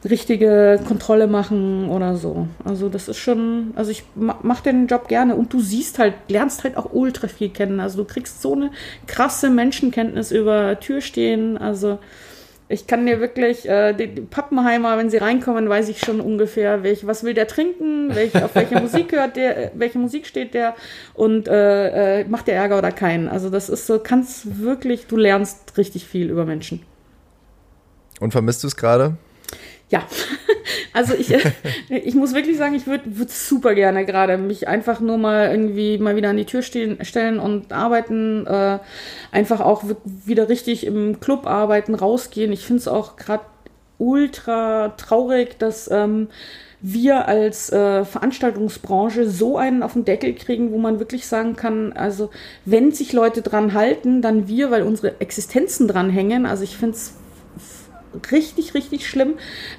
richtige 0.05 0.81
Kontrolle 0.87 1.27
machen 1.27 1.91
oder 1.91 2.17
so. 2.17 2.49
Also 2.65 2.89
das 2.89 3.09
ist 3.09 3.19
schon, 3.19 3.73
also 3.77 3.91
ich 3.91 4.05
mache 4.15 4.63
den 4.65 4.87
Job 4.87 5.09
gerne 5.09 5.37
und 5.37 5.53
du 5.53 5.61
siehst 5.61 5.99
halt, 5.99 6.15
lernst 6.29 6.65
halt 6.65 6.77
auch 6.77 6.93
ultra 6.93 7.29
viel 7.29 7.51
kennen. 7.51 7.81
Also 7.81 8.03
du 8.03 8.05
kriegst 8.07 8.41
so 8.41 8.55
eine 8.55 8.71
krasse 9.07 9.51
Menschenkenntnis 9.51 10.33
über 10.33 10.81
Türstehen. 10.81 11.59
Also 11.59 11.99
ich 12.69 12.87
kann 12.87 13.05
dir 13.05 13.21
wirklich, 13.21 13.69
äh, 13.69 13.93
die, 13.93 14.07
die 14.07 14.21
Pappenheimer, 14.23 14.97
wenn 14.97 15.11
sie 15.11 15.19
reinkommen, 15.19 15.69
weiß 15.69 15.89
ich 15.89 15.99
schon 15.99 16.21
ungefähr, 16.21 16.83
welch, 16.83 17.07
was 17.07 17.25
will 17.25 17.35
der 17.35 17.49
trinken, 17.49 18.15
welch, 18.15 18.43
auf 18.43 18.55
welche 18.55 18.81
Musik 18.81 19.13
hört 19.13 19.37
der, 19.37 19.73
welche 19.75 19.99
Musik 19.99 20.27
steht 20.27 20.55
der 20.55 20.77
und 21.13 21.47
äh, 21.47 22.21
äh, 22.21 22.25
macht 22.29 22.47
der 22.47 22.55
Ärger 22.55 22.79
oder 22.79 22.93
keinen. 22.93 23.29
Also 23.29 23.51
das 23.51 23.69
ist 23.69 23.87
so, 23.87 23.99
kannst 23.99 24.61
wirklich, 24.61 25.07
du 25.09 25.17
lernst 25.17 25.77
richtig 25.77 26.07
viel 26.07 26.31
über 26.31 26.47
Menschen. 26.47 26.81
Und 28.21 28.31
vermisst 28.33 28.63
du 28.63 28.69
es 28.69 28.77
gerade? 28.77 29.17
Ja, 29.91 30.07
Also 30.93 31.15
ich, 31.15 31.33
ich 31.89 32.15
muss 32.15 32.35
wirklich 32.35 32.57
sagen, 32.57 32.75
ich 32.75 32.87
würde 32.87 33.17
würd 33.17 33.31
super 33.31 33.75
gerne 33.75 34.05
gerade 34.05 34.39
mich 34.39 34.67
einfach 34.67 35.01
nur 35.01 35.19
mal 35.19 35.51
irgendwie 35.51 35.99
mal 35.99 36.17
wieder 36.17 36.31
an 36.31 36.37
die 36.37 36.45
Tür 36.45 36.63
stehen, 36.63 37.05
stellen 37.05 37.39
und 37.39 37.73
arbeiten, 37.73 38.47
äh, 38.47 38.79
einfach 39.31 39.61
auch 39.61 39.85
wieder 40.05 40.49
richtig 40.49 40.87
im 40.87 41.21
Club 41.21 41.47
arbeiten, 41.47 41.95
rausgehen. 41.95 42.53
Ich 42.53 42.65
finde 42.65 42.81
es 42.81 42.89
auch 42.89 43.17
gerade 43.17 43.45
ultra 43.99 44.89
traurig, 44.97 45.59
dass 45.59 45.89
ähm, 45.91 46.29
wir 46.81 47.29
als 47.29 47.71
äh, 47.71 48.05
Veranstaltungsbranche 48.05 49.29
so 49.29 49.59
einen 49.59 49.83
auf 49.83 49.93
den 49.93 50.07
Deckel 50.07 50.35
kriegen, 50.35 50.73
wo 50.73 50.79
man 50.79 50.99
wirklich 50.99 51.27
sagen 51.27 51.55
kann, 51.55 51.93
also 51.93 52.31
wenn 52.65 52.91
sich 52.91 53.13
Leute 53.13 53.43
dran 53.43 53.75
halten, 53.75 54.23
dann 54.23 54.49
wir, 54.49 54.71
weil 54.71 54.83
unsere 54.83 55.21
Existenzen 55.21 55.87
dran 55.87 56.11
hängen. 56.11 56.47
Also 56.47 56.65
ich 56.65 56.79
finde 56.79 56.97
es 56.97 57.15
richtig, 58.31 58.75
richtig 58.75 59.09
schlimm, 59.09 59.35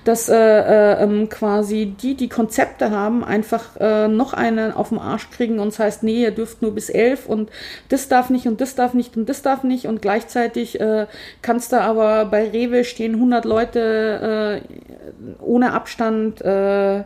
dass 0.05 0.29
äh, 0.29 0.35
äh, 0.35 1.03
ähm, 1.03 1.29
quasi 1.29 1.93
die, 2.01 2.15
die 2.15 2.29
Konzepte 2.29 2.91
haben, 2.91 3.23
einfach 3.23 3.75
äh, 3.79 4.07
noch 4.07 4.33
einen 4.33 4.71
auf 4.71 4.89
den 4.89 4.99
Arsch 4.99 5.29
kriegen 5.29 5.59
und 5.59 5.69
es 5.69 5.77
das 5.77 5.85
heißt, 5.85 6.03
nee, 6.03 6.21
ihr 6.21 6.31
dürft 6.31 6.61
nur 6.61 6.73
bis 6.73 6.89
elf 6.89 7.27
und 7.27 7.49
das 7.89 8.07
darf 8.07 8.29
nicht 8.29 8.47
und 8.47 8.61
das 8.61 8.75
darf 8.75 8.93
nicht 8.93 9.17
und 9.17 9.27
das 9.29 9.41
darf 9.41 9.63
nicht 9.63 9.85
und 9.85 10.01
gleichzeitig 10.01 10.79
äh, 10.79 11.07
kannst 11.41 11.71
du 11.71 11.81
aber 11.81 12.25
bei 12.25 12.49
Rewe 12.49 12.83
stehen 12.83 13.15
100 13.15 13.45
Leute 13.45 14.61
äh, 14.61 15.41
ohne 15.41 15.73
Abstand 15.73 16.41
äh, 16.41 17.03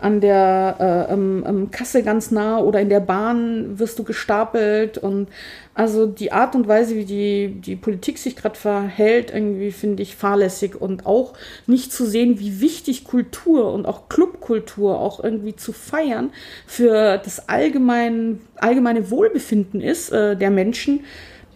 an 0.00 0.20
der 0.20 0.76
äh, 1.08 1.12
ähm, 1.12 1.44
ähm, 1.46 1.70
Kasse 1.70 2.02
ganz 2.02 2.30
nah 2.30 2.58
oder 2.58 2.80
in 2.80 2.88
der 2.88 3.00
Bahn 3.00 3.78
wirst 3.78 3.98
du 3.98 4.04
gestapelt 4.04 4.96
und 4.98 5.28
also 5.74 6.06
die 6.06 6.32
Art 6.32 6.54
und 6.54 6.66
Weise, 6.68 6.96
wie 6.96 7.04
die, 7.04 7.60
die 7.60 7.76
Politik 7.76 8.18
sich 8.18 8.36
gerade 8.36 8.56
verhält, 8.56 9.32
irgendwie 9.32 9.70
finde 9.70 10.02
ich 10.02 10.16
fahrlässig 10.16 10.80
und 10.80 11.06
auch 11.06 11.34
nicht 11.66 11.92
zu 11.92 12.04
sehen, 12.04 12.38
wie 12.38 12.60
wichtig 12.60 13.04
Kultur 13.04 13.72
und 13.72 13.86
auch 13.86 14.08
Clubkultur 14.08 14.98
auch 15.00 15.22
irgendwie 15.22 15.56
zu 15.56 15.72
feiern 15.72 16.30
für 16.66 17.18
das 17.18 17.48
allgemein, 17.48 18.40
allgemeine 18.56 19.10
Wohlbefinden 19.10 19.80
ist 19.80 20.10
äh, 20.10 20.36
der 20.36 20.50
Menschen, 20.50 21.04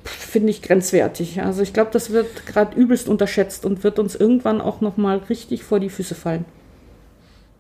finde 0.05 0.51
ich 0.51 0.63
grenzwertig. 0.63 1.41
Also 1.43 1.63
ich 1.63 1.73
glaube, 1.73 1.91
das 1.93 2.11
wird 2.11 2.47
gerade 2.47 2.77
übelst 2.77 3.09
unterschätzt 3.09 3.65
und 3.65 3.85
wird 3.85 3.99
uns 3.99 4.15
irgendwann 4.15 4.61
auch 4.61 4.81
nochmal 4.81 5.19
richtig 5.29 5.63
vor 5.63 5.81
die 5.81 5.91
Füße 5.91 6.15
fallen. 6.15 6.45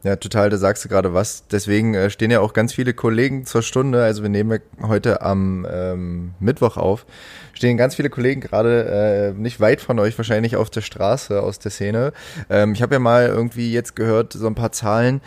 Ja, 0.04 0.16
total, 0.16 0.50
da 0.50 0.56
sagst 0.56 0.84
du 0.84 0.88
gerade 0.88 1.14
was. 1.14 1.46
Deswegen 1.46 1.94
äh, 1.94 2.10
stehen 2.10 2.32
ja 2.32 2.40
auch 2.40 2.54
ganz 2.54 2.72
viele 2.72 2.92
Kollegen 2.92 3.46
zur 3.46 3.62
Stunde. 3.62 4.02
Also 4.02 4.22
wir 4.22 4.30
nehmen 4.30 4.58
heute 4.82 5.22
am 5.22 5.64
ähm, 5.70 6.34
Mittwoch 6.40 6.76
auf. 6.76 7.06
Stehen 7.52 7.76
ganz 7.76 7.94
viele 7.94 8.10
Kollegen 8.10 8.40
gerade 8.40 9.32
äh, 9.36 9.40
nicht 9.40 9.60
weit 9.60 9.80
von 9.80 10.00
euch, 10.00 10.18
wahrscheinlich 10.18 10.56
auf 10.56 10.70
der 10.70 10.80
Straße 10.80 11.40
aus 11.40 11.60
der 11.60 11.70
Szene. 11.70 12.12
Ähm, 12.50 12.72
ich 12.72 12.82
habe 12.82 12.96
ja 12.96 12.98
mal 12.98 13.26
irgendwie 13.26 13.72
jetzt 13.72 13.94
gehört, 13.94 14.32
so 14.32 14.48
ein 14.48 14.56
paar 14.56 14.72
Zahlen. 14.72 15.20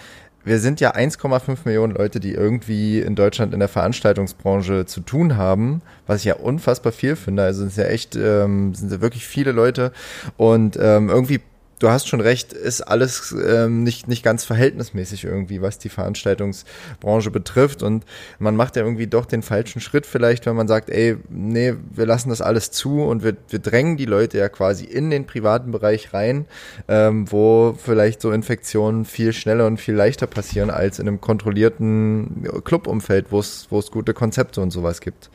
Wir 0.43 0.59
sind 0.59 0.81
ja 0.81 0.93
1,5 0.93 1.59
Millionen 1.63 1.95
Leute, 1.95 2.19
die 2.19 2.33
irgendwie 2.33 2.99
in 2.99 3.15
Deutschland 3.15 3.53
in 3.53 3.61
der 3.61 3.69
Veranstaltungsbranche 3.69 4.85
zu 4.85 4.99
tun 4.99 5.37
haben, 5.37 5.81
was 6.05 6.19
ich 6.19 6.25
ja 6.25 6.35
unfassbar 6.35 6.91
viel 6.91 7.15
finde. 7.15 7.43
Also 7.43 7.61
sind 7.61 7.77
ja 7.77 7.85
echt, 7.85 8.17
ähm, 8.17 8.75
sind 8.75 8.91
ja 8.91 8.99
wirklich 8.99 9.25
viele 9.25 9.53
Leute 9.53 9.93
und 10.35 10.77
ähm, 10.79 11.09
irgendwie 11.09 11.39
du 11.79 11.89
hast 11.89 12.07
schon 12.07 12.21
recht, 12.21 12.53
ist 12.53 12.81
alles 12.81 13.35
ähm, 13.47 13.83
nicht, 13.83 14.07
nicht 14.07 14.23
ganz 14.23 14.45
verhältnismäßig 14.45 15.25
irgendwie, 15.25 15.61
was 15.61 15.77
die 15.77 15.89
Veranstaltungsbranche 15.89 17.31
betrifft. 17.31 17.83
Und 17.83 18.05
man 18.39 18.55
macht 18.55 18.75
ja 18.75 18.83
irgendwie 18.83 19.07
doch 19.07 19.25
den 19.25 19.41
falschen 19.41 19.81
Schritt 19.81 20.05
vielleicht, 20.05 20.45
wenn 20.45 20.55
man 20.55 20.67
sagt, 20.67 20.89
ey, 20.89 21.17
nee, 21.29 21.73
wir 21.91 22.05
lassen 22.05 22.29
das 22.29 22.41
alles 22.41 22.71
zu 22.71 23.01
und 23.01 23.23
wir, 23.23 23.35
wir 23.49 23.59
drängen 23.59 23.97
die 23.97 24.05
Leute 24.05 24.37
ja 24.37 24.49
quasi 24.49 24.85
in 24.85 25.09
den 25.09 25.25
privaten 25.25 25.71
Bereich 25.71 26.13
rein, 26.13 26.45
ähm, 26.87 27.31
wo 27.31 27.77
vielleicht 27.77 28.21
so 28.21 28.31
Infektionen 28.31 29.05
viel 29.05 29.33
schneller 29.33 29.67
und 29.67 29.79
viel 29.79 29.95
leichter 29.95 30.27
passieren 30.27 30.69
als 30.69 30.99
in 30.99 31.07
einem 31.07 31.21
kontrollierten 31.21 32.47
Clubumfeld, 32.63 33.31
wo 33.31 33.39
es, 33.39 33.67
wo 33.69 33.79
es 33.79 33.91
gute 33.91 34.13
Konzepte 34.13 34.61
und 34.61 34.71
sowas 34.71 35.01
gibt. 35.01 35.29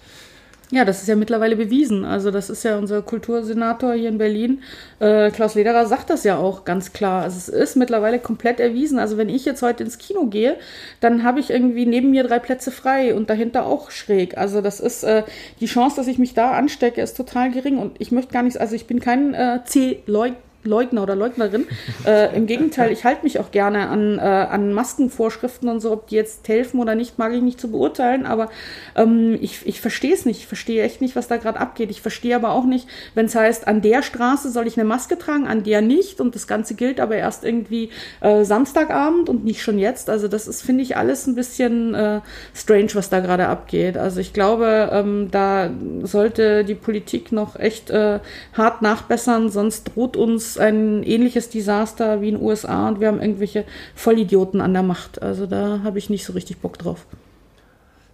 Ja, 0.72 0.84
das 0.84 1.02
ist 1.02 1.08
ja 1.08 1.16
mittlerweile 1.16 1.56
bewiesen. 1.56 2.04
Also 2.04 2.30
das 2.30 2.48
ist 2.48 2.62
ja 2.62 2.78
unser 2.78 3.02
Kultursenator 3.02 3.92
hier 3.94 4.08
in 4.08 4.18
Berlin, 4.18 4.62
äh, 5.00 5.32
Klaus 5.32 5.56
Lederer, 5.56 5.84
sagt 5.86 6.10
das 6.10 6.22
ja 6.22 6.36
auch 6.36 6.64
ganz 6.64 6.92
klar. 6.92 7.24
Also 7.24 7.38
es 7.38 7.48
ist 7.48 7.76
mittlerweile 7.76 8.20
komplett 8.20 8.60
erwiesen. 8.60 9.00
Also 9.00 9.16
wenn 9.16 9.28
ich 9.28 9.44
jetzt 9.44 9.62
heute 9.62 9.82
ins 9.82 9.98
Kino 9.98 10.26
gehe, 10.26 10.56
dann 11.00 11.24
habe 11.24 11.40
ich 11.40 11.50
irgendwie 11.50 11.86
neben 11.86 12.10
mir 12.10 12.22
drei 12.22 12.38
Plätze 12.38 12.70
frei 12.70 13.16
und 13.16 13.30
dahinter 13.30 13.66
auch 13.66 13.90
schräg. 13.90 14.38
Also 14.38 14.60
das 14.60 14.78
ist 14.78 15.02
äh, 15.02 15.24
die 15.58 15.66
Chance, 15.66 15.96
dass 15.96 16.06
ich 16.06 16.18
mich 16.18 16.34
da 16.34 16.52
anstecke, 16.52 17.02
ist 17.02 17.16
total 17.16 17.50
gering. 17.50 17.78
Und 17.78 18.00
ich 18.00 18.12
möchte 18.12 18.32
gar 18.32 18.44
nichts, 18.44 18.56
also 18.56 18.76
ich 18.76 18.86
bin 18.86 19.00
kein 19.00 19.34
äh, 19.34 19.60
C-Leugner 19.64 20.36
Leugner 20.64 21.02
oder 21.02 21.16
Leugnerin. 21.16 21.66
Äh, 22.06 22.34
Im 22.34 22.46
Gegenteil, 22.46 22.92
ich 22.92 23.04
halte 23.04 23.24
mich 23.24 23.38
auch 23.40 23.50
gerne 23.50 23.88
an, 23.88 24.18
äh, 24.18 24.22
an 24.22 24.72
Maskenvorschriften 24.72 25.68
und 25.68 25.80
so, 25.80 25.92
ob 25.92 26.06
die 26.08 26.14
jetzt 26.14 26.48
helfen 26.48 26.80
oder 26.80 26.94
nicht, 26.94 27.18
mag 27.18 27.34
ich 27.34 27.42
nicht 27.42 27.60
zu 27.60 27.70
beurteilen, 27.70 28.24
aber 28.24 28.48
ähm, 28.96 29.36
ich, 29.40 29.66
ich 29.66 29.82
verstehe 29.82 30.14
es 30.14 30.24
nicht. 30.24 30.38
Ich 30.38 30.46
verstehe 30.46 30.82
echt 30.82 31.02
nicht, 31.02 31.14
was 31.14 31.28
da 31.28 31.36
gerade 31.36 31.60
abgeht. 31.60 31.90
Ich 31.90 32.00
verstehe 32.00 32.34
aber 32.34 32.52
auch 32.52 32.64
nicht, 32.64 32.88
wenn 33.14 33.26
es 33.26 33.34
heißt, 33.34 33.68
an 33.68 33.82
der 33.82 34.02
Straße 34.02 34.50
soll 34.50 34.66
ich 34.66 34.78
eine 34.78 34.88
Maske 34.88 35.18
tragen, 35.18 35.46
an 35.46 35.62
der 35.62 35.82
nicht 35.82 36.20
und 36.20 36.34
das 36.34 36.46
Ganze 36.46 36.74
gilt 36.74 37.00
aber 37.00 37.16
erst 37.16 37.44
irgendwie 37.44 37.90
äh, 38.20 38.44
Samstagabend 38.44 39.28
und 39.28 39.44
nicht 39.44 39.62
schon 39.62 39.78
jetzt. 39.78 40.08
Also 40.08 40.26
das 40.26 40.48
ist, 40.48 40.62
finde 40.62 40.82
ich, 40.82 40.96
alles 40.96 41.26
ein 41.26 41.34
bisschen 41.34 41.94
äh, 41.94 42.20
strange, 42.54 42.90
was 42.94 43.10
da 43.10 43.20
gerade 43.20 43.48
abgeht. 43.48 43.98
Also 43.98 44.20
ich 44.20 44.32
glaube, 44.32 44.88
ähm, 44.92 45.28
da 45.30 45.70
sollte 46.02 46.64
die 46.64 46.74
Politik 46.74 47.30
noch 47.30 47.58
echt 47.58 47.90
äh, 47.90 48.20
hart 48.54 48.80
nachbessern, 48.80 49.50
sonst 49.50 49.92
droht 49.94 50.16
uns 50.16 50.49
ein 50.58 51.02
ähnliches 51.02 51.50
Desaster 51.50 52.20
wie 52.20 52.28
in 52.28 52.36
den 52.36 52.44
USA 52.44 52.88
und 52.88 53.00
wir 53.00 53.08
haben 53.08 53.20
irgendwelche 53.20 53.64
Vollidioten 53.94 54.60
an 54.60 54.72
der 54.72 54.82
Macht. 54.82 55.22
Also 55.22 55.46
da 55.46 55.80
habe 55.84 55.98
ich 55.98 56.10
nicht 56.10 56.24
so 56.24 56.32
richtig 56.32 56.58
Bock 56.58 56.78
drauf. 56.78 57.06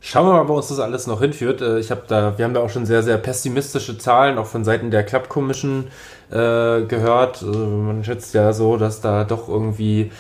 Schauen 0.01 0.27
wir 0.27 0.35
mal, 0.35 0.49
wo 0.49 0.55
uns 0.55 0.69
das 0.69 0.79
alles 0.79 1.07
noch 1.07 1.21
hinführt. 1.21 1.61
Äh, 1.61 1.79
ich 1.79 1.91
habe 1.91 2.03
da, 2.07 2.39
wir 2.39 2.45
haben 2.45 2.55
da 2.55 2.61
auch 2.61 2.71
schon 2.71 2.87
sehr, 2.87 3.03
sehr 3.03 3.19
pessimistische 3.19 3.99
Zahlen, 3.99 4.39
auch 4.39 4.47
von 4.47 4.65
Seiten 4.65 4.91
der 4.91 5.03
Club 5.03 5.29
Commission 5.29 5.89
äh, 6.31 6.83
gehört. 6.83 7.43
Also 7.43 7.67
man 7.67 8.05
schätzt 8.05 8.33
ja 8.35 8.53
so, 8.53 8.77
dass 8.77 9.01
da 9.01 9.25
doch 9.25 9.49
irgendwie 9.49 10.13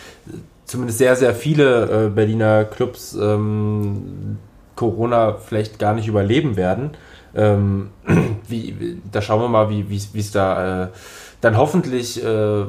zumindest 0.64 0.98
sehr, 0.98 1.14
sehr 1.14 1.34
viele 1.34 2.06
äh, 2.06 2.08
Berliner 2.08 2.64
Clubs 2.64 3.14
ähm, 3.14 4.38
Corona 4.74 5.34
vielleicht 5.34 5.78
gar 5.78 5.94
nicht 5.94 6.08
überleben 6.08 6.56
werden. 6.56 6.90
Ähm, 7.34 7.90
wie, 8.48 9.00
da 9.12 9.22
schauen 9.22 9.40
wir 9.40 9.48
mal, 9.48 9.70
wie 9.70 9.96
es 9.96 10.32
da 10.32 10.84
äh, 10.84 10.88
dann 11.40 11.56
hoffentlich 11.56 12.22
äh, 12.22 12.64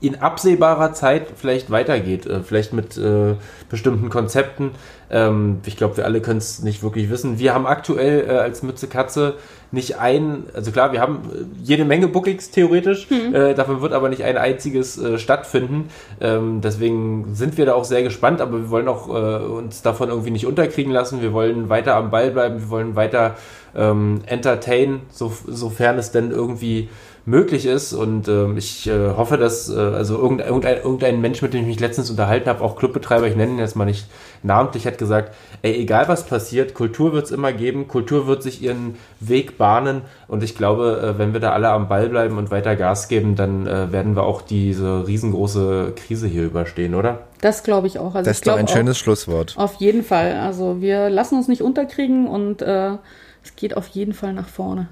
in 0.00 0.16
absehbarer 0.16 0.92
Zeit 0.92 1.28
vielleicht 1.36 1.70
weitergeht. 1.70 2.26
Äh, 2.26 2.40
vielleicht 2.42 2.72
mit 2.72 2.96
äh, 2.96 3.34
bestimmten 3.70 4.10
Konzepten. 4.10 4.72
Ähm, 5.10 5.60
ich 5.64 5.76
glaube, 5.76 5.96
wir 5.96 6.04
alle 6.04 6.20
können 6.20 6.38
es 6.38 6.62
nicht 6.62 6.82
wirklich 6.82 7.08
wissen. 7.10 7.38
Wir 7.38 7.54
haben 7.54 7.66
aktuell 7.66 8.26
äh, 8.28 8.32
als 8.32 8.62
Mütze 8.62 8.86
Katze 8.86 9.34
nicht 9.72 9.98
ein, 9.98 10.44
also 10.54 10.70
klar, 10.70 10.92
wir 10.92 11.00
haben 11.00 11.20
äh, 11.32 11.44
jede 11.62 11.84
Menge 11.84 12.08
Bookings 12.08 12.50
theoretisch, 12.50 13.08
mhm. 13.10 13.34
äh, 13.34 13.54
davon 13.54 13.80
wird 13.80 13.92
aber 13.92 14.08
nicht 14.08 14.22
ein 14.22 14.36
einziges 14.36 14.98
äh, 14.98 15.18
stattfinden. 15.18 15.88
Ähm, 16.20 16.60
deswegen 16.62 17.34
sind 17.34 17.56
wir 17.56 17.66
da 17.66 17.74
auch 17.74 17.84
sehr 17.84 18.02
gespannt, 18.02 18.40
aber 18.40 18.58
wir 18.58 18.70
wollen 18.70 18.88
auch 18.88 19.08
äh, 19.08 19.44
uns 19.44 19.82
davon 19.82 20.10
irgendwie 20.10 20.30
nicht 20.30 20.46
unterkriegen 20.46 20.92
lassen. 20.92 21.22
Wir 21.22 21.32
wollen 21.32 21.68
weiter 21.68 21.96
am 21.96 22.10
Ball 22.10 22.30
bleiben, 22.30 22.60
wir 22.60 22.70
wollen 22.70 22.94
weiter 22.94 23.36
ähm, 23.74 24.20
entertain, 24.26 25.00
so, 25.10 25.32
sofern 25.46 25.98
es 25.98 26.12
denn 26.12 26.30
irgendwie 26.30 26.88
möglich 27.26 27.66
ist. 27.66 27.92
Und 27.92 28.28
ähm, 28.28 28.56
ich 28.56 28.86
äh, 28.86 29.10
hoffe, 29.10 29.36
dass 29.36 29.70
äh, 29.70 29.78
also 29.78 30.18
irgendein, 30.18 30.76
irgendein, 30.76 31.20
Mensch, 31.20 31.40
mit 31.42 31.54
dem 31.54 31.62
ich 31.62 31.66
mich 31.66 31.80
letztens 31.80 32.10
unterhalten 32.10 32.48
habe, 32.48 32.62
auch 32.62 32.76
Clubbetreiber, 32.76 33.26
ich 33.26 33.36
nenne 33.36 33.52
ihn 33.52 33.58
jetzt 33.58 33.76
mal 33.76 33.84
nicht 33.84 34.06
namentlich, 34.42 34.86
hat 34.86 34.98
gesagt, 34.98 35.34
ey, 35.62 35.74
egal 35.74 36.08
was 36.08 36.26
passiert, 36.26 36.74
Kultur 36.74 37.12
wird 37.12 37.26
es 37.26 37.30
immer 37.30 37.52
geben, 37.52 37.88
Kultur 37.88 38.26
wird 38.26 38.42
sich 38.42 38.62
ihren 38.62 38.96
Weg 39.20 39.56
bahnen. 39.56 40.02
Und 40.28 40.42
ich 40.42 40.56
glaube, 40.56 41.14
äh, 41.14 41.18
wenn 41.18 41.32
wir 41.32 41.40
da 41.40 41.52
alle 41.52 41.70
am 41.70 41.88
Ball 41.88 42.08
bleiben 42.08 42.36
und 42.36 42.50
weiter 42.50 42.76
Gas 42.76 43.08
geben, 43.08 43.36
dann 43.36 43.66
äh, 43.66 43.90
werden 43.90 44.16
wir 44.16 44.24
auch 44.24 44.42
diese 44.42 45.06
riesengroße 45.06 45.94
Krise 45.96 46.26
hier 46.26 46.44
überstehen, 46.44 46.94
oder? 46.94 47.20
Das 47.40 47.62
glaube 47.62 47.86
ich 47.86 47.98
auch. 47.98 48.14
Also 48.14 48.28
das 48.28 48.38
ist 48.38 48.46
doch 48.46 48.56
ein 48.56 48.68
schönes 48.68 48.98
Schlusswort. 48.98 49.54
Auf 49.56 49.74
jeden 49.74 50.02
Fall. 50.02 50.34
Also 50.34 50.80
wir 50.80 51.10
lassen 51.10 51.36
uns 51.36 51.48
nicht 51.48 51.62
unterkriegen 51.62 52.26
und 52.26 52.60
äh, 52.62 52.96
es 53.42 53.56
geht 53.56 53.76
auf 53.76 53.88
jeden 53.88 54.12
Fall 54.12 54.32
nach 54.32 54.48
vorne. 54.48 54.88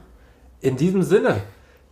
In 0.60 0.76
diesem 0.76 1.02
Sinne, 1.02 1.36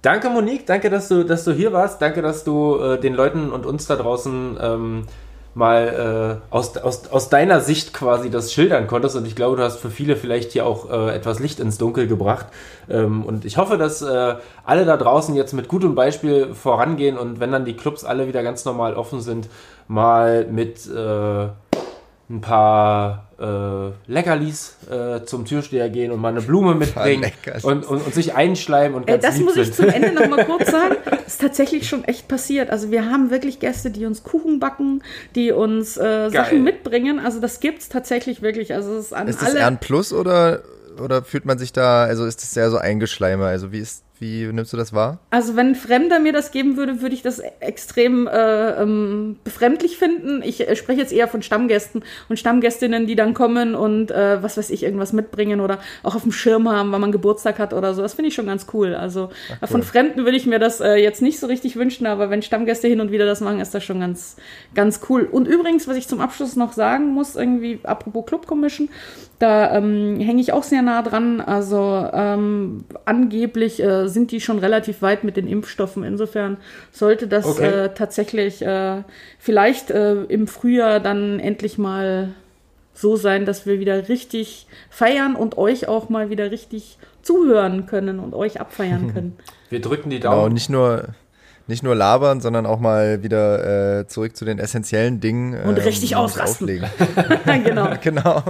Danke, 0.03 0.31
Monique. 0.31 0.67
Danke, 0.67 0.89
dass 0.89 1.09
du, 1.09 1.25
dass 1.25 1.45
du 1.45 1.53
hier 1.53 1.73
warst. 1.73 2.01
Danke, 2.01 2.23
dass 2.23 2.45
du 2.45 2.77
äh, 2.77 2.99
den 2.99 3.15
Leuten 3.15 3.53
und 3.53 3.67
uns 3.67 3.87
da 3.87 3.97
draußen 3.97 4.59
ähm, 4.61 5.07
mal 5.55 6.41
äh, 6.51 6.55
aus, 6.55 6.77
aus, 6.79 7.09
aus 7.09 7.29
deiner 7.29 7.61
Sicht 7.61 7.93
quasi 7.93 8.31
das 8.31 8.53
schildern 8.53 8.87
konntest. 8.87 9.17
Und 9.17 9.27
ich 9.27 9.37
glaube, 9.37 9.57
du 9.57 9.63
hast 9.63 9.79
für 9.79 9.91
viele 9.91 10.17
vielleicht 10.17 10.53
hier 10.53 10.65
auch 10.65 10.91
äh, 10.91 11.15
etwas 11.15 11.39
Licht 11.39 11.61
ins 11.61 11.77
Dunkel 11.77 12.07
gebracht. 12.07 12.47
Ähm, 12.89 13.25
und 13.25 13.45
ich 13.45 13.59
hoffe, 13.59 13.77
dass 13.77 14.01
äh, 14.01 14.37
alle 14.65 14.85
da 14.87 14.97
draußen 14.97 15.35
jetzt 15.35 15.53
mit 15.53 15.69
gutem 15.69 15.95
Beispiel 15.95 16.55
vorangehen 16.55 17.19
und 17.19 17.41
wenn 17.41 17.53
dann 17.53 17.65
die 17.65 17.77
Clubs 17.77 18.05
alle 18.05 18.27
wieder 18.27 18.43
ganz 18.43 18.65
normal 18.65 18.95
offen 18.95 19.21
sind, 19.21 19.49
mal 19.87 20.47
mit 20.47 20.87
äh, 20.87 21.49
ein 22.31 22.41
paar 22.41 23.30
Leckerlis 24.07 24.77
äh, 24.91 25.25
zum 25.25 25.47
Türsteher 25.47 25.89
gehen 25.89 26.13
und 26.13 26.21
mal 26.21 26.29
eine 26.29 26.43
Blume 26.43 26.75
mitbringen 26.75 27.33
und, 27.63 27.87
und, 27.87 28.05
und 28.05 28.15
sich 28.15 28.35
einschleimen 28.35 28.95
und 28.95 29.09
Ey, 29.09 29.15
ganz 29.15 29.23
das 29.25 29.37
lieb 29.37 29.47
muss 29.47 29.57
ich 29.57 29.73
zum 29.73 29.89
Ende 29.89 30.13
noch 30.13 30.29
mal 30.29 30.45
kurz 30.47 30.71
sagen. 30.71 30.97
Das 31.05 31.27
ist 31.27 31.41
tatsächlich 31.41 31.89
schon 31.89 32.05
echt 32.05 32.29
passiert. 32.29 32.71
Also 32.71 32.91
wir 32.91 33.07
haben 33.07 33.31
wirklich 33.31 33.59
Gäste, 33.59 33.91
die 33.91 34.05
uns 34.05 34.23
Kuchen 34.23 34.61
backen, 34.61 35.03
die 35.35 35.53
uns 35.53 35.97
äh, 35.97 36.29
Sachen 36.31 36.63
mitbringen. 36.65 37.19
Also 37.19 37.41
das 37.41 37.61
gibt's 37.61 37.89
tatsächlich 37.89 38.43
wirklich. 38.43 38.75
Also 38.75 38.95
es 38.97 39.07
ist 39.07 39.13
an 39.15 39.29
Ist 39.29 39.41
das 39.41 39.51
alle. 39.51 39.61
eher 39.61 39.67
ein 39.69 39.81
Plus 39.81 40.13
oder, 40.13 40.63
oder 41.03 41.23
fühlt 41.23 41.47
man 41.47 41.59
sich 41.59 41.73
da, 41.73 42.05
also 42.05 42.27
ist 42.27 42.43
das 42.43 42.53
sehr 42.53 42.71
so 42.71 42.77
eingeschleimer? 42.77 43.47
Also 43.47 43.73
wie 43.73 43.79
ist, 43.79 44.03
wie 44.21 44.45
nimmst 44.53 44.75
du 44.75 44.77
das 44.77 44.93
wahr? 44.93 45.19
Also 45.31 45.57
wenn 45.57 45.69
ein 45.69 45.75
Fremder 45.75 46.19
mir 46.19 46.35
das 46.35 46.51
geben 46.53 46.77
würde, 46.77 47.01
würde 47.01 47.15
ich 47.15 47.23
das 47.23 47.39
extrem 47.61 48.27
äh, 48.27 48.83
ähm, 48.83 49.37
befremdlich 49.45 49.97
finden. 49.97 50.43
Ich 50.45 50.69
äh, 50.69 50.77
spreche 50.77 51.01
jetzt 51.01 51.13
eher 51.13 51.27
von 51.27 51.41
Stammgästen 51.41 52.05
und 52.29 52.39
Stammgästinnen, 52.39 53.07
die 53.07 53.17
dann 53.17 53.33
kommen 53.33 53.75
und 53.75 54.11
äh, 54.11 54.43
was 54.43 54.59
weiß 54.59 54.69
ich, 54.69 54.83
irgendwas 54.83 55.15
mitbringen 55.15 55.61
oder 55.61 55.79
auch 56.03 56.17
auf 56.17 56.23
dem 56.23 56.33
Schirm 56.33 56.69
haben, 56.69 56.93
weil 56.93 56.99
man 56.99 57.13
Geburtstag 57.13 57.59
hat 57.59 57.73
oder 57.73 57.95
so. 57.95 58.03
Das 58.03 58.13
finde 58.13 58.29
ich 58.29 58.35
schon 58.35 58.45
ganz 58.45 58.67
cool. 58.75 58.95
Also 58.95 59.31
äh, 59.63 59.67
von 59.67 59.83
Fremden 59.83 60.25
würde 60.25 60.37
ich 60.37 60.45
mir 60.45 60.59
das 60.59 60.81
äh, 60.81 60.97
jetzt 60.97 61.23
nicht 61.23 61.41
so 61.41 61.47
richtig 61.47 61.77
wünschen, 61.77 62.07
aber 62.07 62.29
wenn 62.29 62.43
Stammgäste 62.43 62.89
hin 62.89 63.01
und 63.01 63.13
wieder 63.13 63.25
das 63.25 63.41
machen, 63.41 63.59
ist 63.59 63.75
das 63.75 63.85
schon 63.85 64.01
ganz, 64.01 64.37
ganz 64.75 65.01
cool. 65.09 65.23
Und 65.23 65.49
übrigens, 65.49 65.89
was 65.89 65.97
ich 65.97 66.09
zum 66.09 66.21
Abschluss 66.21 66.57
noch 66.57 66.75
sagen 66.75 67.15
muss, 67.15 67.37
irgendwie 67.37 67.81
apropos 67.85 68.27
Club 68.27 68.47
Commission, 68.47 68.91
da 69.39 69.75
ähm, 69.75 70.21
hänge 70.21 70.43
ich 70.43 70.53
auch 70.53 70.63
sehr 70.63 70.83
nah 70.83 71.01
dran. 71.01 71.41
Also 71.41 72.07
ähm, 72.13 72.85
angeblich 73.07 73.83
äh, 73.83 74.10
sind 74.11 74.31
die 74.33 74.41
schon 74.41 74.59
relativ 74.59 75.01
weit 75.03 75.25
mit 75.25 75.37
den 75.37 75.49
Impfstoffen. 75.49 76.05
Insofern 76.05 76.59
sollte 76.93 77.27
das 77.29 77.47
Okay. 77.47 77.67
äh, 77.85 77.89
tatsächlich 77.95 78.61
äh, 78.63 79.03
vielleicht 79.39 79.91
äh, 79.91 80.23
im 80.25 80.47
Frühjahr 80.47 81.01
dann 81.01 81.41
endlich 81.41 81.79
mal 81.79 82.35
so 82.93 83.17
sein, 83.17 83.47
dass 83.47 83.65
wir 83.65 83.81
wieder 83.81 84.09
richtig 84.11 84.67
feiern 84.91 85.35
und 85.37 85.57
euch 85.57 85.89
auch 85.89 86.09
mal 86.11 86.29
wieder 86.29 86.51
richtig 86.51 86.99
zuhören 87.23 87.87
können 87.87 88.19
und 88.19 88.35
euch 88.35 88.61
abfeiern 88.61 89.11
können. 89.15 89.37
Wir 89.71 89.81
drücken 89.81 90.11
die 90.11 90.21
Genau, 90.21 90.43
Daumen. 90.43 90.55
nicht 90.55 90.69
nur, 90.69 91.09
nicht 91.71 91.83
nur 91.83 91.95
labern, 91.95 92.41
sondern 92.41 92.67
auch 92.67 92.81
mal 92.81 93.23
wieder 93.23 94.01
äh, 94.01 94.07
zurück 94.07 94.37
zu 94.37 94.45
den 94.45 94.59
essentiellen 94.59 95.21
Dingen. 95.21 95.55
Und 95.63 95.79
ähm, 95.79 95.85
richtig 95.85 96.17
ausrasten. 96.17 96.67
genau. 97.65 97.95
genau. 98.03 98.43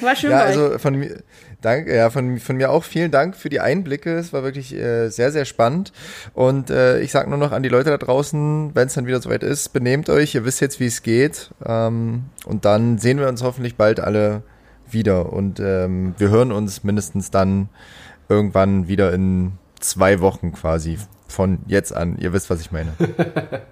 War 0.00 0.16
schön 0.16 0.30
Ja, 0.32 0.40
also 0.40 0.78
von 0.78 0.96
mir, 0.96 1.22
danke, 1.62 1.96
ja, 1.96 2.10
von, 2.10 2.38
von 2.38 2.56
mir 2.56 2.70
auch 2.70 2.84
vielen 2.84 3.10
Dank 3.10 3.36
für 3.36 3.48
die 3.48 3.60
Einblicke. 3.60 4.18
Es 4.18 4.32
war 4.32 4.42
wirklich 4.42 4.74
äh, 4.74 5.08
sehr, 5.08 5.32
sehr 5.32 5.44
spannend. 5.44 5.92
Und 6.34 6.70
äh, 6.70 7.00
ich 7.00 7.12
sage 7.12 7.30
nur 7.30 7.38
noch 7.38 7.52
an 7.52 7.62
die 7.62 7.68
Leute 7.70 7.90
da 7.90 7.96
draußen, 7.96 8.72
wenn 8.74 8.88
es 8.88 8.94
dann 8.94 9.06
wieder 9.06 9.22
soweit 9.22 9.42
ist, 9.42 9.72
benehmt 9.72 10.10
euch, 10.10 10.34
ihr 10.34 10.44
wisst 10.44 10.60
jetzt, 10.60 10.80
wie 10.80 10.86
es 10.86 11.02
geht. 11.02 11.50
Ähm, 11.64 12.24
und 12.44 12.64
dann 12.64 12.98
sehen 12.98 13.18
wir 13.18 13.28
uns 13.28 13.42
hoffentlich 13.42 13.76
bald 13.76 14.00
alle 14.00 14.42
wieder. 14.90 15.32
Und 15.32 15.60
ähm, 15.60 16.14
wir 16.18 16.30
hören 16.30 16.52
uns 16.52 16.84
mindestens 16.84 17.30
dann 17.30 17.68
irgendwann 18.28 18.88
wieder 18.88 19.12
in 19.12 19.52
zwei 19.78 20.20
Wochen 20.20 20.52
quasi. 20.52 20.98
Von 21.28 21.58
jetzt 21.66 21.94
an. 21.94 22.18
Ihr 22.18 22.32
wisst, 22.32 22.50
was 22.50 22.60
ich 22.60 22.72
meine. 22.72 22.92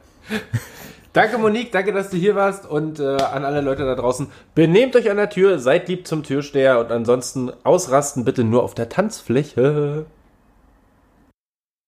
Danke 1.17 1.39
Monique, 1.39 1.73
danke, 1.73 1.95
dass 1.95 2.11
du 2.11 2.19
hier 2.19 2.35
warst 2.35 2.67
und 2.67 3.01
äh, 3.01 3.17
an 3.17 3.47
alle 3.47 3.63
Leute 3.63 3.87
da 3.87 3.95
draußen. 3.95 4.27
Benehmt 4.55 4.95
euch 4.97 5.09
an 5.09 5.17
der 5.17 5.31
Tür, 5.31 5.59
seid 5.59 5.89
lieb 5.89 6.07
zum 6.07 6.23
Türsteher 6.23 6.79
und 6.79 6.93
ansonsten 6.93 7.51
ausrasten 7.65 8.27
bitte 8.27 8.45
nur 8.45 8.63
auf 8.63 8.75
der 8.75 8.91
Tanzfläche. 8.91 10.05